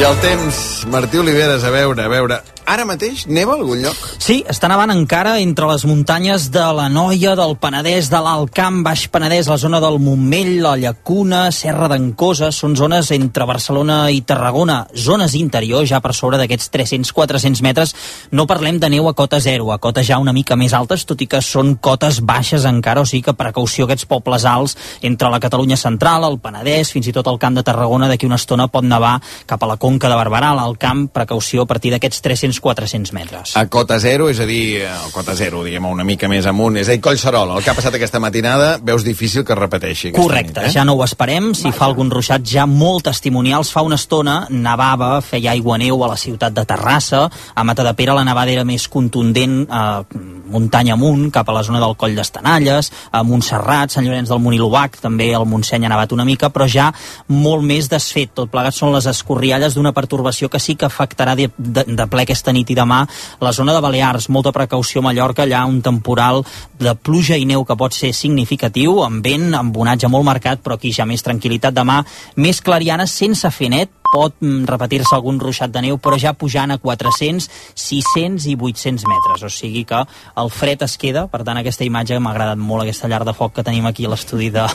I 0.00 0.04
el 0.06 0.16
temps, 0.22 0.60
Martí 0.92 1.18
Oliveres, 1.18 1.64
a 1.64 1.70
veure, 1.74 2.04
a 2.04 2.08
veure... 2.08 2.40
Ara 2.70 2.84
mateix 2.86 3.24
neva 3.26 3.56
algun 3.56 3.80
lloc? 3.82 3.98
Sí, 4.22 4.36
està 4.46 4.68
nevant 4.70 4.92
encara 4.92 5.32
entre 5.42 5.66
les 5.66 5.82
muntanyes 5.88 6.44
de 6.54 6.62
la 6.78 6.84
Noia, 6.86 7.32
del 7.34 7.56
Penedès, 7.58 8.06
de 8.12 8.18
l'Alt 8.22 8.52
Camp, 8.54 8.76
Baix 8.86 9.08
Penedès, 9.10 9.48
la 9.50 9.56
zona 9.58 9.80
del 9.82 9.96
Montmell, 9.98 10.52
la 10.62 10.76
Llacuna, 10.78 11.40
Serra 11.50 11.88
d'Ancosa, 11.90 12.52
són 12.54 12.76
zones 12.78 13.10
entre 13.16 13.48
Barcelona 13.50 13.96
i 14.14 14.20
Tarragona, 14.22 14.84
zones 14.94 15.34
interior, 15.34 15.82
ja 15.82 15.98
per 16.04 16.12
sobre 16.14 16.38
d'aquests 16.38 16.70
300-400 16.76 17.64
metres. 17.66 17.94
No 18.30 18.46
parlem 18.46 18.78
de 18.78 18.92
neu 18.94 19.10
a 19.10 19.14
cota 19.18 19.42
zero, 19.42 19.72
a 19.74 19.80
cotes 19.82 20.06
ja 20.06 20.20
una 20.22 20.36
mica 20.36 20.54
més 20.54 20.70
altes, 20.70 21.02
tot 21.10 21.26
i 21.26 21.26
que 21.26 21.42
són 21.42 21.74
cotes 21.82 22.22
baixes 22.22 22.68
encara, 22.70 23.02
o 23.02 23.10
sigui 23.10 23.24
que 23.26 23.34
precaució 23.34 23.88
aquests 23.88 24.06
pobles 24.06 24.46
alts 24.46 24.76
entre 25.02 25.32
la 25.34 25.42
Catalunya 25.42 25.80
central, 25.80 26.28
el 26.30 26.38
Penedès, 26.38 26.94
fins 26.94 27.10
i 27.10 27.16
tot 27.18 27.26
el 27.34 27.42
Camp 27.42 27.58
de 27.58 27.66
Tarragona, 27.66 28.06
d'aquí 28.06 28.30
una 28.30 28.38
estona 28.38 28.70
pot 28.70 28.86
nevar 28.86 29.16
cap 29.50 29.58
a 29.58 29.72
la 29.74 29.80
Conca 29.82 30.06
de 30.06 30.22
Barberà, 30.22 30.54
l'Alt 30.54 30.78
Camp, 30.78 31.08
precaució 31.10 31.66
a 31.66 31.70
partir 31.74 31.90
d'aquests 31.96 32.22
300-400 32.60 33.12
metres. 33.12 33.56
A 33.56 33.66
cota 33.68 33.98
zero, 33.98 34.28
és 34.30 34.40
a 34.40 34.46
dir, 34.46 34.84
a 34.86 35.10
cota 35.12 35.34
zero, 35.36 35.62
diguem 35.64 35.86
una 35.88 36.04
mica 36.04 36.28
més 36.28 36.46
amunt. 36.46 36.76
És 36.80 36.88
a 36.88 36.94
dir, 36.94 37.00
Collserola, 37.04 37.56
el 37.56 37.64
que 37.64 37.72
ha 37.72 37.76
passat 37.76 37.96
aquesta 37.96 38.20
matinada, 38.20 38.78
veus 38.82 39.04
difícil 39.04 39.44
que 39.44 39.54
es 39.54 39.58
repeteixi 39.58 40.12
Correcte, 40.16 40.60
nit, 40.60 40.68
eh? 40.68 40.72
ja 40.74 40.84
no 40.84 40.94
ho 40.94 41.04
esperem. 41.04 41.52
Si 41.56 41.72
fa 41.72 41.86
algun 41.88 42.10
ruixat, 42.12 42.44
ja 42.46 42.66
molt 42.70 43.06
testimonials. 43.08 43.72
Fa 43.72 43.84
una 43.86 43.98
estona 44.00 44.44
nevava, 44.50 45.12
feia 45.24 45.54
aigua 45.54 45.78
neu 45.80 46.04
a 46.04 46.12
la 46.12 46.18
ciutat 46.20 46.54
de 46.56 46.64
Terrassa. 46.68 47.26
A 47.54 47.64
Matadepera 47.64 48.16
la 48.16 48.24
nevada 48.26 48.52
era 48.52 48.64
més 48.68 48.86
contundent, 48.88 49.62
eh, 49.64 50.20
muntanya 50.50 50.94
amunt, 50.94 51.30
cap 51.32 51.48
a 51.48 51.56
la 51.56 51.64
zona 51.66 51.80
del 51.80 51.96
Coll 51.96 52.16
d'Estanalles, 52.16 52.90
a 53.12 53.22
Montserrat, 53.22 53.90
Sant 53.90 54.06
Llorenç 54.06 54.28
del 54.28 54.42
Munilobac, 54.42 54.98
també 55.00 55.30
el 55.34 55.46
Montseny 55.46 55.86
ha 55.86 55.92
nevat 55.92 56.12
una 56.12 56.24
mica, 56.24 56.50
però 56.50 56.66
ja 56.68 56.90
molt 57.28 57.62
més 57.62 57.88
desfet. 57.88 58.34
Tot 58.34 58.50
plegat 58.50 58.74
són 58.74 58.92
les 58.94 59.06
escorrialles 59.06 59.74
d'una 59.74 59.92
pertorbació 59.92 60.48
que 60.50 60.60
sí 60.60 60.76
que 60.76 60.86
afectarà 60.86 61.34
de, 61.36 61.50
de, 61.56 61.84
de 61.86 62.06
ple 62.10 62.24
aquesta 62.26 62.49
nit 62.52 62.70
i 62.70 62.76
demà 62.78 63.02
la 63.40 63.52
zona 63.52 63.74
de 63.76 63.82
Balears. 63.84 64.28
Molta 64.28 64.52
precaució 64.52 65.00
a 65.00 65.08
Mallorca, 65.08 65.44
allà 65.44 65.64
un 65.68 65.80
temporal 65.82 66.44
de 66.80 66.94
pluja 66.94 67.36
i 67.36 67.46
neu 67.48 67.64
que 67.64 67.76
pot 67.76 67.94
ser 67.94 68.12
significatiu, 68.16 69.00
amb 69.04 69.24
vent, 69.24 69.50
amb 69.54 69.76
onatge 69.76 70.08
molt 70.08 70.26
marcat, 70.26 70.62
però 70.64 70.78
aquí 70.78 70.92
ja 70.92 71.06
més 71.08 71.24
tranquil·litat. 71.26 71.76
Demà 71.76 72.00
més 72.36 72.60
clariana, 72.64 73.06
sense 73.06 73.50
fer 73.54 73.70
net, 73.72 73.92
pot 74.12 74.34
mm, 74.40 74.64
repetir-se 74.70 75.14
algun 75.16 75.40
ruixat 75.40 75.72
de 75.72 75.84
neu, 75.86 75.98
però 76.02 76.18
ja 76.20 76.34
pujant 76.34 76.74
a 76.74 76.78
400, 76.78 77.48
600 77.74 78.48
i 78.50 78.56
800 78.56 79.06
metres. 79.08 79.44
O 79.46 79.50
sigui 79.52 79.84
que 79.88 80.02
el 80.40 80.50
fred 80.54 80.82
es 80.86 80.96
queda, 81.00 81.26
per 81.30 81.42
tant 81.46 81.60
aquesta 81.60 81.86
imatge 81.86 82.18
m'ha 82.20 82.34
agradat 82.34 82.60
molt, 82.60 82.84
aquesta 82.84 83.10
llar 83.10 83.24
de 83.28 83.34
foc 83.36 83.54
que 83.56 83.66
tenim 83.66 83.86
aquí 83.88 84.06
a 84.06 84.12
l'estudi 84.12 84.50
de, 84.54 84.66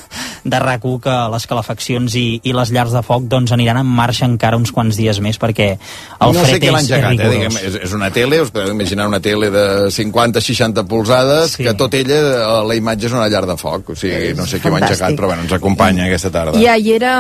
de 0.45 0.59
rac 0.61 0.85
que 1.01 1.13
les 1.33 1.47
calefaccions 1.49 2.13
i, 2.19 2.25
i 2.45 2.53
les 2.53 2.69
llars 2.69 2.93
de 2.93 3.01
foc 3.05 3.25
doncs 3.31 3.53
aniran 3.55 3.79
en 3.81 3.87
marxa 3.89 4.27
encara 4.27 4.57
uns 4.59 4.69
quants 4.75 4.97
dies 4.99 5.17
més 5.23 5.39
perquè 5.41 5.71
el 5.75 6.35
no 6.35 6.43
sé 6.43 6.51
fred 6.51 6.61
què 6.61 6.73
l'ha 6.73 6.81
és, 6.83 6.85
és 6.85 6.91
engegat, 6.91 7.11
eh? 7.11 7.15
rigorós. 7.15 7.33
Diguem, 7.33 7.57
és, 7.69 7.77
és 7.87 7.95
una 7.97 8.11
tele, 8.13 8.41
us 8.43 8.51
podeu 8.53 8.73
imaginar 8.75 9.07
una 9.09 9.19
tele 9.23 9.49
de 9.53 9.65
50-60 9.95 10.85
polzades, 10.87 11.55
sí. 11.55 11.65
que 11.65 11.73
tot 11.77 11.97
ella, 11.97 12.19
eh, 12.35 12.59
la 12.69 12.77
imatge 12.77 13.09
és 13.09 13.15
una 13.17 13.27
llar 13.31 13.45
de 13.49 13.57
foc. 13.57 13.95
O 13.95 13.97
sigui, 13.97 14.35
no 14.37 14.45
sé 14.49 14.61
qui 14.61 14.69
ho 14.69 14.77
ha 14.77 14.83
engegat, 14.83 15.17
però 15.17 15.31
bueno, 15.31 15.45
ens 15.47 15.55
acompanya 15.57 16.05
aquesta 16.05 16.31
tarda. 16.33 16.61
Ja 16.61 16.77
hi 16.77 16.93
era 16.95 17.15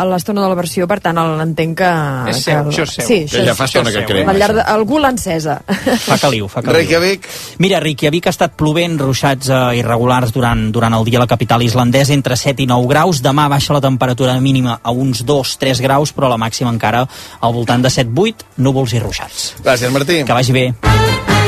a 0.00 0.06
l'estona 0.08 0.44
de 0.44 0.52
la 0.52 0.58
versió, 0.58 0.86
per 0.90 1.00
tant, 1.02 1.18
el- 1.18 1.49
entenc 1.50 1.76
que... 1.82 1.90
És 2.30 2.36
que 2.38 2.42
seu, 2.46 2.60
el- 2.62 2.70
això 2.72 2.84
és 2.86 2.94
seu. 2.96 3.06
Sí, 3.08 3.18
Que 3.30 3.42
ja 3.46 3.54
fa 3.58 3.66
estona 3.68 3.92
que 3.94 4.04
crema, 4.08 4.32
La 4.32 4.46
llar. 4.48 4.64
Algú 4.72 4.98
l'ha 5.02 5.10
encesa. 5.12 5.58
Fa 6.06 6.16
caliu, 6.22 6.48
fa 6.48 6.62
caliu. 6.62 6.78
Reykjavik? 6.78 7.26
Mira, 7.62 7.80
Reykjavik 7.82 8.30
ha 8.30 8.34
estat 8.34 8.54
plovent, 8.60 8.96
ruixats 9.02 9.50
eh, 9.50 9.60
irregulars 9.82 10.32
durant, 10.32 10.68
durant 10.72 10.94
el 10.96 11.04
dia 11.08 11.18
a 11.20 11.24
la 11.26 11.30
capital 11.30 11.62
islandesa, 11.66 12.14
entre 12.16 12.36
7 12.38 12.62
i 12.64 12.68
9 12.70 12.88
graus. 12.94 13.20
Demà 13.26 13.48
baixa 13.52 13.74
la 13.76 13.82
temperatura 13.84 14.38
mínima 14.40 14.78
a 14.82 14.90
uns 14.94 15.24
2-3 15.26 15.82
graus, 15.84 16.14
però 16.16 16.30
la 16.32 16.38
màxima 16.40 16.70
encara 16.72 17.04
al 17.40 17.52
voltant 17.56 17.82
de 17.84 17.90
7-8, 17.92 18.48
núvols 18.64 18.94
i 18.94 19.02
ruixats. 19.02 19.54
Gràcies, 19.64 19.90
Martí. 19.92 20.22
Que 20.24 20.32
vagi 20.40 20.52
bé. 20.56 21.39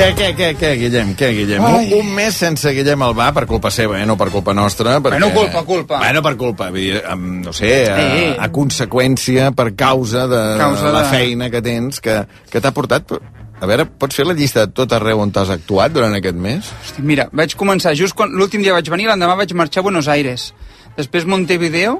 Què, 0.00 0.14
què, 0.16 0.28
què, 0.32 0.46
què, 0.56 0.68
Guillem, 0.80 1.10
què, 1.12 1.28
Guillem? 1.36 1.60
Un, 1.60 1.74
Ai. 1.76 1.90
un 1.98 2.06
mes 2.16 2.32
sense 2.40 2.70
Guillem 2.72 3.02
Albà, 3.04 3.26
per 3.36 3.42
culpa 3.46 3.68
seva, 3.74 3.98
eh? 4.00 4.06
no 4.08 4.14
per 4.16 4.30
culpa 4.32 4.54
nostra. 4.56 4.94
Perquè... 4.96 5.18
Bueno, 5.18 5.28
culpa, 5.34 5.60
culpa. 5.68 5.98
Bueno, 6.00 6.22
per 6.24 6.32
culpa, 6.40 6.70
vull 6.72 6.80
dir, 6.86 7.02
em, 7.04 7.26
no 7.44 7.52
sé, 7.52 7.68
a, 7.92 7.98
Eh, 8.00 8.30
a 8.40 8.48
conseqüència, 8.54 9.50
per 9.52 9.74
causa 9.76 10.24
de 10.30 10.40
Causa 10.56 10.88
la 10.94 11.02
de- 11.04 11.10
feina 11.12 11.50
que 11.52 11.60
tens, 11.60 12.00
que, 12.00 12.16
que 12.50 12.62
t'ha 12.64 12.72
portat... 12.72 13.12
A 13.60 13.68
veure, 13.68 13.84
pots 13.84 14.16
fer 14.16 14.24
la 14.24 14.32
llista 14.32 14.62
de 14.64 14.72
tot 14.72 14.88
arreu 14.96 15.20
on 15.20 15.28
t'has 15.36 15.50
actuat 15.52 15.92
durant 15.92 16.14
aquest 16.16 16.38
mes? 16.40 16.70
Hosti, 16.80 17.02
mira, 17.04 17.26
vaig 17.36 17.52
començar 17.60 17.92
just 17.92 18.16
quan 18.16 18.32
l'últim 18.32 18.62
dia 18.64 18.72
vaig 18.72 18.88
venir, 18.88 19.04
l'endemà 19.10 19.34
vaig 19.36 19.52
marxar 19.52 19.82
a 19.82 19.88
Buenos 19.90 20.08
Aires. 20.08 20.54
Després 20.96 21.26
Montevideo, 21.28 21.98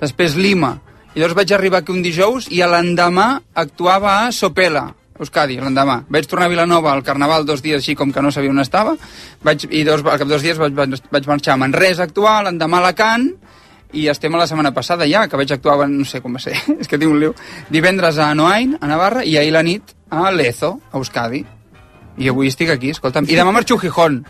després 0.00 0.38
Lima. 0.40 0.78
I 1.12 1.20
llavors 1.20 1.36
vaig 1.36 1.52
arribar 1.52 1.82
aquí 1.84 1.92
un 1.92 2.00
dijous 2.00 2.48
i 2.48 2.64
l'endemà 2.64 3.42
actuava 3.52 4.22
a 4.24 4.32
Sopela, 4.32 4.86
Euskadi, 5.18 5.56
l'endemà. 5.60 6.02
Vaig 6.08 6.26
tornar 6.28 6.46
a 6.46 6.52
Vilanova 6.52 6.92
al 6.92 7.02
Carnaval 7.02 7.46
dos 7.46 7.62
dies 7.62 7.80
així 7.82 7.94
com 7.96 8.12
que 8.12 8.22
no 8.22 8.30
sabia 8.32 8.50
on 8.50 8.60
estava, 8.60 8.96
vaig, 9.42 9.66
i 9.70 9.82
dos, 9.84 10.04
al 10.04 10.18
cap 10.18 10.26
de 10.28 10.34
dos 10.34 10.42
dies 10.42 10.58
vaig, 10.58 10.74
vaig, 10.76 10.96
vaig 11.10 11.26
marxar 11.30 11.54
a 11.54 11.60
Manresa 11.62 12.02
a 12.04 12.06
actuar, 12.10 12.42
l'endemà 12.44 12.78
a 12.82 12.86
Alacant, 12.86 13.30
i 13.96 14.08
estem 14.12 14.34
a 14.34 14.38
la 14.38 14.46
setmana 14.50 14.74
passada 14.74 15.06
ja, 15.08 15.26
que 15.28 15.36
vaig 15.38 15.52
actuar, 15.54 15.88
no 15.88 16.04
sé 16.04 16.20
com 16.20 16.34
va 16.36 16.42
ser, 16.42 16.56
és 16.80 16.88
que 16.88 16.98
tinc 16.98 17.10
un 17.12 17.20
liu, 17.22 17.34
divendres 17.70 18.18
a 18.18 18.32
Noain, 18.34 18.76
a 18.80 18.86
Navarra, 18.90 19.24
i 19.24 19.36
ahir 19.38 19.52
la 19.54 19.62
nit 19.62 19.94
a 20.10 20.30
Lezo, 20.30 20.80
a 20.92 20.98
Euskadi. 20.98 21.44
I 22.16 22.30
avui 22.32 22.48
estic 22.48 22.70
aquí, 22.72 22.88
escolta'm. 22.94 23.26
I 23.28 23.36
demà 23.36 23.50
marxo 23.52 23.76
a 23.76 23.80
Gijón, 23.82 24.22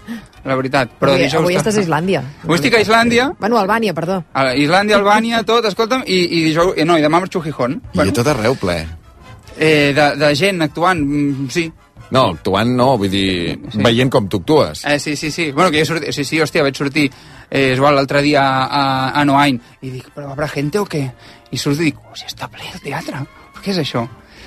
la 0.42 0.56
veritat. 0.58 0.90
Però 0.98 1.12
avui, 1.12 1.22
dijous 1.22 1.38
avui 1.38 1.54
està- 1.54 1.68
estàs 1.70 1.76
a 1.78 1.84
Islàndia. 1.84 2.22
Avui 2.42 2.56
estic 2.58 2.74
a 2.74 2.80
Islàndia, 2.82 3.28
Bueno, 3.38 3.60
Albània, 3.60 3.94
perdó. 3.94 4.24
a 4.34 4.56
Islàndia, 4.58 4.96
Albània, 4.98 5.44
tot, 5.46 5.64
escolta'm, 5.70 6.02
i, 6.04 6.16
i 6.26 6.40
dijous... 6.48 6.74
No, 6.84 6.96
i 6.98 7.04
demà 7.04 7.20
marxo 7.20 7.38
a 7.38 7.44
Gijón. 7.44 7.76
I 7.94 8.00
a 8.02 8.12
tot 8.12 8.26
arreu 8.26 8.56
ple. 8.58 8.80
Eh, 9.58 9.92
de, 9.96 10.06
de 10.20 10.34
gent 10.36 10.62
actuant, 10.62 11.00
mm, 11.00 11.48
sí. 11.50 11.66
No, 12.10 12.28
actuant 12.36 12.70
no, 12.76 12.92
vull 13.00 13.10
dir, 13.10 13.56
Sí. 13.72 13.80
veient 13.82 14.10
com 14.12 14.28
tu 14.28 14.38
actues. 14.38 14.84
Eh, 14.84 14.98
sí, 15.00 15.16
sí, 15.16 15.30
sí. 15.30 15.50
Bueno, 15.52 15.70
que 15.70 15.80
jo 15.80 15.86
sorti... 15.94 16.12
Sí, 16.12 16.24
sí, 16.24 16.38
hòstia, 16.40 16.62
vaig 16.62 16.76
sortir 16.76 17.10
eh, 17.50 17.72
igual 17.74 17.96
l'altre 17.96 18.22
dia 18.22 18.44
a, 18.44 18.66
a, 18.66 18.84
a 19.20 19.24
Noain 19.24 19.58
i 19.82 19.90
dic, 19.90 20.12
però 20.14 20.30
habrà 20.30 20.46
gente 20.52 20.78
o 20.78 20.86
què? 20.86 21.02
I 21.50 21.58
surto 21.58 21.82
i 21.82 21.90
dic, 21.90 21.98
oh, 22.04 22.14
si 22.14 22.28
està 22.28 22.46
ple 22.52 22.62
el 22.72 22.80
teatre. 22.84 23.24
Què 23.64 23.74
és 23.74 23.82
això? 23.82 24.04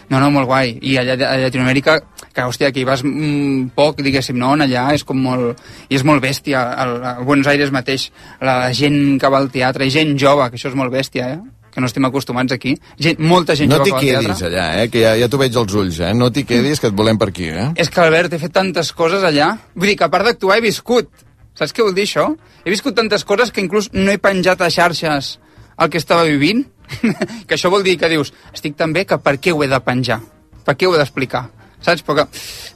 No, 0.10 0.18
no, 0.18 0.32
molt 0.34 0.48
guai. 0.50 0.72
I 0.82 0.96
allà 0.98 1.14
a 1.28 1.36
Llatinoamèrica, 1.38 2.00
que, 2.34 2.42
hòstia, 2.42 2.72
aquí 2.72 2.86
vas 2.88 3.04
mm, 3.06 3.76
poc, 3.76 4.00
diguéssim, 4.02 4.40
no? 4.42 4.56
Allà 4.56 4.88
és 4.96 5.04
com 5.06 5.20
molt... 5.22 5.60
I 5.90 6.00
és 6.00 6.06
molt 6.08 6.24
bèstia. 6.24 6.64
Al, 6.82 6.96
a 7.04 7.14
Buenos 7.22 7.48
Aires 7.52 7.70
mateix, 7.76 8.08
la 8.42 8.72
gent 8.74 9.20
que 9.22 9.30
va 9.30 9.38
al 9.38 9.52
teatre, 9.54 9.86
i 9.86 9.94
gent 9.94 10.16
jove, 10.18 10.48
que 10.50 10.58
això 10.58 10.72
és 10.72 10.80
molt 10.80 10.96
bèstia, 10.96 11.34
eh? 11.36 11.40
Que 11.74 11.82
no 11.82 11.88
estem 11.90 12.06
acostumats 12.06 12.54
aquí. 12.56 12.76
Gent, 13.00 13.20
molta 13.20 13.56
gent 13.56 13.70
No 13.72 13.80
t'hi 13.84 13.92
que 13.92 13.96
va 13.96 14.00
al 14.00 14.06
teatre. 14.06 14.34
quedis 14.34 14.46
allà, 14.50 14.68
eh? 14.82 14.90
que 14.90 15.04
ja, 15.04 15.16
ja 15.20 15.30
t'ho 15.30 15.40
veig 15.42 15.56
als 15.56 15.74
ulls, 15.74 16.00
eh? 16.00 16.14
No 16.14 16.32
t'hi 16.34 16.44
quedis, 16.50 16.80
que 16.82 16.90
et 16.92 16.96
volem 16.98 17.18
per 17.22 17.30
aquí, 17.30 17.50
eh? 17.50 17.70
És 17.76 17.90
que, 17.90 18.02
Albert, 18.02 18.34
he 18.34 18.40
fet 18.42 18.54
tantes 18.56 18.92
coses 18.94 19.24
allà. 19.24 19.52
Vull 19.76 19.92
dir 19.94 19.98
que 20.00 20.08
a 20.08 20.12
part 20.14 20.26
d'actuar 20.26 20.58
he 20.58 20.66
viscut. 20.66 21.10
Saps 21.58 21.74
què 21.76 21.84
vol 21.84 21.94
dir 21.94 22.08
això? 22.08 22.26
He 22.64 22.72
viscut 22.72 22.96
tantes 22.96 23.26
coses 23.28 23.52
que 23.52 23.62
inclús 23.62 23.92
no 23.94 24.12
he 24.12 24.18
penjat 24.18 24.62
a 24.62 24.70
xarxes 24.74 25.38
el 25.80 25.90
que 25.90 25.98
estava 26.02 26.24
vivint. 26.24 26.66
que 27.48 27.56
això 27.56 27.70
vol 27.70 27.84
dir 27.86 27.98
que 28.02 28.10
dius, 28.10 28.34
estic 28.54 28.76
tan 28.76 28.94
bé 28.94 29.06
que 29.06 29.20
per 29.22 29.38
què 29.38 29.54
ho 29.54 29.64
he 29.64 29.70
de 29.70 29.80
penjar? 29.86 30.20
Per 30.66 30.76
què 30.76 30.88
ho 30.88 30.96
he 30.96 31.02
d'explicar? 31.02 31.50
saps? 31.82 32.04
Però 32.04 32.16
que 32.18 32.26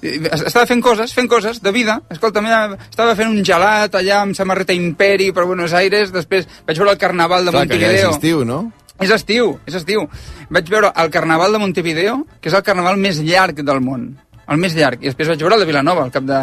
eh, 0.08 0.30
estava 0.48 0.66
fent 0.70 0.84
coses, 0.84 1.14
fent 1.16 1.28
coses 1.32 1.62
de 1.64 1.72
vida. 1.76 2.00
Escolta, 2.14 2.42
mira, 2.44 2.78
estava 2.90 3.16
fent 3.20 3.32
un 3.32 3.44
gelat 3.46 3.96
allà 4.00 4.22
amb 4.24 4.38
samarreta 4.38 4.76
Imperi 4.76 5.32
per 5.36 5.46
Buenos 5.50 5.74
Aires, 5.76 6.14
després 6.14 6.48
vaig 6.68 6.80
veure 6.80 6.96
el 6.96 7.02
Carnaval 7.02 7.46
de 7.46 7.52
Clar, 7.52 7.68
que 7.68 7.80
ja 7.80 7.88
Montevideo. 7.88 8.10
és 8.10 8.16
estiu, 8.16 8.46
no? 8.48 8.62
És 9.04 9.14
estiu, 9.16 9.58
és 9.70 9.80
estiu. 9.80 10.06
Vaig 10.54 10.70
veure 10.72 10.94
el 11.04 11.10
Carnaval 11.14 11.56
de 11.56 11.64
Montevideo, 11.64 12.22
que 12.40 12.52
és 12.52 12.56
el 12.58 12.64
carnaval 12.66 13.00
més 13.02 13.20
llarg 13.24 13.64
del 13.66 13.82
món. 13.84 14.14
El 14.44 14.60
més 14.60 14.74
llarg. 14.76 15.00
I 15.00 15.08
després 15.08 15.30
vaig 15.32 15.40
veure 15.40 15.56
el 15.56 15.64
de 15.64 15.68
Vilanova, 15.70 16.04
al 16.04 16.12
cap 16.12 16.26
de, 16.28 16.40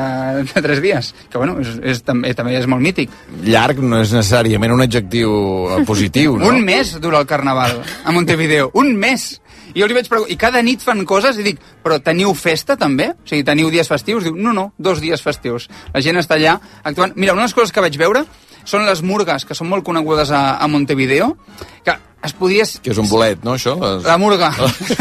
de 0.48 0.62
tres 0.64 0.80
dies. 0.80 1.10
Que, 1.28 1.36
bueno, 1.36 1.58
és, 1.60 1.74
és, 1.92 2.00
també, 2.04 2.32
també 2.36 2.54
és 2.56 2.68
molt 2.70 2.80
mític. 2.84 3.12
Llarg 3.44 3.82
no 3.84 4.00
és 4.00 4.14
necessàriament 4.16 4.72
un 4.72 4.84
adjectiu 4.86 5.30
eh, 5.76 5.82
positiu, 5.88 6.38
no? 6.40 6.48
Un 6.52 6.64
mes 6.64 6.94
dura 7.02 7.20
el 7.20 7.28
Carnaval 7.28 7.76
a 7.80 8.16
Montevideo. 8.16 8.70
Un 8.80 8.94
mes! 9.00 9.34
I 9.70 9.84
jo 9.84 9.86
li 9.86 9.94
vaig 9.94 10.08
preguntar, 10.10 10.32
i 10.32 10.38
cada 10.40 10.62
nit 10.66 10.82
fan 10.82 11.04
coses, 11.06 11.36
i 11.38 11.44
dic, 11.46 11.60
però 11.84 12.00
teniu 12.02 12.32
festa 12.34 12.74
també? 12.80 13.12
O 13.12 13.28
sigui, 13.28 13.44
teniu 13.46 13.68
dies 13.70 13.86
festius? 13.86 14.24
Diu, 14.26 14.34
no, 14.34 14.54
no, 14.56 14.70
dos 14.78 14.98
dies 15.04 15.22
festius. 15.22 15.68
La 15.94 16.02
gent 16.02 16.18
està 16.18 16.40
allà 16.40 16.56
actuant. 16.82 17.14
Mira, 17.14 17.36
una 17.36 17.44
de 17.44 17.50
les 17.50 17.54
coses 17.54 17.70
que 17.74 17.84
vaig 17.84 18.00
veure 18.00 18.24
són 18.64 18.88
les 18.88 19.04
murgues, 19.06 19.44
que 19.46 19.54
són 19.56 19.70
molt 19.70 19.84
conegudes 19.86 20.32
a, 20.34 20.56
a 20.58 20.66
Montevideo, 20.72 21.34
que 21.84 21.94
es 22.22 22.34
podria... 22.36 22.66
Que 22.84 22.92
és 22.92 22.98
un 23.00 23.08
bolet, 23.08 23.40
no, 23.46 23.54
això? 23.56 23.74
Les... 23.80 24.04
La 24.10 24.18
murga. 24.20 24.50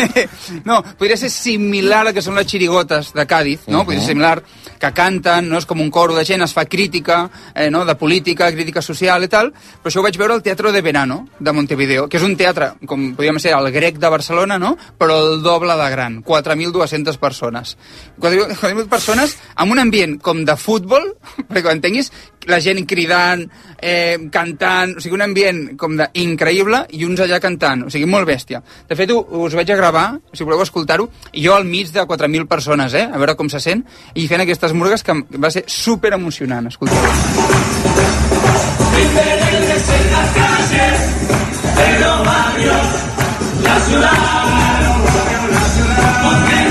no, 0.69 0.79
podria 0.97 1.17
ser 1.19 1.29
similar 1.33 2.05
a 2.07 2.13
que 2.15 2.23
són 2.23 2.39
les 2.39 2.47
xirigotes 2.47 3.11
de 3.15 3.25
Càdiz, 3.27 3.67
no? 3.67 3.79
Uh 3.79 3.81
-huh. 3.81 3.85
Podria 3.85 4.01
ser 4.01 4.13
similar, 4.13 4.43
que 4.79 4.91
canten, 4.93 5.49
no? 5.49 5.57
És 5.57 5.65
com 5.65 5.81
un 5.81 5.91
coro 5.91 6.15
de 6.15 6.23
gent, 6.25 6.41
es 6.41 6.53
fa 6.53 6.65
crítica, 6.65 7.29
eh, 7.53 7.69
no? 7.69 7.83
De 7.85 7.95
política, 7.95 8.51
crítica 8.51 8.81
social 8.81 9.23
i 9.23 9.27
tal, 9.27 9.51
però 9.51 9.91
això 9.91 9.99
ho 9.99 10.03
vaig 10.03 10.17
veure 10.17 10.33
al 10.33 10.43
Teatro 10.43 10.71
de 10.71 10.81
Verano, 10.81 11.27
de 11.39 11.51
Montevideo, 11.51 12.07
que 12.07 12.17
és 12.17 12.23
un 12.23 12.35
teatre, 12.37 12.73
com 12.85 13.15
podríem 13.15 13.39
ser 13.39 13.53
el 13.53 13.71
grec 13.71 13.97
de 13.97 14.09
Barcelona, 14.09 14.57
no? 14.57 14.77
Però 14.97 15.19
el 15.19 15.43
doble 15.43 15.75
de 15.75 15.89
gran, 15.89 16.23
4.200 16.23 17.17
persones. 17.17 17.77
4.000 18.19 18.87
persones 18.87 19.37
amb 19.55 19.71
un 19.71 19.79
ambient 19.79 20.19
com 20.21 20.45
de 20.45 20.55
futbol, 20.55 21.15
perquè 21.49 21.67
ho 21.67 21.71
entenguis, 21.71 22.11
la 22.49 22.59
gent 22.63 22.81
cridant, 22.89 23.45
eh, 23.81 24.17
cantant, 24.31 24.95
o 24.97 25.03
sigui, 25.03 25.15
un 25.15 25.23
ambient 25.25 25.61
com 25.79 25.95
de 25.97 26.09
increïble 26.21 26.83
i 26.97 27.05
uns 27.07 27.21
allà 27.23 27.39
cantant, 27.43 27.85
o 27.87 27.93
sigui, 27.93 28.07
molt 28.09 28.27
bèstia. 28.27 28.61
De 28.89 28.97
fet, 28.99 29.11
us 29.13 29.57
vaig 29.57 29.71
a 29.71 29.79
gravar, 29.79 30.07
si 30.33 30.43
voleu 30.43 30.63
escoltar-ho, 30.65 31.09
jo 31.33 31.55
al 31.55 31.65
mig 31.65 31.91
de 31.93 32.05
4.000 32.05 32.47
persones, 32.47 32.93
eh, 32.93 33.05
a 33.05 33.17
veure 33.17 33.35
com 33.39 33.49
se 33.49 33.59
sent, 33.63 33.85
i 34.15 34.27
fent 34.27 34.41
aquestes 34.45 34.73
murgues 34.73 35.03
que 35.03 35.15
va 35.37 35.51
ser 35.51 35.63
super 35.67 36.13
emocionant, 36.13 36.67
escolteu. 36.67 36.97
Diferentes 38.99 39.89
en 39.89 40.11
las 40.11 40.29
calles 40.35 40.99
de 41.75 41.99
los 41.99 42.25
barrios, 42.25 42.87
la 43.63 43.79
ciudad, 43.81 44.39
porque 45.03 45.37
nos 45.53 46.49
que 46.49 46.68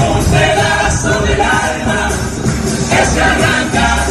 Es 0.00 0.26
pedazo 0.26 1.20
del 1.26 1.40
alma 1.40 2.10
que 2.90 3.04
se 3.06 3.22
arranca 3.22 4.06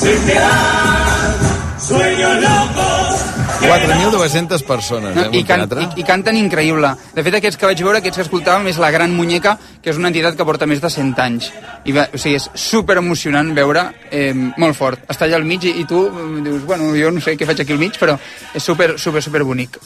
sin 0.00 0.18
piedad. 0.26 1.34
Sueños 1.78 2.42
locos. 2.42 3.24
4.200 3.64 4.62
persones, 4.62 5.16
No, 5.16 5.22
eh, 5.22 5.28
i, 5.32 5.44
can, 5.44 5.68
i, 5.80 6.00
I 6.00 6.04
canten 6.04 6.36
increïble. 6.36 6.90
De 7.14 7.24
fet, 7.24 7.38
aquests 7.38 7.58
que 7.60 7.68
vaig 7.68 7.80
veure, 7.80 8.00
aquests 8.00 8.20
que 8.20 8.24
escoltàvem, 8.26 8.68
és 8.70 8.78
la 8.80 8.90
Gran 8.92 9.14
Muñeca, 9.16 9.56
que 9.82 9.92
és 9.92 10.00
una 10.00 10.10
entitat 10.12 10.36
que 10.36 10.46
porta 10.46 10.68
més 10.68 10.82
de 10.84 10.90
100 10.92 11.14
anys. 11.24 11.50
I 11.88 11.96
va, 11.96 12.06
o 12.12 12.20
sigui, 12.20 12.36
és 12.40 12.48
super 12.60 12.98
emocionant 13.00 13.54
veure, 13.56 13.86
eh, 14.10 14.32
molt 14.34 14.76
fort. 14.76 15.04
Està 15.08 15.28
allà 15.28 15.40
al 15.40 15.48
mig 15.48 15.64
i, 15.64 15.74
i 15.80 15.88
tu 15.88 16.04
eh, 16.06 16.30
dius, 16.44 16.62
bueno, 16.68 16.92
jo 16.98 17.12
no 17.14 17.24
sé 17.24 17.38
què 17.40 17.48
faig 17.48 17.64
aquí 17.64 17.76
al 17.76 17.82
mig, 17.82 17.98
però 18.00 18.18
és 18.54 18.62
super, 18.62 18.94
super, 19.00 19.24
super 19.24 19.44
bonic. 19.44 19.80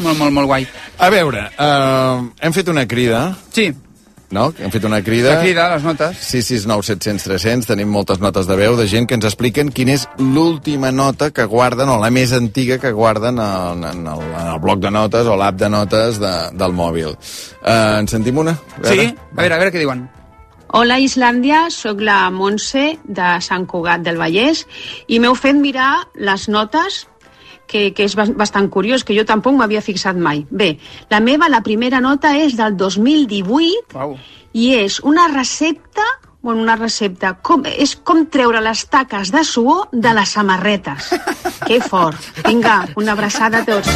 Molt, 0.00 0.16
molt, 0.16 0.32
molt 0.32 0.46
guai. 0.48 0.66
A 0.98 1.10
veure, 1.12 1.48
uh, 1.58 2.28
hem 2.40 2.54
fet 2.56 2.70
una 2.72 2.86
crida. 2.88 3.26
Sí. 3.52 3.70
No? 4.30 4.52
Hem 4.58 4.70
fet 4.70 4.84
una 4.86 5.00
crida. 5.02 5.34
La 5.34 5.42
crida, 5.42 5.66
les 5.74 5.82
notes. 5.82 6.20
669 6.22 6.86
700 6.86 7.24
300. 7.26 7.66
Tenim 7.72 7.90
moltes 7.90 8.20
notes 8.22 8.46
de 8.46 8.58
veu 8.58 8.76
de 8.78 8.86
gent 8.90 9.08
que 9.10 9.18
ens 9.18 9.26
expliquen 9.26 9.72
quina 9.74 9.96
és 9.98 10.06
l'última 10.22 10.92
nota 10.94 11.32
que 11.34 11.48
guarden, 11.50 11.90
o 11.90 11.98
la 11.98 12.12
més 12.14 12.32
antiga 12.36 12.78
que 12.78 12.94
guarden 12.94 13.42
en, 13.42 13.84
en, 13.90 14.06
el, 14.06 14.24
en 14.30 14.52
el 14.54 14.62
bloc 14.62 14.78
de 14.84 14.94
notes 14.94 15.26
o 15.26 15.34
l'app 15.40 15.58
de 15.58 15.72
notes 15.72 16.22
de, 16.22 16.32
del 16.54 16.78
mòbil. 16.78 17.18
Uh, 17.60 17.98
en 17.98 18.10
sentim 18.10 18.38
una? 18.38 18.54
A 18.54 18.86
Sí? 18.86 19.10
A 19.10 19.42
veure, 19.42 19.54
a 19.54 19.58
veure 19.58 19.74
què 19.74 19.82
diuen. 19.82 20.06
Hola 20.78 21.00
Islàndia, 21.02 21.64
sóc 21.74 21.98
la 21.98 22.28
Montse 22.30 23.00
de 23.02 23.30
Sant 23.42 23.66
Cugat 23.66 24.04
del 24.06 24.20
Vallès 24.20 24.62
i 25.10 25.18
m'heu 25.18 25.34
fet 25.34 25.58
mirar 25.58 26.04
les 26.14 26.46
notes 26.46 27.08
que, 27.70 27.92
que 27.94 28.04
és 28.08 28.16
bas- 28.18 28.32
bastant 28.36 28.66
curiós, 28.74 29.04
que 29.06 29.14
jo 29.16 29.24
tampoc 29.28 29.54
m'havia 29.56 29.80
fixat 29.86 30.18
mai. 30.18 30.42
Bé, 30.50 30.72
la 31.10 31.20
meva, 31.22 31.48
la 31.48 31.62
primera 31.62 32.00
nota 32.02 32.34
és 32.42 32.56
del 32.58 32.74
2018 32.76 33.94
Uau. 33.94 34.16
i 34.52 34.72
és 34.82 34.98
una 35.06 35.28
recepta 35.30 36.04
bueno, 36.42 36.62
una 36.62 36.76
recepta, 36.76 37.34
com, 37.42 37.62
és 37.68 37.96
com 37.96 38.24
treure 38.32 38.60
les 38.64 38.84
taques 38.88 39.30
de 39.34 39.44
suor 39.44 39.88
de 39.92 40.14
les 40.16 40.36
samarretes. 40.36 41.10
Que 41.70 41.76
fort. 41.84 42.16
Vinga, 42.46 42.86
una 42.96 43.12
abraçada 43.12 43.60
a 43.60 43.64
tots. 43.68 43.86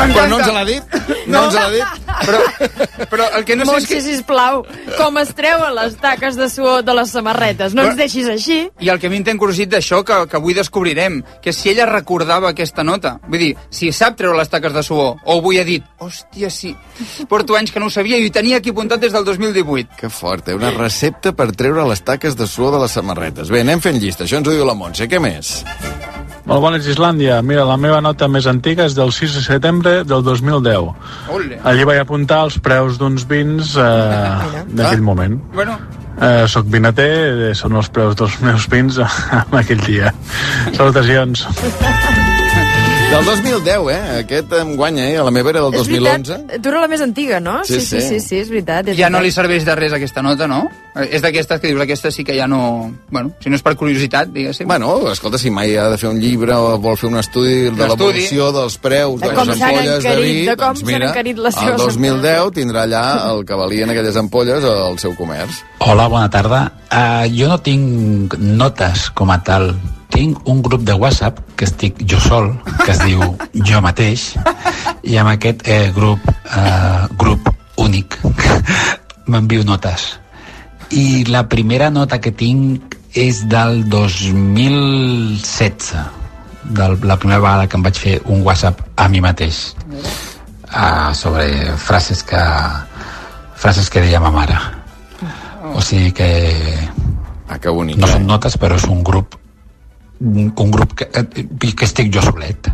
Però 0.00 0.26
no 0.28 0.38
ens 0.40 0.48
l'ha 0.52 0.64
dit? 0.66 0.94
No, 1.30 1.44
ens 1.46 1.54
l'ha 1.54 1.68
dit? 1.72 2.00
Però, 2.26 2.40
però 3.10 3.26
el 3.38 3.44
que 3.48 3.56
no 3.56 3.64
sé 3.64 3.70
és 3.70 3.84
Montse, 3.86 4.00
sisplau, 4.04 4.62
com 4.98 5.18
es 5.20 5.30
treuen 5.36 5.72
les 5.76 5.94
taques 6.00 6.36
de 6.38 6.48
suor 6.52 6.82
de 6.86 6.94
les 6.98 7.12
samarretes? 7.14 7.74
No 7.74 7.82
Però- 7.84 7.92
ens 7.94 7.98
deixis 8.00 8.28
així. 8.30 8.58
I 8.80 8.90
el 8.92 9.00
que 9.00 9.08
a 9.08 9.12
mi 9.12 9.20
em 9.20 9.24
té 9.26 9.32
encuriosit 9.34 9.70
d'això, 9.72 10.02
que, 10.06 10.18
que 10.30 10.38
avui 10.38 10.54
descobrirem, 10.56 11.20
que 11.42 11.54
si 11.56 11.70
ella 11.72 11.86
recordava 11.88 12.50
aquesta 12.50 12.84
nota, 12.86 13.16
vull 13.28 13.42
dir, 13.46 13.50
si 13.70 13.90
sap 13.96 14.18
treure 14.20 14.36
les 14.38 14.50
taques 14.52 14.74
de 14.76 14.82
suor, 14.86 15.16
o 15.24 15.38
avui 15.38 15.60
ha 15.60 15.64
dit, 15.64 15.86
hòstia, 16.00 16.50
sí, 16.52 16.74
porto 17.30 17.56
anys 17.58 17.72
que 17.72 17.80
no 17.80 17.88
ho 17.88 17.94
sabia 17.94 18.18
i 18.20 18.28
ho 18.28 18.34
tenia 18.34 18.60
aquí 18.60 18.74
apuntat 18.74 19.00
des 19.00 19.14
del 19.16 19.24
2018. 19.24 19.96
Que 20.00 20.10
fort, 20.12 20.48
eh? 20.48 20.58
Una 20.58 20.72
recepta 20.80 21.32
per 21.36 21.50
treure 21.56 21.86
les 21.88 22.02
taques 22.02 22.36
de 22.38 22.48
suor 22.50 22.74
de 22.74 22.82
les 22.84 22.96
samarretes. 22.96 23.52
Bé, 23.52 23.62
anem 23.64 23.82
fent 23.84 24.00
llista. 24.00 24.26
Això 24.26 24.40
ens 24.40 24.48
ho 24.48 24.56
diu 24.56 24.66
la 24.68 24.74
Montse. 24.78 25.06
Què 25.10 25.20
més? 25.22 25.60
Molt 26.50 26.64
bones, 26.64 26.88
Islàndia. 26.90 27.38
Mira, 27.46 27.62
la 27.68 27.76
meva 27.78 28.00
nota 28.02 28.26
més 28.26 28.48
antiga 28.50 28.88
és 28.88 28.96
del 28.98 29.12
6 29.14 29.36
de 29.38 29.42
setembre 29.44 29.92
del 30.08 30.24
2010. 30.26 30.90
Ole. 31.36 31.60
Allí 31.62 31.86
vaig 31.86 32.00
apuntar 32.02 32.42
els 32.48 32.58
preus 32.64 32.98
d'uns 32.98 33.28
vins 33.30 33.76
eh, 33.78 34.66
d'aquell 34.74 35.06
moment. 35.12 35.38
Bueno, 35.54 35.78
Eh, 36.20 36.44
soc 36.52 36.66
vinater, 36.68 37.06
eh, 37.48 37.54
són 37.56 37.78
els 37.80 37.88
preus 37.88 38.18
dels 38.18 38.34
meus 38.44 38.66
vins 38.68 38.98
en 39.38 39.56
aquell 39.62 39.80
dia. 39.86 40.12
Salutacions. 40.76 41.46
Del 43.10 43.24
2010, 43.24 43.88
eh? 43.90 44.18
Aquest 44.20 44.52
em 44.54 44.76
guanya, 44.78 45.02
eh? 45.10 45.16
La 45.18 45.32
meva 45.34 45.50
era 45.50 45.64
del 45.64 45.74
És 45.74 45.88
2011. 45.88 46.30
veritat, 46.30 46.62
tu 46.62 46.70
era 46.70 46.82
la 46.84 46.88
més 46.88 47.00
antiga, 47.02 47.40
no? 47.42 47.56
Sí, 47.66 47.80
sí, 47.80 47.98
sí. 47.98 48.00
sí, 48.06 48.20
sí, 48.22 48.36
és 48.38 48.52
veritat. 48.52 48.92
És 48.92 48.96
ja 49.00 49.08
no 49.10 49.18
li 49.18 49.32
veritat. 49.32 49.42
serveix 49.42 49.66
de 49.66 49.74
res 49.74 49.96
aquesta 49.98 50.22
nota, 50.22 50.46
no? 50.46 50.60
És 51.10 51.24
d'aquestes 51.24 51.58
que 51.58 51.72
dius, 51.72 51.82
aquesta 51.82 52.12
sí 52.14 52.22
que 52.22 52.36
ja 52.38 52.46
no... 52.46 52.94
Bueno, 53.10 53.32
si 53.42 53.50
no 53.50 53.58
és 53.58 53.66
per 53.66 53.74
curiositat, 53.74 54.30
diguéssim. 54.30 54.70
Bueno, 54.70 54.94
escolta, 55.10 55.42
si 55.42 55.50
mai 55.50 55.74
ha 55.74 55.88
de 55.90 55.98
fer 55.98 56.08
un 56.08 56.22
llibre 56.22 56.54
o 56.54 56.78
vol 56.78 56.96
fer 57.02 57.10
un 57.10 57.18
estudi 57.18 57.74
de 57.74 57.90
l'evolució 57.90 58.52
dels 58.54 58.78
preus 58.78 59.20
De 59.20 59.26
de, 59.26 59.34
les 59.34 59.54
ampolles 59.58 60.06
de 60.06 60.16
vi, 60.22 60.34
de 60.46 60.56
com 60.56 60.74
doncs 60.78 60.86
mira, 60.86 61.12
les 61.12 61.36
el 61.36 61.52
seves 61.58 61.86
2010 61.90 62.56
tindrà 62.62 62.86
allà 62.86 63.06
el 63.34 63.42
que 63.46 63.58
valien 63.58 63.90
aquelles 63.90 64.22
ampolles 64.22 64.62
al 64.62 65.02
seu 65.02 65.18
comerç. 65.18 65.64
Hola, 65.82 66.06
bona 66.06 66.30
tarda. 66.30 66.68
Uh, 66.86 67.26
jo 67.34 67.50
no 67.50 67.58
tinc 67.58 68.38
notes 68.38 69.10
com 69.10 69.34
a 69.34 69.42
tal. 69.42 69.74
Tinc 70.10 70.48
un 70.48 70.62
grup 70.62 70.82
de 70.86 70.94
WhatsApp 70.94 71.38
que 71.56 71.64
estic 71.68 72.02
jo 72.06 72.20
sol, 72.20 72.52
que 72.84 72.92
es 72.92 73.00
diu 73.04 73.20
Jo 73.68 73.80
mateix, 73.84 74.34
i 75.06 75.16
amb 75.20 75.30
aquest 75.32 75.66
eh, 75.68 75.90
grup, 75.94 76.20
eh, 76.28 77.06
grup 77.20 77.50
únic 77.80 78.18
m'envio 79.30 79.64
notes. 79.64 80.18
I 80.90 81.24
la 81.30 81.48
primera 81.48 81.90
nota 81.90 82.20
que 82.20 82.32
tinc 82.34 82.96
és 83.14 83.48
del 83.50 83.88
2016, 83.90 85.94
de 86.70 86.88
la 87.02 87.16
primera 87.18 87.40
vegada 87.40 87.66
que 87.66 87.76
em 87.78 87.82
vaig 87.82 87.98
fer 87.98 88.20
un 88.30 88.42
WhatsApp 88.46 88.80
a 88.96 89.08
mi 89.08 89.20
mateix 89.24 89.74
uh, 90.70 91.12
sobre 91.14 91.76
frases 91.76 92.22
que 92.22 92.38
frases 93.60 93.90
que 93.90 94.00
deia 94.00 94.20
ma 94.20 94.30
mare. 94.30 94.56
O 95.74 95.80
sigui 95.84 96.12
que... 96.12 96.28
Ah, 97.48 97.58
que 97.58 97.68
bonic, 97.68 97.98
no 97.98 98.06
eh? 98.06 98.12
són 98.14 98.26
notes, 98.26 98.56
però 98.58 98.76
és 98.78 98.86
un 98.88 99.02
grup 99.04 99.36
un 100.20 100.70
grup 100.70 100.94
que, 100.94 101.08
eh, 101.14 101.46
que 101.74 101.84
estic 101.84 102.12
jo 102.12 102.22
solet. 102.22 102.68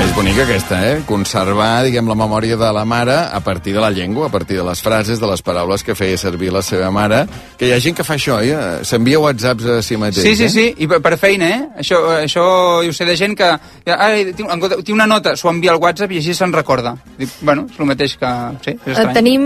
És 0.00 0.14
bonica 0.16 0.42
aquesta, 0.42 0.80
eh? 0.88 1.02
Conservar, 1.06 1.84
diguem, 1.84 2.08
la 2.08 2.16
memòria 2.18 2.56
de 2.58 2.70
la 2.72 2.84
mare 2.88 3.14
a 3.30 3.40
partir 3.44 3.74
de 3.76 3.82
la 3.84 3.90
llengua, 3.90 4.26
a 4.26 4.32
partir 4.32 4.56
de 4.56 4.64
les 4.64 4.82
frases, 4.82 5.20
de 5.20 5.28
les 5.28 5.42
paraules 5.42 5.84
que 5.84 5.94
feia 5.94 6.18
servir 6.18 6.50
la 6.52 6.62
seva 6.62 6.90
mare. 6.90 7.26
Que 7.60 7.68
hi 7.68 7.72
ha 7.76 7.78
gent 7.84 7.92
que 7.98 8.04
fa 8.08 8.14
això, 8.16 8.38
eh? 8.40 8.80
S'envia 8.88 9.18
whatsapps 9.20 9.66
a 9.68 9.74
si 9.84 9.98
mateix, 10.00 10.22
Sí, 10.24 10.30
sí, 10.38 10.44
eh? 10.46 10.48
sí, 10.54 10.62
i 10.80 10.86
per, 10.88 11.02
per 11.04 11.18
feina, 11.20 11.48
eh? 11.52 11.58
Això, 11.82 11.98
això 12.22 12.44
jo 12.86 12.94
sé 12.96 13.04
de 13.04 13.16
gent 13.20 13.36
que... 13.36 13.50
Ah, 13.84 14.06
tinc, 14.32 14.48
tinc 14.48 14.94
una 14.96 15.04
nota, 15.10 15.34
s'ho 15.36 15.50
envia 15.52 15.74
al 15.74 15.80
WhatsApp 15.82 16.14
i 16.16 16.22
així 16.22 16.32
se'n 16.38 16.54
recorda. 16.56 16.94
Dic, 17.18 17.28
bueno, 17.44 17.66
és 17.68 17.76
el 17.78 17.90
mateix 17.90 18.16
que... 18.16 18.30
Sí, 18.64 18.72
és 18.78 18.80
Eh, 18.86 18.94
estrany. 18.94 19.12
tenim, 19.18 19.44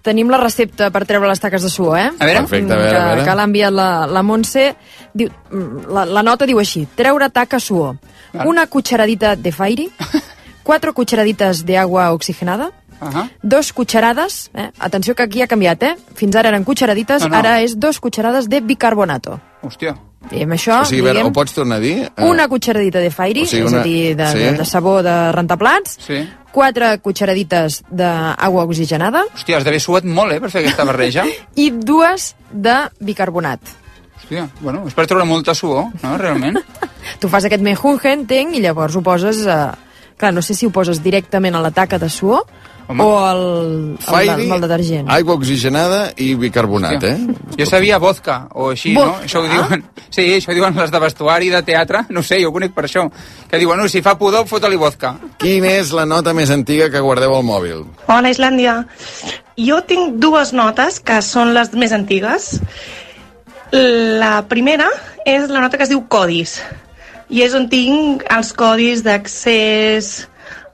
tenim 0.00 0.32
la 0.32 0.40
recepta 0.40 0.88
per 0.90 1.04
treure 1.04 1.28
les 1.28 1.44
taques 1.44 1.62
de 1.62 1.68
suor, 1.68 1.98
eh? 2.00 2.08
A 2.18 2.24
veure. 2.30 2.46
Perfecte, 2.46 2.72
a 2.72 2.80
veure, 2.80 2.90
que, 2.90 2.96
a 2.96 3.06
veure. 3.12 3.28
que 3.28 3.36
l'ha 3.42 3.48
enviat 3.52 3.76
la, 3.76 3.90
la 4.08 4.22
Montse. 4.24 4.66
Diu, 5.12 5.28
mm, 5.52 5.84
la, 5.92 6.06
la 6.16 6.22
nota 6.24 6.48
diu 6.48 6.58
així, 6.64 6.86
treure 6.96 7.28
taca 7.28 7.60
suor. 7.60 7.98
Una 8.46 8.66
cucharadita 8.72 9.36
de 9.36 9.52
Fairy, 9.52 9.90
cuatro 10.62 10.94
cucharaditas 10.94 11.66
de 11.66 11.76
agua 11.76 12.12
oxigenada, 12.12 12.70
Ahà. 13.00 13.30
dos 13.42 13.72
cucharades, 13.72 14.50
eh? 14.54 14.70
atenció 14.78 15.14
que 15.14 15.22
aquí 15.22 15.42
ha 15.42 15.46
canviat, 15.46 15.82
eh? 15.82 15.96
fins 16.14 16.36
ara 16.36 16.50
eren 16.50 16.64
cucharaditas, 16.64 17.22
No, 17.22 17.28
no. 17.28 17.36
ara 17.36 17.60
és 17.62 17.78
dos 17.78 17.98
cucharades 18.00 18.48
de 18.48 18.60
bicarbonato. 18.60 19.40
Hòstia. 19.62 19.96
I 20.30 20.42
amb 20.44 20.52
això, 20.52 20.82
O 20.82 20.84
sigui, 20.84 21.00
a 21.00 21.04
veure, 21.04 21.18
diguem, 21.20 21.30
ho 21.30 21.32
pots 21.32 21.54
tornar 21.54 21.76
a 21.78 21.80
dir? 21.80 21.94
Eh, 22.14 22.24
una 22.28 22.46
cucharadita 22.46 22.98
de 23.00 23.10
Fairy, 23.10 23.42
o 23.42 23.46
sigui, 23.46 23.64
és 23.64 23.72
una- 23.72 23.80
a 23.80 23.84
dir, 23.84 24.14
de, 24.16 24.26
sí. 24.32 24.38
de, 24.58 24.64
sabó 24.66 25.02
de 25.02 25.32
rentaplats, 25.32 25.96
Sí. 26.06 26.28
quatre 26.52 26.98
cucharadites 27.00 27.82
d'aigua 27.90 28.64
oxigenada 28.64 29.24
Hòstia, 29.34 29.56
has 29.56 29.64
d'haver 29.64 29.80
suat 29.80 30.04
molt, 30.04 30.32
eh, 30.32 30.40
per 30.40 30.50
fer 30.50 30.60
aquesta 30.60 30.84
barreja. 30.84 31.24
i 31.54 31.70
dues 31.70 32.34
de 32.52 32.76
bicarbonat. 33.00 33.60
Hòstia, 34.20 34.48
bueno, 34.60 34.84
és 34.86 34.92
per 34.94 35.06
treure 35.06 35.24
molta 35.24 35.54
suor, 35.54 35.86
no, 36.02 36.18
realment? 36.18 36.58
Tu 37.18 37.28
fas 37.28 37.44
aquest 37.46 37.62
mejunje, 37.62 38.12
entenc, 38.12 38.54
i 38.56 38.60
llavors 38.60 38.94
ho 38.96 39.00
poses... 39.02 39.46
A... 39.46 39.74
Clar, 40.20 40.34
no 40.34 40.42
sé 40.42 40.52
si 40.52 40.66
ho 40.66 40.70
poses 40.70 41.02
directament 41.02 41.54
a 41.56 41.62
la 41.64 41.70
taca 41.70 41.98
de 41.98 42.10
suor 42.10 42.42
Home. 42.90 43.04
o 43.06 43.10
al, 43.22 43.40
al, 43.40 43.98
Fairy, 44.02 44.48
al, 44.48 44.52
al 44.56 44.60
detergent. 44.64 45.10
aigua 45.14 45.36
oxigenada 45.38 46.00
i 46.18 46.32
bicarbonat, 46.34 47.04
eh? 47.06 47.18
Jo 47.54 47.66
sabia 47.68 48.00
vodka, 48.02 48.48
o 48.50 48.70
així, 48.74 48.96
no? 48.96 49.04
Vodka? 49.06 49.28
Això 49.28 49.42
ho 49.44 49.46
diuen, 49.46 49.84
sí, 50.16 50.24
això 50.34 50.50
ho 50.50 50.56
diuen 50.58 50.74
les 50.74 50.90
de 50.90 51.00
vestuari, 51.04 51.52
de 51.54 51.62
teatre, 51.62 52.02
no 52.16 52.24
sé, 52.26 52.40
jo 52.42 52.50
ho 52.50 52.54
conec 52.56 52.74
per 52.74 52.88
això. 52.88 53.06
Que 53.50 53.60
diuen, 53.62 53.78
no, 53.78 53.86
si 53.88 54.02
fa 54.02 54.16
pudor, 54.18 54.48
fota-li 54.50 54.80
vodka. 54.80 55.14
Quina 55.38 55.70
és 55.78 55.94
la 55.94 56.08
nota 56.08 56.34
més 56.34 56.50
antiga 56.50 56.90
que 56.90 57.04
guardeu 57.04 57.36
al 57.36 57.46
mòbil? 57.46 57.84
Hola, 58.08 58.34
Islàndia. 58.34 58.80
Jo 59.60 59.80
tinc 59.86 60.18
dues 60.18 60.50
notes 60.56 60.98
que 61.04 61.20
són 61.22 61.54
les 61.54 61.70
més 61.78 61.94
antigues. 61.94 62.56
La 63.70 64.40
primera 64.50 64.88
és 65.22 65.46
la 65.46 65.62
nota 65.62 65.78
que 65.78 65.86
es 65.86 65.92
diu 65.92 66.02
codis 66.10 66.58
i 67.30 67.44
és 67.44 67.54
on 67.54 67.68
tinc 67.70 68.24
els 68.34 68.50
codis 68.58 69.04
d'accés 69.06 70.08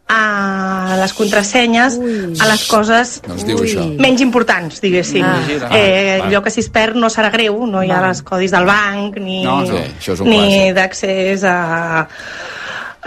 a 0.09 0.97
les 1.01 1.13
contrasenyes, 1.13 1.97
Ui. 1.99 2.33
a 2.39 2.47
les 2.47 2.65
coses 2.71 3.21
No 3.27 3.35
això. 3.35 3.85
menys 3.99 4.21
importants, 4.23 4.81
diguéssim. 4.81 5.25
Ah. 5.25 5.41
Ah. 5.67 5.77
Eh, 5.77 6.21
Ah, 6.23 6.27
allò 6.29 6.43
que 6.43 6.51
si 6.51 6.61
es 6.61 6.69
perd 6.71 6.95
no 6.97 7.11
serà 7.11 7.31
greu, 7.33 7.67
no 7.67 7.83
hi 7.83 7.91
ha 7.91 8.09
els 8.09 8.23
codis 8.23 8.53
del 8.55 8.65
banc 8.65 9.17
ni, 9.19 9.43
No, 9.45 9.65
sí, 9.67 10.23
ni 10.25 10.73
d'accés 10.73 11.43
a, 11.45 12.07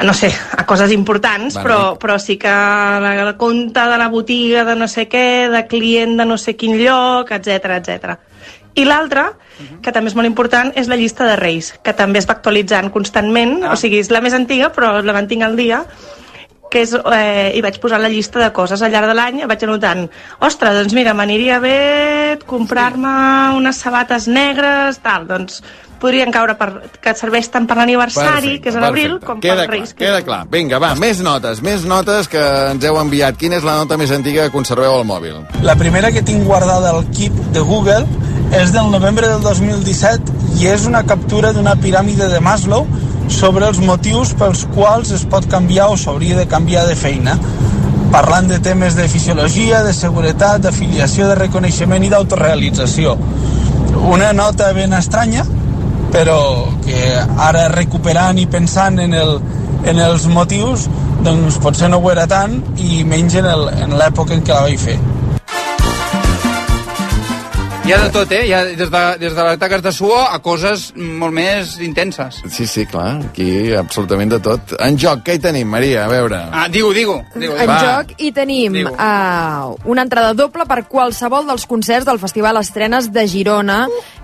no 0.04 0.14
sé, 0.14 0.30
a 0.58 0.66
coses 0.66 0.92
importants, 0.92 1.56
Va, 1.58 1.64
però, 1.64 1.80
però 1.98 2.20
sí 2.20 2.38
que 2.38 2.48
la, 2.50 3.16
la 3.24 3.38
compte 3.38 3.80
de 3.80 3.98
la 3.98 4.08
botiga 4.10 4.66
de 4.66 4.76
no 4.76 4.88
sé 4.88 5.08
què, 5.08 5.50
de 5.50 5.66
client 5.68 6.18
de 6.18 6.26
no 6.26 6.38
sé 6.38 6.56
quin 6.56 6.78
lloc, 6.78 7.32
etc 7.32 7.80
etc. 7.80 8.18
I 8.76 8.86
l'altra, 8.86 9.34
que 9.82 9.92
també 9.92 10.12
és 10.12 10.16
molt 10.16 10.28
important, 10.28 10.72
és 10.76 10.88
la 10.88 10.96
llista 10.96 11.26
de 11.26 11.36
Reis, 11.36 11.74
que 11.84 11.92
també 11.94 12.20
es 12.20 12.28
va 12.28 12.36
actualitzant 12.38 12.92
constantment, 12.92 13.64
ah. 13.64 13.74
o 13.74 13.76
sigui, 13.76 14.00
és 14.00 14.12
la 14.12 14.22
més 14.22 14.34
antiga, 14.34 14.70
però 14.72 15.02
la 15.02 15.14
mantinc 15.16 15.44
al 15.44 15.56
dia, 15.56 15.86
que 16.70 16.84
és, 16.86 16.94
eh, 16.94 17.52
hi 17.56 17.62
vaig 17.66 17.80
posar 17.82 18.00
la 18.00 18.10
llista 18.10 18.40
de 18.40 18.52
coses 18.54 18.82
al 18.82 18.94
llarg 18.94 19.10
de 19.10 19.18
l'any, 19.18 19.44
vaig 19.50 19.64
anotant, 19.66 20.08
ostres, 20.40 20.78
doncs 20.78 20.96
mira, 20.98 21.14
m'aniria 21.18 21.60
bé 21.60 22.40
comprar-me 22.46 23.14
unes 23.58 23.82
sabates 23.82 24.28
negres, 24.28 25.02
tal, 25.04 25.28
doncs 25.28 25.64
podrien 26.00 26.32
caure 26.32 26.56
per, 26.56 26.70
que 27.04 27.14
serveix 27.18 27.50
tant 27.52 27.68
per 27.68 27.78
l'aniversari, 27.80 28.58
que 28.64 28.72
és 28.72 28.78
a 28.80 28.84
l'abril, 28.84 29.18
perfecte. 29.18 29.28
com 29.28 29.41
queda 29.44 29.66
per 29.66 29.66
clar, 29.66 29.76
Reis. 29.76 29.94
Queda 30.00 30.22
clar. 30.24 30.40
Vinga, 30.52 30.80
va, 30.82 30.94
més 31.00 31.20
notes, 31.26 31.62
més 31.66 31.84
notes 31.90 32.32
que 32.32 32.44
ens 32.72 32.88
heu 32.88 33.00
enviat. 33.02 33.38
Quina 33.40 33.60
és 33.60 33.68
la 33.68 33.76
nota 33.82 34.00
més 34.00 34.14
antiga 34.16 34.48
que 34.48 34.56
conserveu 34.56 34.96
al 34.96 35.06
mòbil? 35.10 35.41
La 35.68 35.76
primera 35.80 36.14
que 36.16 36.24
tinc 36.26 36.48
guardada 36.48 36.94
al 36.96 37.04
Keep 37.12 37.44
de 37.56 37.66
Google 37.68 38.06
és 38.56 38.72
del 38.74 38.90
novembre 38.94 39.28
del 39.30 39.44
2017 39.46 40.40
i 40.60 40.72
és 40.72 40.88
una 40.90 41.04
captura 41.06 41.52
d'una 41.54 41.76
piràmide 41.78 42.32
de 42.32 42.40
Maslow 42.41 42.88
sobre 43.30 43.68
els 43.69 43.80
motius 43.80 44.34
pels 44.38 44.65
quals 44.73 45.14
es 45.15 45.26
pot 45.30 45.45
canviar 45.49 45.89
o 45.93 45.97
s'hauria 45.97 46.38
de 46.39 46.47
canviar 46.49 46.88
de 46.89 46.97
feina 46.99 47.38
parlant 48.11 48.47
de 48.49 48.57
temes 48.60 48.95
de 48.97 49.07
fisiologia, 49.07 49.84
de 49.84 49.93
seguretat, 49.93 50.64
d'afiliació, 50.64 51.27
de 51.30 51.35
reconeixement 51.38 52.03
i 52.03 52.10
d'autorealització. 52.10 53.15
Una 54.10 54.31
nota 54.34 54.72
ben 54.73 54.95
estranya, 54.97 55.45
però 56.14 56.39
que 56.85 56.99
ara 57.19 57.68
recuperant 57.69 58.39
i 58.41 58.47
pensant 58.49 58.97
en, 59.03 59.14
el, 59.14 59.38
en 59.85 60.01
els 60.01 60.26
motius, 60.31 60.88
doncs 61.26 61.60
potser 61.61 61.89
no 61.91 62.01
ho 62.01 62.11
era 62.11 62.26
tant 62.31 62.57
i 62.81 63.03
menys 63.06 63.38
en 63.43 63.97
l'època 63.99 64.34
en 64.34 64.45
què 64.45 64.56
la 64.56 64.65
vaig 64.65 64.81
fer. 64.81 64.97
Hi 67.90 67.94
ha 67.95 68.03
de 68.03 68.10
tot, 68.14 68.30
eh? 68.38 68.44
Hi 68.45 68.52
ha 68.53 68.57
des 68.68 68.90
de, 68.94 68.99
des 69.18 69.34
de 69.34 69.44
les 69.48 69.57
taques 69.57 69.82
de 69.82 69.90
suor 69.90 70.28
a 70.30 70.38
coses 70.45 70.91
molt 70.94 71.34
més 71.34 71.72
intenses. 71.82 72.36
Sí, 72.53 72.68
sí, 72.70 72.84
clar, 72.86 73.16
aquí 73.32 73.74
absolutament 73.74 74.30
de 74.30 74.38
tot. 74.45 74.76
En 74.86 74.94
joc, 75.02 75.24
què 75.26 75.40
hi 75.40 75.41
tenim, 75.41 75.66
Maria? 75.74 76.03
A 76.03 76.11
veure. 76.11 76.38
Ah, 76.53 76.68
digo, 76.70 76.91
digo. 76.94 77.16
digo, 77.34 77.56
En 77.57 77.66
digo. 77.66 77.80
joc 77.82 78.14
hi 78.22 78.30
tenim 78.36 78.78
uh, 78.91 79.74
una 79.90 80.06
entrada 80.06 80.36
doble 80.38 80.68
per 80.70 80.84
qualsevol 80.86 81.49
dels 81.49 81.66
concerts 81.66 82.06
del 82.06 82.22
Festival 82.22 82.61
Estrenes 82.61 83.10
de 83.10 83.26
Girona, 83.26 83.80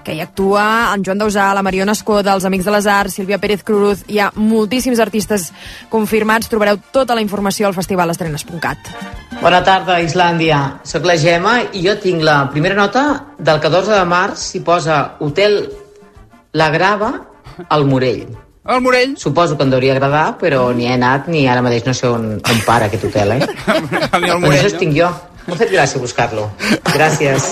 que 0.06 0.14
hi 0.14 0.22
actua 0.22 0.94
en 0.94 1.02
Joan 1.02 1.26
Dausà, 1.26 1.50
la 1.58 1.66
Mariona 1.66 1.98
Escoda, 1.98 2.38
els 2.38 2.46
Amics 2.46 2.70
de 2.70 2.78
les 2.78 2.86
Arts, 2.86 3.18
Sílvia 3.18 3.42
Pérez 3.42 3.66
Cruz, 3.66 4.06
hi 4.06 4.22
ha 4.22 4.30
moltíssims 4.38 5.02
artistes 5.02 5.50
confirmats, 5.90 6.54
trobareu 6.54 6.78
tota 6.94 7.18
la 7.18 7.26
informació 7.26 7.66
al 7.66 7.74
festivalestrenes.cat. 7.74 8.94
Bona 9.42 9.66
tarda, 9.66 9.98
Islàndia. 10.06 10.60
Soc 10.86 11.10
la 11.10 11.18
Gemma 11.18 11.64
i 11.74 11.82
jo 11.82 11.98
tinc 11.98 12.22
la 12.24 12.44
primera 12.54 12.78
nota 12.78 13.08
del 13.38 13.60
14 13.60 13.92
de 13.92 14.06
març 14.10 14.42
s'hi 14.52 14.62
posa 14.66 15.18
Hotel 15.20 15.62
La 16.54 16.70
Grava 16.70 17.12
al 17.70 17.86
Morell. 17.86 18.28
Al 18.66 18.82
Morell? 18.82 19.16
Suposo 19.18 19.58
que 19.58 19.64
em 19.64 19.70
deuria 19.70 19.94
agradar, 19.94 20.38
però 20.42 20.72
ni 20.74 20.88
he 20.88 20.94
anat 20.96 21.28
ni 21.30 21.46
ara 21.48 21.62
mateix 21.62 21.86
no 21.86 21.94
sé 21.94 22.10
on, 22.10 22.32
on 22.40 22.62
para 22.66 22.88
aquest 22.90 23.06
hotel, 23.06 23.36
eh? 23.38 23.42
Ni 24.22 24.30
al 24.30 24.40
Doncs 24.40 24.42
Morell, 24.42 24.58
això 24.58 24.72
no? 24.72 24.74
estic 24.74 24.96
jo. 24.96 25.10
M'ha 25.46 25.56
fet 25.60 25.70
gràcia 25.70 26.00
buscar-lo. 26.02 26.48
Gràcies. 26.90 27.44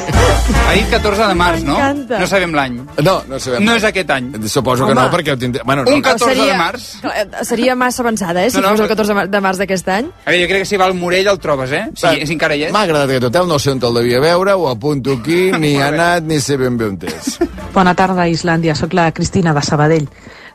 Ha 0.65 0.74
dit 0.74 0.88
14 0.90 1.28
de 1.30 1.36
març, 1.38 1.61
no? 1.64 1.76
M'encanta. 1.78 2.20
No 2.20 2.28
sabem 2.28 2.53
l'any. 2.57 2.80
No, 3.06 3.15
no 3.30 3.38
sabem. 3.40 3.64
No 3.68 3.76
és 3.78 3.84
aquest 3.86 4.10
any. 4.15 4.32
Suposo 4.49 4.88
que 4.88 4.91
Home. 4.95 5.02
no, 5.02 5.11
perquè 5.14 5.34
ho 5.36 5.38
tindré... 5.38 5.61
Bueno, 5.64 5.84
Un 5.88 5.99
no. 5.99 6.02
14 6.02 6.34
de 6.41 6.57
març. 6.57 6.88
Clar, 7.03 7.45
Seria 7.45 7.76
massa 7.76 8.02
avançada, 8.02 8.44
eh, 8.45 8.49
si 8.49 8.57
No, 8.57 8.64
no, 8.64 8.70
fos 8.74 8.80
el 8.80 8.86
però- 8.88 8.95
14 8.95 9.11
de 9.14 9.15
mar- 9.20 9.30
de 9.30 9.41
març 9.45 9.57
d'aquest 9.61 9.88
any. 9.94 10.10
A 10.26 10.32
veure, 10.32 10.41
jo 10.44 10.49
crec 10.49 10.61
que 10.64 10.70
si 10.72 10.78
va 10.82 10.86
al 10.90 10.95
Morell 10.98 11.28
el 11.28 11.40
trobes, 11.40 11.72
eh? 11.72 11.84
Sí, 11.94 12.06
Va, 12.07 12.14
és 12.15 12.30
encara 12.34 12.56
hi 12.57 12.64
és. 12.65 12.74
M'ha 12.74 12.82
agradat 12.82 13.10
aquest 13.10 13.24
hotel, 13.30 13.48
no 13.48 13.60
sé 13.60 13.72
on 13.72 13.80
te'l 13.80 13.94
devia 14.02 14.20
veure, 14.20 14.53
ho 14.57 14.68
apunto 14.70 15.14
aquí, 15.22 15.52
ni 15.60 15.76
ha 15.78 15.88
anat, 15.94 16.24
ni 16.24 16.40
sé 16.41 16.57
ben 16.57 16.78
bé 16.78 16.86
on 16.90 16.98
és. 17.07 17.38
Bona 17.74 17.94
tarda, 17.94 18.28
Islàndia. 18.28 18.74
Sóc 18.76 18.94
la 18.94 19.11
Cristina 19.11 19.53
de 19.53 19.61
Sabadell. 19.61 20.07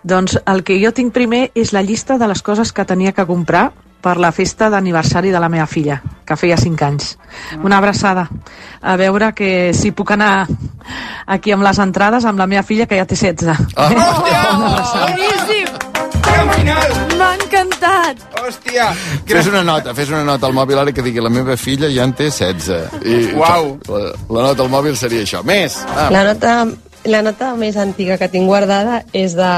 Doncs 0.02 0.38
el 0.46 0.64
que 0.64 0.76
jo 0.84 0.92
tinc 0.92 1.12
primer 1.14 1.50
és 1.54 1.72
la 1.72 1.82
llista 1.82 2.18
de 2.18 2.26
les 2.28 2.42
coses 2.42 2.72
que 2.72 2.84
tenia 2.84 3.12
que 3.12 3.24
comprar 3.26 3.72
per 4.00 4.16
la 4.18 4.30
festa 4.32 4.68
d'aniversari 4.70 5.32
de 5.34 5.40
la 5.40 5.48
meva 5.48 5.66
filla, 5.66 6.00
que 6.24 6.36
feia 6.36 6.56
5 6.56 6.84
anys. 6.86 7.16
Una 7.64 7.78
abraçada. 7.78 8.28
A 8.80 8.96
veure 8.96 9.32
que 9.34 9.72
si 9.74 9.90
puc 9.92 10.12
anar 10.14 10.46
aquí 11.26 11.52
amb 11.52 11.66
les 11.66 11.78
entrades 11.82 12.24
amb 12.24 12.38
la 12.38 12.46
meva 12.46 12.62
filla, 12.62 12.86
que 12.86 12.98
ja 13.00 13.06
té 13.06 13.18
16. 13.18 13.74
Ah. 13.76 13.90
Una 13.94 14.72
abraçada. 14.72 15.12
Boníssim! 15.12 15.88
M'ha 17.18 17.32
encantat! 17.34 18.20
Hòstia! 18.38 18.88
Fes 19.26 19.48
una 19.50 19.62
nota, 19.66 19.92
fes 19.96 20.10
una 20.12 20.22
nota 20.26 20.46
al 20.46 20.54
mòbil 20.54 20.78
ara 20.78 20.92
que 20.94 21.02
digui 21.02 21.22
la 21.24 21.32
meva 21.32 21.56
filla 21.58 21.90
ja 21.90 22.06
en 22.06 22.14
té 22.16 22.28
16. 22.30 23.00
I, 23.02 23.16
Uau. 23.38 23.72
La, 23.88 24.02
la 24.36 24.44
nota 24.50 24.62
al 24.64 24.70
mòbil 24.72 24.96
seria 24.96 25.24
això. 25.26 25.42
Més! 25.46 25.80
Ah. 25.90 26.08
La 26.14 26.22
nota, 26.30 26.54
la 27.04 27.22
nota 27.22 27.54
més 27.56 27.76
antiga 27.76 28.18
que 28.18 28.28
tinc 28.28 28.46
guardada 28.50 29.02
és 29.12 29.34
de, 29.38 29.50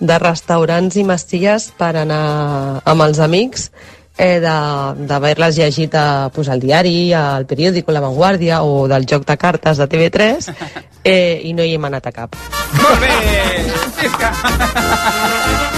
de 0.00 0.18
restaurants 0.18 0.96
i 0.96 1.04
mestilles 1.06 1.70
per 1.78 1.92
anar 2.02 2.80
amb 2.84 3.02
els 3.06 3.18
amics 3.22 3.70
eh, 4.18 4.40
de- 4.42 5.06
d'haver-les 5.08 5.56
llegit 5.58 5.94
a, 5.94 6.30
pues, 6.34 6.48
al 6.48 6.60
diari, 6.60 7.12
al 7.14 7.46
periòdico 7.46 7.92
La 7.92 8.00
Vanguardia 8.04 8.62
o 8.62 8.86
del 8.88 9.06
joc 9.06 9.24
de 9.26 9.36
cartes 9.36 9.78
de 9.78 9.88
TV3 9.88 10.50
eh, 11.04 11.40
i 11.44 11.52
no 11.54 11.62
hi 11.64 11.74
hem 11.78 11.84
anat 11.90 12.06
a 12.10 12.12
cap. 12.12 12.36
Molt 12.82 13.00
bé! 13.00 13.14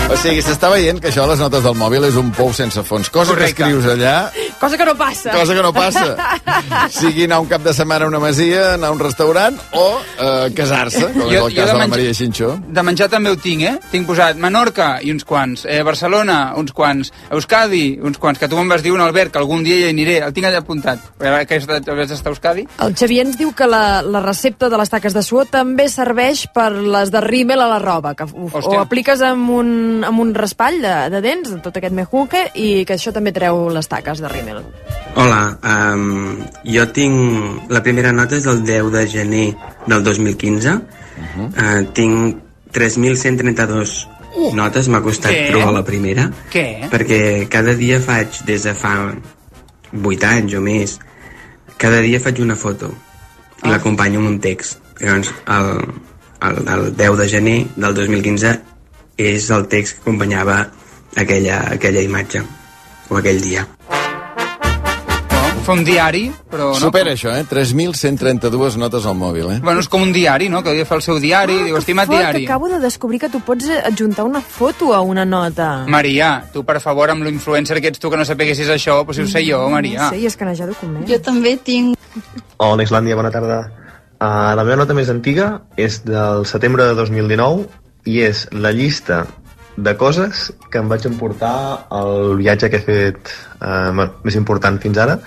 O 0.07 0.17
sigui, 0.19 0.41
s'està 0.45 0.69
veient 0.71 0.99
que 1.03 1.11
això, 1.11 1.25
les 1.29 1.41
notes 1.43 1.63
del 1.65 1.75
mòbil, 1.79 2.05
és 2.09 2.17
un 2.19 2.29
pou 2.35 2.53
sense 2.55 2.83
fons. 2.87 3.09
Cosa 3.11 3.33
Correcte. 3.35 3.57
que 3.59 3.67
escrius 3.67 3.87
allà 3.91 4.15
Cosa 4.61 4.79
que 4.79 4.85
no 4.89 4.95
passa. 4.97 5.33
Cosa 5.33 5.55
que 5.55 5.63
no 5.63 5.73
passa. 5.73 6.17
Sigui 6.91 7.27
anar 7.27 7.41
un 7.43 7.49
cap 7.51 7.63
de 7.65 7.75
setmana 7.77 8.07
a 8.07 8.09
una 8.09 8.21
masia, 8.23 8.75
anar 8.75 8.89
a 8.89 8.95
un 8.95 9.01
restaurant 9.01 9.59
o 9.77 9.87
eh, 10.01 10.51
casar-se, 10.57 11.11
com 11.13 11.29
és 11.29 11.43
el 11.43 11.57
cas 11.57 11.73
de 11.73 11.79
la 11.79 11.89
Maria 11.91 12.15
Xinxó. 12.17 12.55
De 12.73 12.85
menjar 12.87 13.11
també 13.13 13.33
ho 13.33 13.37
tinc, 13.41 13.67
eh? 13.69 13.75
Tinc 13.93 14.09
posat 14.09 14.41
Menorca 14.41 14.97
i 15.05 15.13
uns 15.13 15.27
quants, 15.29 15.67
eh, 15.69 15.83
Barcelona 15.87 16.39
uns 16.57 16.73
quants, 16.77 17.13
Euskadi 17.37 17.99
uns 18.03 18.21
quants, 18.23 18.41
que 18.41 18.49
tu 18.49 18.57
me'n 18.57 18.71
vas 18.71 18.85
dir 18.85 18.95
un, 18.95 19.03
Albert, 19.05 19.35
que 19.35 19.43
algun 19.43 19.65
dia 19.67 19.83
hi 19.83 19.91
aniré. 19.91 20.19
El 20.25 20.33
tinc 20.37 20.49
allà 20.49 20.63
apuntat. 20.65 21.05
Que 21.19 21.61
has 21.61 21.67
d'estar 21.69 22.31
a 22.31 22.35
Euskadi. 22.35 22.67
El 22.87 22.97
Xavier 22.97 23.27
ens 23.27 23.37
diu 23.39 23.53
que 23.57 23.69
la, 23.69 24.01
la 24.03 24.25
recepta 24.25 24.71
de 24.73 24.81
les 24.81 24.93
taques 24.93 25.15
de 25.17 25.25
suor 25.27 25.51
també 25.53 25.89
serveix 25.93 26.47
per 26.55 26.71
les 26.73 27.13
de 27.13 27.21
rímel 27.25 27.61
a 27.61 27.69
la 27.75 27.81
roba, 27.83 28.15
que 28.17 28.25
ho, 28.25 28.49
ho 28.49 28.79
apliques 28.81 29.21
amb 29.27 29.53
un, 29.53 29.71
amb 30.07 30.25
un 30.25 30.33
raspall 30.37 30.81
de, 30.81 30.97
de 31.13 31.23
dents, 31.25 31.53
de 31.53 31.61
tot 31.65 31.77
aquest 31.77 31.95
mejunque, 31.97 32.49
i 32.55 32.85
que 32.89 32.97
això 32.97 33.13
també 33.13 33.35
treu 33.37 33.67
les 33.75 33.91
taques 33.91 34.23
de 34.23 34.33
rímel. 34.33 34.46
Hola, 35.17 35.41
um, 35.65 36.43
jo 36.65 36.85
tinc... 36.93 37.71
La 37.73 37.83
primera 37.83 38.13
nota 38.13 38.37
és 38.37 38.45
del 38.45 38.63
10 38.67 38.91
de 38.93 39.07
gener 39.09 39.47
del 39.87 40.05
2015. 40.05 40.75
Uh 40.77 41.25
-huh. 41.37 41.49
uh, 41.49 41.93
tinc 41.93 42.37
3.132 42.73 44.07
Uh! 44.37 44.53
notes, 44.53 44.89
m'ha 44.93 45.01
costat 45.01 45.33
Què? 45.33 45.47
trobar 45.49 45.73
la 45.73 45.83
primera. 45.85 46.29
Què? 46.53 46.91
Perquè 46.93 47.21
cada 47.49 47.73
dia 47.75 48.01
faig, 48.05 48.43
des 48.45 48.67
de 48.69 48.75
fa 48.77 48.93
8 49.97 50.29
anys 50.29 50.57
o 50.59 50.61
més, 50.61 50.99
cada 51.81 52.03
dia 52.05 52.21
faig 52.21 52.43
una 52.45 52.57
foto 52.57 52.93
i 53.65 53.71
l'acompanyo 53.73 54.21
amb 54.21 54.35
un 54.35 54.41
text. 54.45 54.83
Llavors, 55.01 55.33
el, 55.57 55.71
el, 56.49 56.61
el 56.75 56.85
10 56.97 57.17
de 57.23 57.29
gener 57.33 57.57
del 57.77 57.97
2015 57.97 58.53
és 59.17 59.49
el 59.57 59.67
text 59.73 59.97
que 59.97 60.05
acompanyava 60.05 60.59
aquella, 61.17 61.63
aquella 61.73 62.05
imatge 62.05 62.45
o 63.09 63.17
aquell 63.17 63.41
dia. 63.41 63.65
Fa 65.67 65.75
un 65.75 65.83
diari, 65.83 66.29
però... 66.47 66.69
No? 66.71 66.79
Supera 66.79 67.11
això, 67.17 67.33
eh? 67.35 67.43
3.132 67.51 68.77
notes 68.79 69.07
al 69.11 69.17
mòbil, 69.19 69.49
eh? 69.51 69.57
Bueno, 69.65 69.81
és 69.83 69.89
com 69.91 70.05
un 70.05 70.13
diari, 70.15 70.47
no? 70.47 70.61
Que 70.63 70.71
hauria 70.71 70.85
de 70.85 70.87
fer 70.87 70.99
el 71.01 71.03
seu 71.03 71.17
diari. 71.19 71.57
Diu, 71.67 71.79
estimat 71.81 72.07
Fort, 72.07 72.21
diari. 72.21 72.45
acabo 72.47 72.69
de 72.71 72.77
descobrir 72.79 73.19
que 73.19 73.27
tu 73.33 73.41
pots 73.43 73.67
eh, 73.67 73.81
adjuntar 73.89 74.29
una 74.29 74.39
foto 74.39 74.93
a 74.95 75.01
una 75.03 75.25
nota. 75.27 75.83
Maria, 75.91 76.29
tu, 76.55 76.63
per 76.69 76.77
favor, 76.85 77.11
amb 77.11 77.27
l'influencer 77.27 77.81
que 77.83 77.91
ets 77.91 77.99
tu, 77.99 78.13
que 78.13 78.21
no 78.21 78.27
sapeguessis 78.29 78.71
això, 78.71 79.01
però 79.09 79.17
si 79.19 79.25
ho 79.25 79.27
sé 79.33 79.43
jo, 79.43 79.59
Maria. 79.73 80.05
No 80.05 80.13
sé, 80.15 80.21
i 80.23 80.29
escanejar 80.31 80.69
documents. 80.71 81.09
Jo 81.11 81.19
també 81.27 81.57
tinc... 81.59 81.99
Hola, 82.63 82.87
Islàndia, 82.87 83.19
bona 83.19 83.35
tarda. 83.35 83.59
Uh, 84.21 84.55
la 84.55 84.63
meva 84.63 84.79
nota 84.85 84.95
més 84.95 85.11
antiga 85.11 85.49
és 85.75 85.99
del 86.07 86.47
setembre 86.47 86.87
de 86.93 86.95
2019 87.01 87.67
i 88.07 88.23
és 88.29 88.45
la 88.55 88.71
llista 88.71 89.25
de 89.75 89.97
coses 89.99 90.47
que 90.71 90.79
em 90.79 90.87
vaig 90.95 91.11
emportar 91.11 91.53
al 91.91 92.39
viatge 92.39 92.71
que 92.71 92.79
he 92.79 92.87
fet 92.87 93.35
uh, 93.59 93.91
més 94.23 94.39
important 94.39 94.79
fins 94.87 95.03
ara 95.03 95.19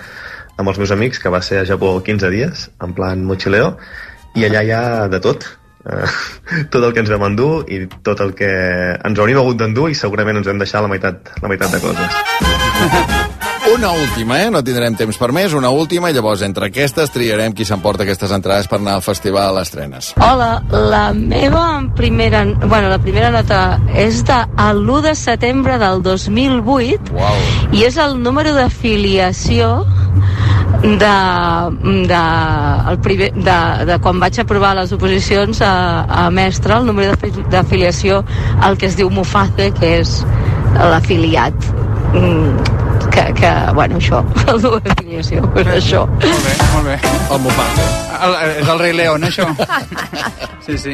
amb 0.60 0.72
els 0.72 0.80
meus 0.80 0.92
amics, 0.94 1.20
que 1.22 1.32
va 1.32 1.42
ser 1.44 1.62
a 1.62 1.66
Japó 1.68 1.94
15 2.04 2.30
dies, 2.32 2.68
en 2.84 2.94
plan 2.96 3.24
mochileo, 3.26 3.72
i 4.36 4.46
allà 4.46 4.62
hi 4.62 4.74
ha 4.76 4.84
de 5.12 5.22
tot. 5.24 5.48
Uh, 5.80 6.04
tot 6.72 6.84
el 6.84 6.92
que 6.92 7.00
ens 7.04 7.12
vam 7.12 7.24
endur 7.30 7.64
i 7.72 7.86
tot 8.04 8.20
el 8.20 8.34
que 8.36 8.50
ens 9.00 9.18
hauríem 9.22 9.40
hagut 9.40 9.62
d'endur 9.62 9.88
i 9.88 9.96
segurament 9.96 10.42
ens 10.42 10.52
hem 10.52 10.60
deixat 10.60 10.84
la 10.84 10.92
meitat, 10.92 11.34
la 11.40 11.52
meitat 11.52 11.76
de 11.76 11.84
coses. 11.88 13.28
Una 13.74 13.90
última, 13.92 14.42
eh? 14.42 14.50
No 14.50 14.62
tindrem 14.66 14.96
temps 14.98 15.18
per 15.20 15.28
més. 15.36 15.52
Una 15.54 15.68
última, 15.70 16.08
i 16.10 16.14
llavors 16.16 16.40
entre 16.42 16.66
aquestes 16.70 17.12
triarem 17.14 17.52
qui 17.54 17.66
s'emporta 17.68 18.02
aquestes 18.02 18.32
entrades 18.34 18.66
per 18.66 18.80
anar 18.80 18.96
al 18.98 19.04
festival 19.04 19.52
a 19.52 19.60
les 19.60 19.70
trenes. 19.70 20.08
Hola, 20.18 20.62
la 20.72 21.12
meva 21.14 21.66
primera, 21.96 22.42
bueno, 22.64 22.88
la 22.90 22.98
primera 22.98 23.30
nota 23.30 23.78
és 23.94 24.24
de 24.26 24.40
l'1 24.72 25.02
de 25.06 25.14
setembre 25.14 25.78
del 25.78 26.02
2008 26.02 27.12
wow. 27.14 27.38
i 27.76 27.84
és 27.86 28.00
el 28.02 28.18
número 28.24 28.56
d'afiliació 28.56 29.70
de, 30.82 31.14
de, 32.10 32.24
el 32.90 33.00
primer, 33.04 33.30
de, 33.36 33.58
de 33.86 34.00
quan 34.02 34.18
vaig 34.24 34.40
aprovar 34.42 34.74
les 34.80 34.92
oposicions 34.96 35.62
a, 35.62 35.72
a 36.08 36.26
mestre, 36.34 36.74
el 36.80 36.90
número 36.90 37.14
d'afi- 37.14 37.46
d'afiliació 37.52 38.24
al 38.64 38.78
que 38.80 38.90
es 38.90 38.98
diu 38.98 39.12
Muface, 39.14 39.70
que 39.78 39.94
és 40.00 40.20
l'afiliat 40.74 41.54
mm, 42.16 42.79
que, 43.10 43.24
que, 43.40 43.52
bueno, 43.74 43.96
això, 44.00 44.22
el 44.46 44.60
número 44.62 44.80
d'afiliació, 44.86 45.44
és 45.62 45.66
això. 45.78 46.06
Molt 46.06 46.44
bé, 46.46 46.54
molt 46.74 46.86
bé. 46.92 46.98
El 47.34 47.40
Muface. 47.46 47.88
El, 48.20 48.34
és 48.62 48.68
el 48.68 48.78
rei 48.78 48.92
León, 49.02 49.24
això. 49.30 49.48
Sí, 50.60 50.76
sí. 50.78 50.92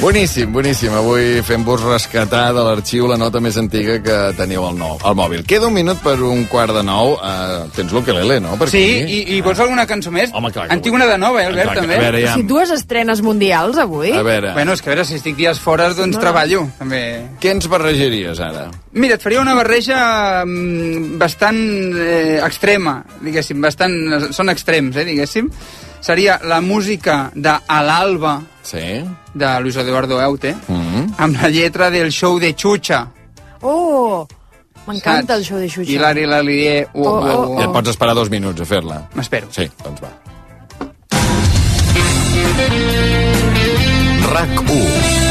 Boníssim, 0.00 0.50
boníssim. 0.52 0.92
Avui 0.94 1.40
fem-vos 1.46 1.80
rescatar 1.86 2.50
de 2.52 2.62
l'arxiu 2.66 3.06
la 3.08 3.16
nota 3.18 3.40
més 3.40 3.56
antiga 3.58 3.94
que 4.04 4.16
teniu 4.36 4.66
al, 4.68 4.74
nou, 4.76 4.98
al 5.06 5.14
mòbil. 5.16 5.44
Queda 5.48 5.70
un 5.70 5.74
minut 5.74 6.02
per 6.04 6.16
un 6.22 6.42
quart 6.50 6.74
de 6.76 6.82
nou. 6.84 7.14
Uh, 7.16 7.64
tens 7.74 7.94
l'ukelele, 7.94 8.36
no? 8.44 8.52
Per 8.60 8.68
Sí, 8.70 8.82
aquí? 9.00 9.16
i, 9.16 9.38
i 9.38 9.40
vols 9.42 9.62
alguna 9.64 9.86
cançó 9.88 10.12
més? 10.14 10.30
Home, 10.36 10.50
clar 10.52 10.66
que 10.68 10.76
En 10.76 10.82
tinc 10.84 10.98
una 10.98 11.06
de 11.08 11.16
nova, 11.18 11.40
eh, 11.42 11.46
Albert, 11.48 11.70
Clar 11.70 11.78
també. 11.80 11.96
a 11.96 12.02
veure, 12.04 12.20
ja. 12.26 12.34
O 12.34 12.36
sigui, 12.36 12.48
dues 12.52 12.74
estrenes 12.76 13.22
mundials 13.24 13.78
avui. 13.80 14.12
Bueno, 14.12 14.74
és 14.76 14.82
que 14.84 14.90
a 14.90 14.94
veure, 14.94 15.06
si 15.08 15.16
estic 15.22 15.38
dies 15.40 15.58
fora, 15.62 15.88
doncs 15.94 16.18
No. 16.18 16.20
treballo, 16.20 16.66
també. 16.78 17.02
Què 17.40 17.54
ens 17.56 17.66
barrejaries, 17.72 18.40
ara? 18.44 18.68
Mira, 18.92 19.16
et 19.16 19.22
faria 19.24 19.40
una 19.40 19.54
barreja 19.58 20.44
mm, 20.44 20.83
bastant 21.18 21.58
eh, 21.98 22.40
extrema, 22.44 22.98
diguéssim, 23.22 23.60
bastant... 23.60 23.94
Són 24.32 24.48
extrems, 24.52 24.96
eh, 24.96 25.04
diguéssim. 25.08 25.50
Seria 26.04 26.38
la 26.44 26.60
música 26.60 27.30
de 27.34 27.54
A 27.66 27.82
l'alba, 27.82 28.42
sí. 28.62 29.02
de 29.34 29.60
Luis 29.60 29.76
Eduardo 29.76 30.20
Eute, 30.20 30.54
Mm 30.68 30.82
-hmm. 30.82 31.14
amb 31.18 31.36
la 31.40 31.48
lletra 31.48 31.90
del 31.90 32.10
show 32.12 32.38
de 32.38 32.54
Chucha. 32.54 33.08
Oh, 33.62 34.26
m'encanta 34.86 35.34
el 35.36 35.44
show 35.44 35.58
de 35.58 35.68
Xuxa. 35.68 35.90
I 35.90 35.98
l'Ari 35.98 36.26
Lalier... 36.26 36.88
Uh, 36.92 37.06
Oh, 37.06 37.18
uh, 37.18 37.30
oh, 37.30 37.48
uh. 37.54 37.60
I 37.60 37.64
et 37.64 37.72
pots 37.72 37.88
esperar 37.88 38.14
dos 38.14 38.30
minuts 38.30 38.60
a 38.60 38.64
fer-la. 38.64 39.08
M'espero. 39.14 39.46
Sí, 39.50 39.70
doncs 39.82 40.00
va. 40.02 40.10
RAC 44.34 44.60
1 44.70 45.24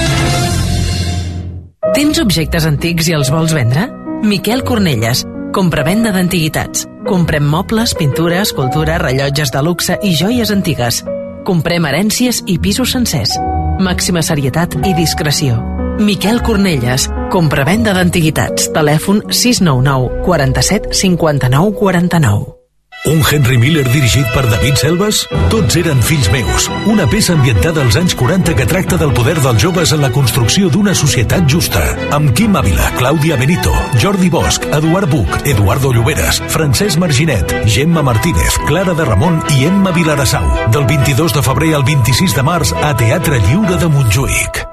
Tens 1.93 2.19
objectes 2.23 2.65
antics 2.65 3.07
i 3.09 3.13
els 3.13 3.30
vols 3.30 3.53
vendre? 3.53 3.89
Miquel 4.23 4.63
Cornelles, 4.63 5.25
compravenda 5.53 6.11
d'antiguitats. 6.11 6.88
Comprem 7.07 7.45
mobles, 7.45 7.93
pintura, 7.95 8.41
escultura, 8.41 8.97
rellotges 8.97 9.53
de 9.53 9.61
luxe 9.63 9.99
i 10.01 10.15
joies 10.17 10.51
antigues. 10.51 11.03
Comprem 11.47 11.85
herències 11.85 12.41
i 12.49 12.57
pisos 12.59 12.91
sencers. 12.97 13.38
Màxima 13.80 14.23
serietat 14.25 14.75
i 14.84 14.95
discreció. 14.97 15.61
Miquel 16.01 16.41
Cornelles, 16.41 17.07
compravenda 17.31 17.93
d'antiguitats. 17.93 18.71
Telèfon 18.73 19.21
699 19.30 20.25
47 20.25 20.91
59 21.03 21.77
49. 21.80 22.62
Un 23.05 23.21
Henry 23.30 23.57
Miller 23.57 23.84
dirigit 23.91 24.27
per 24.31 24.45
David 24.47 24.77
Selves? 24.80 25.25
Tots 25.51 25.75
eren 25.75 25.99
fills 26.07 26.30
meus. 26.31 26.69
Una 26.88 27.03
peça 27.11 27.34
ambientada 27.35 27.84
als 27.84 27.97
anys 27.99 28.15
40 28.15 28.55
que 28.55 28.67
tracta 28.69 28.95
del 29.01 29.11
poder 29.11 29.35
dels 29.43 29.59
joves 29.59 29.91
en 29.91 29.99
la 30.05 30.11
construcció 30.15 30.69
d'una 30.71 30.95
societat 30.95 31.43
justa. 31.51 31.84
Amb 32.15 32.31
Quim 32.31 32.55
Ávila, 32.55 32.93
Clàudia 32.95 33.35
Benito, 33.35 33.75
Jordi 33.99 34.31
Bosch, 34.31 34.63
Eduard 34.71 35.11
Buch, 35.11 35.35
Eduardo 35.43 35.91
Lloberes, 35.91 36.39
Francesc 36.47 36.97
Marginet, 37.03 37.51
Gemma 37.67 38.07
Martínez, 38.07 38.55
Clara 38.69 38.95
de 38.95 39.03
Ramon 39.11 39.41
i 39.57 39.65
Emma 39.67 39.91
Vilarassau. 39.91 40.47
Del 40.71 40.88
22 40.88 41.35
de 41.35 41.43
febrer 41.43 41.73
al 41.75 41.84
26 41.84 42.39
de 42.39 42.51
març 42.53 42.71
a 42.71 42.95
Teatre 42.95 43.43
Lliure 43.49 43.84
de 43.84 43.91
Montjuïc. 43.91 44.72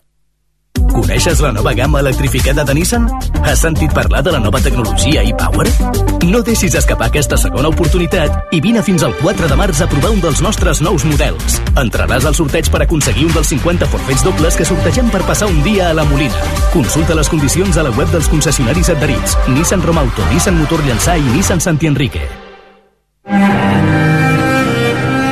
Coneixes 0.89 1.39
la 1.39 1.51
nova 1.51 1.73
gamma 1.73 1.99
electrificada 1.99 2.63
de 2.63 2.73
Nissan? 2.73 3.07
Has 3.43 3.61
sentit 3.61 3.93
parlar 3.93 4.23
de 4.23 4.31
la 4.31 4.39
nova 4.39 4.59
tecnologia 4.59 5.21
e-Power? 5.23 5.67
No 6.25 6.41
deixis 6.41 6.75
escapar 6.75 7.09
aquesta 7.11 7.37
segona 7.37 7.69
oportunitat 7.69 8.53
i 8.55 8.61
vine 8.63 8.81
fins 8.81 9.03
al 9.03 9.13
4 9.21 9.49
de 9.51 9.57
març 9.59 9.81
a 9.81 9.87
provar 9.91 10.11
un 10.15 10.21
dels 10.23 10.41
nostres 10.41 10.81
nous 10.81 11.05
models. 11.05 11.61
Entraràs 11.77 12.25
al 12.25 12.37
sorteig 12.37 12.69
per 12.73 12.83
aconseguir 12.85 13.27
un 13.29 13.33
dels 13.37 13.53
50 13.53 13.89
forfets 13.93 14.25
dobles 14.25 14.57
que 14.57 14.67
sortegem 14.67 15.09
per 15.13 15.23
passar 15.29 15.49
un 15.51 15.61
dia 15.63 15.89
a 15.89 15.95
la 15.97 16.05
Molina. 16.09 16.45
Consulta 16.73 17.17
les 17.17 17.29
condicions 17.29 17.77
a 17.77 17.85
la 17.87 17.95
web 17.97 18.09
dels 18.11 18.29
concessionaris 18.31 18.89
adherits. 18.95 19.37
Nissan 19.53 19.85
Romauto, 19.85 20.25
Nissan 20.33 20.57
Motor 20.57 20.85
Llançà 20.87 21.17
i 21.17 21.27
Nissan 21.35 21.61
Santi 21.61 21.91
Enrique. 21.91 22.25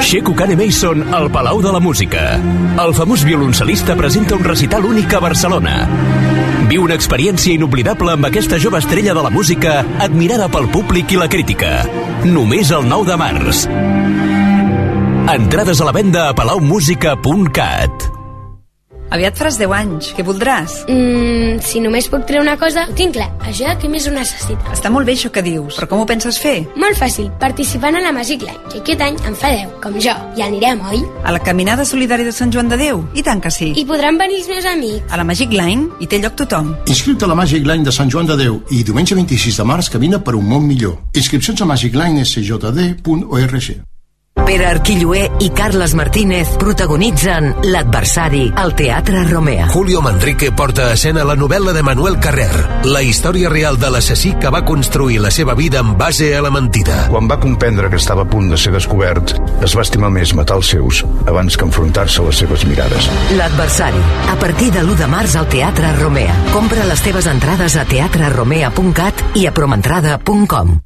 Sheku 0.02 0.34
Kane 0.36 0.56
Mason 0.56 1.14
al 1.14 1.30
Palau 1.30 1.62
de 1.62 1.72
la 1.72 1.80
Música. 1.80 2.40
El 2.80 2.94
famós 2.96 3.24
violoncel·lista 3.28 3.96
presenta 4.00 4.38
un 4.38 4.44
recital 4.48 4.86
únic 4.88 5.14
a 5.14 5.20
Barcelona. 5.20 5.74
Viu 6.70 6.86
una 6.86 6.96
experiència 6.96 7.54
inoblidable 7.54 8.14
amb 8.16 8.30
aquesta 8.30 8.60
jove 8.64 8.80
estrella 8.80 9.14
de 9.18 9.26
la 9.26 9.32
música 9.34 9.82
admirada 10.00 10.48
pel 10.52 10.70
públic 10.72 11.12
i 11.16 11.20
la 11.20 11.28
crítica. 11.30 11.84
Només 12.24 12.72
el 12.72 12.88
9 12.88 13.10
de 13.12 13.20
març. 13.20 13.66
Entrades 15.36 15.84
a 15.84 15.90
la 15.90 15.98
venda 16.00 16.30
a 16.30 16.38
palaumusica.cat. 16.38 18.19
Aviat 19.10 19.38
faràs 19.38 19.58
10 19.58 19.72
anys. 19.74 20.12
Què 20.16 20.24
voldràs? 20.26 20.84
Mm, 20.88 21.60
si 21.66 21.82
només 21.82 22.08
puc 22.12 22.26
treure 22.30 22.44
una 22.46 22.58
cosa, 22.62 22.86
ho 22.90 22.94
tinc 22.98 23.16
clar. 23.18 23.30
Això 23.50 23.72
què 23.82 23.90
més 23.90 24.06
ho 24.08 24.14
necessita? 24.14 24.70
Està 24.74 24.92
molt 24.94 25.06
bé 25.10 25.14
això 25.18 25.32
que 25.34 25.42
dius, 25.46 25.80
però 25.80 25.88
com 25.90 26.04
ho 26.04 26.08
penses 26.10 26.38
fer? 26.42 26.58
Molt 26.80 26.98
fàcil, 27.00 27.30
participant 27.42 27.98
a 27.98 28.04
la 28.06 28.14
Magic 28.16 28.46
Line, 28.46 28.60
que 28.72 28.80
aquest 28.84 29.02
any 29.02 29.18
en 29.26 29.36
fa 29.36 29.52
10, 29.56 29.80
com 29.84 29.98
jo. 30.00 30.14
I 30.38 30.42
anirem, 30.46 30.82
oi? 30.92 31.02
A 31.24 31.34
la 31.36 31.40
Caminada 31.44 31.86
Solidària 31.86 32.26
de 32.26 32.32
Sant 32.36 32.54
Joan 32.54 32.70
de 32.70 32.78
Déu? 32.78 33.04
I 33.16 33.24
tant 33.26 33.42
que 33.42 33.52
sí. 33.52 33.74
I 33.76 33.86
podran 33.90 34.18
venir 34.22 34.38
els 34.44 34.50
meus 34.52 34.66
amics. 34.70 35.04
A 35.10 35.18
la 35.18 35.24
Magic 35.28 35.52
Line 35.52 35.90
hi 36.00 36.08
té 36.08 36.22
lloc 36.22 36.38
tothom. 36.40 36.76
Inscriu-te 36.88 37.26
a 37.26 37.32
la 37.32 37.36
Magic 37.36 37.66
Line 37.66 37.84
de 37.84 37.92
Sant 37.96 38.10
Joan 38.14 38.30
de 38.30 38.38
Déu 38.40 38.62
i 38.70 38.84
diumenge 38.84 39.16
26 39.16 39.58
de 39.62 39.66
març 39.66 39.90
camina 39.90 40.20
per 40.22 40.36
un 40.38 40.46
món 40.46 40.68
millor. 40.68 40.98
Inscripcions 41.14 41.62
a 41.62 41.66
magiclinesjd.org. 41.66 43.99
Pere 44.50 44.66
Arquilloé 44.66 45.28
i 45.46 45.52
Carles 45.54 45.92
Martínez 45.94 46.56
protagonitzen 46.58 47.52
L'adversari 47.70 48.48
al 48.58 48.72
Teatre 48.74 49.22
Romea. 49.28 49.68
Julio 49.70 50.02
Manrique 50.02 50.50
porta 50.52 50.88
a 50.88 50.96
escena 50.96 51.22
la 51.22 51.36
novel·la 51.38 51.70
de 51.76 51.84
Manuel 51.86 52.18
Carrer, 52.18 52.64
la 52.90 53.04
història 53.06 53.52
real 53.54 53.78
de 53.78 53.92
l'assassí 53.94 54.32
que 54.42 54.50
va 54.50 54.64
construir 54.66 55.20
la 55.22 55.30
seva 55.30 55.54
vida 55.54 55.84
en 55.86 55.94
base 56.02 56.32
a 56.34 56.42
la 56.42 56.50
mentida. 56.50 57.04
Quan 57.14 57.30
va 57.30 57.38
comprendre 57.38 57.94
que 57.94 58.02
estava 58.02 58.26
a 58.26 58.32
punt 58.32 58.50
de 58.50 58.58
ser 58.58 58.74
descobert, 58.74 59.36
es 59.62 59.78
va 59.78 59.86
estimar 59.86 60.10
més 60.18 60.34
matar 60.34 60.58
els 60.58 60.74
seus 60.74 61.04
abans 61.30 61.54
que 61.54 61.70
enfrontar-se 61.70 62.26
a 62.26 62.28
les 62.32 62.42
seves 62.42 62.66
mirades. 62.66 63.14
L'adversari, 63.38 64.02
a 64.34 64.42
partir 64.42 64.74
de 64.74 64.82
l'1 64.82 64.98
de 65.06 65.14
març 65.14 65.38
al 65.38 65.46
Teatre 65.54 65.94
Romea. 66.02 66.34
Compra 66.50 66.90
les 66.90 67.06
teves 67.06 67.30
entrades 67.30 67.78
a 67.78 67.86
teatreromea.cat 67.86 69.28
i 69.38 69.46
a 69.46 69.54
promentrada.com. 69.54 70.80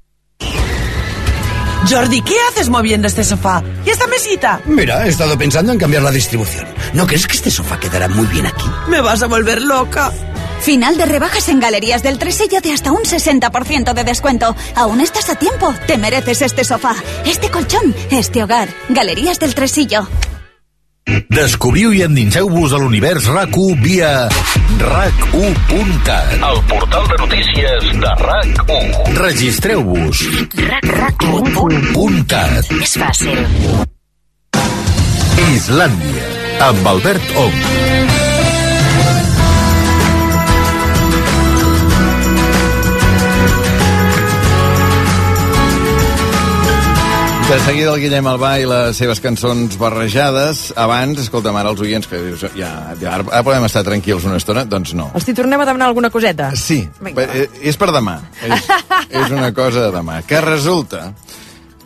Jordi, 1.90 2.22
¿qué 2.22 2.36
haces 2.50 2.70
moviendo 2.70 3.08
este 3.08 3.24
sofá? 3.24 3.62
¿Y 3.86 3.90
esta 3.90 4.08
mesita? 4.08 4.62
Mira, 4.66 5.06
he 5.06 5.10
estado 5.10 5.38
pensando 5.38 5.72
en 5.72 5.78
cambiar 5.78 6.02
la 6.02 6.12
distribución. 6.12 6.66
¿No 6.94 7.06
crees 7.06 7.28
que 7.28 7.36
este 7.36 7.52
sofá 7.52 7.80
quedará 7.80 8.08
muy 8.08 8.26
bien 8.28 8.46
aquí? 8.46 8.66
Me 8.88 9.02
vas 9.02 9.22
a 9.22 9.28
volver 9.28 9.62
loca. 9.62 10.12
Final 10.62 10.96
de 10.98 11.06
rebajas 11.06 11.50
en 11.50 11.60
Galerías 11.60 12.02
del 12.02 12.18
Tresillo 12.18 12.62
de 12.62 12.72
hasta 12.72 12.94
un 12.94 13.04
60% 13.04 13.94
de 13.94 14.04
descuento. 14.06 14.56
Aún 14.76 15.02
estás 15.02 15.30
a 15.30 15.36
tiempo. 15.36 15.76
Te 15.86 15.98
mereces 15.98 16.42
este 16.42 16.64
sofá, 16.64 16.96
este 17.26 17.52
colchón, 17.52 17.94
este 18.12 18.44
hogar. 18.44 18.70
Galerías 18.88 19.40
del 19.40 19.54
Tresillo. 19.54 20.08
Descobriu 21.06 21.92
i 21.94 22.02
endinseu-vos 22.06 22.74
a 22.74 22.80
l'univers 22.80 23.26
RAC1 23.28 23.82
via 23.84 24.12
RAC1.cat, 24.80 26.36
el 26.50 26.62
portal 26.70 27.08
de 27.12 27.18
notícies 27.24 27.90
de 28.00 28.14
RAC1. 28.24 29.14
Registreu-vos. 29.20 30.24
RAC1.cat. 30.88 32.72
És 32.80 32.98
fàcil. 33.04 33.46
Islàndia, 35.54 36.28
amb 36.72 36.94
Albert 36.96 37.36
Ong. 37.44 38.23
De 47.54 47.60
seguida 47.60 47.92
el 47.94 48.00
Guillem 48.02 48.26
Albà 48.26 48.56
i 48.58 48.64
les 48.66 48.98
seves 48.98 49.20
cançons 49.22 49.76
barrejades. 49.78 50.72
Abans, 50.80 51.20
escolta'm, 51.22 51.54
ara 51.60 51.70
els 51.70 51.84
oients 51.86 52.08
que 52.10 52.18
dius, 52.18 52.42
ja, 52.58 52.72
ja 52.98 53.12
ara, 53.14 53.28
ara 53.30 53.44
podem 53.46 53.68
estar 53.68 53.84
tranquils 53.86 54.26
una 54.26 54.40
estona, 54.42 54.64
doncs 54.66 54.96
no. 54.98 55.12
Els 55.14 55.28
t'hi 55.28 55.36
tornem 55.38 55.62
a 55.62 55.68
demanar 55.70 55.92
alguna 55.92 56.10
coseta? 56.10 56.50
Sí, 56.58 56.80
Vinga. 57.06 57.28
eh, 57.30 57.46
és 57.70 57.78
per 57.78 57.92
demà. 57.94 58.16
És, 58.42 58.66
és 59.22 59.30
una 59.38 59.52
cosa 59.54 59.86
de 59.86 59.92
demà. 59.94 60.18
Que 60.26 60.42
resulta 60.42 61.12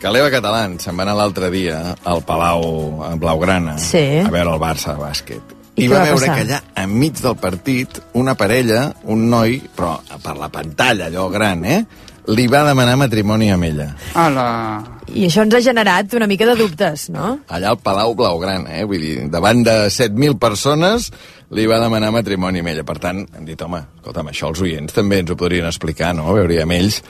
que 0.00 0.08
l'Eva 0.14 0.32
Catalán 0.32 0.78
se'n 0.80 0.96
va 0.96 1.04
anar 1.04 1.18
l'altre 1.20 1.52
dia 1.52 1.82
al 2.02 2.24
Palau 2.24 3.04
a 3.04 3.12
Blaugrana 3.20 3.76
Sí. 3.78 4.02
a 4.24 4.30
veure 4.32 4.56
el 4.56 4.60
Barça 4.64 4.96
de 4.96 5.04
bàsquet. 5.04 5.54
I 5.76 5.84
I 5.84 5.88
va 5.92 5.98
va 6.00 6.04
veure 6.08 6.26
passar? 6.26 6.34
que 6.34 6.46
allà, 6.48 6.62
enmig 6.86 7.20
del 7.20 7.36
partit, 7.36 8.00
una 8.14 8.34
parella, 8.34 8.86
un 9.04 9.28
noi, 9.28 9.60
però 9.76 9.98
per 10.24 10.38
la 10.40 10.48
pantalla, 10.48 11.06
allò 11.12 11.28
gran, 11.28 11.64
eh? 11.66 11.82
Li 12.32 12.46
va 12.48 12.64
demanar 12.64 12.96
matrimoni 12.96 13.52
amb 13.52 13.64
ella. 13.68 13.92
Hola. 14.16 14.48
I 15.14 15.28
això 15.28 15.44
ens 15.46 15.54
ha 15.56 15.62
generat 15.64 16.12
una 16.18 16.28
mica 16.30 16.46
de 16.48 16.56
dubtes, 16.58 17.08
no? 17.14 17.38
allà 17.48 17.72
al 17.72 17.80
Palau 17.84 18.14
Blaugrana, 18.18 18.76
eh? 18.80 18.84
Vull 18.88 19.04
dir, 19.04 19.14
davant 19.32 19.62
de 19.64 19.76
7.000 19.92 20.36
persones 20.40 21.08
li 21.56 21.64
va 21.70 21.80
demanar 21.80 22.10
matrimoni 22.12 22.60
amb 22.60 22.72
ella. 22.74 22.84
Per 22.88 22.98
tant, 23.00 23.24
hem 23.36 23.46
dit, 23.48 23.62
home, 23.64 23.80
escolta'm, 24.00 24.28
això 24.32 24.52
els 24.52 24.60
oients 24.66 24.96
també 24.96 25.22
ens 25.22 25.32
ho 25.32 25.38
podrien 25.40 25.68
explicar, 25.68 26.12
no? 26.16 26.28
Veuríem 26.36 26.76
ells 26.76 27.00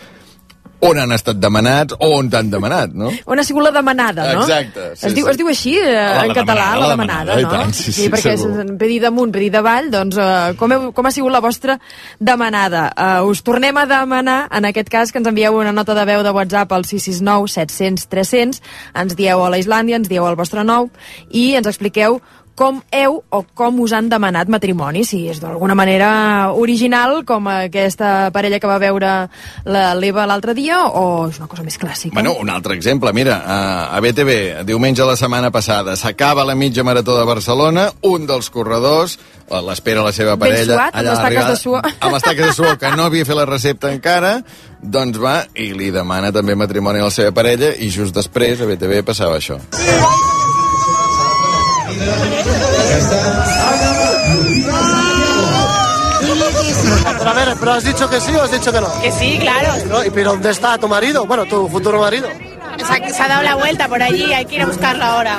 on 0.81 0.99
han 0.99 1.13
estat 1.15 1.39
demanats 1.41 1.97
o 1.99 2.11
on 2.19 2.29
t'han 2.31 2.51
demanat, 2.53 2.93
no? 2.95 3.11
On 3.27 3.41
ha 3.41 3.45
sigut 3.47 3.65
la 3.65 3.73
demanada, 3.75 4.27
no? 4.35 4.45
Exacte, 4.45 4.93
sí, 4.95 5.09
es, 5.09 5.17
diu, 5.17 5.25
sí. 5.25 5.33
es 5.33 5.41
diu 5.41 5.51
així, 5.51 5.75
eh, 5.81 5.93
La 5.93 6.25
en 6.27 6.35
català, 6.37 6.69
demanada, 6.69 6.79
la 6.79 6.87
la 6.87 6.93
demanada, 6.93 7.37
demanada, 7.37 7.41
i 7.41 7.47
no? 7.47 7.51
tant, 7.51 7.75
sí, 7.75 7.93
sí, 7.93 8.09
perquè 8.13 8.37
segur. 8.37 8.63
és 8.63 8.73
pedir 8.81 9.01
damunt, 9.03 9.35
pedir 9.35 9.51
davall, 9.55 9.91
doncs 9.93 10.21
eh, 10.23 10.55
com, 10.61 10.75
heu, 10.75 10.89
com 10.95 11.11
ha 11.11 11.15
sigut 11.15 11.35
la 11.35 11.43
vostra 11.45 11.79
demanada? 12.21 12.89
Uh, 12.95 13.29
us 13.33 13.43
tornem 13.47 13.77
a 13.77 13.87
demanar, 13.91 14.41
en 14.55 14.71
aquest 14.71 14.93
cas, 14.93 15.13
que 15.13 15.23
ens 15.23 15.31
envieu 15.31 15.59
una 15.59 15.75
nota 15.75 15.97
de 15.99 16.07
veu 16.09 16.23
de 16.27 16.35
WhatsApp 16.35 16.73
al 16.73 16.87
669 16.87 17.51
700 17.59 18.09
300, 18.09 18.63
ens 19.03 19.19
dieu 19.19 19.45
a 19.45 19.51
la 19.51 19.59
Islàndia, 19.59 19.99
ens 19.99 20.11
dieu 20.11 20.27
el 20.27 20.39
vostre 20.39 20.65
nou, 20.67 20.93
i 21.31 21.51
ens 21.59 21.67
expliqueu 21.67 22.21
com 22.59 22.81
heu 22.91 23.21
o 23.31 23.41
com 23.55 23.77
us 23.85 23.93
han 23.95 24.09
demanat 24.11 24.49
matrimoni, 24.51 25.05
si 25.07 25.21
és 25.31 25.39
d'alguna 25.39 25.77
manera 25.79 26.09
original, 26.59 27.21
com 27.25 27.47
aquesta 27.53 28.33
parella 28.35 28.59
que 28.59 28.67
va 28.67 28.81
veure 28.83 29.13
la- 29.65 29.95
l'Eva 29.95 30.25
l'altre 30.27 30.55
dia, 30.59 30.81
o 30.89 31.29
és 31.31 31.39
una 31.39 31.47
cosa 31.47 31.63
més 31.63 31.79
clàssica? 31.79 32.15
Bueno, 32.19 32.33
un 32.41 32.51
altre 32.51 32.75
exemple, 32.75 33.13
mira, 33.15 33.37
a, 33.47 34.01
BTV, 34.03 34.65
diumenge 34.67 35.05
la 35.07 35.15
setmana 35.17 35.53
passada, 35.55 35.95
s'acaba 35.97 36.45
la 36.45 36.57
mitja 36.59 36.83
marató 36.83 37.17
de 37.19 37.25
Barcelona, 37.25 37.93
un 38.03 38.27
dels 38.27 38.51
corredors, 38.51 39.19
l'espera 39.49 40.03
la 40.03 40.13
seva 40.13 40.35
Ben 40.35 40.51
parella... 40.51 40.75
suat, 40.75 40.95
amb 40.95 40.97
allà 41.05 41.11
les 41.11 41.19
a 41.19 41.23
taques 41.29 41.47
de 41.49 41.57
suor. 41.63 41.93
Amb 42.01 42.13
les 42.19 42.23
taques 42.27 42.47
de 42.47 42.53
suor, 42.59 42.79
que 42.79 42.91
no 42.97 43.05
havia 43.05 43.25
fet 43.29 43.37
la 43.39 43.47
recepta 43.47 43.93
encara, 43.95 44.43
doncs 44.83 45.19
va 45.23 45.45
i 45.55 45.71
li 45.79 45.93
demana 45.95 46.33
també 46.35 46.59
matrimoni 46.59 46.99
a 46.99 47.07
la 47.07 47.15
seva 47.15 47.31
parella 47.33 47.71
i 47.79 47.89
just 47.89 48.15
després 48.19 48.61
a 48.61 48.67
BTV 48.67 49.05
passava 49.07 49.39
això. 49.39 49.59
Pero 57.19 57.31
a 57.31 57.33
ver, 57.33 57.57
¿pero 57.59 57.73
has 57.73 57.85
dicho 57.85 58.09
que 58.09 58.21
sí 58.21 58.33
o 58.35 58.43
has 58.43 58.51
dicho 58.51 58.73
que 58.73 58.81
no? 58.81 59.01
Que 59.01 59.13
sí, 59.13 59.39
claro. 59.41 60.05
¿Y 60.05 60.11
pero 60.11 60.33
dónde 60.33 60.51
está 60.51 60.79
tu 60.79 60.89
marido? 60.89 61.27
Bueno, 61.27 61.47
tu 61.47 61.69
futuro 61.69 62.01
marido. 62.01 62.29
Se 62.79 63.23
ha, 63.23 63.29
dado 63.29 63.43
la 63.43 63.57
vuelta 63.57 63.89
por 63.89 64.03
allí, 64.03 64.33
hay 64.33 64.45
que 64.47 64.57
ir 64.57 64.63
a 64.63 64.67
buscarlo 64.67 65.05
ahora. 65.05 65.39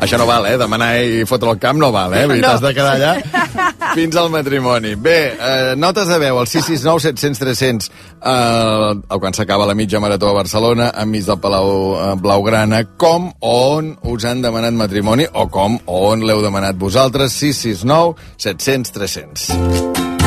Això 0.00 0.18
no 0.20 0.26
val, 0.28 0.46
eh? 0.48 0.56
Demanar 0.60 0.90
i 1.00 1.24
fotre 1.28 1.50
el 1.54 1.58
camp 1.60 1.78
no 1.80 1.90
val, 1.92 2.12
eh? 2.14 2.26
No. 2.28 2.36
T'has 2.40 2.60
de 2.60 2.72
quedar 2.76 2.94
allà 2.96 3.12
fins 3.96 4.16
al 4.20 4.30
matrimoni. 4.32 4.94
Bé, 5.00 5.18
eh, 5.32 5.74
notes 5.76 6.08
de 6.08 6.18
veu 6.20 6.38
al 6.40 6.48
669 6.48 7.00
700 7.06 7.40
300 7.40 7.90
eh, 7.90 9.18
quan 9.20 9.36
s'acaba 9.36 9.68
la 9.68 9.74
mitja 9.74 10.00
marató 10.00 10.30
a 10.30 10.36
Barcelona, 10.36 10.90
enmig 11.00 11.24
del 11.28 11.40
Palau 11.40 11.72
eh, 11.96 12.14
Blaugrana, 12.20 12.84
com 13.00 13.32
on 13.40 13.94
us 14.12 14.28
han 14.28 14.44
demanat 14.44 14.76
matrimoni 14.76 15.28
o 15.32 15.48
com 15.48 15.80
on 15.86 16.26
l'heu 16.28 16.44
demanat 16.44 16.80
vosaltres, 16.80 17.36
669 17.40 18.16
700 18.36 18.96
300. 19.00 20.19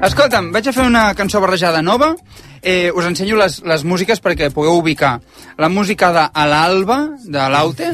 Escolta'm, 0.00 0.46
vaig 0.54 0.64
a 0.64 0.72
fer 0.72 0.84
una 0.88 1.10
cançó 1.14 1.40
barrejada 1.44 1.82
nova. 1.84 2.14
Eh, 2.62 2.90
us 2.96 3.04
ensenyo 3.04 3.36
les, 3.36 3.58
les 3.68 3.82
músiques 3.84 4.20
perquè 4.24 4.48
pugueu 4.52 4.78
ubicar. 4.80 5.18
La 5.60 5.68
música 5.68 6.08
de 6.16 6.24
A 6.32 6.46
l'Alba, 6.48 6.98
de 7.20 7.48
l'Aute. 7.52 7.90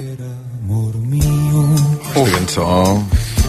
Uf, 2.16 2.30
cançó 2.30 2.66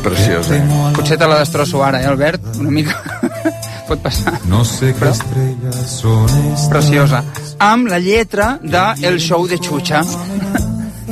preciosa. 0.01 0.57
Eh? 0.57 0.63
Potser 0.95 1.17
te 1.21 1.27
la 1.29 1.39
destrosso 1.39 1.84
ara, 1.85 2.01
eh, 2.01 2.09
Albert? 2.09 2.41
Una 2.57 2.73
mica. 2.73 2.97
Pot 3.88 4.01
passar. 4.03 4.34
No 4.49 4.65
sé 4.65 4.93
qué 4.97 5.09
estrellas 5.09 5.99
son 6.01 6.25
estas. 6.25 6.67
Preciosa. 6.73 7.23
Amb 7.59 7.88
la 7.93 7.99
lletra 7.99 8.57
de 8.61 9.07
El 9.07 9.19
show 9.19 9.47
de 9.47 9.61
Xuxa. 9.61 10.01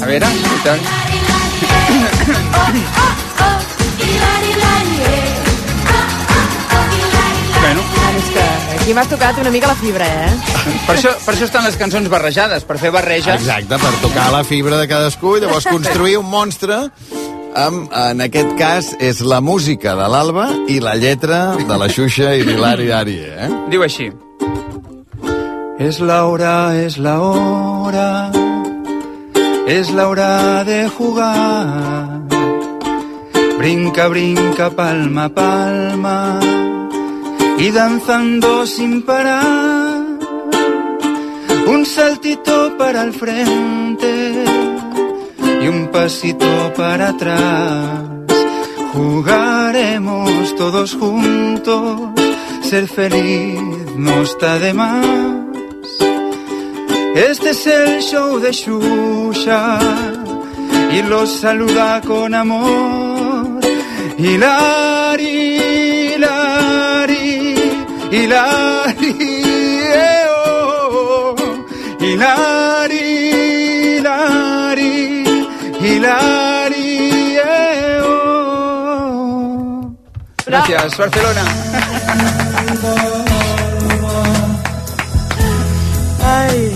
A 0.02 0.06
veure, 0.06 0.26
escolta. 0.34 0.78
Bueno, 2.56 4.35
És 8.26 8.32
que 8.34 8.46
aquí 8.76 8.96
m'has 8.98 9.10
tocat 9.12 9.38
una 9.42 9.52
mica 9.54 9.70
la 9.70 9.78
fibra, 9.78 10.06
eh? 10.06 10.32
per 10.88 10.96
això, 10.96 11.14
per 11.22 11.36
això 11.36 11.46
estan 11.46 11.66
les 11.68 11.78
cançons 11.78 12.10
barrejades, 12.10 12.66
per 12.66 12.80
fer 12.82 12.92
barreges. 12.96 13.38
Exacte, 13.38 13.78
per 13.82 13.94
tocar 14.02 14.32
la 14.34 14.42
fibra 14.48 14.82
de 14.82 14.90
cadascú 14.90 15.38
i 15.38 15.46
llavors 15.46 15.68
construir 15.70 16.18
un 16.18 16.30
monstre 16.32 16.82
amb, 17.56 17.88
en 17.94 18.22
aquest 18.26 18.56
cas, 18.60 18.92
és 19.00 19.22
la 19.24 19.40
música 19.42 19.96
de 19.96 20.08
l'Alba 20.12 20.50
i 20.72 20.82
la 20.84 20.96
lletra 21.00 21.56
de 21.56 21.78
la 21.80 21.88
Xuxa 21.92 22.34
i 22.36 22.44
l'Hilari 22.48 22.92
Arie, 22.92 23.32
eh? 23.48 23.50
Diu 23.72 23.86
així. 23.86 24.10
Es 25.80 26.00
la 26.00 26.26
hora, 26.26 26.76
es 26.80 26.98
la 26.98 27.20
hora, 27.22 28.32
es 29.68 29.92
la 29.92 30.08
hora 30.08 30.64
de 30.64 30.88
jugar. 30.90 32.22
Brinca, 33.58 34.08
brinca, 34.08 34.70
palma, 34.70 35.30
palma, 35.30 36.40
y 37.58 37.72
danzando 37.72 38.66
sin 38.66 39.02
parar. 39.04 40.06
Un 41.68 41.86
saltito 41.86 42.78
para 42.78 43.04
el 43.04 43.14
frente, 43.14 44.44
y 45.62 45.68
un 45.68 45.90
pasito 45.92 46.74
para 46.76 47.10
atrás. 47.10 48.02
Jugaremos 48.94 50.56
todos 50.56 50.96
juntos, 50.96 52.12
ser 52.62 52.88
feliz 52.88 53.60
no 53.98 54.22
está 54.22 54.60
de 54.60 54.74
más. 54.74 55.46
Este 57.16 57.52
es 57.52 57.68
el 57.68 58.02
show 58.02 58.40
de 58.40 58.52
Shusha 58.52 59.80
y 60.92 61.02
los 61.04 61.30
saluda 61.30 62.02
con 62.02 62.34
amor. 62.34 63.60
Hilari, 64.18 65.45
hilari, 68.16 69.12
oh. 70.30 71.36
hilari, 72.00 73.04
hilari, 73.92 74.94
hilari, 75.82 76.88
oh. 78.04 79.92
Gracias, 80.46 80.98
Barcelona. 80.98 81.44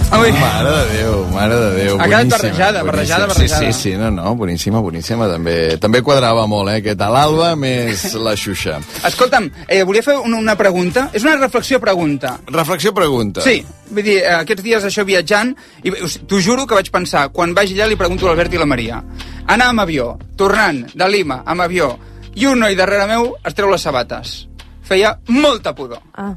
Ui. 0.10 0.32
Mare 0.32 0.72
de 0.74 0.86
Déu, 0.98 1.18
mare 1.30 1.56
de 1.56 1.70
Déu. 1.76 1.98
Ha 2.00 2.08
quedat 2.10 2.24
boníssima, 2.26 2.38
barrejada, 2.38 2.84
barrejada, 2.84 3.26
boníssima. 3.28 3.28
barrejada. 3.28 3.60
Sí, 3.60 3.74
sí, 3.74 3.92
sí, 3.92 3.98
no, 3.98 4.10
no, 4.10 4.36
boníssima, 4.36 4.80
boníssima. 4.82 5.28
També, 5.30 5.78
també 5.78 6.02
quadrava 6.02 6.48
molt, 6.50 6.72
eh, 6.72 6.80
aquest 6.82 7.04
a 7.06 7.10
l'Alba 7.14 7.52
més 7.56 8.08
la 8.18 8.34
Xuxa. 8.36 8.80
Escolta'm, 9.06 9.52
eh, 9.68 9.84
volia 9.84 10.02
fer 10.02 10.18
una, 10.18 10.42
una 10.42 10.56
pregunta. 10.58 11.12
És 11.14 11.24
una 11.24 11.36
reflexió-pregunta. 11.38 12.40
Reflexió-pregunta. 12.50 13.46
Sí, 13.46 13.62
vull 13.92 14.04
dir, 14.04 14.18
eh, 14.24 14.34
aquests 14.40 14.66
dies 14.66 14.90
això 14.90 15.06
viatjant, 15.06 15.54
i 15.84 15.94
t'ho 15.94 16.42
juro 16.42 16.66
que 16.66 16.74
vaig 16.82 16.90
pensar, 16.90 17.30
quan 17.30 17.54
vagi 17.54 17.78
allà 17.78 17.92
li 17.94 18.02
pregunto 18.02 18.26
a 18.26 18.34
l'Albert 18.34 18.58
i 18.58 18.64
la 18.66 18.66
Maria. 18.66 19.04
Anar 19.46 19.70
amb 19.76 19.86
avió, 19.86 20.16
tornant 20.36 20.88
de 20.90 21.08
Lima 21.10 21.44
amb 21.46 21.62
avió, 21.62 21.94
i 22.34 22.50
un 22.50 22.60
noi 22.66 22.76
darrere 22.76 23.06
meu 23.06 23.36
es 23.46 23.54
treu 23.54 23.70
les 23.70 23.82
sabates. 23.86 24.48
Feia 24.82 25.20
molta 25.28 25.76
pudor. 25.78 26.02
Ah. 26.18 26.34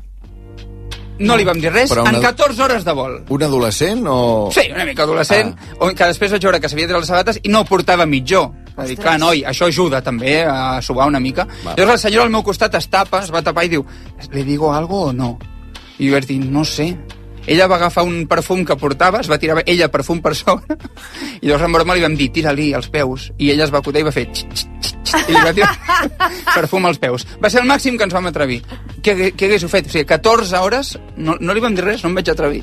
No 1.22 1.36
li 1.38 1.44
vam 1.46 1.60
dir 1.60 1.70
res 1.72 1.92
una- 1.94 2.10
en 2.10 2.20
14 2.20 2.62
hores 2.62 2.84
de 2.84 2.92
vol. 2.96 3.20
Un 3.28 3.42
adolescent 3.42 4.02
o...? 4.08 4.50
Sí, 4.54 4.66
una 4.74 4.84
mica 4.84 5.04
adolescent, 5.04 5.54
ah. 5.80 5.92
que 5.94 6.10
després 6.10 6.34
vaig 6.34 6.42
veure 6.48 6.60
que 6.60 6.68
s'havia 6.68 6.88
tret 6.90 6.98
les 6.98 7.10
sabates 7.12 7.40
i 7.42 7.52
no 7.52 7.64
portava 7.68 8.06
mitjó. 8.06 8.48
Va 8.76 8.86
dir, 8.88 8.96
clar, 8.96 9.18
noi, 9.20 9.42
això 9.44 9.68
ajuda 9.68 10.00
també 10.02 10.38
a 10.48 10.80
suar 10.82 11.06
una 11.10 11.20
mica. 11.20 11.44
Va. 11.64 11.74
Llavors 11.76 11.98
el 12.00 12.04
senyor 12.08 12.24
al 12.24 12.32
meu 12.32 12.42
costat 12.42 12.74
es 12.78 12.88
tapa, 12.88 13.20
es 13.22 13.32
va 13.32 13.42
tapar 13.44 13.66
i 13.68 13.72
diu, 13.74 13.84
¿le 14.32 14.44
digo 14.44 14.72
algo 14.72 15.08
o 15.10 15.12
no? 15.12 15.34
I 15.98 16.08
jo 16.08 16.16
vaig 16.16 16.26
dir, 16.26 16.40
no 16.44 16.64
sé. 16.64 16.96
Ella 17.46 17.66
va 17.66 17.76
agafar 17.76 18.04
un 18.06 18.26
perfum 18.30 18.64
que 18.64 18.76
portava, 18.78 19.20
es 19.20 19.28
va 19.30 19.38
tirar 19.38 19.64
ella 19.66 19.90
perfum 19.90 20.22
per 20.22 20.34
sobre, 20.38 20.78
i 21.42 21.48
llavors 21.48 21.66
en 21.66 21.72
broma 21.76 21.98
li 21.98 22.04
vam 22.06 22.16
dir, 22.16 22.30
tira-li 22.32 22.72
als 22.72 22.88
peus. 22.88 23.32
I 23.38 23.50
ella 23.52 23.66
es 23.68 23.74
va 23.74 23.82
acotar 23.84 24.00
i 24.00 24.08
va 24.08 24.14
fer... 24.14 24.28
Xt, 24.32 24.46
xt, 24.54 24.71
I 25.20 25.32
li 25.32 25.40
va 25.40 25.54
tirar 25.56 25.72
perfum 26.54 26.86
als 26.90 27.00
peus. 27.02 27.26
Va 27.42 27.50
ser 27.52 27.62
el 27.62 27.68
màxim 27.70 27.98
que 27.98 28.08
ens 28.08 28.14
vam 28.14 28.30
atrevir. 28.30 28.62
Què, 29.02 29.32
què 29.36 29.48
haguéssiu 29.48 29.70
fet? 29.72 29.88
O 29.90 29.94
sigui, 29.94 30.06
14 30.08 30.62
hores, 30.62 30.94
no, 31.16 31.36
no 31.40 31.56
li 31.56 31.64
vam 31.64 31.74
dir 31.76 31.84
res, 31.86 32.04
no 32.04 32.12
em 32.12 32.20
vaig 32.20 32.30
atrevir. 32.32 32.62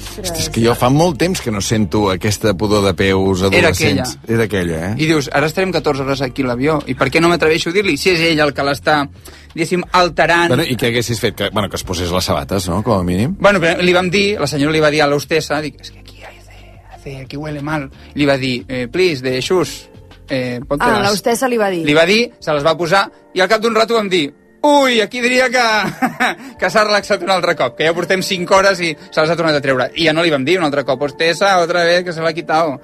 Hosti, 0.00 0.38
és 0.40 0.48
que 0.52 0.62
jo 0.64 0.72
fa 0.78 0.88
molt 0.92 1.18
temps 1.20 1.42
que 1.44 1.52
no 1.52 1.60
sento 1.60 2.06
aquesta 2.12 2.54
pudor 2.56 2.84
de 2.86 2.94
peus 2.96 3.42
adolescents. 3.42 4.14
aquella. 4.16 4.34
Era 4.34 4.46
aquella, 4.46 4.78
eh? 4.88 4.92
I 4.96 5.08
dius, 5.10 5.28
ara 5.32 5.48
estarem 5.50 5.72
14 5.74 6.06
hores 6.06 6.22
aquí 6.24 6.44
a 6.46 6.48
l'avió, 6.48 6.78
i 6.88 6.94
per 6.96 7.10
què 7.12 7.20
no 7.20 7.28
m'atreveixo 7.28 7.68
a 7.72 7.76
dir-li 7.76 7.96
si 8.00 8.14
és 8.14 8.22
ell 8.30 8.40
el 8.40 8.54
que 8.56 8.64
l'està, 8.64 9.02
diguéssim, 9.52 9.84
alterant... 10.00 10.54
Bueno, 10.54 10.64
I 10.64 10.78
què 10.80 10.88
haguessis 10.88 11.20
fet? 11.20 11.36
Que, 11.36 11.50
bueno, 11.52 11.68
que 11.68 11.76
es 11.76 11.84
posés 11.84 12.12
les 12.14 12.24
sabates, 12.24 12.70
no?, 12.70 12.80
com 12.86 12.96
a 12.96 13.04
mínim. 13.04 13.36
Bueno, 13.40 13.60
però 13.60 13.82
li 13.84 13.92
vam 13.96 14.08
dir, 14.10 14.38
la 14.40 14.48
senyora 14.48 14.72
li 14.72 14.80
va 14.80 14.92
dir 14.94 15.04
a 15.04 15.10
l'hostessa, 15.10 15.60
dic, 15.60 15.80
es 15.80 15.90
que 15.92 16.00
aquí 16.00 16.24
hace, 16.24 17.18
aquí 17.20 17.36
huele 17.36 17.60
mal. 17.62 17.90
Li 18.14 18.26
va 18.28 18.38
dir, 18.40 18.64
eh, 18.68 18.86
please, 18.88 19.22
de 19.26 19.40
xus, 19.42 19.89
eh, 20.30 20.60
ponte 20.66 20.84
Ah, 20.86 21.02
l'hostessa 21.08 21.48
li 21.48 21.58
va 21.58 21.68
dir. 21.70 21.84
Li 21.86 21.94
va 21.94 22.06
dir, 22.06 22.30
se 22.40 22.52
les 22.54 22.64
va 22.64 22.76
posar, 22.78 23.08
i 23.34 23.40
al 23.42 23.48
cap 23.50 23.60
d'un 23.60 23.74
rato 23.74 23.94
vam 23.98 24.08
dir, 24.08 24.30
ui, 24.62 25.00
aquí 25.00 25.20
diria 25.20 25.48
que, 25.50 25.66
que 26.60 26.70
s'ha 26.70 26.84
relaxat 26.84 27.22
un 27.26 27.30
altre 27.34 27.56
cop, 27.56 27.76
que 27.76 27.86
ja 27.88 27.94
portem 27.96 28.22
5 28.22 28.54
hores 28.56 28.80
i 28.80 28.94
se 29.10 29.20
les 29.20 29.30
ha 29.30 29.36
tornat 29.36 29.56
a 29.56 29.62
treure. 29.64 29.90
I 29.96 30.06
ja 30.08 30.12
no 30.16 30.22
li 30.22 30.30
vam 30.32 30.44
dir 30.44 30.58
un 30.58 30.64
altre 30.68 30.84
cop, 30.84 31.02
hostessa, 31.08 31.58
otra 31.60 31.84
vez, 31.84 32.04
que 32.04 32.12
se 32.12 32.20
l'ha 32.24 32.32
quitado. 32.36 32.80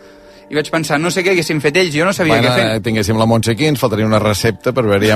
I 0.50 0.54
vaig 0.54 0.68
pensar, 0.70 1.00
no 1.02 1.10
sé 1.10 1.24
què 1.26 1.32
haguéssim 1.34 1.58
fet 1.60 1.76
ells, 1.76 1.90
jo 1.94 2.04
no 2.06 2.12
sabia 2.14 2.36
bueno, 2.36 2.48
què 2.52 2.54
fer. 2.54 2.66
eh, 2.76 2.80
tinguéssim 2.80 3.18
la 3.18 3.26
Montse 3.26 3.50
aquí, 3.56 3.66
ens 3.66 3.80
faltaria 3.82 4.06
una 4.06 4.20
recepta 4.22 4.72
per 4.72 4.84
veure 4.86 5.08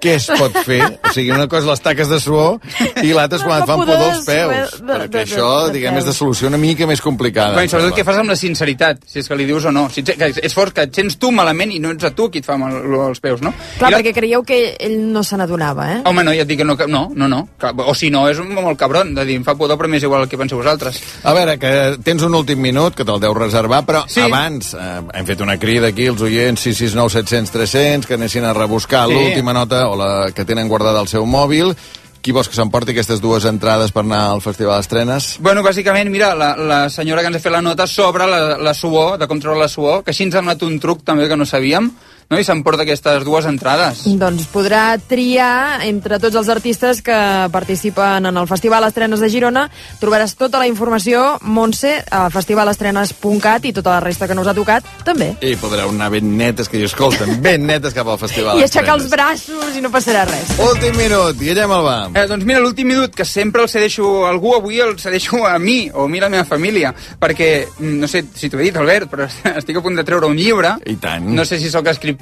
què 0.00 0.14
es 0.16 0.26
pot 0.38 0.52
fer. 0.64 0.82
O 1.04 1.12
sigui, 1.12 1.30
una 1.30 1.48
cosa 1.48 1.70
les 1.70 1.80
taques 1.80 2.08
de 2.08 2.18
suor 2.20 2.58
i 3.02 3.12
l'altra 3.12 3.38
és 3.38 3.44
quan 3.44 3.62
et 3.62 3.66
fan 3.68 3.80
pudor 3.80 4.02
els 4.14 4.24
peus. 4.26 4.52
de- 4.78 4.86
de- 4.86 4.92
Perquè 4.92 5.08
de- 5.10 5.24
això, 5.24 5.66
de 5.66 5.72
diguem, 5.72 5.94
peus. 5.94 6.04
és 6.04 6.10
de 6.10 6.14
solució 6.14 6.48
una 6.48 6.58
mica 6.58 6.86
més 6.86 7.00
complicada. 7.00 7.64
I 7.64 7.68
sobretot 7.68 7.96
què 7.98 8.04
fas 8.04 8.16
amb 8.18 8.30
la 8.30 8.36
sinceritat, 8.36 8.98
si 9.06 9.18
és 9.20 9.28
que 9.28 9.36
li 9.36 9.44
dius 9.44 9.64
o 9.64 9.72
no. 9.72 9.88
Si 9.90 10.00
et, 10.00 10.14
que 10.16 10.32
és 10.42 10.54
fort 10.54 10.72
que 10.74 10.82
et 10.82 10.94
sents 10.94 11.18
tu 11.18 11.30
malament 11.32 11.72
i 11.72 11.78
no 11.78 11.90
ets 11.90 12.04
a 12.04 12.10
tu 12.10 12.30
qui 12.30 12.38
et 12.38 12.44
fa 12.46 12.56
mal 12.56 12.72
els 13.08 13.20
peus, 13.20 13.40
no? 13.42 13.52
Clar, 13.78 13.90
I 13.90 13.92
la- 13.94 13.98
perquè 14.00 14.14
creieu 14.14 14.42
que 14.44 14.76
ell 14.78 14.98
no 15.12 15.22
se 15.24 15.36
n'adonava, 15.36 15.92
eh? 15.92 16.00
Home, 16.04 16.24
no, 16.24 16.32
ja 16.32 16.42
et 16.42 16.48
dic 16.48 16.58
que 16.58 16.64
no, 16.64 16.76
no, 16.86 17.10
no, 17.14 17.28
no. 17.28 17.48
O 17.86 17.94
si 17.94 18.10
no, 18.10 18.28
és 18.28 18.38
un, 18.38 18.52
molt 18.54 18.78
cabron, 18.78 19.14
de 19.14 19.24
dir, 19.24 19.36
em 19.36 19.44
fa 19.44 19.54
pudor, 19.54 19.76
però 19.78 19.88
m'és 19.88 20.02
igual 20.02 20.22
el 20.22 20.28
que 20.28 20.38
penseu 20.38 20.58
vosaltres. 20.58 21.00
A 21.24 21.32
veure, 21.34 21.58
que 21.58 21.98
tens 22.04 22.22
un 22.22 22.34
últim 22.34 22.58
minut, 22.60 22.94
que 22.94 23.04
te'l 23.04 23.20
deu 23.20 23.34
reservar, 23.34 23.84
però 23.86 24.04
Sí. 24.08 24.20
abans 24.20 24.74
eh, 24.74 25.00
hem 25.14 25.26
fet 25.26 25.40
una 25.40 25.58
crida 25.58 25.88
aquí, 25.88 26.06
els 26.06 26.20
oients 26.22 26.60
669 26.60 27.10
700 27.10 27.50
300, 27.52 28.06
que 28.06 28.14
anessin 28.14 28.44
a 28.44 28.52
rebuscar 28.54 29.06
Sí. 29.08 29.14
l'última 29.14 29.52
nota 29.52 29.87
o 29.88 29.96
la 29.98 30.10
que 30.34 30.46
tenen 30.48 30.68
guardada 30.68 31.00
al 31.00 31.08
seu 31.10 31.26
mòbil. 31.26 31.74
Qui 32.18 32.34
vols 32.34 32.48
que 32.50 32.56
s'emporti 32.58 32.92
aquestes 32.92 33.20
dues 33.22 33.44
entrades 33.46 33.92
per 33.94 34.02
anar 34.02 34.24
al 34.32 34.42
Festival 34.42 34.80
d'Estrenes? 34.80 35.36
Bueno, 35.40 35.62
bàsicament, 35.62 36.10
mira, 36.10 36.32
la, 36.34 36.50
la 36.58 36.80
senyora 36.90 37.22
que 37.22 37.30
ens 37.30 37.38
ha 37.38 37.44
fet 37.44 37.54
la 37.54 37.62
nota 37.62 37.86
sobre 37.86 38.26
la, 38.26 38.40
la 38.58 38.74
suor, 38.74 39.16
de 39.20 39.28
com 39.30 39.38
treure 39.40 39.60
la 39.60 39.70
suor, 39.70 40.02
que 40.02 40.10
així 40.10 40.26
ens 40.26 40.34
ha 40.34 40.42
donat 40.42 40.64
un 40.66 40.80
truc 40.82 41.04
també 41.06 41.28
que 41.30 41.38
no 41.38 41.46
sabíem, 41.46 41.92
no? 42.30 42.38
i 42.38 42.44
s'emporta 42.44 42.84
aquestes 42.84 43.24
dues 43.24 43.46
entrades. 43.48 44.04
Doncs 44.20 44.48
podrà 44.52 44.98
triar 45.00 45.80
entre 45.86 46.18
tots 46.20 46.36
els 46.38 46.50
artistes 46.52 47.00
que 47.04 47.16
participen 47.52 48.28
en 48.28 48.36
el 48.36 48.48
Festival 48.50 48.86
Estrenes 48.88 49.22
de 49.24 49.30
Girona. 49.32 49.66
Trobaràs 50.00 50.36
tota 50.38 50.60
la 50.60 50.68
informació, 50.68 51.38
Montse, 51.42 51.94
a 52.10 52.26
festivalestrenes.cat 52.32 53.68
i 53.68 53.72
tota 53.76 53.96
la 53.96 54.02
resta 54.04 54.28
que 54.28 54.36
no 54.36 54.44
us 54.44 54.50
ha 54.52 54.56
tocat, 54.56 54.86
també. 55.06 55.32
I 55.40 55.56
podreu 55.60 55.92
anar 55.92 56.10
ben 56.12 56.36
netes, 56.38 56.68
que 56.68 56.80
jo 56.80 56.88
escolten, 56.90 57.38
ben 57.44 57.66
netes 57.68 57.96
cap 57.96 58.08
al 58.08 58.20
Festival 58.20 58.60
I 58.60 58.66
aixecar 58.66 58.98
els 58.98 59.08
braços 59.10 59.76
i 59.78 59.84
no 59.84 59.92
passarà 59.94 60.26
res. 60.28 60.54
Últim 60.68 60.96
minut, 61.00 61.38
Guillem 61.40 61.72
Albà. 61.78 61.98
Eh, 62.12 62.26
doncs 62.30 62.46
mira, 62.48 62.60
l'últim 62.64 62.90
minut, 62.92 63.16
que 63.16 63.24
sempre 63.28 63.64
el 63.64 63.72
cedeixo 63.72 64.26
a 64.26 64.32
algú, 64.32 64.54
avui 64.56 64.80
el 64.84 64.98
cedeixo 65.00 65.44
a 65.48 65.56
mi, 65.62 65.80
o 65.94 66.04
a 66.04 66.12
mi 66.12 66.20
la 66.20 66.30
meva 66.32 66.44
família, 66.48 66.92
perquè, 67.20 67.50
mm, 67.78 67.96
no 68.02 68.08
sé 68.10 68.24
si 68.34 68.50
t'ho 68.50 68.60
he 68.60 68.68
dit, 68.68 68.76
Albert, 68.76 69.08
però 69.10 69.28
estic 69.58 69.80
a 69.80 69.84
punt 69.84 69.96
de 69.96 70.04
treure 70.04 70.28
un 70.28 70.36
llibre. 70.36 70.76
I 70.84 70.98
tant. 71.00 71.24
No 71.34 71.46
sé 71.48 71.60
si 71.62 71.70
sóc 71.72 71.88
escriptor, 71.88 72.17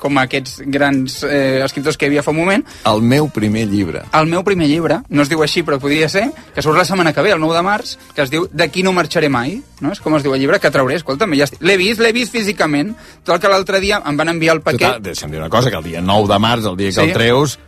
com 0.00 0.16
aquests 0.18 0.62
grans 0.72 1.18
eh, 1.28 1.60
escriptors 1.64 1.98
que 2.00 2.06
hi 2.06 2.08
havia 2.08 2.22
fa 2.24 2.32
un 2.32 2.38
moment. 2.40 2.64
El 2.88 3.02
meu 3.04 3.28
primer 3.28 3.66
llibre. 3.68 4.02
El 4.16 4.30
meu 4.32 4.42
primer 4.46 4.66
llibre, 4.70 5.02
no 5.12 5.22
es 5.22 5.28
diu 5.28 5.42
així, 5.44 5.62
però 5.66 5.76
podria 5.82 6.08
ser, 6.08 6.30
que 6.54 6.64
surt 6.64 6.78
la 6.78 6.86
setmana 6.88 7.12
que 7.12 7.20
ve, 7.26 7.34
el 7.36 7.42
9 7.42 7.58
de 7.58 7.62
març, 7.66 7.96
que 8.16 8.24
es 8.24 8.32
diu 8.32 8.48
D'aquí 8.50 8.82
no 8.82 8.94
marxaré 8.96 9.28
mai, 9.28 9.58
no? 9.80 9.92
És 9.92 10.00
com 10.00 10.16
es 10.16 10.24
diu 10.24 10.32
el 10.34 10.40
llibre, 10.40 10.58
que 10.60 10.72
trauré, 10.72 10.96
escolta'm, 10.96 11.36
ja 11.36 11.46
l'he 11.60 11.76
vist, 11.76 12.00
l'he 12.00 12.12
vist 12.16 12.32
físicament, 12.32 12.94
tot 13.24 13.36
el 13.36 13.42
que 13.44 13.52
l'altre 13.52 13.80
dia 13.84 14.00
em 14.00 14.16
van 14.16 14.32
enviar 14.32 14.56
el 14.56 14.62
paquet... 14.64 14.86
Total, 14.88 15.04
deixa'm 15.04 15.30
dir 15.30 15.42
una 15.42 15.52
cosa, 15.52 15.70
que 15.70 15.76
el 15.76 15.84
dia 15.84 16.00
9 16.00 16.32
de 16.32 16.40
març, 16.48 16.66
el 16.72 16.80
dia 16.80 16.88
que 16.88 16.96
Sí. 16.96 17.04
el 17.04 17.12
treus, 17.12 17.58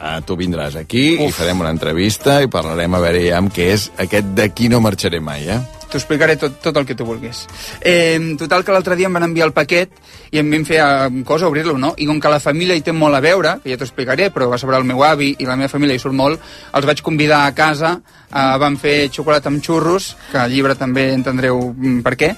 eh, 0.00 0.20
tu 0.24 0.36
vindràs 0.36 0.76
aquí 0.80 1.16
Uf. 1.18 1.28
i 1.28 1.32
farem 1.32 1.60
una 1.60 1.70
entrevista 1.70 2.40
i 2.42 2.48
parlarem 2.48 2.94
a 2.94 3.00
veure 3.04 3.28
ja 3.28 3.38
amb 3.38 3.52
què 3.52 3.70
és 3.76 3.90
aquest 3.98 4.34
d'aquí 4.36 4.68
no 4.72 4.80
marxaré 4.80 5.20
mai, 5.20 5.48
eh? 5.48 5.60
T'ho 5.94 6.00
explicaré 6.00 6.34
tot, 6.34 6.56
tot 6.58 6.76
el 6.76 6.86
que 6.88 6.96
tu 6.98 7.04
vulguis. 7.06 7.44
Eh, 7.80 8.34
total, 8.36 8.64
que 8.66 8.72
l'altre 8.74 8.96
dia 8.98 9.06
em 9.06 9.14
van 9.14 9.28
enviar 9.28 9.46
el 9.46 9.52
paquet 9.54 9.92
i 10.34 10.40
em 10.42 10.50
vam 10.50 10.64
fer 10.66 10.80
eh, 10.82 11.22
cosa, 11.26 11.46
obrir-lo, 11.46 11.76
no? 11.78 11.92
I 11.96 12.08
com 12.10 12.18
que 12.20 12.32
la 12.32 12.40
família 12.42 12.74
hi 12.74 12.82
té 12.82 12.92
molt 12.92 13.14
a 13.14 13.22
veure, 13.22 13.58
que 13.62 13.70
ja 13.70 13.78
t'ho 13.78 13.86
explicaré, 13.86 14.32
però 14.34 14.48
va 14.50 14.58
sobre 14.58 14.80
el 14.80 14.86
meu 14.88 15.04
avi 15.06 15.30
i 15.38 15.46
la 15.46 15.54
meva 15.54 15.70
família 15.70 15.94
hi 15.94 16.02
surt 16.02 16.16
molt, 16.18 16.42
els 16.74 16.88
vaig 16.88 17.02
convidar 17.06 17.44
a 17.46 17.52
casa, 17.54 17.94
eh, 18.34 18.56
vam 18.58 18.76
fer 18.80 19.10
xocolata 19.14 19.50
amb 19.52 19.62
xurros, 19.62 20.10
que 20.32 20.40
al 20.42 20.50
llibre 20.50 20.74
també 20.74 21.06
entendreu 21.14 21.60
mm, 21.70 22.00
per 22.02 22.14
què, 22.18 22.32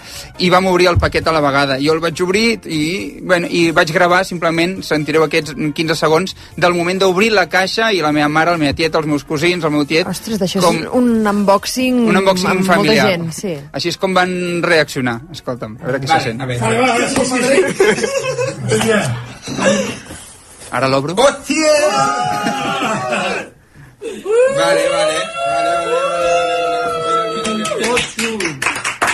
i 0.44 0.50
vam 0.52 0.68
obrir 0.68 0.90
el 0.90 0.98
paquet 1.00 1.26
a 1.26 1.32
la 1.32 1.40
vegada. 1.40 1.78
Jo 1.80 1.96
el 1.96 2.02
vaig 2.04 2.20
obrir 2.20 2.44
i, 2.68 2.82
bueno, 3.22 3.48
i 3.48 3.70
vaig 3.76 3.92
gravar, 3.96 4.22
simplement, 4.28 4.76
sentireu 4.84 5.24
aquests 5.24 5.56
15 5.56 5.96
segons, 5.96 6.36
del 6.56 6.76
moment 6.76 7.00
d'obrir 7.00 7.32
la 7.32 7.46
caixa 7.48 7.88
i 7.96 8.02
la 8.04 8.12
meva 8.12 8.28
mare, 8.28 8.52
la 8.52 8.60
meva 8.60 8.76
tieta, 8.76 9.00
els 9.00 9.08
meus 9.08 9.24
cosins, 9.24 9.64
el 9.64 9.72
meu 9.72 9.86
tiet... 9.88 10.08
Ostres, 10.12 10.36
d'això 10.42 10.60
és 10.60 10.68
un 10.92 11.24
unboxing, 11.24 12.04
un 12.10 12.20
unboxing 12.20 12.52
amb 12.52 12.68
familiar. 12.68 13.08
molta 13.08 13.16
gent, 13.16 13.32
sí. 13.32 13.56
Així 13.72 13.94
és 13.94 14.00
com 14.00 14.12
van 14.16 14.36
reaccionar. 14.66 15.18
Escolta'm, 15.32 15.78
a 15.80 15.88
veure 15.88 16.04
què 16.04 16.12
se 16.12 16.20
sent. 16.28 16.44
Vale, 16.44 16.60
vale, 16.60 17.08
sí, 17.08 17.24
sí, 17.32 17.85
sí. 17.94 18.90
Ara 20.70 20.88
l'obro. 20.88 21.14
¡Hostia! 21.16 21.72
Vale, 24.56 24.88
vale. 24.88 25.16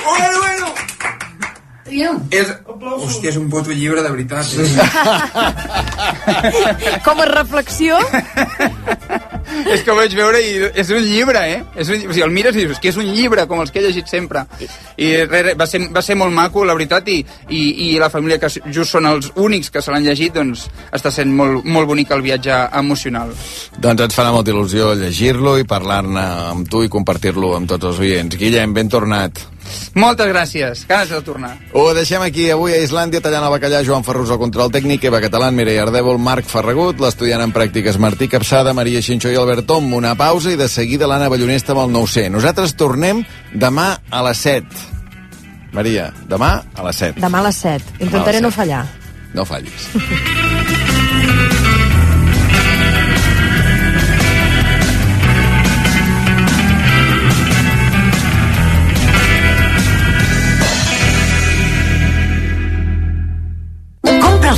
Bueno, 0.04 0.38
bueno. 0.40 0.74
És... 2.30 2.48
Hòstia, 2.80 3.30
és 3.30 3.36
un 3.36 3.48
puto 3.52 3.70
llibre 3.74 4.02
de 4.02 4.10
veritat. 4.10 4.46
Eh? 4.56 4.68
Com 7.06 7.20
a 7.20 7.26
reflexió, 7.28 7.98
és 9.66 9.82
que 9.82 9.92
ho 9.92 9.96
vaig 9.96 10.14
veure 10.16 10.40
i 10.40 10.52
és 10.80 10.90
un 10.94 11.02
llibre, 11.04 11.42
eh? 11.54 11.60
És 11.76 11.90
un, 11.92 12.06
o 12.06 12.12
sigui, 12.14 12.24
el 12.24 12.34
mires 12.34 12.56
i 12.56 12.64
dius 12.66 12.80
que 12.82 12.90
és 12.92 12.98
un 13.00 13.08
llibre, 13.12 13.44
com 13.50 13.60
els 13.62 13.72
que 13.72 13.80
he 13.80 13.84
llegit 13.84 14.08
sempre. 14.10 14.44
I 14.96 15.12
re, 15.26 15.42
re, 15.48 15.54
va, 15.58 15.66
ser, 15.68 15.82
va 15.92 16.02
ser 16.04 16.16
molt 16.18 16.34
maco, 16.34 16.64
la 16.68 16.76
veritat, 16.78 17.08
i, 17.12 17.20
i, 17.50 17.62
i 17.88 18.00
la 18.00 18.10
família 18.12 18.40
que 18.42 18.50
just 18.50 18.90
són 18.92 19.08
els 19.10 19.32
únics 19.36 19.72
que 19.72 19.82
se 19.84 19.92
l'han 19.92 20.06
llegit, 20.06 20.34
doncs 20.36 20.66
està 20.94 21.12
sent 21.14 21.32
molt, 21.36 21.64
molt 21.64 21.90
bonic 21.90 22.12
el 22.14 22.24
viatge 22.24 22.58
emocional. 22.80 23.34
Doncs 23.78 24.08
ens 24.08 24.18
farà 24.18 24.32
molta 24.34 24.54
il·lusió 24.54 24.92
llegir-lo 24.98 25.58
i 25.60 25.68
parlar-ne 25.68 26.26
amb 26.52 26.70
tu 26.70 26.84
i 26.84 26.92
compartir-lo 26.92 27.56
amb 27.58 27.70
tots 27.70 27.92
els 27.92 28.02
oients. 28.02 28.38
Guillem, 28.40 28.76
ben 28.76 28.92
tornat. 28.92 29.48
Moltes 29.94 30.28
gràcies, 30.30 30.84
ganes 30.88 31.10
de 31.12 31.20
tornar. 31.24 31.52
Ho 31.76 31.92
deixem 31.96 32.22
aquí 32.24 32.48
avui 32.50 32.61
a 32.70 32.78
Islàndia, 32.78 33.18
tallant 33.18 33.42
el 33.42 33.50
bacallà, 33.50 33.80
Joan 33.82 34.04
Ferrus 34.06 34.30
al 34.30 34.38
control 34.38 34.70
tècnic, 34.70 35.02
Eva 35.10 35.18
Catalán, 35.24 35.56
Mireia 35.58 35.82
Ardèvol, 35.82 36.20
Marc 36.22 36.46
Ferragut, 36.46 37.02
l'estudiant 37.02 37.42
en 37.42 37.50
pràctiques 37.50 37.98
Martí 37.98 38.28
Capçada, 38.30 38.76
Maria 38.78 39.02
Xinxó 39.02 39.32
i 39.32 39.40
Albert 39.40 39.66
Tom. 39.66 39.90
Una 39.98 40.14
pausa 40.14 40.54
i 40.54 40.60
de 40.60 40.70
seguida 40.70 41.10
l'Anna 41.10 41.32
Ballonesta 41.32 41.74
amb 41.74 41.82
el 41.88 41.92
900. 41.98 42.30
Nosaltres 42.38 42.76
tornem 42.78 43.24
demà 43.52 43.88
a 44.06 44.22
les 44.28 44.46
7. 44.46 44.88
Maria, 45.74 46.12
demà 46.30 46.54
a 46.62 46.86
les 46.86 47.02
7. 47.08 47.20
Demà 47.26 47.42
a 47.42 47.48
les 47.50 47.62
7. 47.66 47.98
Intentaré 47.98 48.38
les 48.38 48.46
no 48.46 48.54
set. 48.54 48.60
fallar. 48.62 48.86
No 49.34 49.48
fallis. 49.48 49.90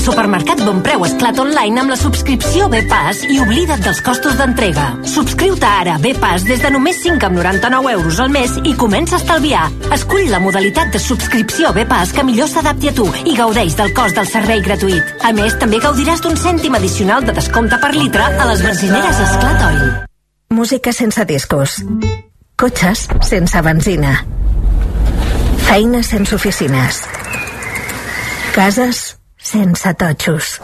supermercat 0.05 0.61
Bon 0.67 0.83
Preu 0.85 1.05
Esclat 1.07 1.39
Online 1.41 1.81
amb 1.81 1.93
la 1.95 1.97
subscripció 1.97 2.67
B-Pass 2.69 3.23
i 3.25 3.39
oblida't 3.41 3.81
dels 3.87 4.03
costos 4.05 4.37
d'entrega. 4.37 4.91
Subscriu-te 5.09 5.65
ara 5.65 5.95
a 5.97 6.03
B-Pass 6.03 6.45
des 6.45 6.61
de 6.61 6.71
només 6.75 6.99
5,99 7.01 7.93
euros 7.95 8.21
al 8.21 8.29
mes 8.35 8.59
i 8.69 8.75
comença 8.77 9.17
a 9.17 9.23
estalviar. 9.23 9.65
Escull 9.97 10.29
la 10.29 10.43
modalitat 10.45 10.93
de 10.93 11.01
subscripció 11.01 11.73
B-Pass 11.73 12.13
que 12.13 12.27
millor 12.27 12.51
s'adapti 12.53 12.93
a 12.93 12.95
tu 12.97 13.07
i 13.25 13.37
gaudeix 13.39 13.79
del 13.81 13.95
cost 13.97 14.21
del 14.21 14.29
servei 14.29 14.61
gratuït. 14.67 15.17
A 15.25 15.33
més, 15.33 15.57
també 15.61 15.81
gaudiràs 15.81 16.21
d'un 16.25 16.37
cèntim 16.37 16.77
addicional 16.77 17.25
de 17.25 17.37
descompte 17.41 17.81
per 17.81 17.95
litre 17.97 18.29
a 18.29 18.49
les 18.53 18.63
benzineres 18.67 19.25
Esclat 19.25 19.67
Oil. 19.71 19.91
Música 20.53 20.93
sense 20.93 21.25
discos. 21.25 21.81
Cotxes 22.61 23.09
sense 23.25 23.65
benzina. 23.65 24.19
Feines 25.65 26.13
sense 26.13 26.37
oficines. 26.37 27.05
Cases 28.55 29.04
sense 29.45 29.93
totxos. 30.01 30.59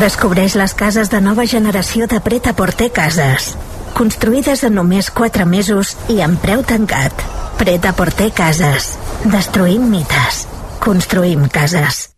Descobreix 0.00 0.56
les 0.56 0.74
cases 0.74 1.12
de 1.12 1.20
nova 1.20 1.46
generació 1.46 2.08
de 2.10 2.20
Preta 2.24 2.56
Porter 2.56 2.90
Cases. 2.96 3.52
Construïdes 3.96 4.64
en 4.66 4.76
només 4.80 5.12
4 5.12 5.46
mesos 5.48 5.94
i 6.12 6.20
amb 6.24 6.40
preu 6.42 6.64
tancat. 6.64 7.24
Preta 7.60 7.94
Porter 7.96 8.32
Cases. 8.34 8.96
Destruïm 9.24 9.88
mites. 9.92 10.44
Construïm 10.84 11.48
cases. 11.48 12.15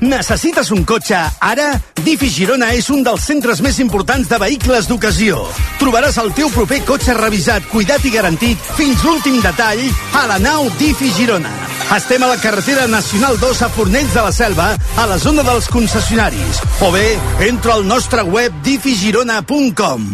Necessites 0.00 0.70
un 0.74 0.84
cotxe 0.86 1.18
ara? 1.42 1.68
Difi 2.04 2.28
Girona 2.30 2.70
és 2.78 2.88
un 2.94 3.02
dels 3.06 3.24
centres 3.26 3.60
més 3.64 3.80
importants 3.82 4.28
de 4.30 4.38
vehicles 4.38 4.86
d'ocasió. 4.88 5.40
Trobaràs 5.80 6.20
el 6.22 6.30
teu 6.36 6.50
proper 6.54 6.80
cotxe 6.86 7.16
revisat, 7.18 7.66
cuidat 7.72 8.04
i 8.06 8.12
garantit 8.14 8.70
fins 8.78 9.02
l'últim 9.04 9.40
detall 9.42 9.82
a 10.20 10.26
la 10.30 10.38
nau 10.42 10.70
Difi 10.78 11.10
Girona. 11.16 11.52
Estem 11.96 12.22
a 12.22 12.28
la 12.30 12.36
carretera 12.36 12.86
Nacional 12.86 13.38
2 13.40 13.62
a 13.64 13.68
Fornells 13.72 14.14
de 14.14 14.22
la 14.22 14.32
Selva, 14.32 14.68
a 14.76 15.06
la 15.08 15.18
zona 15.18 15.42
dels 15.46 15.70
concessionaris. 15.72 16.60
O 16.84 16.92
bé, 16.92 17.16
entra 17.48 17.78
al 17.78 17.86
nostre 17.88 18.22
web 18.22 18.52
difigirona.com. 18.64 20.10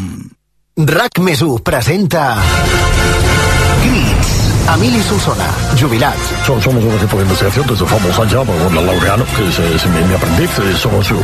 RAC 0.76 1.20
més 1.22 1.42
1 1.42 1.60
presenta... 1.66 2.28
Emili 4.72 5.00
Solsona, 5.02 5.44
jubilat. 5.78 6.16
Somos, 6.46 6.64
somos 6.64 6.82
un 6.84 6.94
equipo 6.96 7.16
de 7.18 7.22
investigación 7.22 7.66
desde 7.68 7.86
Famos 7.86 8.18
allá, 8.18 8.38
con 8.44 8.76
el 8.76 8.86
Laureano, 8.86 9.24
que 9.36 9.48
es, 9.48 9.58
es 9.58 9.86
mi, 9.86 10.00
mi 10.02 10.14
aprendiz. 10.14 10.50
eh, 10.58 10.74
Somos 10.76 11.10
eh, 11.10 11.14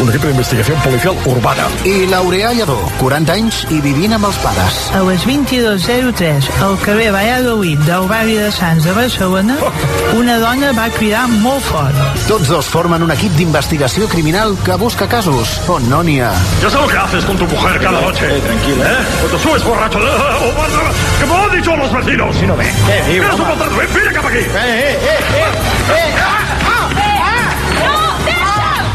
un 0.00 0.08
equipo 0.10 0.24
de 0.26 0.30
investigación 0.32 0.78
policial 0.82 1.14
urbana. 1.24 1.64
I 1.84 2.06
Laureà 2.06 2.52
Lledó, 2.52 2.78
40 3.00 3.32
anys 3.32 3.62
i 3.70 3.80
vivint 3.80 4.12
amb 4.14 4.26
els 4.28 4.36
pares. 4.44 4.78
A 4.94 5.00
les 5.08 5.24
22.03, 5.26 6.50
al 6.62 6.76
carrer 6.84 7.10
Valladolid 7.14 7.78
del 7.88 8.06
barri 8.10 8.36
de 8.38 8.52
Sants 8.52 8.84
de 8.84 8.92
Barcelona, 8.92 9.56
una 10.20 10.36
dona 10.38 10.70
va 10.76 10.86
cridar 10.94 11.24
molt 11.40 11.64
fort. 11.64 11.96
Tots 12.28 12.48
dos 12.52 12.66
formen 12.70 13.02
un 13.02 13.10
equip 13.16 13.32
d'investigació 13.40 14.06
criminal 14.12 14.54
que 14.64 14.76
busca 14.78 15.08
casos 15.08 15.58
on 15.66 15.88
no 15.90 16.02
n'hi 16.04 16.20
ha. 16.20 16.30
Ya 16.62 16.70
sé 16.70 16.76
lo 16.76 16.86
que 16.86 16.96
haces 16.98 17.24
con 17.24 17.36
tu 17.38 17.46
mujer 17.46 17.80
cada 17.80 18.00
noche. 18.00 18.28
tranquilo. 18.46 18.84
¿Eh? 18.84 18.96
Cuando 19.20 19.38
subes 19.40 19.64
borracho. 19.64 19.98
eh, 19.98 20.12
o 20.38 21.18
¿Qué 21.18 21.26
me 21.26 21.34
lo 21.36 21.42
han 21.50 21.56
dicho 21.56 21.76
los 21.76 21.92
vecinos? 21.92 22.36
Si 22.36 22.46
no 22.46 22.56
ve. 22.56 22.66
Eh, 22.88 23.16
Eres 23.16 23.34
un 23.34 23.46
maltrato. 23.46 23.76
Ven, 23.76 23.88
ven 23.94 24.08
acá 24.08 24.28
aquí. 24.28 24.38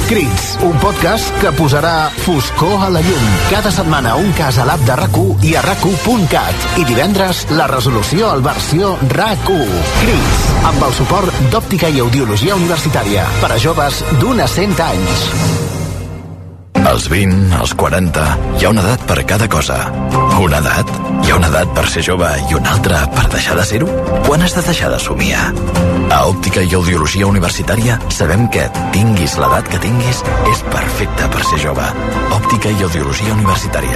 Crits, 0.08 0.58
un 0.64 0.78
podcast 0.80 1.34
que 1.42 1.50
posarà 1.52 2.10
foscor 2.24 2.86
a 2.86 2.90
la 2.90 3.02
llum. 3.04 3.26
Cada 3.50 3.72
setmana 3.76 4.16
un 4.16 4.32
cas 4.38 4.56
a 4.58 4.66
l'app 4.68 4.86
de 4.88 4.96
rac 4.96 5.18
i 5.44 5.52
a 5.56 5.62
rac 5.66 5.84
I 6.80 6.86
divendres 6.88 7.46
la 7.52 7.68
resolució 7.68 8.30
al 8.32 8.42
versió 8.42 8.98
RAC1. 9.04 9.68
Crits, 10.00 10.48
amb 10.64 10.84
el 10.88 10.94
suport 10.94 11.44
d'Òptica 11.52 11.90
i 11.90 12.00
Audiologia 12.00 12.56
Universitària 12.56 13.28
per 13.42 13.52
a 13.52 13.60
joves 13.60 14.04
d'un 14.22 14.40
a 14.40 14.48
100 14.48 14.80
anys. 14.80 15.87
Als 16.86 17.10
20, 17.10 17.54
als 17.54 17.74
40, 17.74 18.38
hi 18.60 18.66
ha 18.66 18.70
una 18.70 18.82
edat 18.82 19.04
per 19.08 19.24
cada 19.26 19.48
cosa. 19.48 19.78
Una 20.42 20.60
edat? 20.60 20.92
Hi 21.24 21.32
ha 21.32 21.38
una 21.38 21.48
edat 21.48 21.72
per 21.76 21.86
ser 21.90 22.04
jove 22.04 22.28
i 22.50 22.58
una 22.58 22.74
altra 22.76 23.06
per 23.16 23.26
deixar 23.32 23.56
de 23.60 23.66
ser-ho? 23.70 23.88
Quan 24.28 24.44
has 24.44 24.56
de 24.56 24.64
deixar 24.68 24.92
de 24.92 25.00
somiar? 25.00 25.46
A 26.12 26.20
Òptica 26.28 26.64
i 26.64 26.76
Audiologia 26.76 27.28
Universitària 27.28 27.98
sabem 28.12 28.48
que, 28.52 28.68
tinguis 28.96 29.38
l'edat 29.40 29.72
que 29.72 29.80
tinguis, 29.84 30.24
és 30.52 30.64
perfecte 30.74 31.32
per 31.32 31.44
ser 31.48 31.62
jove. 31.64 31.88
Òptica 32.36 32.72
i 32.76 32.84
Audiologia 32.84 33.34
Universitària. 33.36 33.96